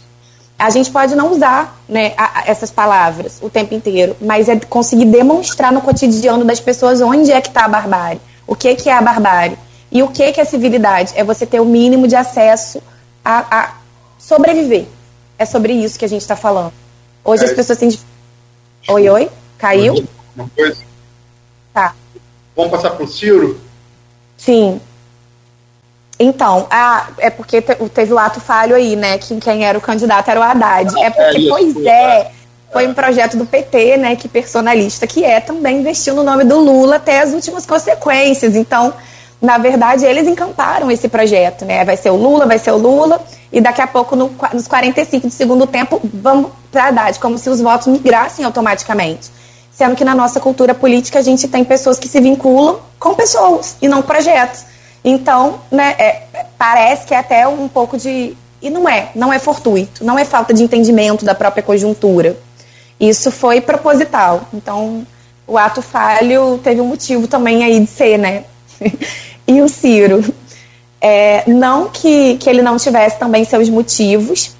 a 0.58 0.70
gente 0.70 0.90
pode 0.90 1.14
não 1.14 1.32
usar 1.32 1.78
né, 1.88 2.14
a, 2.16 2.40
a, 2.40 2.44
essas 2.46 2.70
palavras 2.70 3.38
o 3.42 3.50
tempo 3.50 3.74
inteiro, 3.74 4.16
mas 4.20 4.48
é 4.48 4.58
conseguir 4.58 5.04
demonstrar 5.04 5.70
no 5.72 5.82
cotidiano 5.82 6.44
das 6.44 6.60
pessoas 6.60 7.00
onde 7.00 7.30
é 7.30 7.40
que 7.40 7.48
está 7.48 7.64
a 7.66 7.68
barbárie, 7.68 8.20
o 8.46 8.56
que, 8.56 8.74
que 8.74 8.88
é 8.88 8.94
a 8.94 9.02
barbárie 9.02 9.58
e 9.92 10.02
o 10.02 10.08
que, 10.08 10.32
que 10.32 10.40
é 10.40 10.44
civilidade. 10.44 11.12
É 11.14 11.22
você 11.22 11.44
ter 11.44 11.60
o 11.60 11.64
mínimo 11.64 12.08
de 12.08 12.16
acesso 12.16 12.82
a, 13.24 13.58
a 13.58 13.74
sobreviver. 14.18 14.86
É 15.38 15.44
sobre 15.44 15.74
isso 15.74 15.98
que 15.98 16.04
a 16.04 16.08
gente 16.08 16.22
está 16.22 16.36
falando. 16.36 16.72
Hoje 17.22 17.44
é, 17.44 17.46
as 17.46 17.52
pessoas 17.52 17.78
têm. 17.78 17.98
Oi, 18.88 19.08
oi? 19.10 19.30
Caiu? 19.58 20.06
Uma 20.34 20.48
coisa. 20.54 20.82
Tá. 21.74 21.94
Vamos 22.54 22.70
passar 22.70 22.90
para 22.90 23.04
o 23.04 23.08
Ciro? 23.08 23.60
Sim. 24.36 24.80
Então, 26.18 26.66
ah, 26.70 27.09
é 27.18 27.28
porque 27.28 27.60
teve 27.60 28.12
o 28.12 28.18
ato 28.18 28.40
falho 28.40 28.74
aí, 28.74 28.97
né? 28.97 29.18
Que 29.18 29.38
quem 29.38 29.66
era 29.66 29.76
o 29.76 29.80
candidato 29.80 30.30
era 30.30 30.40
o 30.40 30.43
Haddad. 30.43 30.98
É 30.98 31.10
porque, 31.10 31.47
é 31.47 31.48
pois 31.48 31.84
é, 31.84 32.30
foi 32.72 32.88
um 32.88 32.94
projeto 32.94 33.36
do 33.36 33.44
PT, 33.44 33.98
né? 33.98 34.16
Que 34.16 34.26
personalista 34.26 35.06
que 35.06 35.24
é, 35.24 35.40
também 35.40 35.78
investiu 35.78 36.14
no 36.14 36.22
nome 36.22 36.44
do 36.44 36.59
Lula 36.59 36.97
até 36.97 37.20
as 37.20 37.32
últimas 37.32 37.66
consequências. 37.66 38.56
Então, 38.56 38.94
na 39.40 39.59
verdade, 39.59 40.06
eles 40.06 40.26
encamparam 40.26 40.90
esse 40.90 41.09
projeto, 41.09 41.66
né? 41.66 41.84
Vai 41.84 41.97
ser 41.97 42.10
o 42.10 42.16
Lula, 42.16 42.47
vai 42.47 42.59
ser 42.59 42.70
o 42.70 42.78
Lula, 42.78 43.20
e 43.52 43.60
daqui 43.60 43.82
a 43.82 43.86
pouco, 43.86 44.16
no, 44.16 44.34
nos 44.55 44.66
45 44.66 45.26
do 45.26 45.32
segundo 45.32 45.66
tempo, 45.66 46.01
vamos 46.02 46.51
para 46.72 46.86
Haddad, 46.88 47.18
como 47.18 47.36
se 47.36 47.51
os 47.51 47.60
votos 47.60 47.88
migrassem 47.88 48.44
automaticamente. 48.44 49.30
Sendo 49.70 49.94
que 49.94 50.05
na 50.05 50.14
nossa 50.14 50.40
cultura 50.40 50.74
política 50.74 51.18
a 51.18 51.22
gente 51.22 51.47
tem 51.47 51.62
pessoas 51.62 51.98
que 51.98 52.09
se 52.09 52.18
vinculam 52.20 52.78
com 52.98 53.14
pessoas 53.14 53.76
e 53.82 53.88
não 53.88 54.01
projetos. 54.01 54.64
Então, 55.08 55.60
né, 55.70 55.94
é, 56.00 56.26
parece 56.58 57.06
que 57.06 57.14
é 57.14 57.18
até 57.18 57.46
um 57.46 57.68
pouco 57.68 57.96
de. 57.96 58.36
E 58.60 58.68
não 58.68 58.88
é, 58.88 59.12
não 59.14 59.32
é 59.32 59.38
fortuito, 59.38 60.04
não 60.04 60.18
é 60.18 60.24
falta 60.24 60.52
de 60.52 60.64
entendimento 60.64 61.24
da 61.24 61.32
própria 61.32 61.62
conjuntura. 61.62 62.36
Isso 62.98 63.30
foi 63.30 63.60
proposital. 63.60 64.48
Então, 64.52 65.06
o 65.46 65.56
ato 65.56 65.80
falho 65.80 66.58
teve 66.58 66.80
um 66.80 66.88
motivo 66.88 67.28
também 67.28 67.62
aí 67.62 67.78
de 67.78 67.86
ser, 67.86 68.18
né? 68.18 68.44
e 69.46 69.62
o 69.62 69.68
Ciro. 69.68 70.24
É, 71.00 71.44
não 71.48 71.88
que, 71.88 72.36
que 72.38 72.50
ele 72.50 72.62
não 72.62 72.76
tivesse 72.76 73.16
também 73.16 73.44
seus 73.44 73.68
motivos, 73.68 74.56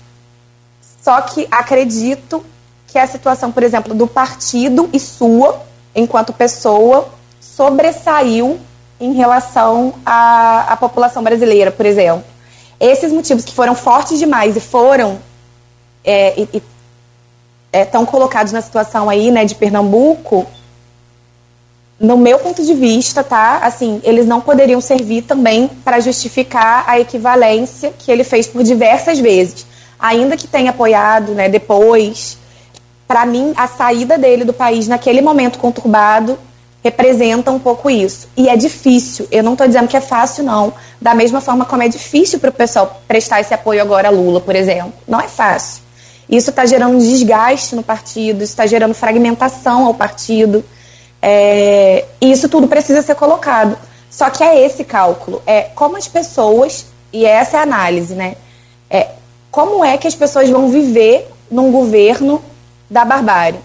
só 1.03 1.21
que 1.23 1.49
acredito 1.51 2.45
que 2.87 2.99
a 2.99 3.07
situação, 3.07 3.51
por 3.51 3.65
exemplo, 3.65 3.95
do 3.95 4.07
partido 4.07 4.89
e 4.93 5.01
sua, 5.01 5.61
enquanto 5.93 6.33
pessoa, 6.33 7.09
sobressaiu 7.41 8.61
em 9.01 9.13
relação 9.13 9.95
à, 10.05 10.73
à 10.73 10.77
população 10.77 11.23
brasileira, 11.23 11.71
por 11.71 11.87
exemplo. 11.87 12.25
Esses 12.79 13.13
motivos 13.13 13.45
que 13.45 13.55
foram 13.55 13.75
fortes 13.75 14.19
demais 14.19 14.57
e 14.57 14.61
foram 14.61 15.19
é, 16.05 16.39
e, 16.41 16.63
é, 17.73 17.85
colocados 17.85 18.53
na 18.53 18.61
situação 18.61 19.09
aí, 19.09 19.31
né, 19.31 19.45
de 19.45 19.55
Pernambuco, 19.55 20.47
no 21.99 22.17
meu 22.17 22.39
ponto 22.39 22.63
de 22.63 22.75
vista, 22.75 23.25
tá? 23.25 23.59
Assim, 23.59 24.01
eles 24.05 24.27
não 24.27 24.41
poderiam 24.41 24.81
servir 24.81 25.23
também 25.23 25.69
para 25.83 25.99
justificar 26.01 26.85
a 26.87 27.01
equivalência 27.01 27.93
que 27.99 28.11
ele 28.11 28.23
fez 28.23 28.47
por 28.47 28.63
diversas 28.63 29.19
vezes, 29.19 29.67
ainda 29.99 30.37
que 30.37 30.47
tenha 30.47 30.71
apoiado, 30.71 31.33
né, 31.33 31.49
depois. 31.49 32.37
Para 33.09 33.25
mim, 33.25 33.55
a 33.57 33.67
saída 33.67 34.19
dele 34.19 34.45
do 34.45 34.53
país 34.53 34.87
naquele 34.89 35.23
momento 35.23 35.59
conturbado 35.59 36.39
representa 36.87 37.51
um 37.51 37.59
pouco 37.59 37.91
isso. 37.91 38.29
E 38.37 38.49
é 38.49 38.57
difícil, 38.57 39.27
eu 39.31 39.43
não 39.43 39.53
estou 39.53 39.67
dizendo 39.67 39.89
que 39.89 39.97
é 39.97 40.01
fácil, 40.01 40.45
não. 40.45 40.73
Da 41.01 41.15
mesma 41.15 41.41
forma 41.41 41.65
como 41.65 41.83
é 41.83 41.89
difícil 41.89 42.39
para 42.39 42.51
o 42.51 42.53
pessoal 42.53 43.03
prestar 43.07 43.41
esse 43.41 43.53
apoio 43.53 43.83
agora 43.83 44.09
a 44.09 44.11
Lula, 44.11 44.41
por 44.41 44.55
exemplo. 44.55 44.93
Não 45.07 45.21
é 45.21 45.29
fácil. 45.29 45.83
Isso 46.29 46.51
está 46.51 46.65
gerando 46.65 46.99
desgaste 46.99 47.75
no 47.77 47.83
partido, 47.83 48.43
isso 48.43 48.53
está 48.53 48.67
gerando 48.67 48.95
fragmentação 48.95 49.87
ao 49.87 49.95
partido. 49.95 50.65
É, 51.21 52.05
e 52.21 52.31
isso 52.31 52.49
tudo 52.49 52.69
precisa 52.69 53.03
ser 53.03 53.15
colocado. 53.15 53.77
Só 54.11 54.31
que 54.31 54.43
é 54.43 54.65
esse 54.65 54.85
cálculo, 54.85 55.43
é 55.47 55.63
como 55.75 55.97
as 55.97 56.09
pessoas, 56.09 56.87
e 57.13 57.27
essa 57.27 57.57
é 57.57 57.61
a 57.61 57.63
análise, 57.63 58.15
né? 58.15 58.37
É, 58.89 59.09
como 59.51 59.85
é 59.85 59.99
que 59.99 60.07
as 60.07 60.15
pessoas 60.15 60.49
vão 60.49 60.69
viver 60.69 61.29
num 61.51 61.71
governo 61.71 62.43
da 62.89 63.05
barbárie? 63.05 63.61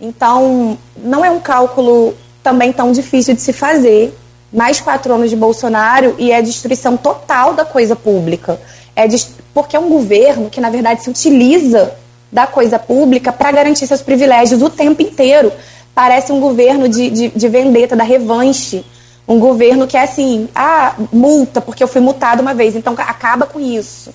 Então, 0.00 0.78
não 0.96 1.24
é 1.24 1.30
um 1.30 1.40
cálculo 1.40 2.14
também 2.42 2.72
tão 2.72 2.92
difícil 2.92 3.34
de 3.34 3.40
se 3.40 3.52
fazer. 3.52 4.16
Mais 4.52 4.80
quatro 4.80 5.12
anos 5.12 5.28
de 5.28 5.36
Bolsonaro 5.36 6.14
e 6.18 6.32
é 6.32 6.36
a 6.36 6.40
destruição 6.40 6.96
total 6.96 7.52
da 7.52 7.64
coisa 7.64 7.94
pública. 7.94 8.58
É 8.96 9.06
porque 9.52 9.76
é 9.76 9.78
um 9.78 9.88
governo 9.88 10.48
que, 10.48 10.60
na 10.60 10.70
verdade, 10.70 11.02
se 11.02 11.10
utiliza 11.10 11.94
da 12.30 12.46
coisa 12.46 12.78
pública 12.78 13.32
para 13.32 13.50
garantir 13.52 13.86
seus 13.86 14.02
privilégios 14.02 14.62
o 14.62 14.70
tempo 14.70 15.02
inteiro. 15.02 15.52
Parece 15.94 16.32
um 16.32 16.40
governo 16.40 16.88
de, 16.88 17.10
de, 17.10 17.28
de 17.28 17.48
vendetta, 17.48 17.96
da 17.96 18.04
revanche. 18.04 18.84
Um 19.26 19.38
governo 19.38 19.86
que 19.86 19.96
é 19.96 20.02
assim, 20.02 20.48
ah, 20.54 20.94
multa, 21.12 21.60
porque 21.60 21.82
eu 21.82 21.88
fui 21.88 22.00
multado 22.00 22.40
uma 22.40 22.54
vez, 22.54 22.74
então 22.74 22.94
acaba 22.96 23.46
com 23.46 23.60
isso. 23.60 24.10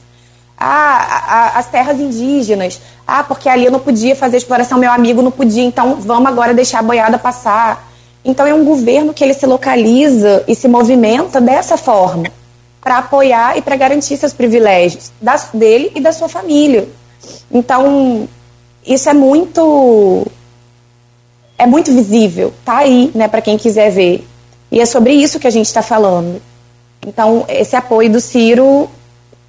Ah, 0.57 1.51
a, 1.55 1.59
as 1.59 1.67
terras 1.67 1.99
indígenas. 1.99 2.79
Ah, 3.05 3.23
porque 3.23 3.49
ali 3.49 3.65
eu 3.65 3.71
não 3.71 3.79
podia 3.79 4.15
fazer 4.15 4.37
exploração, 4.37 4.77
meu 4.79 4.91
amigo 4.91 5.21
não 5.21 5.31
podia, 5.31 5.63
então 5.63 5.95
vamos 5.95 6.31
agora 6.31 6.53
deixar 6.53 6.79
a 6.79 6.83
boiada 6.83 7.19
passar. 7.19 7.92
Então 8.25 8.45
é 8.47 8.53
um 8.53 8.63
governo 8.63 9.13
que 9.13 9.23
ele 9.23 9.33
se 9.33 9.45
localiza 9.45 10.43
e 10.47 10.55
se 10.55 10.67
movimenta 10.67 11.41
dessa 11.41 11.75
forma 11.75 12.25
para 12.81 12.99
apoiar 12.99 13.57
e 13.57 13.61
para 13.61 13.75
garantir 13.75 14.17
seus 14.17 14.33
privilégios 14.33 15.11
das, 15.21 15.49
dele 15.53 15.91
e 15.95 16.01
da 16.01 16.11
sua 16.11 16.29
família. 16.29 16.87
Então 17.51 18.27
isso 18.85 19.09
é 19.09 19.13
muito 19.13 20.25
é 21.57 21.65
muito 21.65 21.93
visível, 21.93 22.53
tá 22.65 22.79
aí, 22.79 23.11
né, 23.13 23.27
para 23.27 23.41
quem 23.41 23.57
quiser 23.57 23.89
ver. 23.89 24.27
E 24.71 24.79
é 24.79 24.85
sobre 24.85 25.13
isso 25.13 25.39
que 25.39 25.47
a 25.47 25.51
gente 25.51 25.67
está 25.67 25.81
falando. 25.81 26.41
Então 27.05 27.45
esse 27.47 27.75
apoio 27.75 28.09
do 28.09 28.19
Ciro 28.19 28.89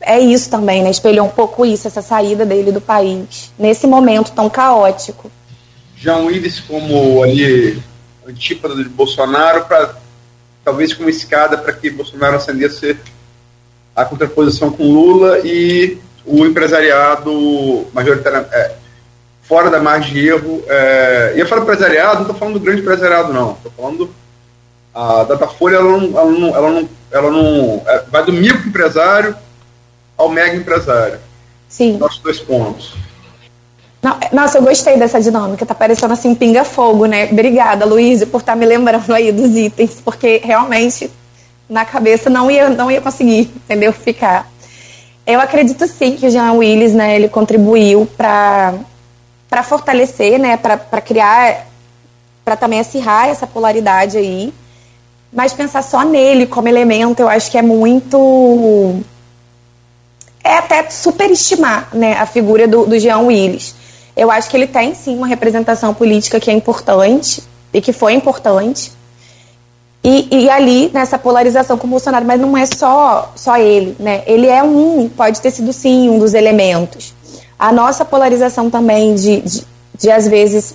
é 0.00 0.20
isso 0.20 0.50
também, 0.50 0.82
né? 0.82 0.90
Espelhou 0.90 1.26
um 1.26 1.30
pouco 1.30 1.64
isso, 1.64 1.88
essa 1.88 2.02
saída 2.02 2.44
dele 2.44 2.70
do 2.70 2.80
país, 2.80 3.50
nesse 3.58 3.86
momento 3.86 4.32
tão 4.32 4.50
caótico. 4.50 5.30
João 5.96 6.26
Willis 6.26 6.60
como 6.60 7.22
ali 7.22 7.82
antípoda 8.26 8.74
de 8.74 8.88
Bolsonaro, 8.88 9.64
para 9.64 9.94
talvez 10.64 10.94
como 10.94 11.10
escada 11.10 11.58
para 11.58 11.72
que 11.72 11.90
Bolsonaro 11.90 12.36
acendesse 12.36 12.96
a 13.94 14.04
contraposição 14.04 14.70
com 14.70 14.92
Lula 14.92 15.40
e 15.40 15.98
o 16.24 16.44
empresariado 16.46 17.86
majoritário 17.92 18.46
é, 18.50 18.74
fora 19.42 19.70
da 19.70 19.80
margem 19.80 20.14
de 20.14 20.26
erro. 20.26 20.62
É, 20.66 21.34
e 21.36 21.40
eu 21.40 21.46
falo 21.46 21.62
empresariado, 21.62 22.14
não 22.16 22.22
estou 22.22 22.36
falando 22.36 22.54
do 22.54 22.64
grande 22.64 22.80
empresariado, 22.80 23.32
não. 23.32 23.52
Estou 23.52 23.72
falando 23.76 24.10
a 24.94 25.24
Datafolha, 25.24 25.76
ela 25.76 25.98
não, 25.98 26.18
ela 26.18 26.30
não, 26.30 26.56
ela 26.56 26.70
não, 26.70 26.88
ela 27.10 27.30
não 27.30 27.82
é, 27.86 28.04
vai 28.10 28.24
do 28.24 28.32
microempresário 28.32 29.36
ao 30.16 30.28
mega 30.28 30.56
empresário. 30.56 31.18
Sim. 31.68 31.98
Nossos 31.98 32.20
dois 32.20 32.40
pontos. 32.40 32.94
Nossa, 34.32 34.58
eu 34.58 34.62
gostei 34.62 34.98
dessa 34.98 35.20
dinâmica, 35.20 35.64
tá 35.64 35.74
parecendo 35.74 36.12
assim 36.12 36.34
pinga-fogo, 36.34 37.06
né? 37.06 37.28
Obrigada, 37.30 37.86
Luiz, 37.86 38.22
por 38.24 38.40
estar 38.40 38.52
tá 38.52 38.56
me 38.56 38.66
lembrando 38.66 39.10
aí 39.12 39.32
dos 39.32 39.56
itens, 39.56 39.98
porque 40.04 40.42
realmente 40.44 41.10
na 41.68 41.86
cabeça 41.86 42.28
não 42.28 42.50
ia, 42.50 42.68
não 42.68 42.90
ia 42.90 43.00
conseguir, 43.00 43.50
entendeu? 43.56 43.92
Ficar. 43.92 44.46
Eu 45.26 45.40
acredito 45.40 45.86
sim 45.88 46.16
que 46.16 46.26
o 46.26 46.30
Jean 46.30 46.52
Willis, 46.52 46.92
né, 46.92 47.16
ele 47.16 47.28
contribuiu 47.28 48.06
para 48.16 48.74
para 49.54 49.62
fortalecer, 49.62 50.36
né, 50.36 50.56
para 50.56 51.00
criar, 51.00 51.64
para 52.44 52.56
também 52.56 52.80
acirrar 52.80 53.28
essa 53.28 53.46
polaridade 53.46 54.18
aí. 54.18 54.52
Mas 55.32 55.52
pensar 55.52 55.80
só 55.80 56.02
nele 56.02 56.44
como 56.44 56.66
elemento, 56.66 57.20
eu 57.20 57.28
acho 57.28 57.48
que 57.50 57.56
é 57.56 57.62
muito. 57.62 59.00
É 60.42 60.58
até 60.58 60.90
superestimar 60.90 61.88
né, 61.92 62.14
a 62.14 62.26
figura 62.26 62.66
do, 62.66 62.84
do 62.84 62.98
Jean 62.98 63.20
Willis. 63.20 63.76
Eu 64.16 64.30
acho 64.30 64.48
que 64.48 64.56
ele 64.56 64.66
tem 64.66 64.94
sim 64.94 65.16
uma 65.16 65.26
representação 65.26 65.92
política 65.92 66.38
que 66.38 66.50
é 66.50 66.54
importante 66.54 67.42
e 67.72 67.80
que 67.80 67.92
foi 67.92 68.12
importante. 68.12 68.92
E, 70.04 70.28
e, 70.30 70.50
ali, 70.50 70.90
nessa 70.92 71.18
polarização 71.18 71.78
com 71.78 71.86
o 71.86 71.90
Bolsonaro, 71.90 72.26
mas 72.26 72.38
não 72.38 72.56
é 72.56 72.66
só, 72.66 73.32
só 73.34 73.56
ele, 73.56 73.96
né? 73.98 74.22
Ele 74.26 74.46
é 74.46 74.62
um, 74.62 75.08
pode 75.08 75.40
ter 75.40 75.50
sido 75.50 75.72
sim 75.72 76.10
um 76.10 76.18
dos 76.18 76.34
elementos. 76.34 77.14
A 77.58 77.72
nossa 77.72 78.04
polarização 78.04 78.68
também 78.68 79.14
de, 79.14 79.40
de, 79.40 79.66
de 79.98 80.10
às 80.10 80.28
vezes. 80.28 80.74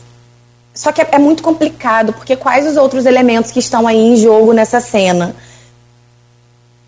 Só 0.74 0.91
que 0.91 1.02
é, 1.02 1.07
é 1.11 1.20
muito 1.20 1.44
complicado, 1.44 2.11
porque 2.11 2.36
quais 2.36 2.66
os 2.66 2.76
outros 2.76 3.06
elementos 3.06 3.52
que 3.52 3.60
estão 3.60 3.88
aí 3.88 3.98
em 3.98 4.16
jogo 4.16 4.52
nessa 4.52 4.82
cena? 4.82 5.36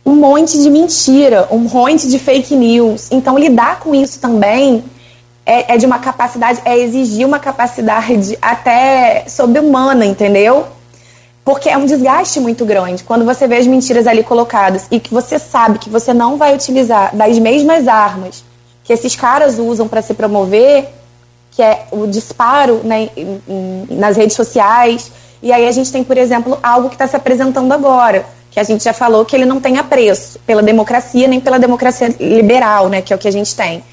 Um 0.03 0.15
monte 0.15 0.60
de 0.60 0.69
mentira, 0.69 1.48
um 1.52 1.60
monte 1.60 2.10
de 2.10 2.18
fake 2.18 2.56
news. 2.56 3.07
Então, 3.11 3.38
lidar 3.38 3.80
com 3.80 3.94
isso 3.94 4.19
também 4.19 4.84
é, 5.45 5.73
é 5.73 5.77
de 5.77 5.85
uma 5.85 5.99
capacidade, 5.99 6.61
é 6.65 6.77
exigir 6.77 7.26
uma 7.26 7.39
capacidade 7.39 8.38
até 8.41 9.26
sobre-humana, 9.27 10.05
entendeu? 10.05 10.68
Porque 11.43 11.69
é 11.69 11.77
um 11.77 11.85
desgaste 11.85 12.39
muito 12.39 12.65
grande. 12.65 13.03
Quando 13.03 13.26
você 13.26 13.47
vê 13.47 13.57
as 13.57 13.68
mentiras 13.68 14.05
ali 14.05 14.23
colocadas 14.23 14.85
e 14.91 14.99
que 14.99 15.11
você 15.13 15.39
sabe 15.39 15.80
que 15.80 15.89
você 15.89 16.13
não 16.13 16.38
vai 16.38 16.53
utilizar 16.53 17.15
das 17.15 17.39
mesmas 17.39 17.88
armas 17.88 18.43
que 18.84 18.93
esses 18.93 19.15
caras 19.15 19.57
usam 19.57 19.88
para 19.88 20.01
se 20.01 20.13
promover, 20.13 20.89
que 21.51 21.61
é 21.61 21.85
o 21.91 22.07
disparo 22.07 22.81
né, 22.84 23.09
nas 23.89 24.18
redes 24.18 24.35
sociais. 24.35 25.11
E 25.41 25.51
aí 25.51 25.68
a 25.68 25.72
gente 25.72 25.91
tem, 25.91 26.03
por 26.03 26.18
exemplo, 26.18 26.57
algo 26.61 26.89
que 26.89 26.95
está 26.95 27.07
se 27.07 27.15
apresentando 27.15 27.72
agora, 27.72 28.26
que 28.49 28.59
a 28.59 28.63
gente 28.63 28.84
já 28.84 28.93
falou 28.93 29.23
que 29.26 29.35
ele 29.35 29.45
não 29.45 29.59
tem 29.59 29.77
apreço 29.77 30.39
pela 30.45 30.61
democracia 30.61 31.27
nem 31.27 31.39
pela 31.39 31.57
democracia 31.57 32.13
liberal, 32.19 32.89
né, 32.89 33.01
que 33.01 33.13
é 33.13 33.15
o 33.15 33.19
que 33.19 33.27
a 33.27 33.31
gente 33.31 33.55
tem. 33.55 33.84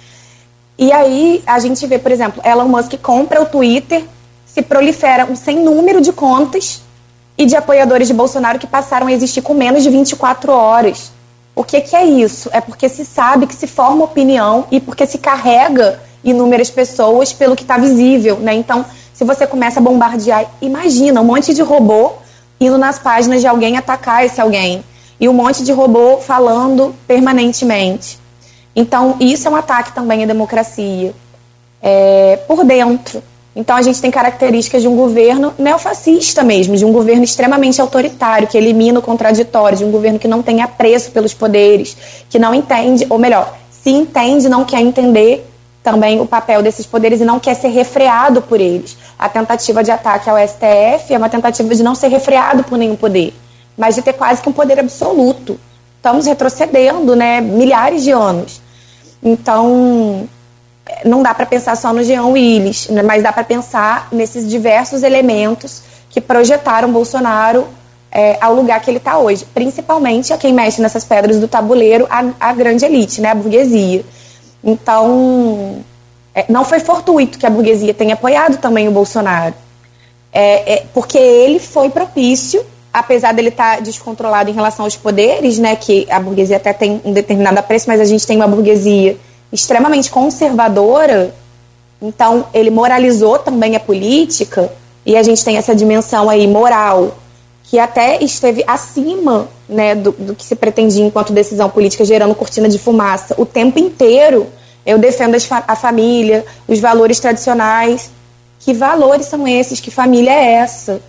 E 0.79 0.93
aí 0.93 1.43
a 1.45 1.59
gente 1.59 1.85
vê, 1.87 1.99
por 1.99 2.13
exemplo, 2.13 2.41
Elon 2.47 2.69
Musk 2.69 2.95
compra 3.03 3.43
o 3.43 3.47
Twitter, 3.47 4.05
se 4.47 4.63
prolifera 4.63 5.25
um 5.25 5.35
sem 5.35 5.57
número 5.57 6.01
de 6.01 6.13
contas 6.13 6.83
e 7.37 7.45
de 7.45 7.57
apoiadores 7.57 8.07
de 8.07 8.15
Bolsonaro 8.15 8.59
que 8.59 8.67
passaram 8.67 9.09
a 9.09 9.13
existir 9.13 9.43
com 9.43 9.55
menos 9.55 9.83
de 9.83 9.91
24 9.91 10.53
horas. 10.53 11.11
O 11.55 11.65
que, 11.65 11.81
que 11.81 11.97
é 11.97 12.05
isso? 12.05 12.49
É 12.53 12.61
porque 12.61 12.89
se 12.89 13.05
sabe 13.05 13.47
que 13.47 13.55
se 13.55 13.67
forma 13.67 14.05
opinião 14.05 14.67
e 14.71 14.79
porque 14.79 15.05
se 15.05 15.19
carrega 15.19 16.01
inúmeras 16.23 16.71
pessoas 16.71 17.33
pelo 17.33 17.57
que 17.57 17.63
está 17.63 17.77
visível, 17.77 18.37
né? 18.37 18.55
Então, 18.55 18.85
se 19.13 19.25
você 19.25 19.49
começa 19.49 19.81
a 19.81 19.83
bombardear, 19.83 20.47
imagina 20.63 21.21
um 21.21 21.25
monte 21.25 21.53
de 21.53 21.63
robô 21.63 22.13
indo 22.61 22.79
nas 22.79 23.01
páginas 23.01 23.41
de 23.41 23.49
alguém 23.49 23.77
atacar 23.77 24.25
esse 24.25 24.41
alguém 24.41 24.85
e 25.19 25.29
um 25.29 25.33
monte 25.33 25.65
de 25.65 25.73
robô 25.73 26.19
falando 26.19 26.95
permanentemente. 27.07 28.19
Então, 28.79 29.17
isso 29.19 29.49
é 29.49 29.51
um 29.51 29.57
ataque 29.57 29.93
também 29.93 30.23
à 30.23 30.27
democracia 30.27 31.13
é, 31.83 32.37
por 32.47 32.65
dentro. 32.65 33.21
Então 33.57 33.75
a 33.75 33.83
gente 33.83 34.01
tem 34.01 34.09
características 34.09 34.83
de 34.83 34.87
um 34.87 34.95
governo 34.95 35.53
neofascista 35.59 36.45
mesmo, 36.45 36.77
de 36.77 36.85
um 36.85 36.93
governo 36.93 37.25
extremamente 37.25 37.81
autoritário, 37.81 38.47
que 38.47 38.57
elimina 38.57 39.01
o 39.01 39.03
contraditório, 39.03 39.77
de 39.77 39.85
um 39.85 39.91
governo 39.91 40.17
que 40.17 40.29
não 40.29 40.45
tem 40.45 40.63
apreço 40.63 41.11
pelos 41.11 41.35
poderes, 41.35 41.97
que 42.31 42.39
não 42.39 42.55
entende, 42.55 43.05
ou 43.11 43.19
melhor, 43.19 43.53
se 43.69 43.91
entende, 43.91 44.49
não 44.49 44.65
quer 44.65 44.81
entender 44.81 45.45
também 45.83 46.21
o 46.21 46.27
papel 46.27 46.63
desses 46.63 46.87
poderes 46.87 47.21
e 47.21 47.25
não 47.25 47.41
quer 47.41 47.55
ser 47.55 47.69
refreado 47.71 48.41
por 48.41 48.61
eles. 48.61 48.97
A 49.19 49.29
tentativa 49.29 49.83
de 49.83 49.91
ataque 49.91 50.31
ao 50.31 50.37
STF 50.39 51.13
é 51.13 51.19
uma 51.19 51.29
tentativa 51.29 51.75
de 51.75 51.83
não 51.83 51.97
ser 51.97 52.09
refreado 52.09 52.63
por 52.63 52.79
nenhum 52.79 52.95
poder, 52.95 53.35
mas 53.77 53.97
de 53.97 54.03
ter 54.03 54.13
quase 54.13 54.41
que 54.41 54.49
um 54.49 54.53
poder 54.53 54.79
absoluto. 54.79 55.59
Estamos 55.97 56.27
retrocedendo, 56.27 57.17
né, 57.17 57.41
milhares 57.41 58.05
de 58.05 58.13
anos. 58.13 58.68
Então, 59.23 60.29
não 61.05 61.23
dá 61.23 61.35
para 61.35 61.47
pensar 61.47 61.77
só 61.77 61.93
no 61.93 62.03
Jean 62.03 62.27
Willis, 62.27 62.89
né, 62.89 63.03
mas 63.03 63.23
dá 63.23 63.33
para 63.33 63.45
pensar 63.45 64.09
nesses 64.11 64.49
diversos 64.49 65.03
elementos 65.03 65.83
que 66.11 66.21
projetaram 66.21 66.91
Bolsonaro 66.91 67.67
é, 68.11 68.39
ao 68.41 68.55
lugar 68.55 68.81
que 68.81 68.91
ele 68.91 68.99
está 68.99 69.19
hoje, 69.19 69.45
principalmente 69.53 70.33
a 70.33 70.39
quem 70.39 70.53
mexe 70.53 70.81
nessas 70.81 71.05
pedras 71.05 71.39
do 71.39 71.47
tabuleiro, 71.47 72.07
a, 72.09 72.25
a 72.41 72.53
grande 72.53 72.85
elite, 72.85 73.21
né, 73.21 73.31
a 73.31 73.35
burguesia. 73.35 74.05
Então, 74.65 75.85
é, 76.35 76.47
não 76.49 76.65
foi 76.65 76.81
fortuito 76.81 77.39
que 77.39 77.47
a 77.47 77.51
burguesia 77.51 77.93
tenha 77.93 78.15
apoiado 78.15 78.59
também 78.59 78.89
o 78.89 78.93
Bolsonaro, 78.93 79.55
é, 80.33 80.75
é 80.75 80.87
porque 80.95 81.19
ele 81.19 81.59
foi 81.59 81.91
propício, 81.91 82.65
apesar 82.99 83.33
dele 83.33 83.49
estar 83.49 83.77
tá 83.77 83.81
descontrolado 83.81 84.51
em 84.51 84.53
relação 84.53 84.85
aos 84.85 84.97
poderes, 84.97 85.59
né, 85.59 85.77
que 85.77 86.07
a 86.11 86.21
burguesia 86.21 86.57
até 86.57 86.73
tem 86.73 87.01
um 87.05 87.13
determinado 87.13 87.59
apreço, 87.59 87.87
mas 87.89 88.01
a 88.01 88.05
gente 88.05 88.27
tem 88.27 88.37
uma 88.37 88.49
burguesia 88.49 89.17
extremamente 89.53 90.11
conservadora, 90.11 91.35
então 92.01 92.47
ele 92.53 92.71
moralizou 92.71 93.39
também 93.39 93.77
a 93.77 93.81
política, 93.81 94.71
e 95.05 95.17
a 95.17 95.23
gente 95.23 95.45
tem 95.45 95.57
essa 95.57 95.75
dimensão 95.75 96.29
aí 96.29 96.47
moral, 96.47 97.17
que 97.65 97.79
até 97.79 98.23
esteve 98.23 98.65
acima 98.67 99.49
né, 99.69 99.95
do, 99.95 100.13
do 100.13 100.35
que 100.35 100.45
se 100.45 100.57
pretendia 100.57 101.05
enquanto 101.05 101.33
decisão 101.33 101.69
política, 101.69 102.05
gerando 102.05 102.35
cortina 102.35 102.69
de 102.69 102.79
fumaça 102.79 103.35
o 103.37 103.45
tempo 103.45 103.79
inteiro. 103.79 104.47
Eu 104.87 104.99
defendo 104.99 105.37
a 105.67 105.77
família, 105.77 106.47
os 106.67 106.81
valores 106.81 107.21
tradicionais. 107.21 108.11
Que 108.61 108.73
valores 108.73 109.27
são 109.27 109.47
esses? 109.47 109.81
Que 109.81 109.91
família 109.91 110.31
é 110.31 110.53
essa? 110.55 111.01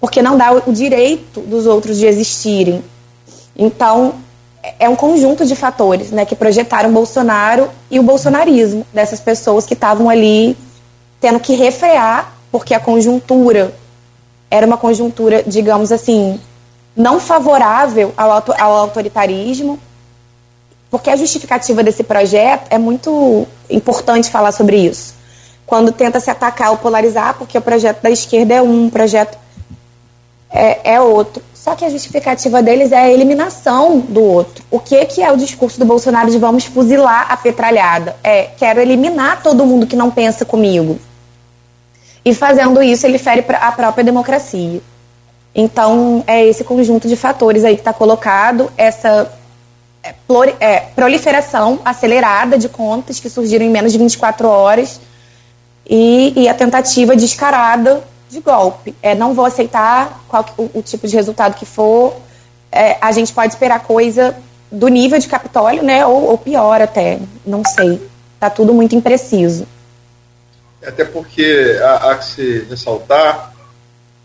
Porque 0.00 0.22
não 0.22 0.36
dá 0.36 0.52
o 0.52 0.72
direito 0.72 1.40
dos 1.40 1.66
outros 1.66 1.98
de 1.98 2.06
existirem. 2.06 2.84
Então, 3.56 4.14
é 4.78 4.88
um 4.88 4.96
conjunto 4.96 5.44
de 5.44 5.56
fatores 5.56 6.10
né, 6.10 6.24
que 6.24 6.36
projetaram 6.36 6.92
Bolsonaro 6.92 7.68
e 7.90 7.98
o 7.98 8.02
bolsonarismo, 8.02 8.86
dessas 8.92 9.20
pessoas 9.20 9.66
que 9.66 9.74
estavam 9.74 10.08
ali 10.08 10.56
tendo 11.20 11.40
que 11.40 11.54
refrear, 11.54 12.32
porque 12.50 12.74
a 12.74 12.80
conjuntura 12.80 13.74
era 14.50 14.66
uma 14.66 14.76
conjuntura, 14.76 15.42
digamos 15.46 15.92
assim, 15.92 16.40
não 16.96 17.20
favorável 17.20 18.12
ao, 18.16 18.30
ao 18.30 18.72
autoritarismo, 18.76 19.78
porque 20.90 21.10
a 21.10 21.16
justificativa 21.16 21.82
desse 21.82 22.02
projeto 22.02 22.66
é 22.70 22.78
muito 22.78 23.46
importante 23.68 24.30
falar 24.30 24.52
sobre 24.52 24.76
isso. 24.78 25.14
Quando 25.66 25.92
tenta 25.92 26.18
se 26.18 26.30
atacar 26.30 26.70
ou 26.70 26.78
polarizar, 26.78 27.34
porque 27.36 27.58
o 27.58 27.60
projeto 27.60 28.00
da 28.00 28.10
esquerda 28.10 28.54
é 28.54 28.62
um, 28.62 28.88
projeto 28.88 29.36
é, 30.50 30.94
é 30.94 31.00
outro. 31.00 31.42
Só 31.54 31.74
que 31.74 31.84
a 31.84 31.90
justificativa 31.90 32.62
deles 32.62 32.92
é 32.92 32.98
a 32.98 33.10
eliminação 33.10 33.98
do 34.00 34.22
outro. 34.22 34.64
O 34.70 34.80
que, 34.80 35.04
que 35.06 35.22
é 35.22 35.30
o 35.30 35.36
discurso 35.36 35.78
do 35.78 35.84
Bolsonaro 35.84 36.30
de 36.30 36.38
vamos 36.38 36.64
fuzilar 36.64 37.26
a 37.30 37.36
petralhada? 37.36 38.16
É, 38.22 38.44
quero 38.56 38.80
eliminar 38.80 39.42
todo 39.42 39.66
mundo 39.66 39.86
que 39.86 39.96
não 39.96 40.10
pensa 40.10 40.44
comigo. 40.44 40.98
E 42.24 42.34
fazendo 42.34 42.82
isso, 42.82 43.06
ele 43.06 43.18
fere 43.18 43.44
a 43.60 43.72
própria 43.72 44.04
democracia. 44.04 44.80
Então, 45.54 46.22
é 46.26 46.44
esse 46.46 46.62
conjunto 46.64 47.08
de 47.08 47.16
fatores 47.16 47.64
aí 47.64 47.74
que 47.74 47.80
está 47.80 47.92
colocado, 47.92 48.70
essa 48.76 49.30
é, 50.02 50.14
é, 50.60 50.80
proliferação 50.94 51.80
acelerada 51.84 52.56
de 52.56 52.68
contas 52.68 53.18
que 53.18 53.28
surgiram 53.28 53.64
em 53.64 53.70
menos 53.70 53.92
de 53.92 53.98
24 53.98 54.48
horas 54.48 55.00
e, 55.88 56.32
e 56.36 56.48
a 56.48 56.54
tentativa 56.54 57.16
descarada 57.16 58.02
de 58.28 58.40
golpe. 58.40 58.94
É, 59.02 59.14
não 59.14 59.34
vou 59.34 59.44
aceitar 59.44 60.24
qual, 60.28 60.44
o, 60.56 60.70
o 60.74 60.82
tipo 60.82 61.06
de 61.06 61.16
resultado 61.16 61.54
que 61.54 61.66
for. 61.66 62.16
É, 62.70 62.96
a 63.00 63.12
gente 63.12 63.32
pode 63.32 63.52
esperar 63.52 63.80
coisa 63.80 64.36
do 64.70 64.88
nível 64.88 65.18
de 65.18 65.26
Capitólio, 65.26 65.82
né? 65.82 66.04
Ou, 66.04 66.24
ou 66.24 66.38
pior 66.38 66.80
até. 66.80 67.18
Não 67.46 67.64
sei. 67.64 68.00
Está 68.34 68.50
tudo 68.50 68.74
muito 68.74 68.94
impreciso. 68.94 69.66
Até 70.86 71.04
porque 71.04 71.78
há, 71.82 72.10
há 72.10 72.18
que 72.18 72.24
se 72.24 72.66
ressaltar 72.70 73.52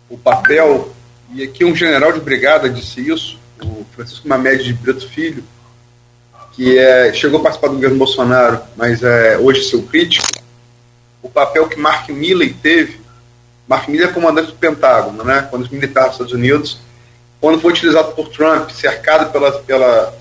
o 0.10 0.18
papel, 0.18 0.94
e 1.34 1.44
aqui 1.44 1.66
um 1.66 1.76
general 1.76 2.12
de 2.12 2.20
brigada 2.20 2.70
disse 2.70 3.10
isso, 3.10 3.40
o 3.64 3.84
Francisco 3.96 4.28
Mamed 4.28 4.64
de 4.64 4.74
Brito 4.74 5.10
Filho, 5.10 5.44
que 6.52 6.78
é, 6.78 7.12
chegou 7.14 7.40
a 7.40 7.44
participar 7.44 7.70
do 7.70 7.76
governo 7.76 7.98
Bolsonaro, 7.98 8.62
mas 8.76 9.02
é 9.02 9.38
hoje 9.40 9.64
seu 9.64 9.82
crítico, 9.82 10.28
o 11.24 11.30
papel 11.30 11.68
que 11.68 11.80
Mark 11.80 12.08
Milley 12.10 12.54
teve 12.54 13.03
Mark 13.68 13.88
Milley 13.88 14.08
é 14.08 14.12
comandante 14.12 14.48
do 14.48 14.58
Pentágono, 14.58 15.24
né, 15.24 15.48
quando 15.50 15.64
os 15.64 15.70
militares 15.70 16.10
dos 16.10 16.16
Estados 16.16 16.34
Unidos, 16.34 16.80
quando 17.40 17.60
foi 17.60 17.72
utilizado 17.72 18.12
por 18.14 18.30
Trump, 18.30 18.70
cercado 18.72 19.32
pela, 19.32 19.52
pela, 19.52 20.14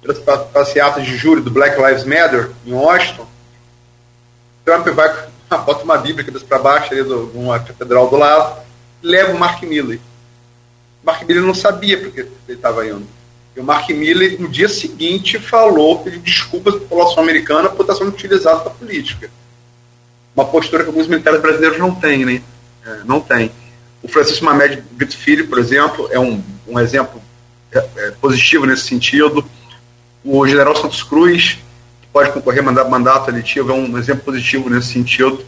pelas 0.00 0.18
passeatas 0.50 1.04
de 1.04 1.16
júri 1.16 1.40
do 1.40 1.50
Black 1.50 1.80
Lives 1.80 2.04
Matter 2.04 2.50
em 2.66 2.72
Washington, 2.72 3.26
Trump 4.64 4.86
vai 4.88 5.30
bota 5.58 5.82
uma 5.82 5.98
Bíblia 5.98 6.26
para 6.48 6.58
baixo, 6.58 6.92
ali 6.92 7.02
de 7.02 7.12
uma 7.36 7.58
catedral 7.58 8.08
do 8.08 8.16
lado, 8.16 8.60
leva 9.02 9.32
o 9.32 9.38
Mark 9.38 9.62
Milley. 9.62 10.00
O 11.02 11.06
Mark 11.06 11.22
Milley 11.22 11.42
não 11.42 11.54
sabia 11.54 11.98
porque 11.98 12.20
ele 12.20 12.30
estava 12.48 12.86
indo. 12.86 13.06
E 13.56 13.60
o 13.60 13.64
Mark 13.64 13.88
Milley, 13.90 14.38
no 14.38 14.48
dia 14.48 14.68
seguinte, 14.68 15.38
falou, 15.38 15.98
pediu 15.98 16.20
desculpas 16.20 16.74
à 16.74 16.78
população 16.78 17.22
americana 17.22 17.68
por 17.68 17.82
estar 17.82 17.96
sendo 17.96 18.10
utilizado 18.10 18.60
para 18.60 18.70
política. 18.70 19.30
Uma 20.36 20.44
postura 20.44 20.84
que 20.84 20.90
alguns 20.90 21.08
militares 21.08 21.40
brasileiros 21.40 21.78
não 21.78 21.94
têm, 21.94 22.24
né? 22.24 22.42
É, 22.90 23.04
não 23.04 23.20
tem. 23.20 23.52
O 24.02 24.08
Francisco 24.08 24.44
Mamed 24.44 24.82
Brito 24.92 25.16
Filho, 25.16 25.46
por 25.46 25.58
exemplo, 25.58 26.08
é 26.10 26.18
um, 26.18 26.42
um 26.66 26.78
exemplo 26.80 27.22
é, 27.72 27.86
é, 27.96 28.10
positivo 28.12 28.66
nesse 28.66 28.82
sentido. 28.82 29.44
O 30.24 30.46
general 30.46 30.74
Santos 30.74 31.02
Cruz, 31.02 31.58
que 32.00 32.08
pode 32.12 32.32
concorrer 32.32 32.66
a 32.66 32.84
mandato 32.84 33.30
eletivo, 33.30 33.70
é 33.70 33.74
um 33.74 33.96
exemplo 33.96 34.24
positivo 34.24 34.68
nesse 34.68 34.92
sentido. 34.92 35.44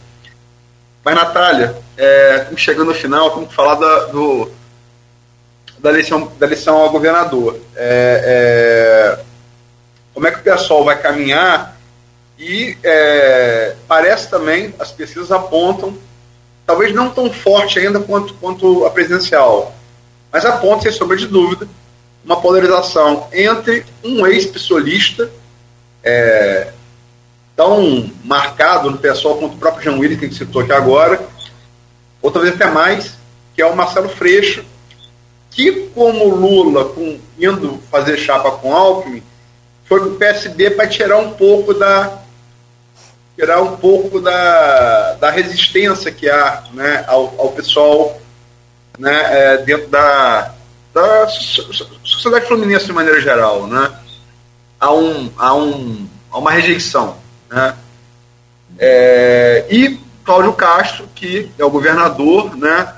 Mas, 1.03 1.15
Natália, 1.15 1.75
é, 1.97 2.47
chegando 2.55 2.91
ao 2.91 2.95
final, 2.95 3.45
que 3.45 3.53
falar 3.53 3.75
da, 3.75 4.05
do, 4.05 4.49
da, 5.79 5.89
eleição, 5.89 6.31
da 6.39 6.45
eleição 6.45 6.77
ao 6.77 6.89
governador. 6.89 7.59
É, 7.75 9.17
é, 9.19 9.23
como 10.13 10.27
é 10.27 10.31
que 10.31 10.39
o 10.39 10.43
pessoal 10.43 10.85
vai 10.85 11.01
caminhar 11.01 11.77
e 12.37 12.77
é, 12.83 13.75
parece 13.87 14.29
também, 14.29 14.73
as 14.79 14.91
pesquisas 14.91 15.31
apontam, 15.31 15.97
talvez 16.65 16.93
não 16.93 17.09
tão 17.09 17.31
forte 17.31 17.79
ainda 17.79 17.99
quanto, 17.99 18.33
quanto 18.35 18.85
a 18.85 18.89
presidencial, 18.89 19.75
mas 20.31 20.45
aponta, 20.45 20.83
sem 20.83 20.91
sombra 20.91 21.17
de 21.17 21.27
dúvida, 21.27 21.67
uma 22.23 22.39
polarização 22.39 23.27
entre 23.33 23.85
um 24.03 24.25
ex-pessoalista 24.25 25.29
é, 26.03 26.71
tão 27.55 28.11
marcado 28.23 28.89
no 28.89 28.97
pessoal 28.97 29.37
quanto 29.37 29.55
o 29.55 29.57
próprio 29.57 29.83
João 29.83 29.99
Willis, 29.99 30.19
que 30.19 30.33
citou 30.33 30.61
aqui 30.61 30.71
agora, 30.71 31.21
ou 32.21 32.31
talvez 32.31 32.55
até 32.55 32.65
mais, 32.65 33.15
que 33.55 33.61
é 33.61 33.65
o 33.65 33.75
Marcelo 33.75 34.09
Freixo, 34.09 34.63
que, 35.51 35.89
como 35.93 36.33
Lula, 36.33 36.85
com, 36.85 37.19
indo 37.37 37.79
fazer 37.91 38.17
chapa 38.17 38.51
com 38.51 38.73
Alckmin, 38.73 39.21
foi 39.85 39.99
para 39.99 40.09
o 40.09 40.15
PSB 40.15 40.71
para 40.71 40.87
tirar 40.87 41.17
um 41.17 41.33
pouco 41.33 41.73
da 41.73 42.22
tirar 43.35 43.61
um 43.61 43.75
pouco 43.77 44.19
da, 44.19 45.13
da 45.13 45.29
resistência 45.29 46.11
que 46.11 46.29
há 46.29 46.63
né, 46.73 47.03
ao, 47.07 47.33
ao 47.39 47.49
pessoal 47.51 48.19
né, 48.97 49.21
é, 49.31 49.57
dentro 49.57 49.87
da, 49.87 50.53
da 50.93 51.27
sociedade 52.03 52.45
fluminense 52.45 52.85
de 52.85 52.93
maneira 52.93 53.19
geral. 53.19 53.67
Né? 53.67 53.91
Há, 54.79 54.93
um, 54.93 55.31
há, 55.37 55.55
um, 55.55 56.07
há 56.31 56.37
uma 56.37 56.51
rejeição. 56.51 57.17
Né? 57.49 57.75
É, 58.77 59.65
e 59.69 59.99
Cláudio 60.23 60.53
Castro, 60.53 61.07
que 61.13 61.51
é 61.57 61.65
o 61.65 61.69
governador, 61.69 62.55
né, 62.55 62.93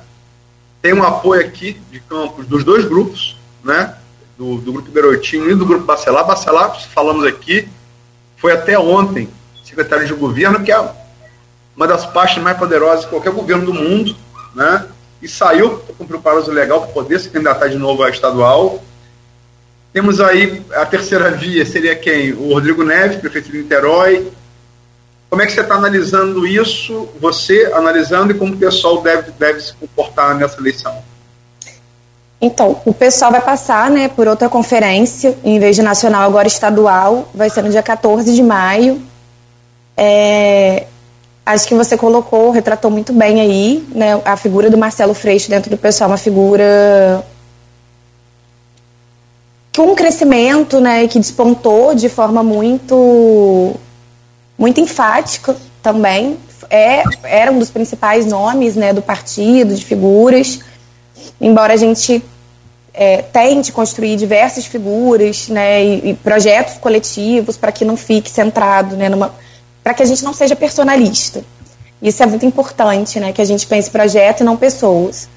tem 0.82 0.94
um 0.94 1.04
apoio 1.04 1.42
aqui 1.42 1.82
de 1.92 2.00
campos 2.00 2.46
dos 2.46 2.64
dois 2.64 2.86
grupos, 2.86 3.36
né, 3.64 3.96
do, 4.38 4.58
do 4.58 4.74
grupo 4.74 4.92
Garotinho 4.92 5.50
e 5.50 5.56
do 5.56 5.66
grupo 5.66 5.86
Bacelar. 5.86 6.26
Bacelar, 6.26 6.80
falamos 6.94 7.26
aqui, 7.26 7.68
foi 8.38 8.52
até 8.52 8.78
ontem 8.78 9.28
secretário 9.66 10.08
de 10.08 10.14
governo, 10.14 10.64
que 10.64 10.72
é 10.72 10.90
uma 11.76 11.88
das 11.88 12.06
pastas 12.06 12.42
mais 12.42 12.58
poderosas 12.58 13.02
de 13.02 13.08
qualquer 13.08 13.32
governo 13.32 13.66
do 13.66 13.74
mundo, 13.74 14.16
né? 14.56 14.86
E 15.22 15.28
saiu 15.28 15.78
para 15.80 15.96
cumprir 15.96 16.18
o 16.18 16.22
prazo 16.22 16.52
legal 16.52 16.82
para 16.82 16.92
poder 16.92 17.20
se 17.20 17.30
candidatar 17.30 17.68
de 17.68 17.78
novo 17.78 18.04
a 18.04 18.10
estadual. 18.10 18.82
Temos 19.92 20.20
aí 20.22 20.64
a 20.74 20.86
terceira 20.86 21.32
via, 21.32 21.66
seria 21.66 21.96
quem? 21.96 22.34
O 22.34 22.54
Rodrigo 22.54 22.84
Neves, 22.84 23.18
prefeito 23.18 23.50
de 23.50 23.58
Niterói. 23.58 24.32
Como 25.30 25.42
é 25.42 25.46
que 25.46 25.52
você 25.52 25.62
está 25.62 25.76
analisando 25.76 26.46
isso, 26.46 27.10
você 27.20 27.72
analisando 27.74 28.32
e 28.32 28.36
como 28.36 28.54
o 28.54 28.58
pessoal 28.58 29.02
deve, 29.02 29.32
deve 29.32 29.60
se 29.60 29.74
comportar 29.74 30.36
nessa 30.36 30.60
eleição? 30.60 31.04
Então, 32.40 32.80
o 32.86 32.94
pessoal 32.94 33.32
vai 33.32 33.42
passar 33.42 33.90
né, 33.90 34.08
por 34.08 34.28
outra 34.28 34.48
conferência, 34.48 35.36
em 35.44 35.60
vez 35.60 35.76
de 35.76 35.82
nacional, 35.82 36.24
agora 36.24 36.48
estadual, 36.48 37.30
vai 37.34 37.50
ser 37.50 37.64
no 37.64 37.70
dia 37.70 37.82
14 37.82 38.34
de 38.34 38.44
maio, 38.44 39.02
é, 39.98 40.86
acho 41.46 41.68
que 41.68 41.76
você 41.76 41.98
colocou, 41.98 42.52
retratou 42.52 42.90
muito 42.90 43.14
bem 43.14 43.40
aí, 43.40 43.88
né? 43.94 44.20
A 44.26 44.36
figura 44.36 44.70
do 44.70 44.78
Marcelo 44.78 45.14
Freixo 45.14 45.50
dentro 45.50 45.70
do 45.70 45.78
pessoal, 45.78 46.10
uma 46.10 46.18
figura 46.18 47.24
com 49.76 49.92
um 49.92 49.96
crescimento, 49.96 50.80
né, 50.80 51.06
que 51.08 51.20
despontou 51.20 51.94
de 51.94 52.08
forma 52.08 52.42
muito 52.42 53.76
muito 54.58 54.80
enfática 54.80 55.56
também. 55.84 56.38
É, 56.70 57.04
era 57.24 57.52
um 57.52 57.60
dos 57.60 57.70
principais 57.70 58.26
nomes, 58.26 58.76
né, 58.76 58.94
do 58.94 59.02
partido, 59.02 59.76
de 59.76 59.84
figuras. 59.84 60.62
Embora 61.40 61.74
a 61.74 61.78
gente 61.78 62.24
é, 62.94 63.22
tente 63.22 63.74
construir 63.74 64.16
diversas 64.16 64.66
figuras, 64.66 65.50
né, 65.50 65.84
e, 65.84 66.12
e 66.12 66.14
projetos 66.14 66.76
coletivos 66.76 67.58
para 67.58 67.72
que 67.72 67.84
não 67.84 67.98
fique 67.98 68.30
centrado, 68.30 68.96
né, 68.96 69.10
numa 69.10 69.34
para 69.86 69.94
que 69.94 70.02
a 70.02 70.06
gente 70.06 70.24
não 70.24 70.34
seja 70.34 70.56
personalista. 70.56 71.44
Isso 72.02 72.24
é 72.24 72.26
muito 72.26 72.44
importante, 72.44 73.20
né? 73.20 73.32
Que 73.32 73.40
a 73.40 73.46
gente 73.46 73.68
pense 73.68 73.88
projeto 73.92 74.42
e 74.42 74.44
não 74.44 74.58
pessoas. 74.58 75.30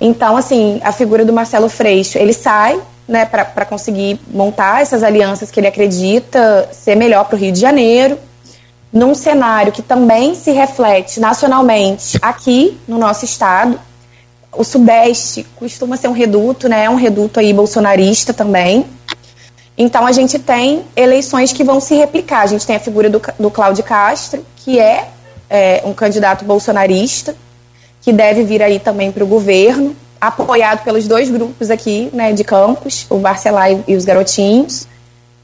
Então, 0.00 0.36
assim, 0.36 0.80
a 0.84 0.92
figura 0.92 1.24
do 1.24 1.32
Marcelo 1.32 1.68
Freixo, 1.68 2.16
ele 2.16 2.32
sai, 2.32 2.80
né, 3.08 3.24
para 3.24 3.64
conseguir 3.64 4.20
montar 4.32 4.80
essas 4.80 5.02
alianças 5.02 5.50
que 5.50 5.58
ele 5.58 5.66
acredita 5.66 6.68
ser 6.70 6.94
melhor 6.94 7.24
para 7.24 7.34
o 7.34 7.38
Rio 7.38 7.50
de 7.50 7.58
Janeiro, 7.58 8.16
num 8.92 9.12
cenário 9.12 9.72
que 9.72 9.82
também 9.82 10.36
se 10.36 10.52
reflete 10.52 11.18
nacionalmente 11.18 12.16
aqui 12.22 12.78
no 12.86 12.96
nosso 12.96 13.24
estado. 13.24 13.78
O 14.52 14.62
Sudeste 14.62 15.44
costuma 15.56 15.96
ser 15.96 16.06
um 16.06 16.12
reduto, 16.12 16.68
né? 16.68 16.84
É 16.84 16.90
um 16.90 16.94
reduto 16.94 17.40
aí 17.40 17.52
bolsonarista 17.52 18.32
também. 18.32 18.86
Então 19.82 20.06
a 20.06 20.12
gente 20.12 20.38
tem 20.38 20.84
eleições 20.94 21.54
que 21.54 21.64
vão 21.64 21.80
se 21.80 21.94
replicar. 21.94 22.42
A 22.42 22.46
gente 22.46 22.66
tem 22.66 22.76
a 22.76 22.78
figura 22.78 23.08
do, 23.08 23.18
do 23.38 23.50
Cláudio 23.50 23.82
Castro, 23.82 24.44
que 24.56 24.78
é, 24.78 25.08
é 25.48 25.80
um 25.86 25.94
candidato 25.94 26.44
bolsonarista, 26.44 27.34
que 28.02 28.12
deve 28.12 28.44
vir 28.44 28.62
aí 28.62 28.78
também 28.78 29.10
para 29.10 29.24
o 29.24 29.26
governo, 29.26 29.96
apoiado 30.20 30.84
pelos 30.84 31.08
dois 31.08 31.30
grupos 31.30 31.70
aqui 31.70 32.10
né, 32.12 32.30
de 32.34 32.44
campos, 32.44 33.06
o 33.08 33.16
Barcelar 33.16 33.72
e, 33.72 33.82
e 33.88 33.96
os 33.96 34.04
Garotinhos, 34.04 34.86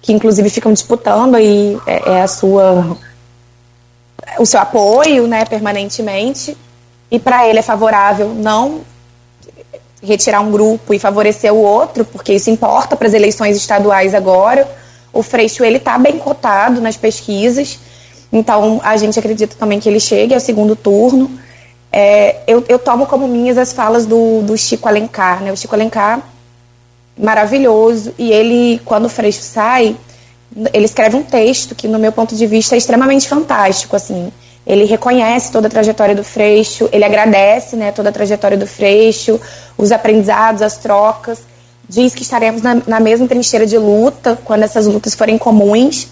que 0.02 0.12
inclusive 0.12 0.50
ficam 0.50 0.70
disputando 0.70 1.34
aí 1.34 1.78
é, 1.86 2.16
é 2.16 2.20
a 2.20 2.28
sua 2.28 2.94
o 4.38 4.44
seu 4.44 4.60
apoio 4.60 5.26
né, 5.26 5.46
permanentemente. 5.46 6.54
E 7.10 7.18
para 7.18 7.48
ele 7.48 7.60
é 7.60 7.62
favorável 7.62 8.34
não 8.34 8.82
retirar 10.06 10.40
um 10.40 10.50
grupo 10.50 10.94
e 10.94 10.98
favorecer 10.98 11.52
o 11.52 11.58
outro, 11.58 12.04
porque 12.04 12.32
isso 12.32 12.48
importa 12.48 12.96
para 12.96 13.08
as 13.08 13.14
eleições 13.14 13.56
estaduais 13.56 14.14
agora. 14.14 14.66
O 15.12 15.22
Freixo 15.22 15.64
ele 15.64 15.78
está 15.78 15.98
bem 15.98 16.18
cotado 16.18 16.80
nas 16.80 16.96
pesquisas, 16.96 17.78
então 18.32 18.80
a 18.82 18.96
gente 18.96 19.18
acredita 19.18 19.56
também 19.58 19.80
que 19.80 19.88
ele 19.88 20.00
chegue 20.00 20.34
ao 20.34 20.40
segundo 20.40 20.76
turno. 20.76 21.30
É, 21.92 22.36
eu, 22.46 22.64
eu, 22.68 22.78
tomo 22.78 23.06
como 23.06 23.26
minhas 23.26 23.56
as 23.58 23.72
falas 23.72 24.06
do, 24.06 24.42
do 24.42 24.56
Chico 24.56 24.88
Alencar, 24.88 25.42
né? 25.42 25.52
O 25.52 25.56
Chico 25.56 25.74
Alencar 25.74 26.20
maravilhoso 27.18 28.12
e 28.18 28.30
ele 28.30 28.80
quando 28.84 29.06
o 29.06 29.08
Freixo 29.08 29.40
sai, 29.42 29.96
ele 30.72 30.84
escreve 30.84 31.16
um 31.16 31.22
texto 31.22 31.74
que 31.74 31.88
no 31.88 31.98
meu 31.98 32.12
ponto 32.12 32.34
de 32.34 32.46
vista 32.46 32.74
é 32.74 32.78
extremamente 32.78 33.28
fantástico, 33.28 33.96
assim. 33.96 34.30
Ele 34.66 34.84
reconhece 34.84 35.52
toda 35.52 35.68
a 35.68 35.70
trajetória 35.70 36.14
do 36.14 36.24
Freixo, 36.24 36.88
ele 36.92 37.04
agradece 37.04 37.76
né, 37.76 37.92
toda 37.92 38.08
a 38.08 38.12
trajetória 38.12 38.56
do 38.56 38.66
Freixo, 38.66 39.40
os 39.78 39.92
aprendizados, 39.92 40.60
as 40.60 40.76
trocas. 40.76 41.38
Diz 41.88 42.14
que 42.14 42.22
estaremos 42.22 42.62
na, 42.62 42.82
na 42.86 42.98
mesma 42.98 43.28
trincheira 43.28 43.64
de 43.64 43.78
luta 43.78 44.36
quando 44.44 44.64
essas 44.64 44.86
lutas 44.86 45.14
forem 45.14 45.38
comuns. 45.38 46.08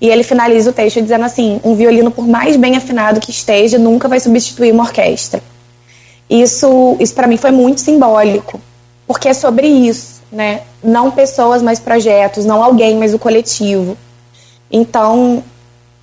E 0.00 0.08
ele 0.08 0.24
finaliza 0.24 0.70
o 0.70 0.72
texto 0.72 1.00
dizendo 1.00 1.24
assim: 1.24 1.60
um 1.62 1.76
violino, 1.76 2.10
por 2.10 2.26
mais 2.26 2.56
bem 2.56 2.76
afinado 2.76 3.20
que 3.20 3.30
esteja, 3.30 3.78
nunca 3.78 4.08
vai 4.08 4.18
substituir 4.18 4.72
uma 4.72 4.82
orquestra. 4.82 5.40
Isso, 6.28 6.96
isso 6.98 7.14
para 7.14 7.28
mim 7.28 7.36
foi 7.36 7.52
muito 7.52 7.80
simbólico, 7.80 8.60
porque 9.06 9.28
é 9.28 9.34
sobre 9.34 9.68
isso, 9.68 10.22
né? 10.32 10.62
Não 10.82 11.10
pessoas, 11.10 11.62
mas 11.62 11.78
projetos, 11.78 12.44
não 12.44 12.64
alguém, 12.64 12.96
mas 12.96 13.14
o 13.14 13.18
coletivo. 13.18 13.96
Então, 14.70 15.44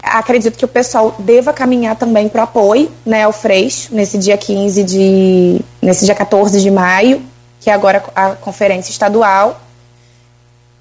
acredito 0.01 0.57
que 0.57 0.65
o 0.65 0.67
pessoal 0.67 1.15
deva 1.19 1.53
caminhar 1.53 1.95
também 1.95 2.29
para 2.29 2.43
apoio 2.43 2.91
né, 3.05 3.23
ao 3.23 3.33
Freixo 3.33 3.93
nesse 3.93 4.17
dia 4.17 4.37
15 4.37 4.83
de. 4.83 5.61
nesse 5.81 6.05
dia 6.05 6.15
14 6.15 6.61
de 6.61 6.71
maio, 6.71 7.21
que 7.59 7.69
é 7.69 7.73
agora 7.73 8.03
a 8.15 8.31
conferência 8.31 8.91
estadual. 8.91 9.59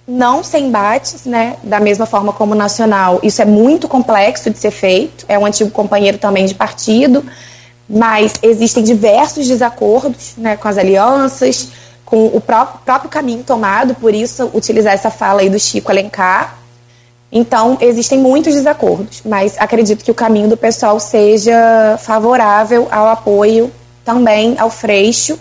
Não 0.06 0.42
sem 0.42 0.68
embates, 0.68 1.26
né? 1.26 1.56
Da 1.62 1.78
mesma 1.78 2.06
forma 2.06 2.32
como 2.32 2.54
nacional. 2.54 3.20
Isso 3.22 3.42
é 3.42 3.44
muito 3.44 3.86
complexo 3.86 4.48
de 4.50 4.56
ser 4.56 4.70
feito. 4.70 5.26
É 5.28 5.38
um 5.38 5.44
antigo 5.44 5.70
companheiro 5.70 6.16
também 6.16 6.46
de 6.46 6.54
partido, 6.54 7.22
mas 7.86 8.32
existem 8.42 8.82
diversos 8.82 9.46
desacordos 9.46 10.32
né, 10.38 10.56
com 10.56 10.66
as 10.66 10.78
alianças, 10.78 11.68
com 12.06 12.24
o 12.26 12.40
próprio, 12.40 12.80
próprio 12.86 13.10
caminho 13.10 13.44
tomado, 13.44 13.94
por 13.96 14.14
isso 14.14 14.50
utilizar 14.54 14.94
essa 14.94 15.10
fala 15.10 15.42
aí 15.42 15.50
do 15.50 15.58
Chico 15.58 15.90
Alencar 15.90 16.57
Então, 17.30 17.76
existem 17.80 18.18
muitos 18.18 18.54
desacordos, 18.54 19.20
mas 19.24 19.56
acredito 19.58 20.02
que 20.02 20.10
o 20.10 20.14
caminho 20.14 20.48
do 20.48 20.56
pessoal 20.56 20.98
seja 20.98 21.98
favorável 21.98 22.88
ao 22.90 23.08
apoio 23.08 23.70
também 24.04 24.58
ao 24.58 24.70
Freixo 24.70 25.38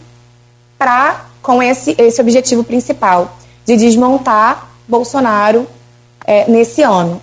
para 0.78 1.26
com 1.42 1.64
esse, 1.64 1.96
esse 1.98 2.20
objetivo 2.20 2.62
principal 2.62 3.38
de 3.66 3.78
desmontar 3.78 4.68
Bolsonaro 4.86 5.66
é, 6.26 6.50
nesse 6.50 6.82
ano, 6.82 7.22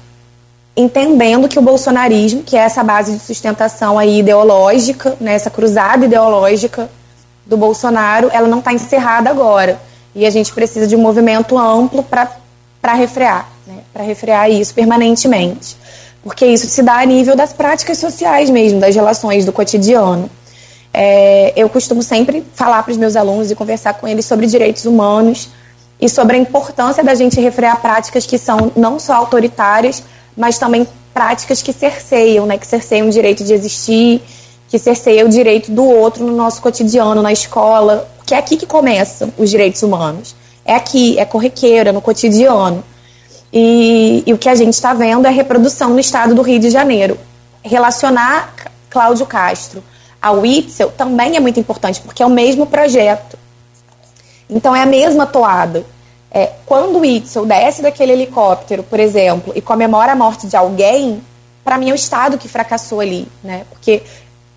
entendendo 0.75 1.47
que 1.47 1.59
o 1.59 1.63
bolsonarismo, 1.63 2.43
que 2.43 2.57
é 2.57 2.61
essa 2.61 2.83
base 2.83 3.13
de 3.13 3.19
sustentação 3.19 3.99
aí 3.99 4.21
ideológica, 4.21 5.15
né, 5.21 5.35
essa 5.35 5.51
cruzada 5.51 6.07
ideológica 6.07 6.89
do 7.45 7.57
Bolsonaro, 7.57 8.31
ela 8.33 8.49
não 8.49 8.61
está 8.61 8.73
encerrada 8.73 9.29
agora. 9.29 9.79
E 10.15 10.25
a 10.25 10.31
gente 10.31 10.53
precisa 10.53 10.87
de 10.87 10.97
um 10.97 11.01
movimento 11.01 11.59
amplo 11.59 12.03
para 12.03 12.95
refrear, 12.95 13.49
para 13.95 14.03
refrear 14.03 14.51
isso 14.51 14.75
permanentemente, 14.75 15.77
porque 16.21 16.45
isso 16.45 16.67
se 16.67 16.83
dá 16.83 16.99
a 16.99 17.07
nível 17.07 17.37
das 17.37 17.53
práticas 17.53 17.97
sociais 17.99 18.51
mesmo, 18.51 18.81
das 18.81 18.93
relações 18.93 19.45
do 19.45 19.53
cotidiano. 19.53 20.29
É, 20.93 21.53
eu 21.57 21.69
costumo 21.69 22.03
sempre 22.03 22.45
falar 22.55 22.83
para 22.83 22.91
os 22.91 22.97
meus 22.97 23.15
alunos 23.15 23.53
e 23.53 23.55
conversar 23.55 23.95
com 23.95 24.09
eles 24.09 24.27
sobre 24.27 24.47
direitos 24.47 24.85
humanos 24.85 25.49
e 26.01 26.09
sobre 26.09 26.37
a 26.37 26.39
importância 26.39 27.05
da 27.05 27.15
gente 27.15 27.41
refrear 27.41 27.81
práticas 27.81 28.27
que 28.27 28.37
são 28.37 28.73
não 28.75 28.99
só 28.99 29.15
autoritárias, 29.15 30.03
mas 30.37 30.59
também 30.59 30.87
práticas 31.13 31.63
que 31.63 31.73
cerceiam, 31.73 32.47
né, 32.47 32.59
que 32.59 32.67
cerceiam 32.67 33.07
o 33.07 33.11
direito 33.11 33.45
de 33.45 33.53
existir, 33.53 34.21
que 34.69 34.79
cerceiam 34.79 35.29
o 35.29 35.31
direito 35.31 35.71
do 35.71 35.85
outro 35.85 36.27
no 36.27 36.35
nosso 36.35 36.61
cotidiano, 36.61 37.23
na 37.23 37.33
escola, 37.33 38.09
que 38.27 38.35
é 38.35 38.39
aqui 38.39 38.57
que 38.57 38.67
começam 38.67 39.33
os 39.39 39.51
direitos 39.51 39.85
humanos. 39.85 40.35
É 40.65 40.75
aqui, 40.75 41.17
é 41.17 41.25
corriqueiro, 41.25 41.91
é 41.91 41.93
no 41.93 42.01
cotidiano. 42.01 42.83
E, 43.57 44.25
e 44.27 44.33
o 44.35 44.39
que 44.39 44.49
a 44.49 44.55
gente 44.57 44.75
está 44.75 44.93
vendo 44.93 45.27
é 45.27 45.31
reprodução 45.31 45.91
no 45.91 46.01
estado 46.01 46.35
do 46.35 46.43
Rio 46.43 46.59
de 46.59 46.71
Janeiro. 46.71 47.17
Relacionar 47.63 48.53
Cláudio 48.91 49.25
Castro 49.25 49.83
a 50.25 50.33
Witzel 50.33 50.91
também 50.91 51.37
é 51.37 51.41
muito 51.41 51.61
importante, 51.61 52.01
porque 52.01 52.23
é 52.23 52.27
o 52.27 52.31
mesmo 52.31 52.65
projeto. 52.67 53.39
Então 54.49 54.75
é 54.75 54.81
a 54.81 54.87
mesma 54.87 55.27
toada. 55.27 55.85
É, 56.31 56.51
quando 56.65 56.97
o 56.97 57.01
Witzel 57.01 57.45
desce 57.45 57.83
daquele 57.83 58.13
helicóptero, 58.13 58.83
por 58.83 58.99
exemplo, 58.99 59.53
e 59.55 59.61
comemora 59.61 60.13
a 60.13 60.17
morte 60.17 60.47
de 60.47 60.57
alguém, 60.57 61.23
para 61.63 61.77
mim 61.77 61.91
é 61.91 61.93
o 61.93 61.95
Estado 61.95 62.39
que 62.39 62.49
fracassou 62.49 63.01
ali, 63.01 63.29
né? 63.43 63.67
Porque 63.69 64.03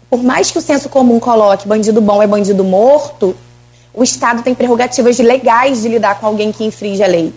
por 0.09 0.23
mais 0.23 0.49
que 0.51 0.57
o 0.57 0.61
senso 0.61 0.87
comum 0.87 1.19
coloque 1.19 1.67
bandido 1.67 1.99
bom 1.99 2.23
é 2.23 2.27
bandido 2.27 2.63
morto, 2.63 3.35
o 3.93 4.03
Estado 4.05 4.43
tem 4.43 4.55
prerrogativas 4.55 5.19
legais 5.19 5.81
de 5.81 5.89
lidar 5.89 6.17
com 6.17 6.27
alguém 6.27 6.49
que 6.49 6.63
infringe 6.63 7.03
a 7.03 7.07
lei. 7.07 7.33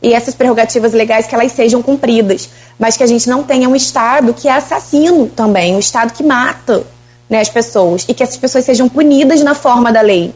E 0.00 0.14
essas 0.14 0.34
prerrogativas 0.34 0.92
legais 0.92 1.26
que 1.26 1.34
elas 1.34 1.52
sejam 1.52 1.82
cumpridas, 1.82 2.48
mas 2.78 2.96
que 2.96 3.02
a 3.02 3.06
gente 3.06 3.28
não 3.28 3.42
tenha 3.42 3.68
um 3.68 3.74
Estado 3.74 4.32
que 4.32 4.48
é 4.48 4.52
assassino 4.52 5.26
também, 5.26 5.74
um 5.74 5.78
Estado 5.80 6.12
que 6.12 6.22
mata, 6.22 6.84
né, 7.28 7.40
as 7.40 7.48
pessoas 7.48 8.04
e 8.08 8.14
que 8.14 8.22
essas 8.22 8.36
pessoas 8.36 8.64
sejam 8.64 8.88
punidas 8.88 9.42
na 9.42 9.54
forma 9.54 9.92
da 9.92 10.00
lei 10.00 10.32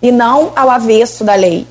e 0.00 0.12
não 0.12 0.52
ao 0.54 0.70
avesso 0.70 1.24
da 1.24 1.34
lei. 1.34 1.66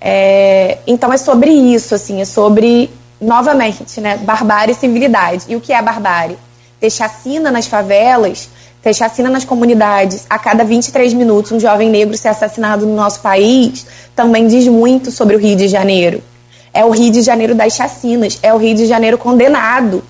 É, 0.00 0.78
então 0.86 1.12
é 1.12 1.16
sobre 1.16 1.50
isso, 1.50 1.94
assim, 1.94 2.20
é 2.20 2.24
sobre 2.24 2.90
novamente, 3.20 4.00
né, 4.00 4.16
barbárie 4.18 4.72
e 4.72 4.76
civilidade. 4.76 5.44
E 5.48 5.56
o 5.56 5.60
que 5.60 5.72
é 5.72 5.82
barbárie? 5.82 6.38
Ter 6.80 6.90
chacina 6.90 7.50
nas 7.50 7.66
favelas, 7.66 8.48
ter 8.80 8.94
chacina 8.94 9.28
nas 9.28 9.44
comunidades. 9.44 10.26
A 10.30 10.38
cada 10.38 10.64
23 10.64 11.12
minutos, 11.12 11.50
um 11.52 11.60
jovem 11.60 11.90
negro 11.90 12.16
ser 12.16 12.28
assassinado 12.28 12.86
no 12.86 12.94
nosso 12.94 13.20
país 13.20 13.84
também 14.14 14.46
diz 14.46 14.66
muito 14.68 15.10
sobre 15.10 15.36
o 15.36 15.38
Rio 15.38 15.56
de 15.56 15.68
Janeiro. 15.68 16.22
É 16.72 16.84
o 16.84 16.90
Rio 16.90 17.10
de 17.10 17.22
Janeiro 17.22 17.54
das 17.54 17.74
chacinas, 17.74 18.38
é 18.42 18.52
o 18.52 18.58
Rio 18.58 18.74
de 18.74 18.86
Janeiro 18.86 19.18
condenado. 19.18 20.02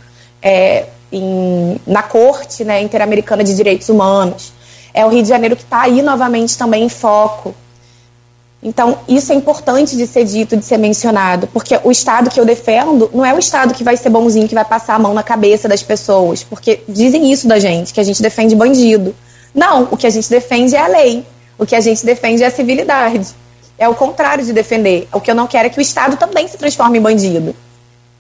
É, 0.43 0.87
em, 1.13 1.81
na 1.87 2.03
Corte 2.03 2.65
né, 2.65 2.83
Interamericana 2.83 3.43
de 3.43 3.55
Direitos 3.55 3.89
Humanos. 3.89 4.53
É 4.93 5.05
o 5.05 5.09
Rio 5.09 5.23
de 5.23 5.29
Janeiro 5.29 5.57
que 5.57 5.63
está 5.63 5.83
aí 5.83 6.03
novamente 6.03 6.57
também 6.57 6.85
em 6.85 6.89
foco. 6.89 7.55
Então, 8.61 8.99
isso 9.07 9.33
é 9.33 9.37
importante 9.37 9.97
de 9.97 10.05
ser 10.05 10.25
dito, 10.25 10.57
de 10.57 10.65
ser 10.65 10.79
mencionado, 10.79 11.47
porque 11.47 11.79
o 11.85 11.93
Estado 11.93 12.29
que 12.29 12.41
eu 12.41 12.45
defendo 12.45 13.09
não 13.15 13.25
é 13.25 13.33
o 13.33 13.39
Estado 13.39 13.73
que 13.73 13.85
vai 13.85 13.97
ser 13.97 14.11
bonzinho, 14.11 14.49
que 14.49 14.55
vai 14.55 14.65
passar 14.65 14.97
a 14.97 14.99
mão 14.99 15.15
na 15.15 15.23
cabeça 15.23 15.69
das 15.69 15.81
pessoas, 15.81 16.43
porque 16.43 16.81
dizem 16.89 17.31
isso 17.31 17.47
da 17.47 17.61
gente, 17.61 17.95
que 17.95 18.01
a 18.01 18.03
gente 18.03 18.21
defende 18.21 18.57
bandido. 18.57 19.15
Não, 19.55 19.87
o 19.93 19.97
que 19.97 20.09
a 20.09 20.11
gente 20.11 20.29
defende 20.29 20.75
é 20.75 20.81
a 20.81 20.89
lei, 20.89 21.25
o 21.57 21.65
que 21.65 21.77
a 21.77 21.81
gente 21.81 22.05
defende 22.05 22.43
é 22.43 22.47
a 22.47 22.51
civilidade. 22.51 23.29
É 23.79 23.89
o 23.89 23.95
contrário 23.95 24.45
de 24.45 24.53
defender. 24.53 25.09
O 25.13 25.21
que 25.21 25.31
eu 25.31 25.35
não 25.35 25.47
quero 25.47 25.67
é 25.67 25.71
que 25.71 25.79
o 25.79 25.81
Estado 25.83 26.17
também 26.17 26.49
se 26.49 26.57
transforme 26.57 26.99
em 26.99 27.01
bandido. 27.01 27.55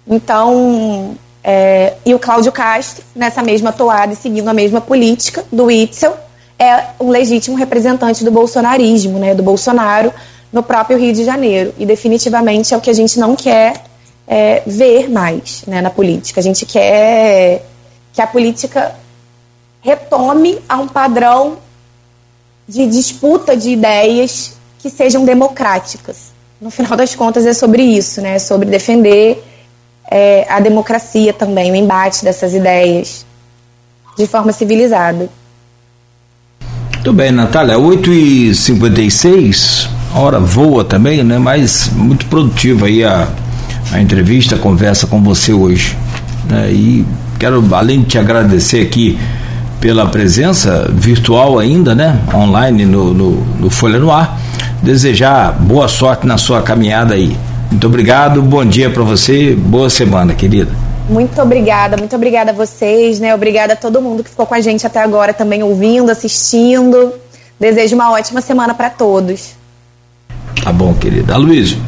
Então, 0.06 1.16
é, 1.42 1.94
e 2.04 2.14
o 2.14 2.18
Cláudio 2.18 2.52
Castro, 2.52 3.04
nessa 3.14 3.42
mesma 3.42 3.72
toada 3.72 4.12
e 4.12 4.16
seguindo 4.16 4.48
a 4.48 4.54
mesma 4.54 4.80
política 4.80 5.44
do 5.50 5.70
Itzel, 5.70 6.16
é 6.58 6.86
um 7.00 7.08
legítimo 7.10 7.56
representante 7.56 8.24
do 8.24 8.30
bolsonarismo, 8.30 9.18
né, 9.18 9.34
do 9.34 9.42
Bolsonaro, 9.42 10.12
no 10.52 10.62
próprio 10.62 10.98
Rio 10.98 11.12
de 11.12 11.24
Janeiro. 11.24 11.74
E 11.78 11.86
definitivamente 11.86 12.74
é 12.74 12.76
o 12.76 12.80
que 12.80 12.90
a 12.90 12.94
gente 12.94 13.18
não 13.18 13.36
quer 13.36 13.82
é, 14.26 14.62
ver 14.66 15.08
mais 15.08 15.62
né, 15.66 15.80
na 15.80 15.90
política. 15.90 16.40
A 16.40 16.42
gente 16.42 16.66
quer 16.66 17.64
que 18.12 18.20
a 18.20 18.26
política 18.26 18.94
retome 19.80 20.58
a 20.68 20.76
um 20.76 20.88
padrão 20.88 21.58
de 22.68 22.86
disputa 22.86 23.56
de 23.56 23.70
ideias 23.70 24.57
que 24.78 24.88
sejam 24.88 25.24
democráticas. 25.24 26.28
No 26.60 26.70
final 26.70 26.96
das 26.96 27.14
contas 27.14 27.46
é 27.46 27.52
sobre 27.52 27.82
isso, 27.82 28.20
né? 28.20 28.36
É 28.36 28.38
sobre 28.38 28.68
defender 28.68 29.42
é, 30.10 30.46
a 30.48 30.60
democracia 30.60 31.32
também, 31.32 31.70
o 31.70 31.74
embate 31.74 32.24
dessas 32.24 32.54
ideias 32.54 33.26
de 34.16 34.26
forma 34.26 34.52
civilizada. 34.52 35.28
Muito 36.94 37.12
bem, 37.12 37.30
Natália, 37.30 37.76
8h56, 37.76 39.88
hora 40.14 40.40
voa 40.40 40.84
também, 40.84 41.22
né? 41.22 41.38
Mas 41.38 41.90
muito 41.94 42.26
produtiva 42.26 42.86
aí 42.86 43.04
a, 43.04 43.28
a 43.92 44.00
entrevista, 44.00 44.56
a 44.56 44.58
conversa 44.58 45.06
com 45.06 45.22
você 45.22 45.52
hoje. 45.52 45.96
Né? 46.48 46.72
E 46.72 47.06
quero, 47.38 47.64
além 47.72 48.02
de 48.02 48.08
te 48.08 48.18
agradecer 48.18 48.80
aqui 48.80 49.16
pela 49.80 50.06
presença 50.06 50.90
virtual 50.92 51.58
ainda, 51.58 51.94
né? 51.94 52.20
Online 52.34 52.84
no, 52.84 53.14
no, 53.14 53.30
no 53.60 53.70
Folha 53.70 53.98
no 53.98 54.10
Ar, 54.10 54.37
desejar 54.82 55.52
boa 55.52 55.88
sorte 55.88 56.26
na 56.26 56.38
sua 56.38 56.62
caminhada 56.62 57.14
aí. 57.14 57.36
Muito 57.70 57.86
obrigado, 57.86 58.42
bom 58.42 58.64
dia 58.64 58.90
para 58.90 59.02
você, 59.02 59.54
boa 59.54 59.90
semana, 59.90 60.34
querida. 60.34 60.70
Muito 61.08 61.40
obrigada, 61.40 61.96
muito 61.96 62.14
obrigada 62.14 62.50
a 62.50 62.54
vocês, 62.54 63.18
né? 63.18 63.34
Obrigada 63.34 63.72
a 63.72 63.76
todo 63.76 64.00
mundo 64.00 64.22
que 64.22 64.30
ficou 64.30 64.46
com 64.46 64.54
a 64.54 64.60
gente 64.60 64.86
até 64.86 65.02
agora 65.02 65.32
também 65.32 65.62
ouvindo, 65.62 66.10
assistindo. 66.10 67.12
Desejo 67.58 67.94
uma 67.94 68.12
ótima 68.12 68.40
semana 68.40 68.74
para 68.74 68.90
todos. 68.90 69.54
Tá 70.62 70.72
bom, 70.72 70.94
querida. 70.94 71.34
Aloysio. 71.34 71.78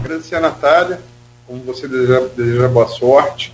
Agradecer 0.00 0.36
a 0.36 0.40
Natália, 0.40 1.00
como 1.46 1.60
você 1.64 1.88
deseja, 1.88 2.22
deseja 2.36 2.68
boa 2.68 2.88
sorte. 2.88 3.52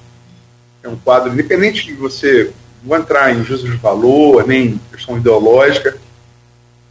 É 0.83 0.89
um 0.89 0.97
quadro, 0.97 1.33
independente 1.33 1.87
de 1.87 1.95
você 1.95 2.51
não 2.85 2.97
entrar 2.97 3.35
em 3.35 3.43
juízo 3.43 3.69
de 3.69 3.77
valor, 3.77 4.47
nem 4.47 4.81
questão 4.93 5.17
ideológica, 5.17 5.97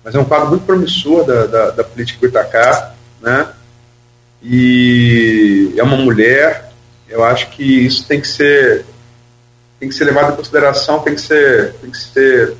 mas 0.07 0.15
é 0.15 0.19
um 0.19 0.23
quadro 0.23 0.47
muito 0.47 0.65
promissor 0.65 1.25
da, 1.25 1.45
da, 1.47 1.69
da 1.71 1.83
política 1.83 2.25
Itacá, 2.25 2.93
né? 3.21 3.49
e 4.41 5.73
é 5.75 5.83
uma 5.83 5.97
mulher, 5.97 6.71
eu 7.09 7.25
acho 7.25 7.49
que 7.49 7.85
isso 7.85 8.07
tem 8.07 8.21
que 8.21 8.27
ser 8.27 8.85
tem 9.77 9.89
que 9.89 9.93
ser 9.93 10.05
levado 10.05 10.31
em 10.31 10.35
consideração, 10.37 11.01
tem 11.01 11.13
que 11.13 11.19
ser 11.19 11.73
tem 11.81 11.91
que 11.91 11.97
ser 11.97 12.55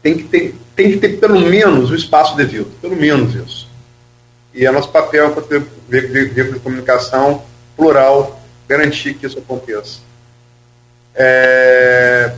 tem 0.00 0.16
que 0.16 0.22
ter, 0.22 0.54
tem 0.76 0.92
que 0.92 0.98
ter 0.98 1.18
pelo 1.18 1.40
menos 1.40 1.90
o 1.90 1.94
espaço 1.96 2.36
devido, 2.36 2.70
pelo 2.80 2.94
menos 2.94 3.34
isso. 3.34 3.68
E 4.54 4.64
é 4.64 4.70
nosso 4.70 4.90
papel 4.90 5.28
enquanto 5.28 5.66
veículo 5.88 6.52
de 6.52 6.60
comunicação 6.60 7.42
plural 7.76 8.40
garantir 8.68 9.14
que 9.14 9.26
isso 9.26 9.40
aconteça. 9.40 9.98
É, 11.16 12.32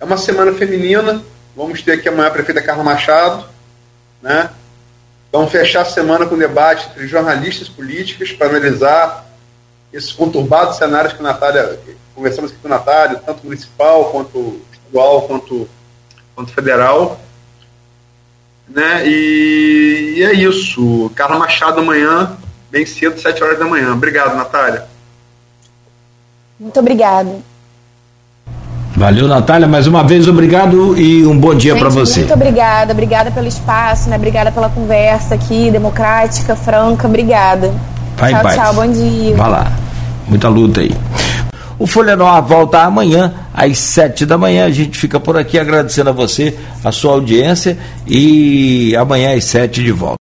é 0.00 0.04
uma 0.04 0.16
semana 0.16 0.52
feminina, 0.54 1.22
vamos 1.56 1.80
ter 1.80 1.92
aqui 1.92 2.08
amanhã 2.08 2.28
a 2.28 2.30
prefeita 2.30 2.62
Carla 2.62 2.84
Machado, 2.84 3.46
né? 4.20 4.50
Vamos 5.32 5.50
fechar 5.50 5.82
a 5.82 5.84
semana 5.86 6.26
com 6.26 6.36
debate 6.36 6.88
entre 6.90 7.08
jornalistas 7.08 7.68
políticos 7.68 8.32
para 8.32 8.48
analisar 8.48 9.26
esses 9.92 10.12
conturbados 10.12 10.76
cenários 10.76 11.14
que 11.14 11.20
a 11.20 11.22
Natália, 11.22 11.80
conversamos 12.14 12.50
aqui 12.50 12.60
com 12.60 12.68
a 12.68 12.76
Natália, 12.76 13.18
tanto 13.24 13.44
municipal 13.44 14.10
quanto 14.10 14.60
estadual, 14.72 15.22
quanto, 15.22 15.68
quanto 16.34 16.52
federal. 16.52 17.20
Né? 18.68 19.06
E, 19.06 20.14
e 20.18 20.22
é 20.22 20.32
isso. 20.34 21.10
Carla 21.14 21.38
Machado 21.38 21.80
amanhã, 21.80 22.36
bem 22.70 22.84
cedo, 22.84 23.20
7 23.20 23.42
horas 23.42 23.58
da 23.58 23.64
manhã. 23.64 23.92
Obrigado, 23.92 24.36
Natália. 24.36 24.86
Muito 26.58 26.78
obrigado. 26.80 27.42
Valeu, 28.96 29.28
Natália. 29.28 29.68
Mais 29.68 29.86
uma 29.86 30.02
vez, 30.02 30.26
obrigado 30.26 30.98
e 30.98 31.26
um 31.26 31.38
bom 31.38 31.54
dia 31.54 31.76
para 31.76 31.90
você. 31.90 32.20
Muito 32.20 32.32
obrigada, 32.32 32.92
obrigada 32.94 33.30
pelo 33.30 33.46
espaço, 33.46 34.08
né? 34.08 34.16
Obrigada 34.16 34.50
pela 34.50 34.70
conversa 34.70 35.34
aqui, 35.34 35.70
democrática, 35.70 36.56
franca. 36.56 37.06
Obrigada. 37.06 37.74
Vai 38.16 38.32
tchau, 38.32 38.54
tchau, 38.54 38.74
bom 38.74 38.90
dia. 38.90 39.36
Vai 39.36 39.50
lá. 39.50 39.72
muita 40.26 40.48
luta 40.48 40.80
aí. 40.80 40.96
O 41.78 41.86
Folha 41.86 42.16
Nova 42.16 42.40
volta 42.40 42.84
amanhã, 42.84 43.34
às 43.52 43.78
sete 43.78 44.24
da 44.24 44.38
manhã. 44.38 44.64
A 44.64 44.70
gente 44.70 44.96
fica 44.96 45.20
por 45.20 45.36
aqui 45.36 45.58
agradecendo 45.58 46.08
a 46.08 46.12
você, 46.14 46.56
a 46.82 46.90
sua 46.90 47.12
audiência, 47.12 47.76
e 48.06 48.96
amanhã 48.96 49.36
às 49.36 49.44
sete 49.44 49.82
de 49.82 49.92
volta. 49.92 50.14